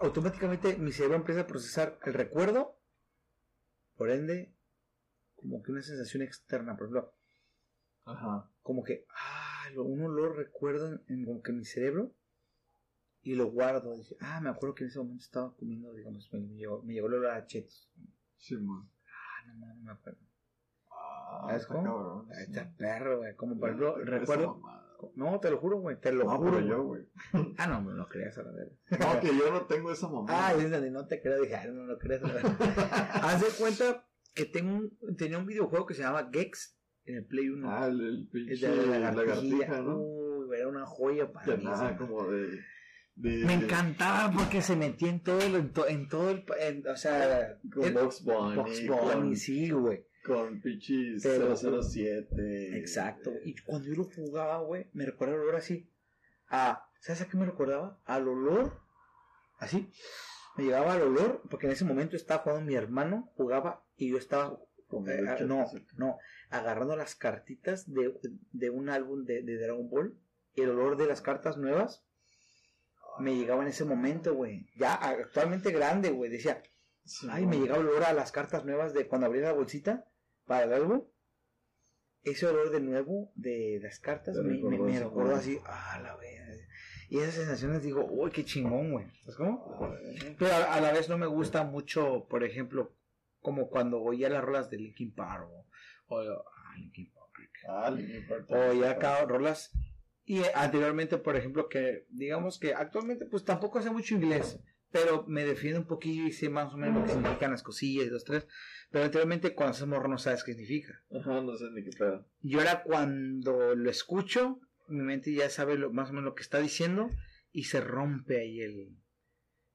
automáticamente 0.00 0.76
mi 0.76 0.90
cerebro 0.90 1.16
empieza 1.16 1.42
a 1.42 1.46
procesar 1.46 2.00
el 2.04 2.14
recuerdo, 2.14 2.76
por 3.96 4.10
ende, 4.10 4.52
como 5.36 5.62
que 5.62 5.70
una 5.70 5.82
sensación 5.82 6.24
externa, 6.24 6.76
por 6.76 6.88
ejemplo, 6.88 7.14
Ajá. 8.04 8.50
como 8.62 8.82
que, 8.82 9.06
ah, 9.14 9.51
lo- 9.74 9.84
un 9.84 10.02
olor 10.02 10.36
recuerdo 10.36 11.00
en, 11.08 11.24
como 11.24 11.42
que 11.42 11.52
mi 11.52 11.64
cerebro, 11.64 12.12
y 13.22 13.34
lo 13.34 13.46
guardo. 13.50 13.94
Dice, 13.96 14.16
ah, 14.20 14.40
me 14.40 14.50
acuerdo 14.50 14.74
que 14.74 14.84
en 14.84 14.90
ese 14.90 14.98
momento 14.98 15.22
estaba 15.24 15.54
comiendo, 15.56 15.92
digamos, 15.94 16.28
me, 16.32 16.40
me 16.40 16.54
llegó, 16.56 16.82
me 16.82 16.94
llegó 16.94 17.06
el 17.08 17.14
olor 17.14 17.30
a 17.32 17.46
chetos. 17.46 17.90
Sí, 18.36 18.56
man. 18.56 18.88
Ah, 19.06 19.46
no, 19.46 19.54
no, 19.54 19.74
no 19.74 19.82
me 19.82 19.92
acuerdo. 19.92 20.18
Ah, 20.90 21.44
¿Sabes 21.46 21.62
está 21.62 21.74
cómo? 21.74 21.84
cabrón, 21.84 22.28
Ahí 22.32 22.44
sí. 22.46 22.50
está 22.52 22.76
perro, 22.76 23.18
güey. 23.18 23.36
Como 23.36 23.58
por 23.58 23.68
ejemplo, 23.68 23.96
recuerdo. 24.04 24.60
No, 25.16 25.40
te 25.40 25.50
lo 25.50 25.58
juro, 25.58 25.80
güey. 25.80 25.98
Te 26.00 26.12
lo 26.12 26.24
No, 26.24 26.36
juro. 26.36 26.50
pero 26.52 26.66
yo, 26.66 26.82
güey. 26.84 27.02
Ah, 27.58 27.66
no, 27.66 27.80
lo 27.90 28.08
creas 28.08 28.38
a 28.38 28.42
la 28.44 28.52
verga. 28.52 28.74
No, 29.14 29.20
que 29.20 29.36
yo 29.36 29.50
no 29.52 29.66
tengo 29.66 29.90
esa 29.92 30.08
mamada. 30.08 30.48
Ah, 30.48 30.52
es 30.54 30.70
donde 30.70 30.90
no 30.90 31.06
te 31.06 31.20
creo. 31.20 31.40
Dije, 31.40 31.56
ah, 31.56 31.66
no, 31.66 31.72
no 31.74 31.84
lo 31.86 31.98
creas. 31.98 32.22
a 32.22 32.28
la 32.28 32.34
verga. 32.34 32.56
Haz 33.14 33.40
de 33.40 33.48
cuenta 33.58 34.06
que 34.34 34.44
tengo 34.44 34.76
un, 35.00 35.16
tenía 35.16 35.38
un 35.38 35.46
videojuego 35.46 35.86
que 35.86 35.94
se 35.94 36.02
llama 36.02 36.28
Gex 36.32 36.78
en 37.06 37.16
el 37.16 37.24
Play 37.24 37.48
1. 37.48 37.70
Ah, 37.70 37.86
el, 37.86 38.28
de 38.30 38.46
la 38.86 38.98
lagartija. 38.98 39.24
lagartija, 39.24 39.80
¿no? 39.82 39.98
Uy, 39.98 40.56
era 40.56 40.68
una 40.68 40.86
joya 40.86 41.30
para 41.32 41.56
mí. 41.56 41.64
nada, 41.64 41.96
como 41.96 42.24
de... 42.30 42.60
de 43.16 43.44
Me 43.44 43.54
encantaba 43.54 44.32
porque 44.32 44.62
se 44.62 44.76
metía 44.76 45.08
en 45.10 45.20
todo, 45.22 45.40
el- 45.40 45.54
en, 45.56 45.72
to- 45.72 45.88
en 45.88 46.08
todo 46.08 46.30
el, 46.30 46.44
en- 46.60 46.86
o 46.88 46.96
sea, 46.96 47.58
Con 47.72 47.92
Box 47.94 48.22
Bunny, 48.24 48.56
Box 48.56 48.80
con, 48.86 48.98
Bunny, 49.22 49.36
sí, 49.36 49.70
güey. 49.70 50.04
con 50.24 50.60
pinches 50.60 51.22
Pero- 51.22 51.56
007. 51.56 52.78
Exacto. 52.78 53.32
Y 53.44 53.54
cuando 53.62 53.88
yo 53.88 53.94
lo 53.94 54.04
jugaba, 54.04 54.58
güey, 54.60 54.86
me 54.92 55.04
recuerda 55.06 55.34
el 55.34 55.40
olor 55.40 55.56
así. 55.56 55.88
A, 56.48 56.86
¿sabes 57.00 57.22
a 57.22 57.28
qué 57.28 57.36
me 57.36 57.46
recordaba? 57.46 57.98
Al 58.04 58.28
olor, 58.28 58.80
así. 59.58 59.90
Me 60.56 60.64
llegaba 60.64 60.92
al 60.92 61.00
olor, 61.02 61.40
porque 61.50 61.64
en 61.66 61.72
ese 61.72 61.84
momento 61.86 62.14
estaba 62.14 62.42
jugando 62.42 62.66
mi 62.66 62.74
hermano, 62.74 63.30
jugaba 63.36 63.82
y 63.96 64.10
yo 64.10 64.18
estaba, 64.18 64.58
eh, 65.06 65.24
ah, 65.28 65.36
no, 65.46 65.66
no, 65.96 66.18
agarrando 66.50 66.96
las 66.96 67.14
cartitas 67.14 67.92
de, 67.92 68.14
de 68.52 68.70
un 68.70 68.88
álbum 68.88 69.24
de, 69.24 69.42
de 69.42 69.58
Dragon 69.58 69.88
Ball. 69.88 70.18
El 70.54 70.70
olor 70.70 70.96
de 70.96 71.06
las 71.06 71.22
cartas 71.22 71.56
nuevas 71.56 72.04
me 73.18 73.36
llegaba 73.36 73.62
en 73.62 73.68
ese 73.68 73.84
momento, 73.84 74.34
güey. 74.34 74.66
Ya 74.76 74.94
actualmente 74.94 75.70
grande, 75.72 76.10
güey. 76.10 76.30
Decía, 76.30 76.62
Sí, 77.04 77.26
Ay, 77.30 77.46
me 77.46 77.58
llegaba 77.58 77.80
el 77.80 77.88
olor 77.88 78.04
a 78.04 78.12
las 78.12 78.30
cartas 78.30 78.64
nuevas 78.64 78.94
de 78.94 79.08
cuando 79.08 79.26
abrí 79.26 79.40
la 79.40 79.52
bolsita 79.52 80.04
para 80.46 80.64
el 80.64 80.72
álbum. 80.72 81.04
Ese 82.22 82.46
olor 82.46 82.70
de 82.70 82.80
nuevo 82.80 83.32
de 83.34 83.80
las 83.82 83.98
cartas 83.98 84.36
me, 84.36 84.62
me, 84.62 84.78
me 84.78 85.00
recordó 85.00 85.34
así, 85.34 85.58
ah, 85.66 85.98
la 86.00 86.14
verga. 86.16 86.54
Y 87.08 87.18
esas 87.18 87.34
sensaciones 87.34 87.82
digo, 87.82 88.06
uy, 88.08 88.30
qué 88.30 88.44
chingón, 88.44 88.92
güey. 88.92 89.06
¿Sabes 89.22 89.36
cómo? 89.36 89.78
Ah, 89.82 89.98
Pero 90.38 90.52
a, 90.52 90.74
a 90.74 90.80
la 90.80 90.92
vez 90.92 91.08
no 91.08 91.18
me 91.18 91.26
gusta 91.26 91.64
mucho, 91.64 92.26
por 92.30 92.44
ejemplo, 92.44 92.94
como 93.42 93.68
cuando 93.68 94.00
oía 94.00 94.30
las 94.30 94.42
rolas 94.42 94.70
de 94.70 94.78
Linkin 94.78 95.14
Park 95.14 95.48
o, 95.50 95.66
o 96.06 96.18
ah, 96.18 96.76
Linkin 96.78 97.12
Park. 97.12 97.22
Ah, 97.68 97.90
Linkin 97.90 98.26
Park 98.26 98.46
O 98.48 98.54
también 98.54 98.80
ya 98.80 98.92
está 98.92 99.16
acá 99.18 99.26
rolas. 99.26 99.72
Y 100.24 100.40
anteriormente, 100.54 101.18
por 101.18 101.36
ejemplo, 101.36 101.68
que 101.68 102.06
digamos 102.08 102.58
que 102.58 102.72
actualmente 102.72 103.26
pues 103.26 103.44
tampoco 103.44 103.82
sé 103.82 103.90
mucho 103.90 104.14
inglés, 104.14 104.60
pero 104.90 105.24
me 105.26 105.44
defiendo 105.44 105.80
un 105.80 105.86
poquillo 105.86 106.24
y 106.24 106.32
sé 106.32 106.48
más 106.48 106.72
o 106.72 106.76
menos 106.76 107.00
lo 107.00 107.04
que 107.04 107.12
significan 107.12 107.50
las 107.50 107.62
cosillas 107.62 108.06
y 108.06 108.10
dos, 108.10 108.24
tres. 108.24 108.46
Pero 108.90 109.04
anteriormente 109.04 109.54
cuando 109.54 109.74
se 109.74 109.86
morro 109.86 110.08
no 110.08 110.18
sabes 110.18 110.44
qué 110.44 110.52
significa. 110.52 111.02
Ajá, 111.10 111.40
no 111.40 111.56
sé 111.56 111.64
ni 111.72 111.82
qué 111.82 111.90
pedo. 111.98 112.28
Y 112.40 112.56
ahora 112.56 112.82
cuando 112.84 113.74
lo 113.74 113.90
escucho, 113.90 114.60
mi 114.88 115.02
mente 115.02 115.34
ya 115.34 115.50
sabe 115.50 115.76
lo, 115.76 115.92
más 115.92 116.10
o 116.10 116.12
menos 116.12 116.26
lo 116.26 116.34
que 116.34 116.42
está 116.42 116.60
diciendo 116.60 117.10
y 117.50 117.64
se 117.64 117.80
rompe 117.80 118.40
ahí 118.40 118.60
el, 118.60 118.96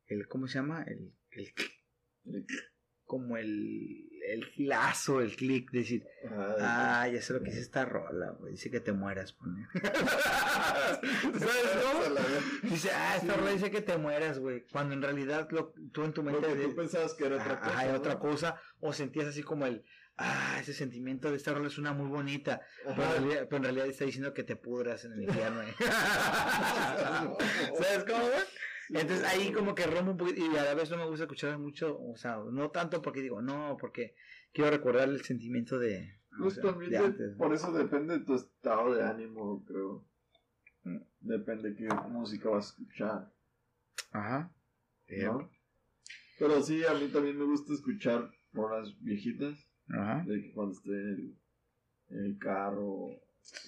el 0.06 0.28
¿cómo 0.28 0.48
se 0.48 0.60
llama? 0.60 0.84
El, 0.84 1.14
el 1.32 1.54
como 3.08 3.38
el, 3.38 4.10
el 4.28 4.52
lazo, 4.58 5.22
el 5.22 5.36
clic, 5.36 5.72
decir, 5.72 6.06
Ah, 6.60 7.08
ya 7.12 7.22
sé 7.22 7.34
lo 7.34 7.40
que 7.40 7.50
dice 7.52 7.62
esta 7.62 7.86
rola, 7.86 8.32
güey. 8.32 8.52
Dice 8.52 8.70
que 8.70 8.80
te 8.82 8.92
mueras, 8.92 9.32
pone. 9.34 9.66
¿Sabes 10.94 11.00
cómo? 11.84 12.04
Dice, 12.64 12.92
ah, 12.92 13.16
esta 13.16 13.34
Sí. 13.34 13.40
rola 13.40 13.52
dice 13.52 13.72
que 13.72 13.82
te 13.82 13.98
mueras, 13.98 14.40
güey. 14.40 14.66
Cuando 14.72 14.94
en 14.94 15.02
realidad 15.02 15.48
lo, 15.52 15.74
tú 15.92 16.04
en 16.04 16.14
tu 16.14 16.22
Lo 16.24 16.32
mente 16.32 16.54
de- 16.56 16.68
pensabas 16.70 17.14
que 17.14 17.26
era 17.26 17.38
otra 17.38 17.54
Ah, 17.54 17.60
cosa. 17.62 17.78
hay 17.80 17.90
¿no? 17.90 17.96
otra 17.98 18.20
cosa, 18.20 18.62
o 18.82 18.92
sentías 18.94 19.28
así 19.28 19.42
como 19.44 19.66
el, 19.66 19.84
ah, 20.18 20.58
ese 20.60 20.74
sentimiento 20.74 21.30
de 21.32 21.38
esta 21.38 21.54
rola 21.54 21.68
es 21.68 21.78
una 21.78 21.94
muy 21.94 22.08
bonita, 22.10 22.62
pero 22.84 23.04
en, 23.04 23.10
realidad, 23.24 23.44
pero 23.50 23.58
en 23.58 23.64
realidad 23.64 23.88
está 23.88 24.04
diciendo 24.06 24.34
que 24.34 24.44
te 24.44 24.56
pudras 24.58 25.06
en 25.06 25.14
el 25.14 25.24
infierno. 25.24 25.62
¿Sabes 27.78 28.04
cómo, 28.06 28.20
güey? 28.26 28.44
Entonces 28.90 29.24
ahí 29.26 29.52
como 29.52 29.76
que 29.76 29.86
rompo 29.86 30.12
un 30.12 30.18
poquito 30.18 30.40
y 30.40 30.56
a 30.58 30.64
la 30.64 30.74
vez 30.74 30.90
no 30.90 30.98
me 30.98 31.06
gusta 31.08 31.24
escuchar 31.26 31.58
mucho, 31.60 32.00
o 32.00 32.16
sea, 32.16 32.38
no 32.52 32.70
tanto 32.72 33.02
porque 33.02 33.22
digo, 33.22 33.42
no, 33.42 33.76
porque 33.80 34.16
quiero 34.54 34.72
recordar 34.72 35.10
el 35.10 35.22
sentimiento 35.24 35.78
de, 35.78 36.20
o 36.40 36.44
Pues 36.44 36.54
sea, 36.56 36.64
también 36.64 36.92
de 36.92 36.98
antes. 36.98 37.36
por 37.36 37.54
eso 37.54 37.72
depende 37.74 38.20
de 38.20 38.26
tu 38.26 38.36
estado 38.36 38.94
de 38.96 39.04
ánimo, 39.04 39.64
creo. 39.66 40.06
Mm. 40.84 40.98
Depende 41.20 41.76
qué 41.76 41.88
música 42.10 42.50
vas 42.50 42.66
a 42.66 42.70
escuchar, 42.70 43.34
Ajá. 44.12 44.52
¿no? 45.10 45.50
Pero 46.40 46.62
sí, 46.62 46.86
a 46.86 46.94
mí 46.94 47.08
también 47.10 47.38
me 47.38 47.46
gusta 47.46 47.74
escuchar 47.74 48.32
rolas 48.54 48.96
viejitas, 49.02 49.68
Ajá. 49.90 50.24
de 50.26 50.42
que 50.44 50.52
cuando 50.54 50.74
estoy 50.74 50.94
en 50.96 51.08
el, 51.10 51.38
en 52.10 52.26
el 52.26 52.38
carro, 52.38 53.10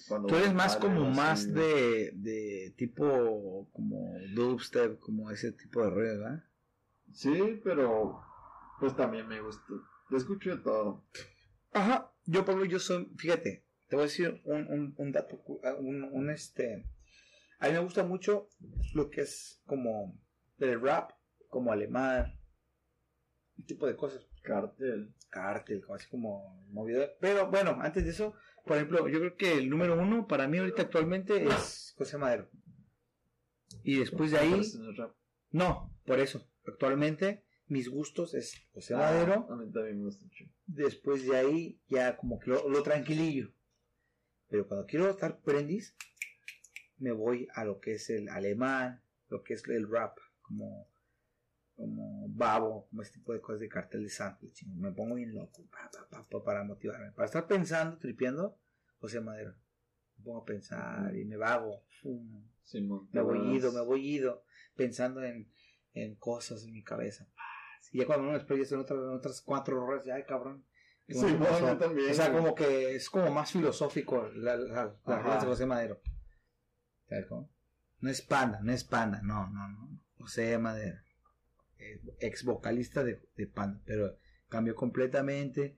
cuando 0.08 0.28
Tú 0.28 0.36
eres 0.36 0.52
más 0.54 0.76
como 0.76 1.10
más 1.10 1.40
así, 1.40 1.52
de, 1.52 2.12
de 2.14 2.74
tipo 2.76 3.68
como 3.72 4.14
dubstep, 4.34 4.98
como 4.98 5.30
ese 5.30 5.52
tipo 5.52 5.82
de 5.82 5.90
ruido, 5.90 6.18
¿verdad? 6.20 6.44
Sí, 7.12 7.60
pero 7.64 8.20
pues 8.78 8.96
también 8.96 9.26
me 9.28 9.40
gusta. 9.40 9.62
Yo 10.10 10.16
escucho 10.16 10.50
de 10.56 10.62
todo. 10.62 11.04
Ajá. 11.72 12.12
Yo, 12.26 12.44
Pablo, 12.44 12.64
yo 12.64 12.78
soy, 12.78 13.10
fíjate, 13.16 13.64
te 13.88 13.96
voy 13.96 14.04
a 14.04 14.08
decir 14.08 14.40
un, 14.44 14.66
un, 14.68 14.94
un 14.96 15.12
dato, 15.12 15.42
ah, 15.64 15.74
un, 15.74 16.04
un 16.04 16.30
este, 16.30 16.86
a 17.58 17.66
mí 17.66 17.72
me 17.72 17.80
gusta 17.80 18.04
mucho 18.04 18.48
lo 18.94 19.10
que 19.10 19.22
es 19.22 19.60
como 19.66 20.18
el 20.58 20.80
rap, 20.80 21.12
como 21.48 21.72
alemán, 21.72 22.38
tipo 23.66 23.86
de 23.86 23.96
cosas, 23.96 24.26
Cartel. 24.42 25.14
cártel, 25.28 25.82
como 25.82 25.94
así 25.94 26.08
como 26.08 26.64
movido. 26.70 27.06
Pero 27.20 27.50
bueno, 27.50 27.78
antes 27.80 28.04
de 28.04 28.10
eso, 28.10 28.34
por 28.64 28.76
ejemplo, 28.76 29.08
yo 29.08 29.18
creo 29.18 29.36
que 29.36 29.52
el 29.54 29.68
número 29.70 30.00
uno 30.00 30.26
para 30.26 30.46
mí 30.48 30.58
ahorita 30.58 30.82
actualmente 30.82 31.44
es 31.46 31.94
José 31.96 32.18
Madero. 32.18 32.48
Y 33.82 33.98
después 33.98 34.30
de 34.30 34.38
ahí, 34.38 34.60
no, 35.50 35.94
por 36.04 36.18
eso, 36.20 36.48
actualmente 36.66 37.44
mis 37.66 37.88
gustos 37.88 38.34
es 38.34 38.66
José 38.72 38.94
Ah, 38.94 38.98
Madero. 38.98 39.46
a 39.50 39.56
mí 39.56 39.70
también 39.72 39.98
me 39.98 40.04
gusta 40.06 40.24
mucho. 40.24 40.44
después 40.66 41.24
de 41.26 41.36
ahí 41.36 41.80
ya 41.88 42.16
como 42.16 42.38
que 42.40 42.50
lo, 42.50 42.68
lo 42.68 42.82
tranquilillo. 42.82 43.52
Pero 44.48 44.66
cuando 44.66 44.86
quiero 44.86 45.08
estar 45.08 45.40
prendis, 45.40 45.94
me 46.98 47.12
voy 47.12 47.46
a 47.54 47.64
lo 47.64 47.78
que 47.80 47.92
es 47.94 48.10
el 48.10 48.28
alemán, 48.28 49.02
lo 49.28 49.42
que 49.44 49.54
es 49.54 49.66
el 49.68 49.88
rap, 49.88 50.18
como, 50.42 50.89
como 51.80 52.28
babo, 52.28 52.86
como 52.90 53.00
este 53.00 53.18
tipo 53.18 53.32
de 53.32 53.40
cosas 53.40 53.60
de 53.60 53.68
cartel 53.68 54.04
de 54.04 54.52
chino. 54.52 54.74
Me 54.76 54.92
pongo 54.92 55.14
bien 55.14 55.34
loco 55.34 55.64
pa, 55.70 55.90
pa, 55.90 56.06
pa, 56.10 56.28
pa, 56.28 56.44
para 56.44 56.62
motivarme. 56.62 57.10
Para 57.12 57.24
estar 57.24 57.46
pensando, 57.46 57.96
tripeando, 57.96 58.58
José 58.98 59.20
Madero. 59.22 59.54
Me 60.18 60.24
pongo 60.24 60.42
a 60.42 60.44
pensar 60.44 61.16
y 61.16 61.24
me 61.24 61.36
vago. 61.38 61.82
me 62.74 63.22
voy 63.22 63.56
ido, 63.56 63.72
me 63.72 63.80
voy 63.80 64.06
ido, 64.06 64.44
pensando 64.76 65.24
en, 65.24 65.50
en 65.94 66.16
cosas 66.16 66.64
en 66.64 66.72
mi 66.72 66.82
cabeza. 66.82 67.26
Y 67.92 68.00
ya 68.00 68.06
cuando 68.06 68.26
me 68.26 68.34
después 68.34 68.60
ya 68.60 68.66
son 68.66 68.80
otras, 68.80 69.00
otras 69.00 69.40
cuatro 69.40 69.82
horas, 69.82 70.04
ya, 70.04 70.16
ay 70.16 70.24
cabrón. 70.24 70.66
O 71.08 72.14
sea, 72.14 72.30
como 72.30 72.54
que 72.54 72.94
es 72.94 73.08
como 73.08 73.30
más 73.32 73.50
filosófico 73.50 74.28
la, 74.34 74.56
la, 74.56 74.88
de 75.40 75.46
José 75.46 75.64
Madero. 75.64 76.00
¿Sabes 77.08 77.26
cómo? 77.26 77.50
No 78.00 78.10
es 78.10 78.20
Panda, 78.20 78.60
no 78.62 78.70
es 78.70 78.84
Panda, 78.84 79.20
no, 79.22 79.48
no, 79.48 79.68
no. 79.68 80.00
José 80.18 80.58
Madero. 80.58 81.00
Eh, 81.80 82.00
ex 82.20 82.44
vocalista 82.44 83.02
de, 83.04 83.20
de 83.36 83.46
Panda, 83.46 83.80
pero 83.84 84.18
cambió 84.48 84.74
completamente 84.74 85.76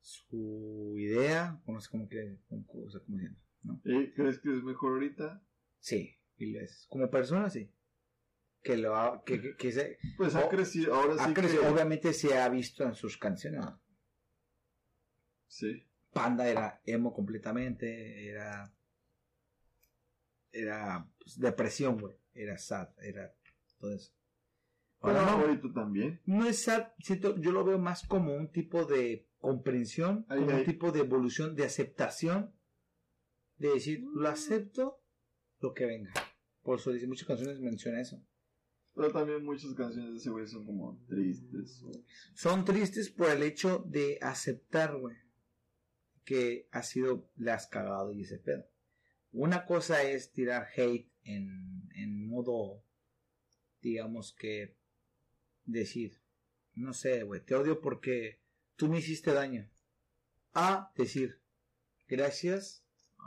su 0.00 0.94
idea, 0.98 1.60
o 1.66 1.72
no 1.72 1.80
sé 1.80 1.90
cómo 1.90 2.08
que, 2.08 2.38
cómo, 2.48 2.64
o 2.86 2.90
sea, 2.90 3.00
llama, 3.08 3.36
¿no? 3.62 3.80
¿Y 3.84 4.12
crees 4.12 4.38
que 4.38 4.56
es 4.56 4.62
mejor 4.62 4.92
ahorita? 4.92 5.42
Sí, 5.80 6.16
mil 6.38 6.54
veces. 6.54 6.86
Como 6.88 7.10
persona, 7.10 7.50
sí. 7.50 7.70
Que 8.62 8.76
lo 8.76 8.96
ha, 8.96 9.24
que, 9.24 9.40
que, 9.40 9.56
que 9.56 9.72
se, 9.72 9.98
Pues 10.16 10.34
ha 10.34 10.48
crecido, 10.48 10.94
ahora 10.94 11.14
ha 11.22 11.28
sí 11.28 11.34
crecido. 11.34 11.62
que... 11.62 11.68
Obviamente 11.68 12.12
se 12.12 12.36
ha 12.38 12.48
visto 12.48 12.84
en 12.84 12.94
sus 12.94 13.16
canciones. 13.18 13.60
¿no? 13.60 13.80
Sí. 15.48 15.84
Panda 16.12 16.48
era 16.48 16.80
emo 16.84 17.12
completamente, 17.12 18.28
era. 18.28 18.72
Era 20.52 21.06
pues, 21.18 21.38
depresión, 21.38 22.00
güey. 22.00 22.16
Era 22.32 22.58
sad, 22.58 22.88
era 23.02 23.34
todo 23.78 23.94
eso. 23.94 24.12
Pero 25.00 25.14
no, 25.22 25.28
ahorita 25.30 25.72
también. 25.72 26.20
no 26.24 26.46
es 26.46 26.62
sad, 26.64 26.88
siento, 26.98 27.36
yo 27.38 27.52
lo 27.52 27.64
veo 27.64 27.78
más 27.78 28.06
como 28.06 28.34
un 28.34 28.50
tipo 28.50 28.84
de 28.86 29.28
comprensión, 29.38 30.24
Ay, 30.28 30.38
como 30.40 30.50
ay. 30.52 30.58
un 30.60 30.64
tipo 30.64 30.90
de 30.90 31.00
evolución, 31.00 31.54
de 31.54 31.64
aceptación, 31.64 32.52
de 33.58 33.68
decir, 33.74 34.02
lo 34.14 34.28
acepto, 34.28 35.00
lo 35.60 35.72
que 35.74 35.86
venga. 35.86 36.12
Por 36.62 36.78
eso 36.78 36.90
dice, 36.92 37.06
muchas 37.06 37.28
canciones 37.28 37.60
mencionan 37.60 38.00
eso. 38.00 38.20
Pero 38.94 39.12
también 39.12 39.44
muchas 39.44 39.74
canciones 39.74 40.12
de 40.12 40.16
ese 40.18 40.30
güey 40.30 40.46
son 40.48 40.64
como 40.64 40.98
tristes. 41.06 41.82
o- 41.84 41.92
Son 42.34 42.64
tristes 42.64 43.10
por 43.10 43.28
el 43.30 43.42
hecho 43.42 43.84
de 43.86 44.18
aceptar, 44.22 44.96
güey, 44.96 45.16
que 46.24 46.66
ha 46.72 46.82
sido, 46.82 47.30
le 47.36 47.52
has 47.52 47.66
cagado 47.68 48.10
y 48.12 48.22
ese 48.22 48.38
pedo. 48.38 48.64
Una 49.32 49.66
cosa 49.66 50.02
es 50.02 50.32
tirar 50.32 50.66
hate 50.74 51.12
en, 51.22 51.88
en 51.94 52.26
modo 52.26 52.82
digamos 53.82 54.34
que 54.34 54.74
decir, 55.66 56.20
no 56.74 56.92
sé, 56.92 57.22
güey, 57.24 57.44
te 57.44 57.54
odio 57.54 57.80
porque 57.80 58.40
tú 58.76 58.88
me 58.88 58.98
hiciste 58.98 59.32
daño. 59.32 59.68
A 60.54 60.90
decir, 60.96 61.40
gracias 62.08 62.82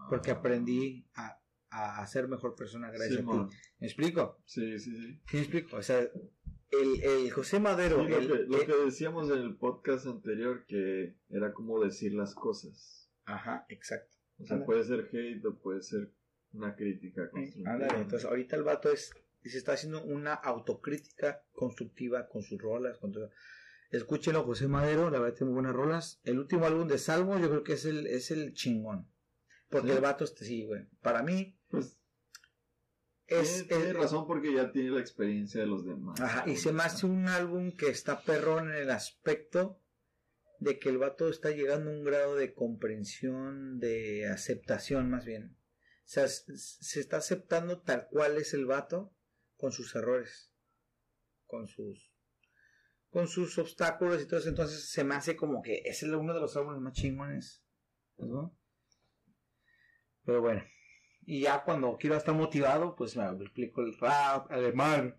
porque 0.09 0.31
aprendí 0.31 1.05
a, 1.15 1.39
a 1.69 2.05
ser 2.07 2.27
mejor 2.27 2.55
persona 2.55 2.89
gracias 2.89 3.19
Sí, 3.19 3.25
a 3.27 3.47
ti. 3.47 3.55
¿Me 3.79 3.87
explico? 3.87 4.41
Sí, 4.45 4.79
sí, 4.79 4.91
sí. 4.95 5.21
¿Sí 5.29 5.35
me 5.37 5.39
explico? 5.41 5.77
O 5.77 5.83
sea, 5.83 5.99
el, 5.99 7.01
el 7.03 7.31
José 7.31 7.59
Madero, 7.59 8.03
Sí, 8.05 8.09
lo, 8.11 8.17
que, 8.19 8.25
lo 8.45 8.61
el- 8.61 8.65
que 8.65 8.75
decíamos 8.85 9.29
en 9.29 9.37
el 9.39 9.55
podcast 9.55 10.07
anterior, 10.07 10.65
que 10.67 11.15
era 11.29 11.53
como 11.53 11.83
decir 11.83 12.13
las 12.13 12.33
cosas. 12.33 13.11
Ajá, 13.25 13.65
exacto. 13.69 14.15
O 14.39 14.45
sea, 14.45 14.63
puede 14.65 14.83
ser 14.85 15.09
hate 15.11 15.45
o 15.45 15.59
puede 15.59 15.81
ser 15.81 16.11
una 16.53 16.75
crítica 16.75 17.29
constructiva. 17.29 17.87
Entonces 17.99 18.25
ahorita 18.25 18.55
el 18.55 18.63
vato 18.63 18.91
es, 18.91 19.11
se 19.47 19.57
está 19.57 19.71
haciendo 19.73 20.03
una 20.03 20.33
autocrítica 20.33 21.43
constructiva 21.53 22.27
con 22.27 22.43
sus 22.43 22.61
rolas. 22.61 22.97
Con 22.97 23.13
todo. 23.13 23.29
Escúchenlo, 23.91 24.43
José 24.43 24.67
Madero, 24.67 25.09
la 25.09 25.19
verdad 25.19 25.37
tiene 25.37 25.53
buenas 25.53 25.73
rolas. 25.73 26.19
El 26.23 26.39
último 26.39 26.65
álbum 26.65 26.87
de 26.87 26.97
Salmo 26.97 27.39
yo 27.39 27.49
creo 27.49 27.63
que 27.63 27.73
es 27.73 27.85
el, 27.85 28.05
es 28.07 28.31
el 28.31 28.53
chingón. 28.53 29.09
Porque 29.69 29.89
¿Sí? 29.89 29.93
el 29.95 30.01
vato, 30.01 30.23
este, 30.25 30.45
sí, 30.45 30.65
güey. 30.65 30.87
Para 31.01 31.23
mí 31.23 31.57
Pues 31.69 31.97
es... 33.27 33.67
tiene, 33.67 33.89
es- 33.89 33.93
razón 33.95 34.27
porque 34.27 34.53
ya 34.53 34.71
tiene 34.71 34.91
la 34.91 34.99
experiencia 34.99 35.61
de 35.61 35.67
los 35.67 35.85
demás. 35.85 36.19
Ajá, 36.19 36.43
y 36.49 36.55
se 36.57 36.71
me 36.73 36.83
hace 36.83 37.05
un 37.05 37.27
álbum 37.27 37.71
que 37.75 37.87
está 37.89 38.21
perrón 38.21 38.69
en 38.69 38.75
el 38.75 38.89
aspecto 38.91 39.79
de 40.59 40.77
que 40.77 40.89
el 40.89 40.97
vato 40.97 41.29
está 41.29 41.51
llegando 41.51 41.89
a 41.89 41.93
un 41.93 42.03
grado 42.03 42.35
de 42.35 42.53
comprensión, 42.53 43.79
de 43.79 44.27
aceptación 44.27 45.09
más 45.09 45.25
bien. 45.25 45.55
O 46.03 46.11
sea, 46.11 46.27
se 46.27 46.99
está 46.99 47.17
aceptando 47.17 47.81
tal 47.81 48.07
cual 48.09 48.37
es 48.37 48.53
el 48.53 48.65
vato 48.65 49.13
con 49.59 49.73
sus 49.73 49.93
errores, 49.95 50.51
con 51.45 51.67
sus 51.67 52.09
con 53.09 53.27
sus 53.27 53.57
obstáculos 53.57 54.21
y 54.21 54.27
todo 54.27 54.39
eso. 54.39 54.49
Entonces 54.49 54.87
se 54.89 55.03
me 55.03 55.15
hace 55.15 55.35
como 55.35 55.61
que 55.63 55.81
es 55.83 56.01
el- 56.03 56.13
uno 56.15 56.33
de 56.33 56.39
los 56.39 56.55
álbumes 56.55 56.79
más 56.79 56.93
chingones. 56.93 57.63
¿no? 58.17 58.55
Pero 60.25 60.41
bueno. 60.41 60.63
Y 61.25 61.41
ya 61.41 61.63
cuando 61.63 61.97
quiero 61.97 62.15
estar 62.15 62.35
motivado, 62.35 62.95
pues 62.95 63.15
me 63.17 63.25
explico 63.25 63.81
el 63.81 63.97
rap, 63.97 64.51
alemán. 64.51 65.15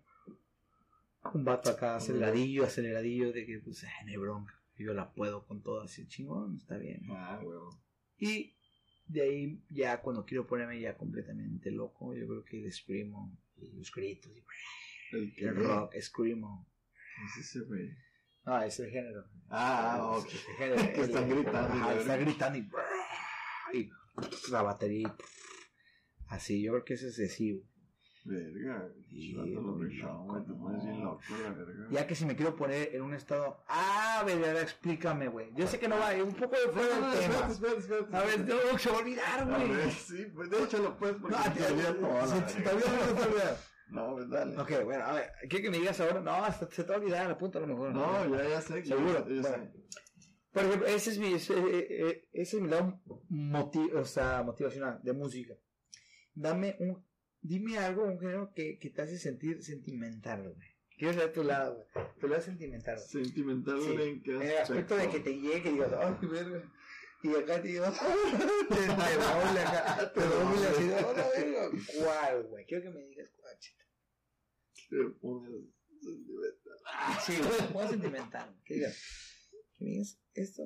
Un 1.33 1.45
vato 1.45 1.69
acá 1.69 1.97
aceleradillo, 1.97 2.63
aceleradillo, 2.63 3.31
de 3.31 3.45
que 3.45 3.59
pues, 3.59 3.83
hay 3.83 4.17
bronca. 4.17 4.53
Yo 4.77 4.93
la 4.93 5.13
puedo 5.13 5.45
con 5.45 5.61
todo 5.61 5.81
así, 5.81 6.07
chingón, 6.07 6.57
está 6.57 6.77
bien. 6.77 7.01
Ah, 7.09 7.39
huevo. 7.43 7.69
Y 8.17 8.55
de 9.05 9.21
ahí 9.21 9.63
ya 9.69 10.01
cuando 10.01 10.25
quiero 10.25 10.47
ponerme 10.47 10.79
ya 10.79 10.97
completamente 10.97 11.71
loco, 11.71 12.15
yo 12.15 12.27
creo 12.27 12.43
que 12.43 12.63
el 12.63 12.71
screamo 12.71 13.37
y 13.61 13.71
los 13.73 13.91
gritos 13.91 14.31
y 14.31 14.43
El 15.15 15.33
el 15.37 15.55
rock, 15.55 15.93
screamo. 15.99 16.67
Es 17.25 17.45
ese 17.45 17.59
güey. 17.61 17.89
Ah, 18.45 18.65
es 18.65 18.79
el 18.79 18.89
género. 18.89 19.25
Ah, 19.49 20.15
ok. 20.17 20.27
Es 20.27 20.33
el 20.47 20.55
género. 20.55 20.93
Que 20.93 21.01
están 21.01 21.29
gritando, 21.29 21.73
Ajá, 21.73 21.95
están 21.95 22.19
gritando 22.21 22.57
y, 22.59 23.77
y 23.77 23.91
la 24.51 24.61
batería. 24.63 25.15
Así, 26.27 26.61
yo 26.63 26.71
creo 26.71 26.85
que 26.85 26.93
es 26.95 27.03
excesivo. 27.03 27.61
Verga. 28.23 28.87
Sí. 29.09 29.35
Ya 31.89 32.07
que 32.07 32.15
si 32.15 32.25
me 32.25 32.35
quiero 32.35 32.55
poner 32.55 32.95
en 32.95 33.01
un 33.01 33.13
estado. 33.13 33.63
Ah, 33.67 34.23
verga, 34.25 34.61
explícame, 34.61 35.27
güey. 35.27 35.51
Yo 35.55 35.67
sé 35.67 35.79
que 35.79 35.87
no 35.87 35.97
va, 35.97 36.11
un 36.23 36.33
poco 36.33 36.55
de 36.55 36.71
fuera 36.71 36.95
No, 36.99 37.01
no, 37.01 37.11
del 37.11 37.19
tema. 37.19 37.47
espérate, 37.47 37.51
espérate, 37.51 37.79
espérate. 37.79 38.15
A 38.17 38.23
ver, 38.23 38.39
no, 38.47 38.77
se 38.77 38.89
va 38.89 38.95
a 38.95 38.99
olvidar, 38.99 39.47
güey. 39.49 39.69
ver, 39.69 39.91
sí, 39.91 40.25
pues 40.33 40.49
de 40.49 40.63
hecho 40.63 40.77
lo 40.79 40.97
puedes 40.97 41.17
porque 41.17 41.35
No, 41.35 41.43
te- 41.43 41.59
te 41.59 41.65
olvida 41.73 41.93
todo, 41.95 42.13
la 42.13 42.27
se- 42.27 42.49
se 42.49 42.61
te 42.61 42.69
verga. 42.69 43.25
olvida, 43.25 43.57
no 43.89 44.11
pues 44.13 44.29
dale. 44.29 44.57
Ok, 44.59 44.71
bueno, 44.85 45.03
a 45.03 45.13
ver, 45.13 45.31
¿qué 45.49 45.61
que 45.61 45.69
me 45.69 45.77
digas 45.79 45.99
ahora? 45.99 46.21
No, 46.21 46.31
hasta 46.31 46.69
se 46.71 46.83
te 46.83 46.89
va 46.89 46.95
a 46.95 46.99
olvidar, 46.99 47.31
apunta 47.31 47.57
a 47.57 47.61
lo 47.61 47.67
mejor. 47.67 47.91
No, 47.93 48.35
ya, 48.37 48.47
ya 48.49 48.61
sé. 48.61 48.85
Seguro, 48.85 49.27
ya 49.27 49.41
bueno. 49.41 49.43
sé. 49.43 49.71
Por 50.53 50.63
ejemplo, 50.65 50.87
ese 50.87 51.09
es 51.11 51.17
mi, 51.17 51.33
ese, 51.33 51.53
eh, 51.57 51.87
eh, 52.09 52.27
ese 52.33 52.57
es 52.57 52.61
mi 52.63 52.69
lado 52.69 52.99
moti- 53.29 53.91
o 53.93 54.05
sea, 54.05 54.43
motivacional 54.43 54.99
de 55.01 55.13
música. 55.13 55.53
Dame 56.33 56.75
un, 56.79 57.03
dime 57.41 57.77
algo, 57.77 58.03
un 58.03 58.19
género 58.19 58.53
que, 58.53 58.77
que 58.79 58.89
te 58.89 59.01
hace 59.01 59.17
sentir 59.17 59.63
sentimental, 59.63 60.53
güey. 60.53 60.69
Quiero 60.97 61.13
saber 61.13 61.33
tu 61.33 61.43
lado, 61.43 61.87
güey. 61.93 62.07
Tu 62.19 62.27
lado 62.27 62.41
sentimental, 62.41 62.95
güey. 62.95 63.25
Sentimental 63.25 63.81
Sí, 63.81 63.89
en 63.89 64.21
qué 64.21 64.35
En 64.35 64.41
el 64.41 64.57
aspecto 64.57 64.95
de 64.95 65.09
que 65.09 65.19
te 65.19 65.33
llegue 65.33 65.69
y 65.69 65.73
digas, 65.73 65.93
ay, 65.97 66.27
verga. 66.27 66.71
Y 67.23 67.35
acá 67.35 67.61
te 67.61 67.67
digo, 67.67 67.85
te, 68.69 68.75
te 68.75 68.87
doble 68.87 69.59
acá, 69.59 70.11
te 70.13 70.21
doble 70.21 70.67
así, 70.67 70.83
no, 70.85 71.01
no, 71.01 71.29
verga. 71.29 71.69
¿Cuál, 71.99 72.43
güey? 72.47 72.65
Quiero 72.65 72.83
que 72.83 72.89
me 72.89 73.05
digas 73.05 73.29
cuál, 73.37 73.59
chita. 73.59 73.83
te 74.89 75.03
pones 75.19 75.51
sentimental. 76.01 77.19
Sí, 77.25 77.33
güey, 77.73 77.87
sentimental. 77.89 78.55
Que 78.65 78.73
digas, 78.75 79.49
que 79.77 79.85
me 79.85 79.91
digas 79.91 80.19
esto. 80.33 80.63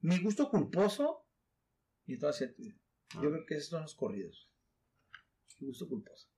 Mi 0.00 0.18
gusto 0.22 0.50
culposo, 0.50 1.26
y 2.06 2.14
entonces, 2.14 2.54
yo 2.58 3.30
creo 3.30 3.46
que 3.46 3.56
esos 3.56 3.70
son 3.70 3.82
los 3.82 3.94
corridos. 3.94 4.50
Mi 5.58 5.66
gusto 5.68 5.88
culposo. 5.88 6.28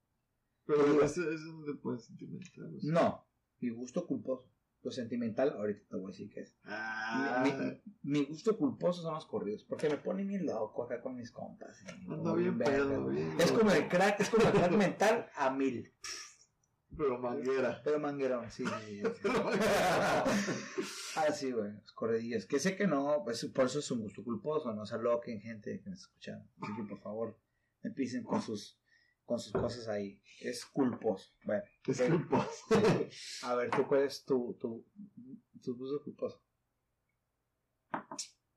Pero 0.67 1.03
ese 1.03 1.21
es 1.33 1.45
donde 1.45 1.75
puedes 1.75 2.05
sentimental. 2.05 2.75
o 2.77 2.81
sea. 2.81 2.93
No, 2.93 3.27
mi 3.61 3.71
gusto 3.71 4.07
culposo. 4.07 4.51
Lo 4.83 4.93
sentimental, 4.93 5.51
ahorita 5.57 5.81
te 5.89 5.97
voy 5.97 6.05
a 6.05 6.13
decir 6.13 6.31
qué 6.31 6.41
es. 6.43 6.55
Ah, 6.63 7.43
Mi, 7.45 7.51
mi- 7.53 8.21
mi 8.21 8.25
gusto 8.27 8.57
culposo 8.57 9.03
son 9.03 9.13
los 9.15 9.27
corridos, 9.27 9.65
porque 9.65 9.89
me 9.91 9.97
ponen 9.97 10.29
bien 10.29 10.47
loco 10.47 10.85
acá 10.85 11.01
con 11.03 11.17
mis 11.17 11.33
compas. 11.33 11.85
anda 11.89 12.17
Como 12.17 12.35
bien 12.37 12.57
pedo, 12.59 13.11
Es 13.11 13.51
como 13.51 13.73
el 13.73 13.89
crack, 13.89 14.21
es 14.21 14.31
como 14.31 14.47
el 14.47 14.53
crack 14.53 14.71
mental 14.77 15.29
a 15.35 15.51
mil. 15.51 15.93
Pero 16.97 17.19
manguera. 17.19 17.81
Pero 17.83 17.99
manguerón, 17.99 18.49
sí. 18.53 18.65
sí, 18.87 19.03
sí. 19.03 19.29
Ah, 21.17 21.33
sí, 21.33 21.51
güey, 21.51 21.73
los 21.73 21.93
corredillos. 21.93 22.47
Que 22.47 22.59
sé 22.61 22.77
que 22.77 22.87
no, 22.87 23.23
pues 23.25 23.45
por 23.47 23.67
eso 23.67 23.81
es 23.81 23.91
un 23.91 24.01
gusto 24.03 24.23
culposo, 24.23 24.73
no 24.75 24.87
se 24.87 24.95
aloquen 24.95 25.41
gente 25.41 25.81
que 25.83 25.91
me 25.91 25.97
está 25.97 26.07
escuchando. 26.09 26.49
Así 26.61 26.73
que 26.77 26.83
por 26.85 27.01
favor, 27.01 27.37
empiecen 27.83 28.23
con 28.23 28.41
sus, 28.41 28.79
con 29.29 29.39
sus 29.39 29.53
cosas 29.53 29.87
ahí. 29.89 30.19
Es 30.41 30.65
culposo. 30.65 31.31
Bueno, 31.45 31.63
Es 31.87 32.01
culposo. 32.01 32.65
a 33.43 33.55
ver, 33.57 33.71
¿tú 33.71 33.87
cuál 33.87 34.05
es 34.05 34.25
tu, 34.25 34.57
tu, 34.59 34.87
tu 35.63 35.77
gusto 35.77 36.03
culposo? 36.03 36.43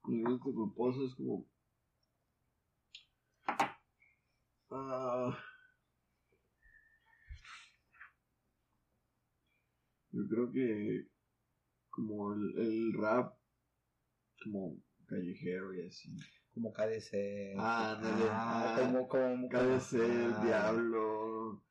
Mi 0.06 0.24
gusto 0.24 0.54
culposo 0.54 1.06
es 1.06 1.16
como. 1.16 1.46
Ah. 4.70 5.38
yo 10.12 10.22
creo 10.30 10.52
que. 10.54 11.10
Como 11.90 12.34
el, 12.34 12.58
el 12.60 12.94
rap. 12.94 13.38
Como 14.42 14.82
callejero 15.06 15.74
y 15.74 15.86
así. 15.86 16.16
Como 16.54 16.74
KDC. 16.74 17.56
Ah, 17.58 17.92
ándale. 17.92 18.26
Ah, 18.30 18.76
como, 18.78 19.08
como, 19.08 19.48
KDC, 19.50 19.94
el 19.94 20.34
Ah, 20.36 20.42
Diablo. 20.44 21.64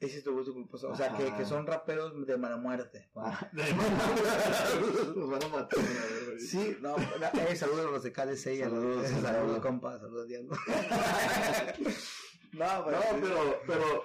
Ese 0.00 0.18
es 0.18 0.24
tu 0.24 0.32
gusto 0.34 0.52
culposo. 0.52 0.90
O 0.90 0.96
sea, 0.96 1.16
que, 1.16 1.32
que 1.34 1.44
son 1.44 1.66
raperos 1.66 2.26
de 2.26 2.36
mala 2.36 2.56
muerte. 2.56 3.08
Ah, 3.16 3.48
Nos 3.54 5.30
van 5.30 5.44
a 5.44 5.48
matar. 5.48 5.78
Sí, 6.38 6.76
no, 6.80 6.96
eh, 6.98 7.56
saludos 7.56 7.86
a 7.86 7.90
los 7.90 8.02
de 8.02 8.12
KDC 8.12 8.46
y 8.54 8.62
a 8.62 8.68
los 8.68 9.06
Saludos, 9.08 9.58
compa, 9.62 9.98
saludos 9.98 10.28
Diablo. 10.28 10.50
no, 12.52 12.90
No, 12.90 13.00
pero, 13.20 13.60
pero 13.66 14.04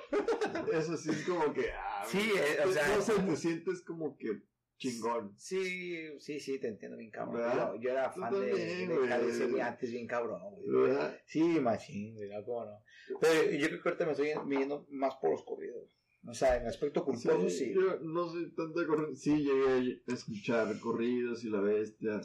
eso 0.71 0.95
sí 0.95 1.09
es 1.09 1.27
como 1.27 1.51
que. 1.53 1.71
ah, 1.73 2.05
Sí, 2.07 2.31
eh, 2.35 2.59
o 2.65 2.71
sea- 2.71 2.87
no 2.95 3.01
sé, 3.01 3.13
te 3.19 3.35
sientes 3.35 3.81
como 3.81 4.15
que 4.17 4.41
chingón. 4.79 5.33
Sí, 5.37 6.07
sí, 6.19 6.39
sí, 6.39 6.57
te 6.59 6.69
entiendo 6.69 6.97
bien 6.97 7.11
cabrón. 7.11 7.41
Yo, 7.55 7.75
yo 7.75 7.89
era 7.91 8.09
fan 8.11 8.33
de, 8.33 8.47
también, 8.47 8.89
de. 8.89 8.95
KDC 8.95 9.47
bien 9.53 9.61
antes, 9.61 9.91
bien 9.91 10.07
cabrón, 10.07 10.41
güey. 10.41 10.67
¿Verdad? 10.67 11.17
Sí, 11.25 11.43
machín, 11.59 12.15
güey, 12.15 12.29
no, 12.29 12.43
cómo 12.43 12.65
no. 12.65 12.79
Pero 13.21 13.51
yo 13.51 13.67
creo 13.67 13.81
que 13.83 13.89
ahorita 13.89 14.05
me 14.05 14.11
estoy 14.13 14.31
viendo 14.47 14.87
más 14.89 15.15
por 15.21 15.31
los 15.31 15.43
corridos. 15.43 15.83
O 16.27 16.33
sea, 16.33 16.57
en 16.57 16.67
aspecto 16.67 17.03
culposo, 17.05 17.49
sí. 17.49 17.73
Yo 17.73 17.99
no 18.01 18.27
soy 18.29 18.51
tanto 18.51 18.79
de 18.79 18.87
corrido. 18.87 19.15
Sí, 19.15 19.37
llegué 19.43 20.01
a 20.07 20.13
escuchar 20.13 20.79
corridos 20.79 21.43
y 21.43 21.49
la 21.49 21.61
bestia. 21.61 22.21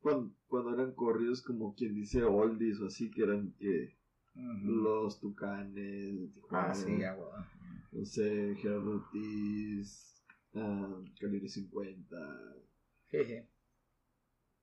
Cuando, 0.00 0.32
cuando 0.46 0.74
eran 0.74 0.92
corridos, 0.94 1.42
como 1.42 1.74
quien 1.74 1.94
dice 1.94 2.22
oldies 2.22 2.80
o 2.80 2.86
así, 2.86 3.10
que 3.10 3.22
eran 3.22 3.52
que 3.58 3.96
los 4.64 5.18
tucanes, 5.20 5.74
de 6.20 6.28
Tijuana, 6.28 6.70
Ah, 6.70 6.74
sí, 6.74 6.98
ya, 6.98 7.14
güey. 7.14 7.28
no 7.92 8.04
sé, 8.04 8.54
Gerardo 8.56 8.92
Ortiz, 8.92 10.09
ah, 10.54 11.02
Calibre 11.20 11.48
50. 11.48 12.16
Sí, 13.10 13.24
sí. 13.24 13.42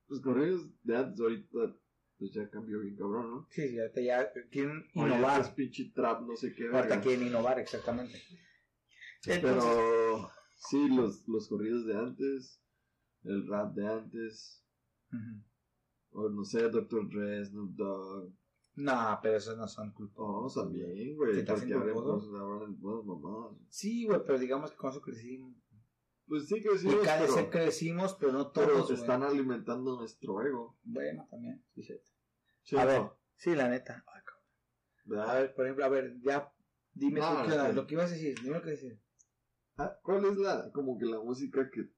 Los 0.08 0.20
corridos 0.20 0.68
de 0.84 0.96
antes, 0.96 1.20
ahorita, 1.20 1.76
pues 2.18 2.32
ya 2.32 2.48
cambió 2.50 2.80
bien 2.80 2.96
cabrón, 2.96 3.30
¿no? 3.30 3.46
Sí, 3.50 3.68
sí, 3.68 3.78
ahorita 3.78 4.00
ya 4.00 4.32
quieren 4.50 4.86
Ahorita 4.94 5.16
es 5.16 5.18
innovar. 5.18 5.54
pinche 5.54 5.92
trap, 5.94 6.22
no 6.22 6.34
sé 6.36 6.54
qué. 6.54 6.64
Ahorita 6.64 6.80
verga. 6.88 7.00
quieren 7.02 7.26
innovar, 7.26 7.58
exactamente. 7.58 8.18
Entonces, 9.26 9.42
Pero 9.42 10.30
sí, 10.56 10.88
los, 10.88 11.26
los 11.28 11.48
corridos 11.48 11.84
de 11.86 11.96
antes, 11.98 12.62
el 13.24 13.46
rap 13.48 13.74
de 13.74 13.86
antes, 13.86 14.64
ujú. 15.12 15.42
o 16.12 16.28
no 16.30 16.44
sé, 16.44 16.68
Dr. 16.70 17.08
Dre, 17.10 17.44
Snoop 17.44 17.74
Dogg, 17.74 18.32
No, 18.76 19.18
pero 19.22 19.36
esos 19.36 19.58
no 19.58 19.66
son 19.68 19.92
culposos. 19.92 20.56
No, 20.56 20.62
también, 20.62 21.16
güey. 21.16 21.34
¿Se 21.34 21.42
te 21.42 21.52
hacen 21.52 21.70
Porque 21.70 21.90
abren 21.90 22.80
buenas 22.80 23.04
mamadas. 23.04 23.56
Sí, 23.68 24.06
güey, 24.06 24.20
pero 24.24 24.38
digamos 24.38 24.70
que 24.70 24.76
con 24.76 24.90
eso 24.90 25.02
crecimos. 25.02 25.54
Pues 26.28 26.46
sí 26.46 26.60
decimos, 26.60 27.04
cada 27.04 27.26
pero, 27.26 27.50
crecimos, 27.50 28.14
pero 28.20 28.32
no 28.32 28.52
pero 28.52 28.68
todos, 28.68 28.88
güey. 28.88 29.00
están 29.00 29.22
alimentando 29.22 29.96
nuestro 29.96 30.42
ego. 30.42 30.76
Bueno, 30.84 31.26
también, 31.30 31.64
sí, 31.74 31.82
cierto. 31.82 32.10
¿Sí 32.62 32.76
A 32.76 32.84
ver, 32.84 33.02
sí, 33.36 33.54
la 33.54 33.68
neta. 33.68 34.04
A 35.16 35.34
ver, 35.34 35.54
por 35.54 35.64
ejemplo, 35.64 35.84
a 35.86 35.88
ver, 35.88 36.18
ya, 36.20 36.52
dime 36.92 37.20
No, 37.20 37.44
tú 37.44 37.72
lo 37.72 37.86
que 37.86 37.94
ibas 37.94 38.10
a 38.10 38.14
decir, 38.14 38.38
dime 38.42 38.56
lo 38.56 38.62
que 38.62 38.70
decir. 38.70 39.00
Ah, 39.78 39.98
¿Cuál 40.02 40.24
es 40.26 40.36
la, 40.36 40.70
como 40.72 40.98
que 40.98 41.06
la 41.06 41.20
música 41.20 41.70
que... 41.70 41.88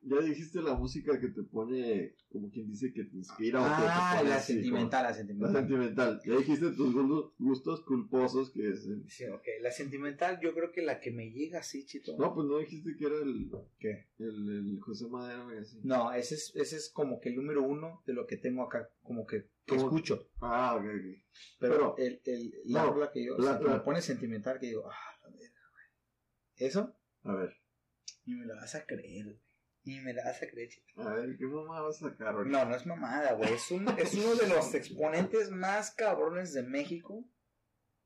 Ya 0.00 0.20
dijiste 0.20 0.62
la 0.62 0.74
música 0.74 1.18
que 1.20 1.28
te 1.28 1.42
pone, 1.42 2.14
como 2.28 2.48
quien 2.50 2.68
dice 2.68 2.92
que 2.92 3.04
te 3.04 3.16
inspira 3.16 3.60
o 3.60 3.64
que 3.64 3.82
te 3.82 3.88
Ah, 3.90 4.22
la 4.24 4.38
sentimental, 4.38 5.02
la 5.02 5.08
como- 5.08 5.10
La 5.10 5.14
sentimental. 5.14 5.56
sentimental. 5.56 6.20
Ya 6.24 6.36
dijiste 6.36 6.70
tus 6.70 6.94
gustos, 6.94 7.32
gustos 7.38 7.80
culposos 7.84 8.50
que 8.52 8.70
es... 8.70 8.86
el- 8.86 9.10
Sí, 9.10 9.24
ok, 9.26 9.42
la 9.60 9.72
sentimental 9.72 10.38
yo 10.40 10.54
creo 10.54 10.70
que 10.70 10.82
la 10.82 11.00
que 11.00 11.10
me 11.10 11.30
llega 11.32 11.58
así, 11.58 11.84
chito. 11.84 12.16
No, 12.16 12.32
pues 12.32 12.46
no 12.46 12.58
dijiste 12.58 12.94
que 12.96 13.06
era 13.06 13.16
el... 13.16 13.50
¿Qué? 13.80 14.06
El, 14.18 14.48
el 14.76 14.80
José 14.80 15.08
Madero 15.08 15.52
y 15.52 15.58
así. 15.58 15.80
No, 15.82 16.12
ese 16.12 16.36
es, 16.36 16.52
ese 16.54 16.76
es 16.76 16.90
como 16.90 17.18
que 17.20 17.30
el 17.30 17.36
número 17.36 17.64
uno 17.64 18.02
de 18.06 18.12
lo 18.12 18.24
que 18.26 18.36
tengo 18.36 18.62
acá, 18.62 18.88
como 19.02 19.26
que, 19.26 19.48
que 19.66 19.74
escucho. 19.74 20.30
Ah, 20.40 20.76
ok, 20.76 20.84
ok. 20.84 21.22
Pero, 21.58 21.74
Pero- 21.74 21.96
el, 21.98 22.20
el, 22.24 22.52
la 22.66 22.84
no, 22.84 22.92
rola 22.92 23.10
que 23.12 23.24
yo, 23.26 23.36
la- 23.36 23.38
o 23.38 23.42
sea, 23.42 23.58
que 23.58 23.68
me 23.74 23.80
pone 23.80 24.00
sentimental, 24.00 24.60
que 24.60 24.66
digo, 24.68 24.88
ah, 24.88 25.18
la 25.24 25.28
verga, 25.30 25.60
güey. 25.72 26.68
Eso, 26.68 26.94
A 27.24 27.34
ver. 27.34 27.52
ni 28.26 28.36
me 28.36 28.46
la 28.46 28.54
vas 28.54 28.74
a 28.76 28.86
creer, 28.86 29.40
Ni 29.88 29.98
me 30.00 30.12
la 30.12 30.22
vas 30.22 30.42
a 30.42 30.46
creer, 30.46 30.68
chito. 30.68 31.00
A 31.00 31.14
ver, 31.14 31.34
¿qué 31.38 31.46
mamá 31.46 31.80
vas 31.80 32.02
a 32.02 32.10
sacar 32.10 32.34
ahorita? 32.34 32.58
No, 32.58 32.68
no 32.68 32.76
es 32.76 32.84
mamada, 32.84 33.32
güey. 33.32 33.54
Es, 33.54 33.70
un, 33.70 33.88
es 33.96 34.12
uno 34.12 34.34
de 34.34 34.46
los 34.46 34.74
exponentes 34.74 35.50
más 35.50 35.92
cabrones 35.92 36.52
de 36.52 36.62
México. 36.62 37.24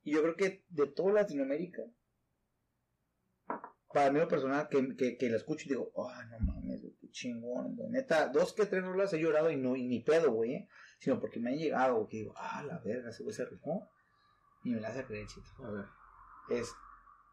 Y 0.04 0.12
yo 0.12 0.22
creo 0.22 0.36
que 0.36 0.64
de 0.68 0.86
toda 0.86 1.12
Latinoamérica. 1.14 1.82
Para 3.92 4.12
mí 4.12 4.20
lo 4.20 4.28
personal, 4.28 4.68
que, 4.68 4.94
que, 4.94 5.16
que 5.18 5.28
la 5.28 5.38
escucho 5.38 5.66
y 5.66 5.70
digo, 5.70 5.90
ah, 5.96 6.24
no 6.30 6.38
mames, 6.38 6.82
güey, 6.82 6.94
qué 7.00 7.10
chingón, 7.10 7.74
güey. 7.74 7.90
Neta, 7.90 8.28
dos 8.28 8.52
que 8.52 8.66
tres 8.66 8.84
rolas 8.84 9.12
he 9.12 9.18
llorado 9.18 9.50
y 9.50 9.56
no, 9.56 9.74
y 9.74 9.82
ni 9.84 10.04
pedo, 10.04 10.30
güey, 10.30 10.54
¿eh? 10.54 10.68
Sino 11.00 11.18
porque 11.18 11.40
me 11.40 11.50
han 11.50 11.58
llegado, 11.58 12.06
que 12.06 12.18
digo, 12.18 12.34
ah, 12.36 12.62
la 12.62 12.78
verga, 12.78 13.10
ese 13.10 13.24
güey 13.24 13.34
se 13.34 13.44
rifó. 13.44 13.90
Y 14.62 14.70
me 14.70 14.80
la 14.80 14.90
hace 14.90 15.04
creer, 15.04 15.26
chito. 15.26 15.48
A 15.64 15.70
ver. 15.72 15.86
Es 16.48 16.72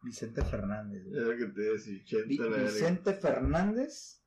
Vicente 0.02 0.44
Fernández, 0.44 1.06
güey. 1.06 1.22
Es 1.22 1.28
lo 1.28 1.38
que 1.38 1.54
te 1.54 1.62
decía. 1.62 2.24
Vicente 2.26 3.14
Fernández 3.14 4.19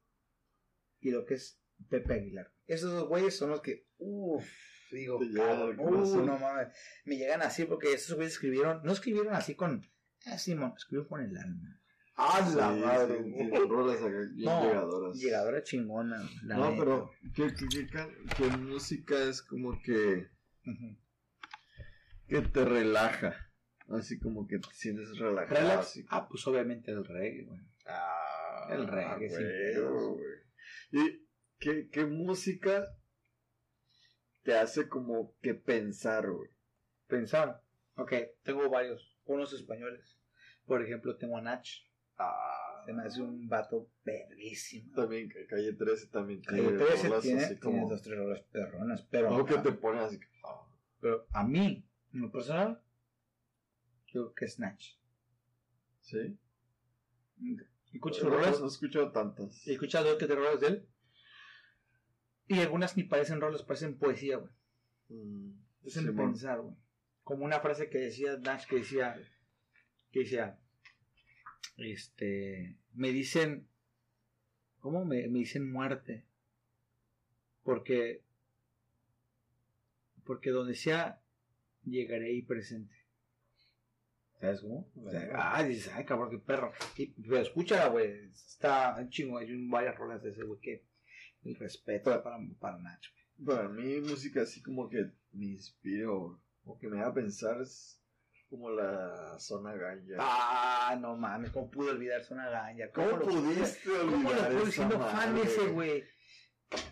y 1.03 1.11
lo 1.11 1.25
que 1.27 1.35
es 1.35 1.61
Pepe 1.91 2.15
Aguilar. 2.15 2.51
Esos 2.67 2.93
dos 2.93 3.09
güeyes 3.09 3.37
son 3.37 3.51
los 3.51 3.61
que, 3.61 3.87
uff, 3.99 4.47
digo, 4.91 5.21
cabrón, 5.35 5.77
uh, 5.81 6.25
no 6.25 6.39
mames, 6.39 6.69
me 7.05 7.17
llegan 7.17 7.43
así 7.43 7.65
porque 7.65 7.93
esos 7.93 8.15
güeyes 8.17 8.33
escribieron, 8.35 8.81
no 8.85 8.93
escribieron 8.93 9.35
así 9.35 9.55
con, 9.55 9.85
ah, 10.27 10.39
Simón, 10.39 10.73
escribieron 10.77 11.09
con 11.09 11.23
el 11.23 11.37
alma. 11.37 11.79
¡Ah, 12.15 12.47
Sí, 12.49 12.57
la 12.57 12.71
madre! 12.71 13.23
sí, 13.25 13.33
sí, 13.37 13.51
rolas 13.69 13.97
acá 14.03 14.09
bien 14.35 14.45
no, 14.45 14.63
llegadoras. 14.65 15.17
llegadora 15.19 15.63
chingona. 15.63 16.23
la 16.45 16.57
No, 16.57 16.71
neta. 16.71 16.79
pero 16.85 17.11
¿qué, 17.35 17.55
qué, 17.55 17.67
qué, 17.69 17.87
can- 17.89 18.15
qué 18.37 18.45
música 18.59 19.19
es 19.25 19.41
como 19.43 19.81
que, 19.83 20.29
que 22.29 22.41
te 22.43 22.65
relaja? 22.65 23.35
Así 23.89 24.19
como 24.19 24.47
que 24.47 24.59
te 24.59 24.69
sientes 24.73 25.19
relajado. 25.19 25.61
Relax. 25.61 26.01
Ah, 26.09 26.29
pues 26.29 26.47
obviamente 26.47 26.91
el 26.93 27.05
reggae, 27.05 27.45
güey. 27.45 27.61
Ah, 27.87 28.69
El 28.71 28.87
reggae, 28.87 29.29
güey. 29.29 30.25
¿Y 30.93 31.27
qué, 31.59 31.89
qué 31.91 32.05
música 32.05 32.87
te 34.43 34.55
hace 34.57 34.89
como 34.89 35.35
que 35.41 35.55
pensar, 35.55 36.31
güey? 36.31 36.51
Pensar. 37.07 37.63
Ok, 37.97 38.13
tengo 38.43 38.69
varios, 38.71 39.17
unos 39.25 39.53
españoles. 39.53 40.19
Por 40.67 40.83
ejemplo, 40.83 41.17
tengo 41.17 41.37
a 41.37 41.41
Nach. 41.43 41.67
Ah, 42.19 42.83
Se 42.87 42.93
me 42.93 43.03
hace 43.05 43.23
un 43.23 43.49
vato 43.49 43.91
verguísimo. 44.05 44.95
También 44.95 45.29
Ca- 45.29 45.47
Calle 45.49 45.73
13 45.73 46.07
también 46.09 46.43
Calle 46.43 46.63
tiene 46.63 46.79
13 46.79 47.09
rolas 47.09 47.23
tiene, 47.23 47.43
así 47.45 47.57
tiene 47.59 47.77
como... 47.79 47.89
dos, 47.89 48.03
tres 48.03 48.19
horas 48.19 48.41
perronas, 48.53 49.03
pero, 49.11 49.29
Algo 49.29 49.47
que 49.47 49.59
te 49.59 49.73
pone 49.73 50.01
así. 50.01 50.21
ah, 50.45 50.67
pero 51.01 51.27
a 51.33 51.45
mí, 51.45 51.85
en 52.13 52.21
lo 52.21 52.31
personal, 52.31 52.83
yo 54.07 54.23
creo 54.25 54.35
que 54.35 54.45
es 54.45 54.55
Snatch. 54.55 54.95
¿Sí? 56.01 56.39
Escucho 57.93 58.25
No, 58.25 58.31
rolas, 58.31 58.59
no 58.61 58.67
he 58.67 58.69
escuchado 58.69 59.13
tantas. 59.13 59.67
he 59.67 59.73
escuchado 59.73 60.09
dos 60.09 60.19
que 60.19 60.27
te 60.27 60.35
rolas 60.35 60.61
de 60.61 60.67
él, 60.69 60.89
y 62.49 62.59
algunas 62.61 62.97
ni 62.97 63.05
parecen 63.05 63.41
rolas, 63.41 63.63
parecen 63.63 63.99
poesía, 63.99 64.37
güey. 64.39 64.51
Mm, 65.09 65.53
Es 65.85 65.97
el 65.97 66.15
pensar, 66.15 66.61
güey. 66.61 66.75
Como 67.23 67.45
una 67.45 67.61
frase 67.61 67.89
que 67.89 67.99
decía 67.99 68.37
Nash, 68.39 68.67
que 68.67 68.77
decía, 68.77 69.17
que 70.11 70.21
decía, 70.21 70.59
este, 71.77 72.79
me 72.95 73.11
dicen, 73.13 73.69
¿cómo 74.81 75.05
me, 75.05 75.29
me 75.29 75.39
dicen 75.41 75.71
muerte? 75.71 76.25
Porque, 77.63 78.25
porque 80.25 80.51
donde 80.51 80.75
sea, 80.75 81.23
llegaré 81.85 82.27
ahí 82.27 82.43
presente. 82.43 82.95
¿Sabes 84.43 84.61
cómo? 84.61 84.91
O 84.97 85.09
sea, 85.09 85.31
ah, 85.37 85.63
dices, 85.63 85.93
ay, 85.95 86.05
cabrón, 86.05 86.31
qué 86.31 86.39
perro. 86.39 86.73
Y, 86.97 87.07
pero 87.23 87.39
escúchala, 87.39 87.87
güey, 87.87 88.29
está 88.35 88.99
chingo, 89.09 89.39
hay 89.39 89.53
un- 89.53 89.71
varias 89.71 89.97
rolas 89.97 90.21
de 90.21 90.31
ese, 90.31 90.43
güey, 90.43 90.59
que 90.61 90.85
el 91.45 91.55
respeto 91.55 92.11
para, 92.25 92.39
para 92.59 92.79
Nacho. 92.79 93.13
Para 93.47 93.69
mí, 93.69 94.01
música 94.01 94.43
así 94.43 94.61
como 94.61 94.89
que 94.89 95.13
me 95.31 95.47
inspira 95.47 96.11
o, 96.11 96.41
o 96.65 96.77
que 96.77 96.89
me 96.89 97.01
haga 97.01 97.15
pensar 97.15 97.61
es 97.61 98.03
como 98.51 98.69
la 98.71 99.39
zona 99.39 99.75
ganja. 99.77 100.17
Ah, 100.19 100.99
no 101.01 101.17
mames, 101.17 101.51
¿cómo 101.53 101.71
pude 101.71 101.93
olvidar 101.93 102.25
Zona 102.25 102.51
Ganja? 102.51 102.91
¿Cómo 102.91 103.21
pudiste 103.21 103.91
¿Cómo 103.91 104.11
lo 104.11 104.41
olvidar 104.41 104.53
pude 104.59 104.73
siendo 104.73 104.99
fan 104.99 105.39
ese, 105.39 105.67
güey? 105.69 106.03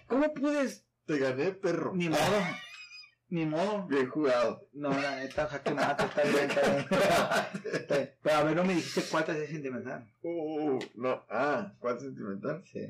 ¿Cómo 0.06 0.32
pudes? 0.34 0.86
Te 1.04 1.18
gané, 1.18 1.50
perro. 1.50 1.94
Ni 1.96 2.08
modo. 2.08 2.20
Ni 3.30 3.46
modo. 3.46 3.86
Bien 3.86 4.08
jugado. 4.08 4.68
No, 4.72 4.90
la 4.90 5.16
neta, 5.20 5.46
jaque 5.46 5.72
mate, 5.72 6.04
está 6.04 6.22
bien, 6.24 6.50
está. 6.50 7.52
Pero 8.22 8.36
a 8.36 8.42
ver, 8.44 8.56
no 8.56 8.64
me 8.64 8.74
dijiste 8.74 9.02
cuál 9.10 9.24
te 9.24 9.32
hace 9.32 9.46
sentimental. 9.46 10.12
Uh, 10.22 10.78
no. 10.96 11.24
Ah, 11.30 11.72
¿cuál 11.78 12.00
sentimental? 12.00 12.64
Sí. 12.72 12.86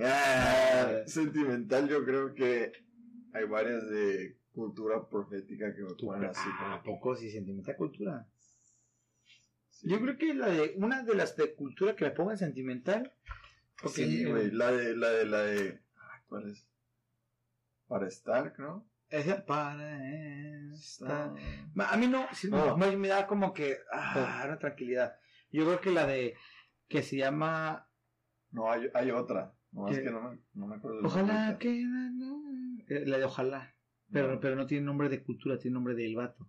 Ah, 0.00 1.02
sentimental, 1.06 1.88
yo 1.88 2.04
creo 2.04 2.34
que 2.34 2.72
hay 3.34 3.44
varias 3.44 3.88
de 3.90 4.38
cultura 4.52 5.06
profética 5.08 5.74
que 5.74 5.82
me 5.82 5.94
ponen 5.94 6.30
así 6.30 6.48
como 6.58 6.74
¿A 6.74 6.82
poco 6.82 7.14
sí 7.16 7.30
sentimental 7.30 7.76
cultura? 7.76 8.26
Sí. 9.70 9.88
Yo 9.90 10.00
creo 10.00 10.16
que 10.16 10.32
la 10.34 10.46
de, 10.48 10.74
una 10.78 11.02
de 11.02 11.14
las 11.14 11.36
de 11.36 11.54
cultura 11.54 11.94
que 11.94 12.06
me 12.06 12.10
pongan 12.12 12.38
sentimental. 12.38 13.12
porque- 13.82 14.06
Sí, 14.06 14.24
güey, 14.24 14.50
la 14.50 14.72
de, 14.72 14.96
la 14.96 15.10
de, 15.10 15.24
la 15.26 15.42
de, 15.42 15.60
ay, 15.96 16.20
¿cuál 16.26 16.50
es? 16.50 16.66
Para 17.92 18.08
estar, 18.08 18.58
¿no? 18.58 18.88
Esa, 19.10 19.44
para 19.44 20.00
esta. 20.72 21.34
Ma- 21.74 21.90
A 21.90 21.96
mí 21.98 22.08
no, 22.08 22.26
sí, 22.32 22.48
No. 22.50 22.74
me, 22.78 22.96
me 22.96 23.08
da 23.08 23.26
como 23.26 23.52
que 23.52 23.76
ah, 23.92 24.42
una 24.46 24.58
tranquilidad. 24.58 25.14
Yo 25.50 25.66
creo 25.66 25.78
que 25.82 25.90
la 25.90 26.06
de 26.06 26.34
que 26.88 27.02
se 27.02 27.18
llama 27.18 27.86
No, 28.50 28.70
hay, 28.72 28.88
hay 28.94 29.10
otra. 29.10 29.54
No, 29.72 29.88
es 29.88 29.98
¿Qué? 29.98 30.04
que 30.04 30.10
no 30.10 30.22
me, 30.30 30.38
no 30.54 30.66
me 30.66 30.76
acuerdo. 30.76 31.00
Ojalá 31.04 31.58
que 31.58 31.82
eh, 31.82 33.04
la 33.06 33.18
de 33.18 33.24
ojalá, 33.24 33.76
pero 34.10 34.34
No. 34.34 34.40
pero 34.40 34.56
no 34.56 34.66
tiene 34.66 34.86
nombre 34.86 35.10
de 35.10 35.22
cultura, 35.22 35.58
tiene 35.58 35.74
nombre 35.74 35.94
del 35.94 36.16
vato. 36.16 36.48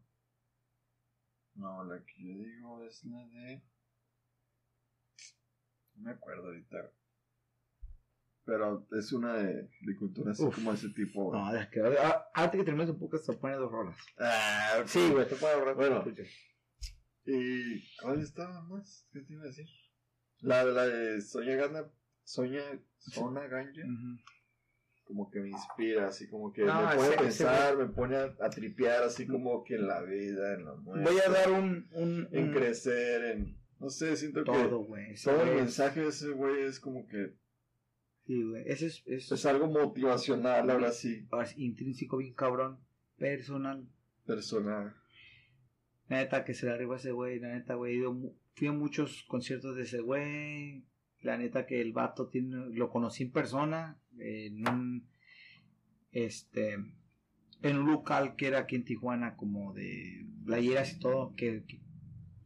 No, 1.56 1.84
la 1.84 2.02
que 2.06 2.14
yo 2.24 2.38
digo 2.42 2.84
es 2.86 3.04
la 3.04 3.28
de. 3.28 3.62
No 5.96 6.04
me 6.04 6.12
acuerdo 6.12 6.46
ahorita. 6.48 6.78
Pero 8.46 8.86
es 9.00 9.14
una 9.14 9.36
de, 9.36 9.54
de 9.82 9.96
cultura 9.98 10.32
así 10.32 10.44
Uf. 10.44 10.56
como 10.56 10.74
ese 10.74 10.90
tipo. 10.90 11.26
güey. 11.30 11.40
No, 11.42 11.56
es 11.58 11.68
que 11.70 11.80
ah, 12.02 12.26
antes 12.34 12.60
que 12.60 12.66
termines 12.66 12.90
un 12.90 13.00
poco 13.00 13.18
se 13.18 13.34
pone 13.34 13.56
dos 13.56 13.72
rolas. 13.72 13.96
Ah. 14.20 14.84
Sí, 14.86 15.10
güey, 15.12 15.28
te 15.28 15.36
puedo 15.36 15.54
ahorrar. 15.54 15.76
Bueno. 15.76 16.04
¿Y 17.26 17.82
cuál 18.02 18.20
estaba 18.22 18.62
más? 18.64 19.08
¿Qué 19.14 19.22
te 19.22 19.34
iba 19.34 19.44
a 19.44 19.48
decir? 19.48 19.66
La, 20.42 20.64
la 20.66 20.86
de 20.88 21.22
Soña 21.22 21.56
Gana. 21.56 21.86
Soña. 22.24 22.62
Zona 23.00 23.48
Ganja. 23.48 23.82
Ujú. 23.82 24.20
Como 25.06 25.30
que 25.30 25.40
me 25.42 25.50
inspira, 25.50 26.08
así 26.08 26.30
como 26.30 26.52
que 26.54 26.64
No, 26.64 26.88
me 26.88 26.96
pone 26.96 27.08
ese- 27.10 27.16
a 27.16 27.18
pensar, 27.22 27.78
me 27.78 27.86
pone 27.88 28.16
a, 28.16 28.36
a 28.40 28.50
tripear, 28.50 29.04
así 29.04 29.28
como 29.28 29.64
que 29.64 29.76
en 29.76 29.88
la 29.88 30.02
vida, 30.02 30.54
en 30.54 30.66
la 30.66 30.76
muerte. 30.76 31.10
Voy 31.10 31.20
a 31.20 31.30
dar 31.30 31.52
un 31.52 31.88
un, 31.92 32.28
En 32.32 32.48
un- 32.50 32.54
crecer, 32.54 33.24
en. 33.26 33.58
No 33.80 33.90
sé, 33.90 34.16
siento 34.16 34.44
que. 34.44 34.52
todo, 34.52 34.80
güey. 34.86 35.14
Todo 35.22 35.42
el 35.44 35.56
mensaje 35.56 36.02
de 36.02 36.08
ese 36.08 36.30
güey 36.30 36.64
es 36.64 36.80
como 36.80 37.06
que 37.08 37.36
Sí, 38.26 38.42
güey. 38.42 38.64
Ese 38.66 38.88
es, 38.88 39.04
es, 39.06 39.32
es 39.32 39.46
algo 39.46 39.68
motivacional, 39.68 40.70
ahora 40.70 40.92
sí, 40.92 41.28
sí, 41.46 41.64
intrínseco 41.64 42.18
bien 42.18 42.34
cabrón, 42.34 42.80
personal. 43.18 43.86
personal. 44.26 44.96
La 46.08 46.18
neta 46.18 46.46
que 46.46 46.54
se 46.54 46.66
le 46.66 46.74
arriba 46.74 46.96
a 46.96 46.98
ese 46.98 47.12
güey, 47.12 47.40
la 47.40 47.50
neta, 47.50 47.76
güey, 47.76 48.02
fui 48.56 48.68
a 48.68 48.72
muchos 48.72 49.24
conciertos 49.24 49.76
de 49.76 49.84
ese 49.84 50.00
güey. 50.00 50.86
La 51.22 51.38
neta 51.38 51.66
que 51.66 51.82
el 51.82 51.94
vato 51.94 52.28
tiene, 52.28 52.70
lo 52.72 52.90
conocí 52.90 53.24
en 53.24 53.32
persona, 53.32 53.98
en 54.20 54.68
un, 54.68 55.08
este, 56.12 56.74
en 57.62 57.78
un 57.78 57.92
local 57.92 58.36
que 58.36 58.48
era 58.48 58.60
aquí 58.60 58.76
en 58.76 58.84
Tijuana, 58.84 59.36
como 59.36 59.74
de 59.74 60.26
playeras 60.46 60.94
y 60.94 61.00
todo, 61.00 61.34
que, 61.36 61.64
que, 61.66 61.82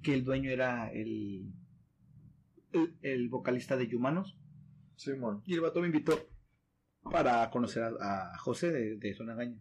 que 0.04 0.14
el 0.14 0.24
dueño 0.24 0.52
era 0.52 0.92
el, 0.92 1.52
el, 2.72 2.96
el 3.02 3.30
vocalista 3.30 3.78
de 3.78 3.88
Simón. 4.98 5.42
Y 5.46 5.54
el 5.54 5.62
vato 5.62 5.80
me 5.80 5.88
invitó 5.88 6.20
para 7.04 7.50
conocer 7.50 7.84
a, 7.84 8.34
a 8.34 8.38
José 8.40 8.72
de, 8.72 8.98
de 8.98 9.14
Zona 9.14 9.36
Gaña. 9.36 9.58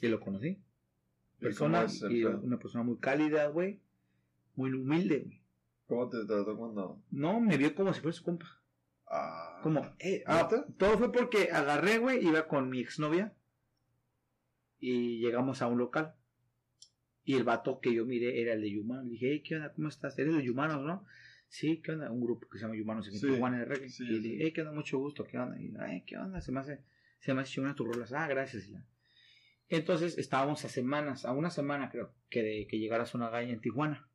Y 0.00 0.08
lo 0.08 0.18
conocí. 0.20 0.58
¿Y 1.38 1.42
Persona, 1.42 1.86
y 2.08 2.24
una 2.24 2.58
persona 2.58 2.84
muy 2.84 2.98
cálida, 2.98 3.48
güey. 3.48 3.80
Muy 4.54 4.72
humilde, 4.72 5.20
güey. 5.20 5.42
¿Cómo 5.86 6.08
te 6.08 6.24
trató 6.24 6.56
cuando.? 6.56 7.02
No, 7.10 7.40
me 7.40 7.56
vio 7.56 7.74
como 7.74 7.92
si 7.92 8.00
fuera 8.00 8.16
su 8.16 8.22
compa. 8.22 8.62
Ah. 9.06 9.58
Como, 9.62 9.84
eh, 9.98 10.22
ah, 10.26 10.48
todo 10.78 10.98
fue 10.98 11.10
porque 11.10 11.50
agarré, 11.50 11.98
güey, 11.98 12.24
iba 12.24 12.46
con 12.46 12.70
mi 12.70 12.80
exnovia. 12.80 13.34
Y 14.78 15.18
llegamos 15.18 15.62
a 15.62 15.66
un 15.66 15.78
local. 15.78 16.14
Y 17.24 17.34
el 17.34 17.44
vato 17.44 17.80
que 17.80 17.92
yo 17.92 18.06
miré 18.06 18.40
era 18.40 18.54
el 18.54 18.62
de 18.62 18.78
Humanos. 18.78 19.06
Le 19.06 19.10
dije, 19.12 19.30
hey, 19.30 19.42
¿qué 19.42 19.56
onda? 19.56 19.72
¿Cómo 19.72 19.88
estás? 19.88 20.18
Eres 20.18 20.36
de 20.36 20.50
Humanos, 20.50 20.82
¿no? 20.82 21.04
Sí, 21.52 21.82
¿qué 21.82 21.90
onda? 21.92 22.10
Un 22.12 22.20
grupo 22.20 22.48
que 22.48 22.58
se 22.58 22.64
llama 22.64 22.80
Humanos 22.80 23.08
en 23.08 23.20
Tijuana 23.20 23.58
de 23.58 23.64
reggae. 23.64 23.88
sí, 23.88 24.04
y 24.04 24.06
le 24.06 24.18
dije, 24.20 24.38
hey, 24.44 24.52
¿qué 24.52 24.60
onda? 24.60 24.72
Mucho 24.72 24.98
gusto, 24.98 25.24
¿qué 25.24 25.36
onda? 25.36 25.60
Y, 25.60 25.74
ay, 25.80 26.04
¿qué 26.06 26.16
onda? 26.16 26.40
Se 26.40 26.52
me 26.52 26.60
hace, 26.60 26.84
se 27.18 27.34
me 27.34 27.40
hace 27.42 27.52
chingona 27.54 27.74
tus 27.74 27.88
rolas. 27.88 28.12
Ah, 28.12 28.28
gracias. 28.28 28.68
y 28.68 28.72
la- 28.72 28.86
Entonces 29.68 30.16
estábamos 30.16 30.64
a 30.64 30.68
semanas, 30.68 31.24
a 31.24 31.32
una 31.32 31.50
semana 31.50 31.90
creo, 31.90 32.14
que, 32.28 32.42
de, 32.44 32.66
que 32.68 32.78
llegara 32.78 33.04
Zona 33.04 33.30
Gaña 33.30 33.52
en 33.52 33.60
Tijuana. 33.60 34.06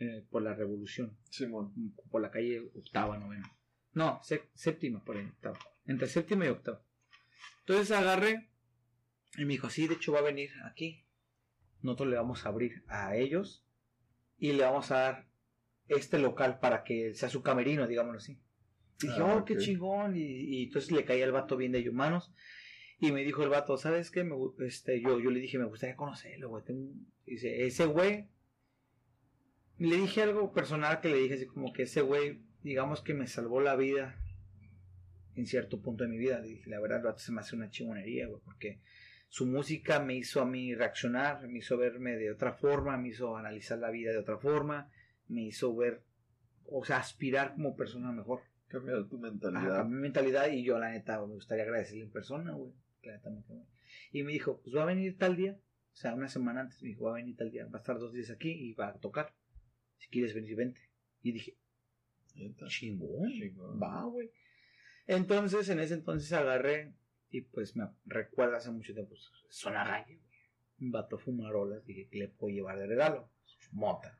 eh, 0.00 0.24
por 0.30 0.42
la 0.42 0.54
revolución 0.54 1.16
Simón. 1.28 1.72
por 2.12 2.22
la 2.22 2.30
calle 2.30 2.60
octava, 2.76 3.18
novena. 3.18 3.50
No, 3.94 4.20
sé- 4.22 4.48
séptima, 4.54 5.04
por 5.04 5.16
ahí, 5.16 5.26
octava. 5.26 5.58
Entre 5.86 6.06
séptima 6.06 6.46
y 6.46 6.48
octava. 6.50 6.80
Entonces 7.60 7.90
agarré 7.90 8.48
y 9.36 9.44
me 9.44 9.54
dijo, 9.54 9.68
sí, 9.70 9.88
de 9.88 9.94
hecho 9.94 10.12
va 10.12 10.20
a 10.20 10.22
venir 10.22 10.50
aquí. 10.64 11.04
Nosotros 11.82 12.08
le 12.10 12.16
vamos 12.16 12.46
a 12.46 12.50
abrir 12.50 12.84
a 12.86 13.16
ellos 13.16 13.64
y 14.38 14.52
le 14.52 14.62
vamos 14.62 14.92
a 14.92 14.98
dar 14.98 15.27
este 15.88 16.18
local 16.18 16.58
para 16.60 16.84
que 16.84 17.14
sea 17.14 17.28
su 17.28 17.42
camerino, 17.42 17.86
digámoslo 17.86 18.18
así. 18.18 18.38
Y 19.02 19.06
dije, 19.06 19.20
Ah, 19.20 19.36
oh, 19.36 19.44
qué 19.44 19.56
chingón. 19.56 20.16
Y, 20.16 20.20
y 20.20 20.64
entonces 20.64 20.90
le 20.90 21.04
caía 21.04 21.24
el 21.24 21.32
vato 21.32 21.56
bien 21.56 21.72
de 21.72 21.88
humanos. 21.88 22.32
Y 23.00 23.12
me 23.12 23.22
dijo 23.22 23.42
el 23.44 23.48
vato, 23.48 23.76
¿sabes 23.76 24.10
qué? 24.10 24.24
Me 24.24 24.34
este, 24.66 25.00
yo, 25.00 25.20
yo 25.20 25.30
le 25.30 25.40
dije, 25.40 25.58
me 25.58 25.66
gustaría 25.66 25.96
conocerlo, 25.96 26.48
güey. 26.48 26.64
Tengo 26.64 26.80
un-". 26.80 27.06
Dice, 27.24 27.64
ese 27.64 27.86
güey. 27.86 28.28
Le 29.78 29.96
dije 29.96 30.22
algo 30.22 30.52
personal 30.52 31.00
que 31.00 31.08
le 31.08 31.18
dije 31.18 31.34
así 31.34 31.46
como 31.46 31.72
que 31.72 31.84
ese 31.84 32.00
güey, 32.00 32.42
digamos 32.64 33.00
que 33.00 33.14
me 33.14 33.28
salvó 33.28 33.60
la 33.60 33.76
vida 33.76 34.18
en 35.36 35.46
cierto 35.46 35.80
punto 35.80 36.02
de 36.02 36.10
mi 36.10 36.18
vida. 36.18 36.40
Le 36.40 36.48
dije, 36.48 36.68
la 36.68 36.80
verdad, 36.80 36.98
el 36.98 37.04
vato 37.04 37.20
se 37.20 37.30
me 37.30 37.40
hace 37.40 37.54
una 37.54 37.70
chingonería, 37.70 38.26
güey, 38.26 38.42
porque 38.44 38.80
su 39.28 39.46
música 39.46 40.00
me 40.00 40.16
hizo 40.16 40.40
a 40.40 40.46
mí 40.46 40.74
reaccionar, 40.74 41.46
me 41.46 41.58
hizo 41.58 41.76
verme 41.76 42.16
de 42.16 42.32
otra 42.32 42.54
forma, 42.54 42.96
me 42.96 43.10
hizo 43.10 43.36
analizar 43.36 43.78
la 43.78 43.90
vida 43.90 44.10
de 44.10 44.18
otra 44.18 44.38
forma, 44.38 44.90
me 45.28 45.42
hizo 45.44 45.74
ver, 45.76 46.02
o 46.64 46.84
sea, 46.84 46.98
aspirar 46.98 47.54
como 47.54 47.76
persona 47.76 48.12
mejor. 48.12 48.42
Cambiar 48.68 49.08
tu 49.08 49.16
Ajá, 49.16 49.30
mentalidad. 49.30 49.80
a 49.80 49.84
mi 49.84 49.96
mentalidad 49.96 50.50
y 50.50 50.62
yo 50.62 50.78
la 50.78 50.90
neta 50.90 51.18
me 51.26 51.34
gustaría 51.34 51.64
agradecerle 51.64 52.04
en 52.04 52.10
persona, 52.10 52.52
güey. 52.52 52.72
Y 54.12 54.22
me 54.22 54.32
dijo, 54.32 54.60
pues 54.62 54.76
va 54.76 54.82
a 54.82 54.86
venir 54.86 55.16
tal 55.16 55.36
día, 55.36 55.52
o 55.92 55.96
sea, 55.96 56.14
una 56.14 56.28
semana 56.28 56.60
antes 56.60 56.82
me 56.82 56.88
dijo, 56.90 57.04
va 57.04 57.12
a 57.12 57.14
venir 57.14 57.36
tal 57.36 57.50
día, 57.50 57.64
va 57.66 57.78
a 57.78 57.80
estar 57.80 57.98
dos 57.98 58.12
días 58.12 58.30
aquí 58.30 58.50
y 58.50 58.74
va 58.74 58.88
a 58.88 58.98
tocar. 58.98 59.34
Si 59.96 60.08
quieres 60.08 60.34
venir, 60.34 60.54
vente. 60.56 60.80
Y 61.22 61.32
dije, 61.32 61.56
chingón, 62.68 63.30
Chingón. 63.30 63.80
va, 63.82 64.04
güey. 64.04 64.30
Entonces, 65.06 65.68
en 65.70 65.80
ese 65.80 65.94
entonces 65.94 66.32
agarré 66.32 66.94
y 67.30 67.40
pues 67.42 67.74
me 67.76 67.88
recuerda 68.04 68.58
hace 68.58 68.70
mucho 68.70 68.92
tiempo, 68.92 69.10
pues, 69.10 69.30
gaña, 69.64 70.04
güey. 70.04 70.20
Un 70.80 70.90
vato 70.92 71.18
fumarolas, 71.18 71.84
dije, 71.86 72.08
¿qué 72.10 72.18
le 72.18 72.28
puedo 72.28 72.54
llevar 72.54 72.78
de 72.78 72.86
regalo? 72.86 73.30
Mota. 73.72 74.18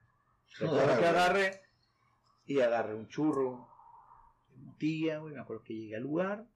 Recuerdo 0.59 0.87
que 0.89 0.95
güey. 0.97 1.05
agarré 1.05 1.61
y 2.47 2.61
agarré 2.61 2.95
un 2.95 3.09
churro 3.09 3.69
de 4.51 4.57
motilla, 4.59 5.19
güey. 5.19 5.35
Me 5.35 5.41
acuerdo 5.41 5.63
que 5.63 5.75
llegué 5.75 5.97
al 5.97 6.03
lugar 6.03 6.47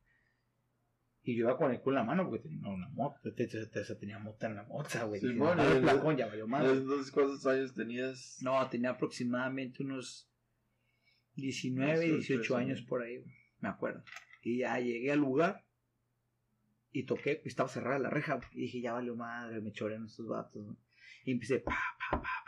y 1.25 1.37
yo 1.37 1.45
iba 1.45 1.57
con 1.57 1.71
el 1.71 1.81
culo 1.81 1.99
en 2.01 2.07
la 2.07 2.13
mano 2.15 2.29
porque 2.29 2.43
tenía 2.49 2.69
una 2.69 2.89
moto. 2.89 3.33
te- 3.33 3.47
te- 3.47 3.67
te- 3.67 3.95
tenía 3.97 4.19
mota 4.19 4.47
en 4.49 4.57
la 4.57 4.65
mota, 4.65 5.05
güey. 5.05 5.21
Sí, 5.21 5.35
bueno, 5.35 5.57
"No, 5.63 5.71
el 5.71 5.77
el- 5.79 5.83
placón 5.83 6.17
ya 6.17 6.27
valió 6.27 6.49
madre". 6.49 6.73
Entonces, 6.73 7.13
¿cuántos 7.13 7.47
años 7.47 7.75
tenías? 7.75 8.39
No, 8.43 8.69
tenía 8.69 8.91
aproximadamente 8.91 9.83
unos 9.85 10.29
19, 11.35 11.93
18, 12.01 12.17
18 12.17 12.55
sí. 12.57 12.61
años 12.61 12.83
por 12.83 13.03
ahí, 13.03 13.19
güey, 13.19 13.35
me 13.61 13.69
acuerdo. 13.69 14.03
Y 14.43 14.59
ya 14.59 14.79
llegué 14.81 15.13
al 15.13 15.21
lugar 15.21 15.65
y 16.91 17.05
toqué, 17.05 17.41
estaba 17.45 17.69
cerrada 17.69 17.99
la 18.01 18.11
reja, 18.11 18.35
güey, 18.35 18.49
y 18.53 18.61
dije, 18.63 18.81
ya 18.81 18.93
valió 18.93 19.15
madre, 19.15 19.61
me 19.61 19.73
choré 19.73 19.95
en 19.95 20.05
estos 20.07 20.27
vatos, 20.27 20.65
güey. 20.65 20.77
Y 21.25 21.31
empecé 21.33 21.61
pa, 21.61 21.79
pa, 22.11 22.21
pa, 22.21 22.42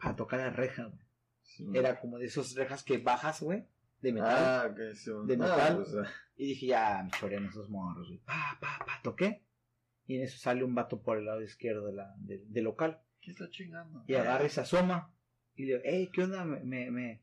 a 0.00 0.16
tocar 0.16 0.40
la 0.40 0.50
reja, 0.50 0.84
güey. 0.86 1.78
Era 1.78 2.00
como 2.00 2.18
de 2.18 2.26
esas 2.26 2.54
rejas 2.54 2.82
que 2.82 2.98
bajas, 2.98 3.42
güey, 3.42 3.66
de 4.00 4.12
metal. 4.12 4.30
Ah, 4.36 4.68
ok, 4.70 4.94
Simón. 4.94 5.26
De 5.26 5.34
Ah, 5.34 5.38
metal. 5.38 5.76
pues, 5.76 5.94
ah, 5.96 6.10
Y 6.36 6.46
dije, 6.48 6.66
ya, 6.68 7.02
me 7.04 7.10
choré 7.10 7.36
en 7.36 7.46
esos 7.46 7.68
morros, 7.68 8.08
güey. 8.08 8.20
Pa, 8.20 8.56
pa, 8.60 8.78
pa, 8.86 9.00
toqué. 9.02 9.44
Y 10.06 10.16
en 10.16 10.22
eso 10.22 10.38
sale 10.38 10.64
un 10.64 10.74
vato 10.74 11.02
por 11.02 11.18
el 11.18 11.26
lado 11.26 11.42
izquierdo 11.42 11.86
de 11.86 11.92
la, 11.92 12.14
de- 12.18 12.44
del 12.46 12.64
local. 12.64 13.00
¿Qué 13.20 13.30
está 13.32 13.48
chingando? 13.50 14.02
Y 14.06 14.14
agarra 14.14 14.46
y 14.46 14.48
se 14.50 14.60
asoma. 14.62 15.14
Y 15.54 15.66
le 15.66 15.72
digo, 15.74 15.80
hey, 15.84 16.08
¿qué 16.12 16.22
onda? 16.22 16.44
Me, 16.44 16.60
me, 16.64 16.90
me, 16.90 17.22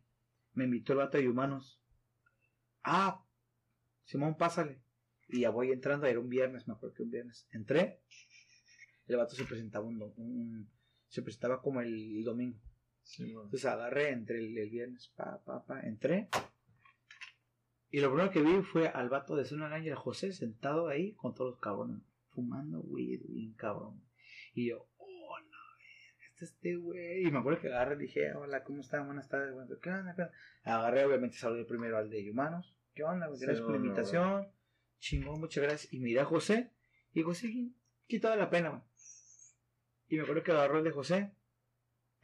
me 0.54 0.64
invitó 0.66 0.94
el 0.94 1.00
vato 1.00 1.18
de 1.18 1.28
humanos. 1.28 1.82
Ah, 2.84 3.26
Simón, 4.04 4.38
pásale. 4.38 4.82
Y 5.30 5.42
ya 5.42 5.50
voy 5.50 5.72
entrando, 5.72 6.06
era 6.06 6.20
un 6.20 6.30
viernes, 6.30 6.68
me 6.68 6.74
acuerdo 6.76 6.96
que 6.96 7.04
un 7.04 7.12
viernes. 7.12 7.48
Entré, 7.52 8.02
el 9.08 9.18
vato 9.18 9.36
se 9.36 9.44
presentaba 9.46 9.86
un, 9.86 9.98
do- 9.98 10.14
un- 10.18 10.70
se 11.08 11.22
presentaba 11.24 11.62
como 11.62 11.82
el 11.82 12.24
domingo. 12.24 12.60
Entonces 13.20 13.66
agarré, 13.66 14.10
entré 14.10 14.38
el, 14.40 14.58
el 14.58 14.70
viernes, 14.70 15.12
pa, 15.16 15.42
pa, 15.44 15.66
pa, 15.66 15.82
entré. 15.82 16.30
Y 17.90 18.02
lo 18.02 18.10
primero 18.10 18.32
que 18.32 18.42
vi 18.42 18.62
fue 18.64 18.90
al 18.90 19.10
vato 19.10 19.36
de 19.36 19.46
Zona 19.46 19.70
Gaña, 19.70 19.92
el 19.92 19.96
José, 19.96 20.34
sentado 20.34 20.88
ahí 20.88 21.14
con 21.14 21.34
todos 21.34 21.52
los 21.52 21.60
cabrones, 21.60 22.02
fumando 22.32 22.82
weed, 22.82 23.22
bien 23.30 23.54
cabrón. 23.54 24.04
Y 24.54 24.70
yo, 24.70 24.88
oh, 24.98 25.40
no, 25.40 25.58
este 26.28 26.46
es 26.46 26.52
este 26.52 26.76
güey. 26.76 27.26
Y 27.26 27.32
me 27.32 27.40
acuerdo 27.40 27.62
que 27.62 27.68
agarré 27.68 27.96
y 27.96 28.00
dije, 28.00 28.34
hola, 28.34 28.64
¿cómo 28.64 28.82
están? 28.82 29.06
Buenas 29.06 29.30
tardes, 29.30 29.54
buenas 29.54 29.70
tardes. 29.70 29.82
¿Qué 29.82 29.90
onda? 29.90 30.16
¿Qué 30.16 30.22
onda? 30.24 30.34
Agarré, 30.64 31.06
obviamente, 31.06 31.38
saludé 31.38 31.64
primero 31.64 31.98
al 31.98 32.10
de 32.10 32.30
Humanos. 32.30 32.76
¿Qué 32.94 33.04
onda? 33.04 33.28
Gracias 33.28 33.58
Sí, 33.58 33.64
por 33.64 33.72
la 33.72 33.78
invitación. 33.78 34.48
Chingón, 35.00 35.40
muchas 35.40 35.64
gracias. 35.64 35.94
Y 35.94 36.00
miré 36.00 36.20
a 36.20 36.26
José. 36.26 36.74
Y 37.14 37.22
José, 37.22 37.72
quitaba 38.06 38.36
la 38.36 38.50
pena. 38.50 38.84
Y 40.10 40.18
me 40.18 40.24
acuerdo 40.24 40.44
que 40.44 40.52
agarró 40.52 40.80
el 40.80 40.84
de 40.84 40.92
José. 40.92 41.32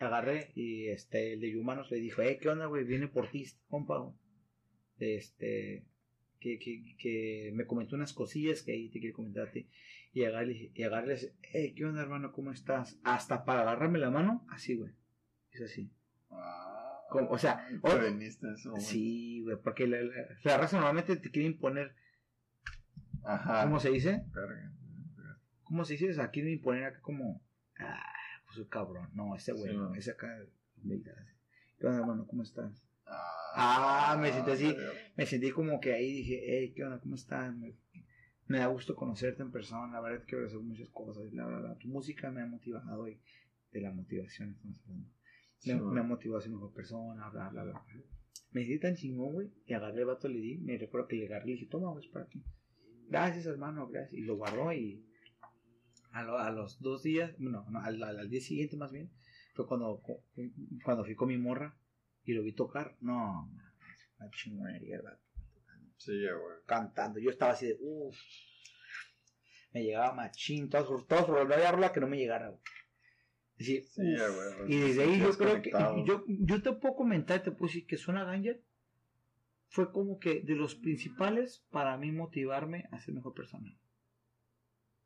Agarré 0.03 0.51
y 0.55 0.87
este, 0.87 1.33
el 1.33 1.41
de 1.41 1.57
Humanos 1.57 1.89
le 1.91 1.97
dijo, 1.97 2.21
eh, 2.21 2.37
¿qué 2.41 2.49
onda, 2.49 2.65
güey? 2.67 2.83
Viene 2.83 3.07
por 3.07 3.29
ti, 3.31 3.43
este 3.43 3.61
compa, 3.67 3.97
güey. 3.99 4.13
Este, 4.99 5.85
que, 6.39 6.59
que, 6.59 6.95
que 6.97 7.51
me 7.53 7.65
comentó 7.65 7.95
unas 7.95 8.13
cosillas 8.13 8.61
que 8.63 8.71
ahí 8.73 8.89
te 8.89 8.99
quiero 8.99 9.15
comentar 9.15 9.47
a 9.47 9.51
ti. 9.51 9.67
Y 10.13 10.25
agarré, 10.25 10.71
y 10.73 10.83
agarré, 10.83 11.17
eh, 11.53 11.73
¿qué 11.75 11.85
onda, 11.85 12.01
hermano? 12.03 12.31
¿Cómo 12.31 12.51
estás? 12.51 12.99
Hasta 13.03 13.45
para 13.45 13.61
agarrarme 13.61 13.97
la 13.99 14.11
mano, 14.11 14.45
así, 14.49 14.75
güey. 14.75 14.91
Es 15.51 15.61
así. 15.61 15.91
Ah, 16.29 16.99
Como- 17.09 17.29
o 17.29 17.37
sea. 17.37 17.67
Sí, 18.79 19.41
güey, 19.43 19.57
porque 19.63 19.87
la, 19.87 20.01
la, 20.01 20.13
la 20.43 20.57
raza 20.57 20.77
normalmente 20.77 21.15
te 21.17 21.31
quiere 21.31 21.47
imponer, 21.47 21.95
Ajá. 23.23 23.63
¿cómo 23.63 23.79
se 23.79 23.89
dice? 23.89 24.23
Verga. 24.33 24.71
¿Cómo 25.63 25.85
se 25.85 25.93
dice? 25.93 26.11
O 26.11 26.13
sea, 26.13 26.29
quieren 26.29 26.51
imponer 26.53 26.83
acá 26.83 27.01
como, 27.01 27.43
ah, 27.79 28.12
pues 28.53 28.65
un 28.65 28.69
cabrón. 28.69 29.09
No, 29.13 29.35
ese 29.35 29.51
güey, 29.51 29.71
Sí, 29.71 29.77
no, 29.77 29.93
ese 29.95 30.11
acá. 30.11 30.27
¿Qué 31.79 31.87
onda, 31.87 31.99
hermano? 31.99 32.27
¿Cómo 32.27 32.43
estás? 32.43 32.85
Ah, 33.05 33.43
Ah, 33.55 34.17
me 34.19 34.31
siento 34.31 34.51
así. 34.51 34.75
Me 35.15 35.25
sentí 35.25 35.51
como 35.51 35.79
que 35.79 35.93
ahí 35.93 36.11
dije, 36.13 36.41
hey, 36.45 36.73
¿qué 36.75 36.83
onda? 36.83 36.99
¿Cómo 36.99 37.15
estás? 37.15 37.55
Me, 37.55 37.75
me 38.47 38.59
da 38.59 38.67
gusto 38.67 38.95
conocerte 38.95 39.41
en 39.43 39.51
persona. 39.51 39.93
La 39.93 40.01
verdad 40.01 40.19
es 40.19 40.25
que 40.25 40.29
quiero 40.31 40.45
hacer 40.45 40.59
muchas 40.59 40.89
cosas. 40.89 41.31
La 41.33 41.45
verdad, 41.45 41.77
tu 41.77 41.87
música 41.87 42.31
me 42.31 42.41
ha 42.41 42.45
motivado 42.45 43.07
y 43.07 43.19
de 43.71 43.81
la 43.81 43.91
motivación 43.91 44.51
estamos 44.51 44.79
hablando. 44.85 45.09
Sí, 45.57 45.73
Me, 45.73 45.99
ha 45.99 46.03
motivado 46.03 46.39
a 46.39 46.41
ser 46.41 46.51
mejor 46.51 46.73
persona, 46.73 47.29
bla, 47.29 47.49
bla, 47.49 47.63
bla. 47.63 47.85
Me 48.51 48.61
sentí 48.65 48.79
tan 48.79 48.95
chingón, 48.95 49.33
güey. 49.33 49.51
Y 49.65 49.73
agarré 49.73 49.99
el 49.99 50.05
vato, 50.05 50.27
le 50.27 50.39
di. 50.39 50.57
Me 50.57 50.77
recuerdo 50.77 51.07
que 51.07 51.15
le 51.15 51.25
agarré 51.27 51.45
y 51.45 51.47
le 51.47 51.53
dije, 51.53 51.67
toma, 51.67 51.91
güey, 51.91 52.05
es 52.05 52.11
para 52.11 52.25
aquí. 52.25 52.43
Gracias, 53.09 53.45
hermano, 53.45 53.87
gracias. 53.87 54.13
Y 54.13 54.21
lo 54.21 54.35
guardó 54.35 54.71
y 54.73 55.05
a, 56.13 56.23
lo- 56.23 56.37
a 56.37 56.49
los 56.51 56.79
dos 56.81 57.03
días, 57.03 57.33
no, 57.39 57.69
no 57.69 57.79
al, 57.79 58.01
al- 58.01 58.19
al 58.19 58.29
día 58.29 58.41
siguiente 58.41 58.77
más 58.77 58.91
bien, 58.91 59.11
fue 59.53 59.67
cuando, 59.67 60.01
cuando 60.83 61.03
fui 61.03 61.15
con 61.15 61.27
mi 61.27 61.37
morra 61.37 61.77
y 62.23 62.33
lo 62.33 62.41
vi 62.43 62.53
tocar. 62.53 62.95
No, 63.01 63.49
una 64.19 64.29
chingonería, 64.31 65.01
vato. 65.01 65.21
Sí, 65.97 66.11
güey. 66.21 66.57
Cantando. 66.65 67.19
Yo 67.19 67.29
estaba 67.29 67.51
así 67.53 67.67
de, 67.67 67.77
uff. 67.79 68.17
Me 69.73 69.83
llegaba 69.83 70.13
machín, 70.13 70.69
todos, 70.69 71.07
todos, 71.07 71.27
no 71.29 71.53
había 71.53 71.71
rola 71.71 71.91
que 71.91 71.99
no 71.99 72.07
me 72.07 72.17
llegara, 72.17 72.49
güey. 72.49 72.61
Sí, 73.57 73.83
ya, 73.97 74.27
güey. 74.27 74.73
Y 74.73 74.79
desde 74.79 75.03
ahí 75.03 75.19
yo 75.19 75.31
creo 75.37 75.61
que 75.61 75.71
yo, 76.05 76.23
yo 76.27 76.61
te 76.61 76.73
puedo 76.73 76.95
comentar, 76.95 77.41
te 77.43 77.51
puedo 77.51 77.67
decir 77.67 77.85
que 77.87 77.97
Zona 77.97 78.23
Ganja 78.25 78.51
fue 79.69 79.91
como 79.91 80.19
que 80.19 80.41
de 80.41 80.55
los 80.55 80.75
principales 80.75 81.65
para 81.71 81.97
mí 81.97 82.11
motivarme 82.11 82.87
a 82.91 82.99
ser 82.99 83.13
mejor 83.15 83.33
persona. 83.33 83.75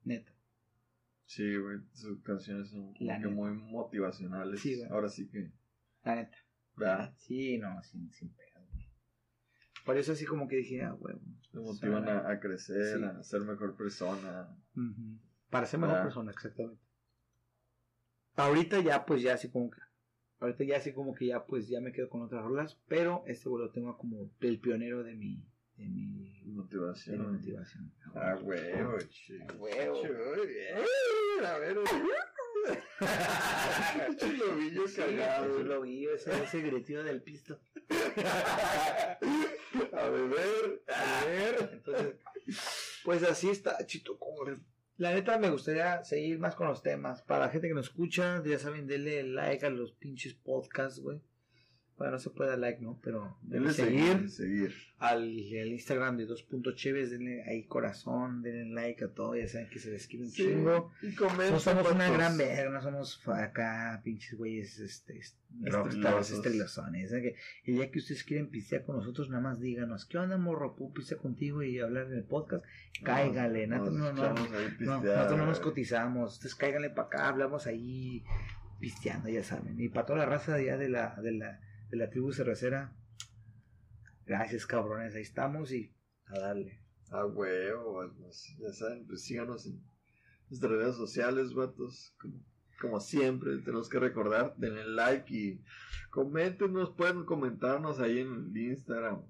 Neta. 0.04 0.34
Sí, 1.28 1.56
güey, 1.58 1.78
sus 1.94 2.22
canciones 2.24 2.70
son 2.70 2.94
como 2.94 3.22
que 3.22 3.28
muy 3.28 3.52
motivacionales. 3.52 4.60
Sí, 4.62 4.76
güey. 4.78 4.90
Ahora 4.90 5.10
sí 5.10 5.30
que. 5.30 5.52
La 6.04 6.16
neta. 6.16 6.38
¿verdad? 6.76 7.14
Sí, 7.18 7.58
no, 7.58 7.82
sin, 7.84 8.10
sin 8.12 8.30
pedo. 8.34 8.66
güey. 8.72 8.88
Por 9.86 9.98
eso 9.98 10.14
así 10.14 10.26
como 10.26 10.48
que 10.48 10.56
dije, 10.58 10.82
ah, 10.84 10.94
huevo. 10.94 11.22
Te 11.52 11.60
motivan 11.60 12.04
sea, 12.06 12.20
a, 12.20 12.32
a 12.32 12.40
crecer, 12.40 12.98
sí. 12.98 13.04
a 13.04 13.24
ser 13.24 13.42
mejor 13.42 13.76
persona. 13.76 14.56
Para 15.50 15.66
ser 15.66 15.80
mejor 15.80 15.98
Ah. 15.98 16.04
persona, 16.04 16.32
exactamente. 16.32 16.82
Ahorita 18.36 18.80
ya, 18.82 19.06
pues 19.06 19.22
ya 19.22 19.34
así 19.34 19.50
como 19.50 19.70
que. 19.70 19.80
Ahorita 20.40 20.64
ya 20.66 20.78
así 20.78 20.94
como 20.94 21.14
que 21.16 21.26
ya, 21.28 21.46
pues 21.46 21.68
ya 21.68 21.82
me 21.82 21.92
quedo 21.92 22.10
con 22.10 22.22
otras 22.22 22.44
rolas. 22.44 22.80
Pero 22.88 23.24
este 23.28 23.50
güey 23.50 23.66
lo 23.66 23.72
tengo 23.72 23.98
como 23.98 24.32
el 24.40 24.60
pionero 24.60 25.04
de 25.04 25.16
mi. 25.16 25.44
De 25.76 25.88
mi. 25.90 26.42
De 26.46 26.52
Motivación. 26.54 27.20
mi 27.20 27.38
motivación. 27.38 27.92
Ah, 28.16 28.36
huevo, 28.42 28.98
chico. 29.10 29.56
Huevo. 29.58 30.02
A 31.46 31.58
ver, 31.58 31.78
Chilobillo 34.18 34.88
Sí, 34.88 34.96
cagado. 34.98 35.60
lo 35.64 35.82
vi, 35.82 36.06
ese, 36.08 36.32
ese 36.44 36.62
gritito 36.62 37.04
del 37.04 37.22
pisto. 37.22 37.60
A 39.94 40.10
beber. 40.10 40.82
A 40.88 41.26
ver, 41.26 41.70
entonces, 41.74 42.16
pues 43.04 43.24
así 43.24 43.50
está, 43.50 43.78
Chito 43.86 44.18
Cobre. 44.18 44.58
La 44.98 45.14
neta 45.14 45.38
me 45.38 45.52
gustaría 45.52 46.04
seguir 46.04 46.40
más 46.40 46.56
con 46.56 46.68
los 46.68 46.82
temas. 46.82 47.22
Para 47.22 47.46
la 47.46 47.52
gente 47.52 47.68
que 47.68 47.74
nos 47.76 47.88
escucha, 47.88 48.42
ya 48.44 48.58
saben, 48.58 48.88
denle 48.88 49.24
like 49.24 49.66
a 49.66 49.70
los 49.70 49.92
pinches 49.94 50.34
podcasts, 50.34 51.00
güey. 51.00 51.22
Bueno, 51.98 52.14
no 52.14 52.20
se 52.20 52.30
puede 52.30 52.52
dar 52.52 52.60
like, 52.60 52.80
¿no? 52.80 53.00
Pero 53.04 53.38
denle 53.42 53.74
seguir 53.74 54.30
seguir. 54.30 54.72
Al, 55.00 55.24
al 55.24 55.68
Instagram 55.72 56.16
de 56.18 56.26
dos 56.28 56.44
puntos 56.44 56.76
cheves, 56.76 57.10
denle 57.10 57.44
ahí 57.44 57.64
corazón, 57.64 58.44
denle 58.44 58.72
like 58.74 59.04
a 59.06 59.08
todo, 59.08 59.36
ya 59.36 59.48
saben 59.48 59.68
que 59.70 59.80
se 59.80 59.90
les 59.90 60.06
quiere 60.06 60.26
un 60.26 60.32
Sí. 60.32 60.44
chingo. 60.44 60.92
Y 61.02 61.16
comenta. 61.16 61.50
No 61.52 61.60
somos 61.60 61.86
una 61.92 61.98
patos. 62.06 62.18
gran 62.18 62.38
verga, 62.38 62.70
no 62.70 62.82
somos 62.82 63.28
acá 63.28 64.00
pinches 64.04 64.38
güeyes 64.38 64.78
este, 64.80 65.18
est- 65.18 65.38
rockstars, 65.64 66.30
Estilosos. 66.30 66.46
estilosones. 66.46 67.10
¿saben? 67.10 67.24
Que 67.24 67.36
el 67.72 67.76
día 67.78 67.90
que 67.90 67.98
ustedes 67.98 68.24
quieren 68.24 68.50
pistear 68.50 68.86
con 68.86 68.98
nosotros, 68.98 69.30
nada 69.32 69.42
más 69.42 69.60
díganos, 69.60 70.06
¿qué 70.06 70.20
onda, 70.20 70.38
morro? 70.38 70.76
¿Puedo 70.76 70.94
pistear 70.94 71.20
contigo 71.20 71.64
y 71.64 71.80
hablar 71.80 72.06
en 72.08 72.14
el 72.14 72.24
podcast? 72.26 72.64
Cáigale, 73.04 73.66
no, 73.66 73.78
no, 73.90 74.14
no, 74.14 74.34
nosotros 74.34 75.38
no 75.38 75.46
nos 75.48 75.60
cotizamos. 75.60 76.34
Ustedes 76.34 76.54
cáiganle 76.54 76.92
para 76.92 77.08
acá, 77.08 77.28
hablamos 77.30 77.66
ahí 77.66 78.24
pisteando, 78.80 79.30
ya 79.30 79.44
saben. 79.44 79.80
Y 79.80 79.90
para 79.90 80.06
toda 80.06 80.20
la 80.20 80.26
raza 80.28 80.54
allá 80.56 80.78
de 80.78 80.90
la, 80.90 81.16
de 81.22 81.32
la, 81.32 81.60
de 81.90 81.98
la 81.98 82.10
tribu 82.10 82.32
cervecera, 82.32 82.96
gracias 84.26 84.66
cabrones, 84.66 85.16
ahí 85.16 85.22
estamos 85.22 85.72
y 85.72 85.94
a 86.26 86.40
darle. 86.40 86.80
A 87.10 87.26
huevo, 87.26 87.94
vatos. 87.94 88.56
Ya 88.60 88.72
saben, 88.74 89.08
pues 89.08 89.24
síganos 89.24 89.66
en 89.66 89.82
nuestras 90.50 90.72
redes 90.72 90.96
sociales, 90.96 91.54
vatos. 91.54 92.14
Como, 92.20 92.44
como 92.82 93.00
siempre, 93.00 93.58
tenemos 93.60 93.90
que 93.90 94.00
recordar, 94.00 94.56
denle 94.58 94.86
like 94.86 95.34
y 95.34 95.64
coméntenos, 96.10 96.92
pueden 96.92 97.24
comentarnos 97.24 98.00
ahí 98.00 98.20
en 98.20 98.52
el 98.52 98.58
Instagram. 98.58 99.22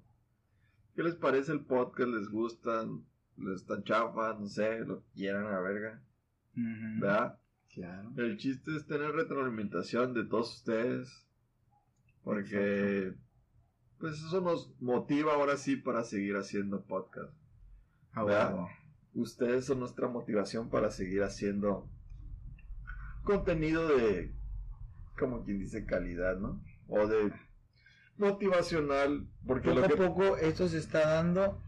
¿Qué 0.96 1.04
les 1.04 1.14
parece 1.14 1.52
el 1.52 1.64
podcast? 1.64 2.10
¿Les 2.10 2.28
gustan? 2.28 3.04
¿Les 3.36 3.60
están 3.60 3.84
chafas? 3.84 4.40
No 4.40 4.48
sé, 4.48 4.80
lo 4.80 5.04
quieran 5.14 5.46
a 5.46 5.52
la 5.52 5.60
verga. 5.60 6.02
Ujú. 6.56 7.00
¿Verdad? 7.00 7.38
Claro. 7.72 8.12
El 8.16 8.36
chiste 8.36 8.74
es 8.74 8.86
tener 8.86 9.12
retroalimentación 9.12 10.14
de 10.14 10.24
todos 10.24 10.56
ustedes. 10.56 11.27
Porque, 12.28 13.14
pues 13.98 14.22
eso 14.22 14.42
nos 14.42 14.70
motiva 14.82 15.32
ahora 15.32 15.56
sí 15.56 15.76
para 15.76 16.04
seguir 16.04 16.36
haciendo 16.36 16.82
podcast. 16.84 17.32
A 18.12 18.22
¿verdad? 18.22 18.52
huevo. 18.52 18.68
Ustedes 19.14 19.64
son 19.64 19.80
nuestra 19.80 20.08
motivación 20.08 20.68
para 20.68 20.90
seguir 20.90 21.22
haciendo 21.22 21.88
contenido 23.24 23.88
de, 23.88 24.34
como 25.18 25.42
quien 25.42 25.58
dice, 25.58 25.86
calidad, 25.86 26.36
¿no? 26.36 26.62
O 26.86 27.06
de 27.06 27.32
motivacional, 28.18 29.26
porque 29.46 29.70
Poco 29.70 29.80
lo 29.80 29.86
a 29.86 29.88
que... 29.88 29.96
poco 29.96 30.36
esto 30.36 30.68
se 30.68 30.76
está 30.76 31.08
dando 31.08 31.62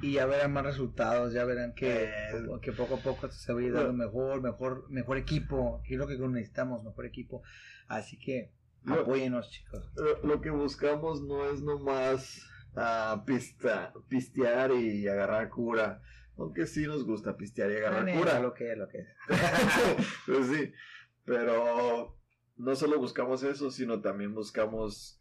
y 0.00 0.12
ya 0.12 0.26
verán 0.26 0.52
más 0.52 0.66
resultados, 0.66 1.32
ya 1.32 1.44
verán 1.44 1.74
que, 1.74 2.04
Eh. 2.04 2.46
que 2.62 2.70
poco 2.70 2.94
a 2.94 2.98
poco 2.98 3.28
se 3.32 3.52
va 3.52 3.58
a 3.58 3.62
ir 3.64 3.72
dando 3.72 3.92
mejor, 3.92 4.40
mejor, 4.40 4.88
mejor 4.88 5.16
equipo, 5.16 5.82
y 5.84 5.94
es 5.94 5.98
lo 5.98 6.06
que 6.06 6.16
necesitamos, 6.16 6.84
mejor 6.84 7.06
equipo. 7.06 7.42
Así 7.88 8.16
que 8.16 8.52
apóyenos, 8.94 9.50
chicos. 9.50 9.92
Lo, 9.96 10.22
lo 10.22 10.40
que 10.40 10.50
buscamos 10.50 11.22
no 11.22 11.48
es 11.50 11.62
nomás 11.62 12.46
ah, 12.76 13.22
pista, 13.26 13.92
pistear 14.08 14.72
y 14.72 15.08
agarrar 15.08 15.48
cura, 15.48 16.02
aunque 16.36 16.66
sí 16.66 16.86
nos 16.86 17.04
gusta 17.04 17.36
pistear 17.36 17.70
y 17.70 17.76
agarrar 17.76 18.18
cura. 18.18 18.40
lo 18.40 18.54
que 18.54 18.72
es, 18.72 18.78
lo 18.78 18.88
que 18.88 18.98
es. 18.98 19.08
pues 20.26 20.46
sí, 20.48 20.72
pero 21.24 22.16
no 22.56 22.76
solo 22.76 22.98
buscamos 22.98 23.42
eso, 23.42 23.70
sino 23.70 24.00
también 24.00 24.34
buscamos, 24.34 25.18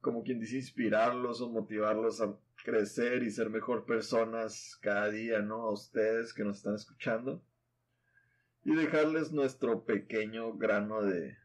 como 0.00 0.22
quien 0.22 0.40
dice, 0.40 0.56
inspirarlos 0.56 1.40
o 1.40 1.50
motivarlos 1.50 2.20
a 2.20 2.36
crecer 2.64 3.22
y 3.24 3.30
ser 3.30 3.50
mejor 3.50 3.84
personas 3.84 4.78
cada 4.80 5.10
día, 5.10 5.40
¿no? 5.40 5.62
A 5.62 5.72
ustedes 5.72 6.32
que 6.32 6.44
nos 6.44 6.58
están 6.58 6.74
escuchando. 6.74 7.44
Y 8.64 8.76
dejarles 8.76 9.32
nuestro 9.32 9.84
pequeño 9.84 10.52
grano 10.52 11.02
de, 11.02 11.36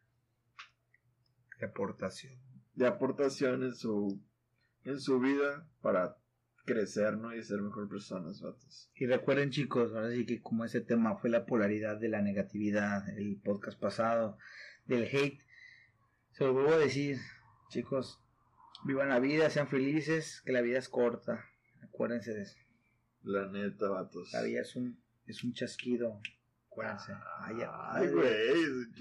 De 1.59 1.65
aportación. 1.65 2.33
de 2.75 2.87
aportación 2.87 3.63
en 3.63 3.73
su, 3.73 4.21
en 4.83 4.99
su 4.99 5.19
vida 5.19 5.67
para 5.81 6.17
crecer, 6.65 7.17
¿no? 7.17 7.35
Y 7.35 7.41
ser 7.41 7.61
mejor 7.61 7.89
personas, 7.89 8.41
vatos. 8.41 8.91
Y 8.93 9.07
recuerden, 9.07 9.49
chicos, 9.49 9.93
ahora 9.93 10.11
sí 10.11 10.25
que 10.25 10.41
como 10.41 10.65
ese 10.65 10.81
tema 10.81 11.17
fue 11.17 11.29
la 11.29 11.45
polaridad 11.45 11.97
de 11.97 12.09
la 12.09 12.21
negatividad, 12.21 13.07
el 13.17 13.39
podcast 13.43 13.79
pasado, 13.79 14.37
del 14.85 15.03
hate, 15.03 15.41
se 16.33 16.43
lo 16.43 16.53
vuelvo 16.53 16.73
a 16.73 16.77
decir, 16.77 17.17
chicos, 17.69 18.21
vivan 18.85 19.09
la 19.09 19.19
vida, 19.19 19.49
sean 19.49 19.67
felices, 19.67 20.43
que 20.45 20.51
la 20.51 20.61
vida 20.61 20.77
es 20.77 20.89
corta. 20.89 21.43
Acuérdense 21.81 22.33
de 22.33 22.43
eso. 22.43 22.57
La 23.23 23.49
neta, 23.49 23.89
vatos. 23.89 24.31
La 24.33 24.43
vida 24.43 24.61
es 24.61 24.75
un, 24.75 25.01
es 25.25 25.43
un 25.43 25.53
chasquido. 25.53 26.21
Acuérdense. 26.77 27.11
Ay, 27.39 27.55
Ay, 27.91 28.07
güey, 28.11 28.27
eres 28.27 28.91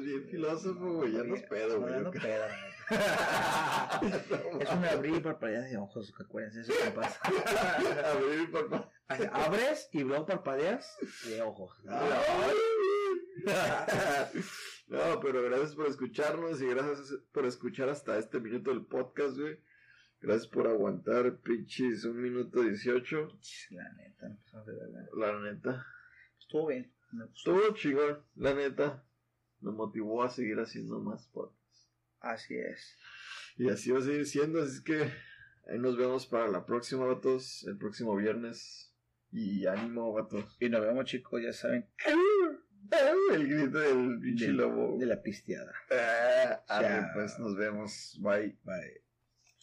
bien 0.00 0.24
filósofo, 0.30 0.92
güey, 0.94 1.12
ya 1.12 1.22
nos 1.22 1.42
pedo, 1.42 1.74
No, 1.74 1.80
güey. 1.80 1.92
ya 1.92 2.00
no 2.00 2.10
pedo. 2.12 2.44
Es 4.60 4.70
un 4.72 4.84
abrir 4.86 5.16
y 5.16 5.20
parpadear 5.20 5.64
de 5.68 5.76
ojos, 5.76 6.12
que 6.16 6.22
acuérdense 6.22 6.62
eso 6.62 6.72
que 6.82 6.90
pasa. 6.92 7.20
Abrir, 8.10 8.50
papá. 8.50 8.90
Abres 9.32 9.90
y 9.92 10.00
luego 10.00 10.24
parpadeas 10.24 10.96
de 11.26 11.42
ojos. 11.42 11.76
No, 14.88 15.20
pero 15.20 15.42
gracias 15.44 15.74
por 15.76 15.86
escucharnos 15.86 16.60
y 16.60 16.66
gracias 16.66 17.16
por 17.32 17.46
escuchar 17.46 17.88
hasta 17.90 18.18
este 18.18 18.40
minuto 18.40 18.70
del 18.70 18.84
podcast, 18.86 19.38
güey. 19.38 19.62
Gracias 20.20 20.48
por 20.48 20.66
aguantar, 20.66 21.38
pinches, 21.38 22.04
un 22.04 22.20
minuto 22.20 22.60
dieciocho. 22.62 23.28
La 23.70 23.92
neta, 23.92 24.28
no 24.28 24.36
pasamos 24.42 24.66
de 24.66 24.72
verdad. 24.74 25.06
La 25.16 25.38
neta. 25.38 25.86
Estuvo 26.40 26.66
bien. 26.66 26.92
Me 27.12 27.26
gustó. 27.26 27.54
Estuvo 27.56 27.74
chingón, 27.76 28.22
la 28.36 28.54
neta. 28.54 29.04
Me 29.60 29.72
motivó 29.72 30.22
a 30.22 30.30
seguir 30.30 30.58
haciendo 30.58 31.00
más 31.00 31.26
podcasts. 31.28 31.88
Así 32.20 32.54
es. 32.56 32.96
Y 33.56 33.68
así 33.68 33.90
va 33.90 33.98
a 33.98 34.02
seguir 34.02 34.26
siendo, 34.26 34.62
así 34.62 34.82
que 34.84 35.10
ahí 35.68 35.78
nos 35.78 35.96
vemos 35.96 36.26
para 36.26 36.48
la 36.48 36.64
próxima, 36.64 37.04
vatos, 37.04 37.64
el 37.66 37.76
próximo 37.76 38.16
viernes. 38.16 38.94
Y 39.32 39.66
ánimo, 39.66 40.12
vatos. 40.12 40.56
Y 40.60 40.68
nos 40.68 40.80
vemos, 40.80 41.04
chicos, 41.04 41.40
ya 41.42 41.52
saben, 41.52 41.88
El 43.32 43.46
grito 43.46 43.78
del 43.78 44.18
pinche 44.20 44.46
Del- 44.46 44.56
lobo. 44.56 44.98
de 44.98 45.06
la 45.06 45.22
pisteada. 45.22 45.72
Ah, 46.68 47.10
pues 47.14 47.38
nos 47.38 47.54
vemos. 47.56 48.18
Bye. 48.20 48.58
Bye. 48.64 49.04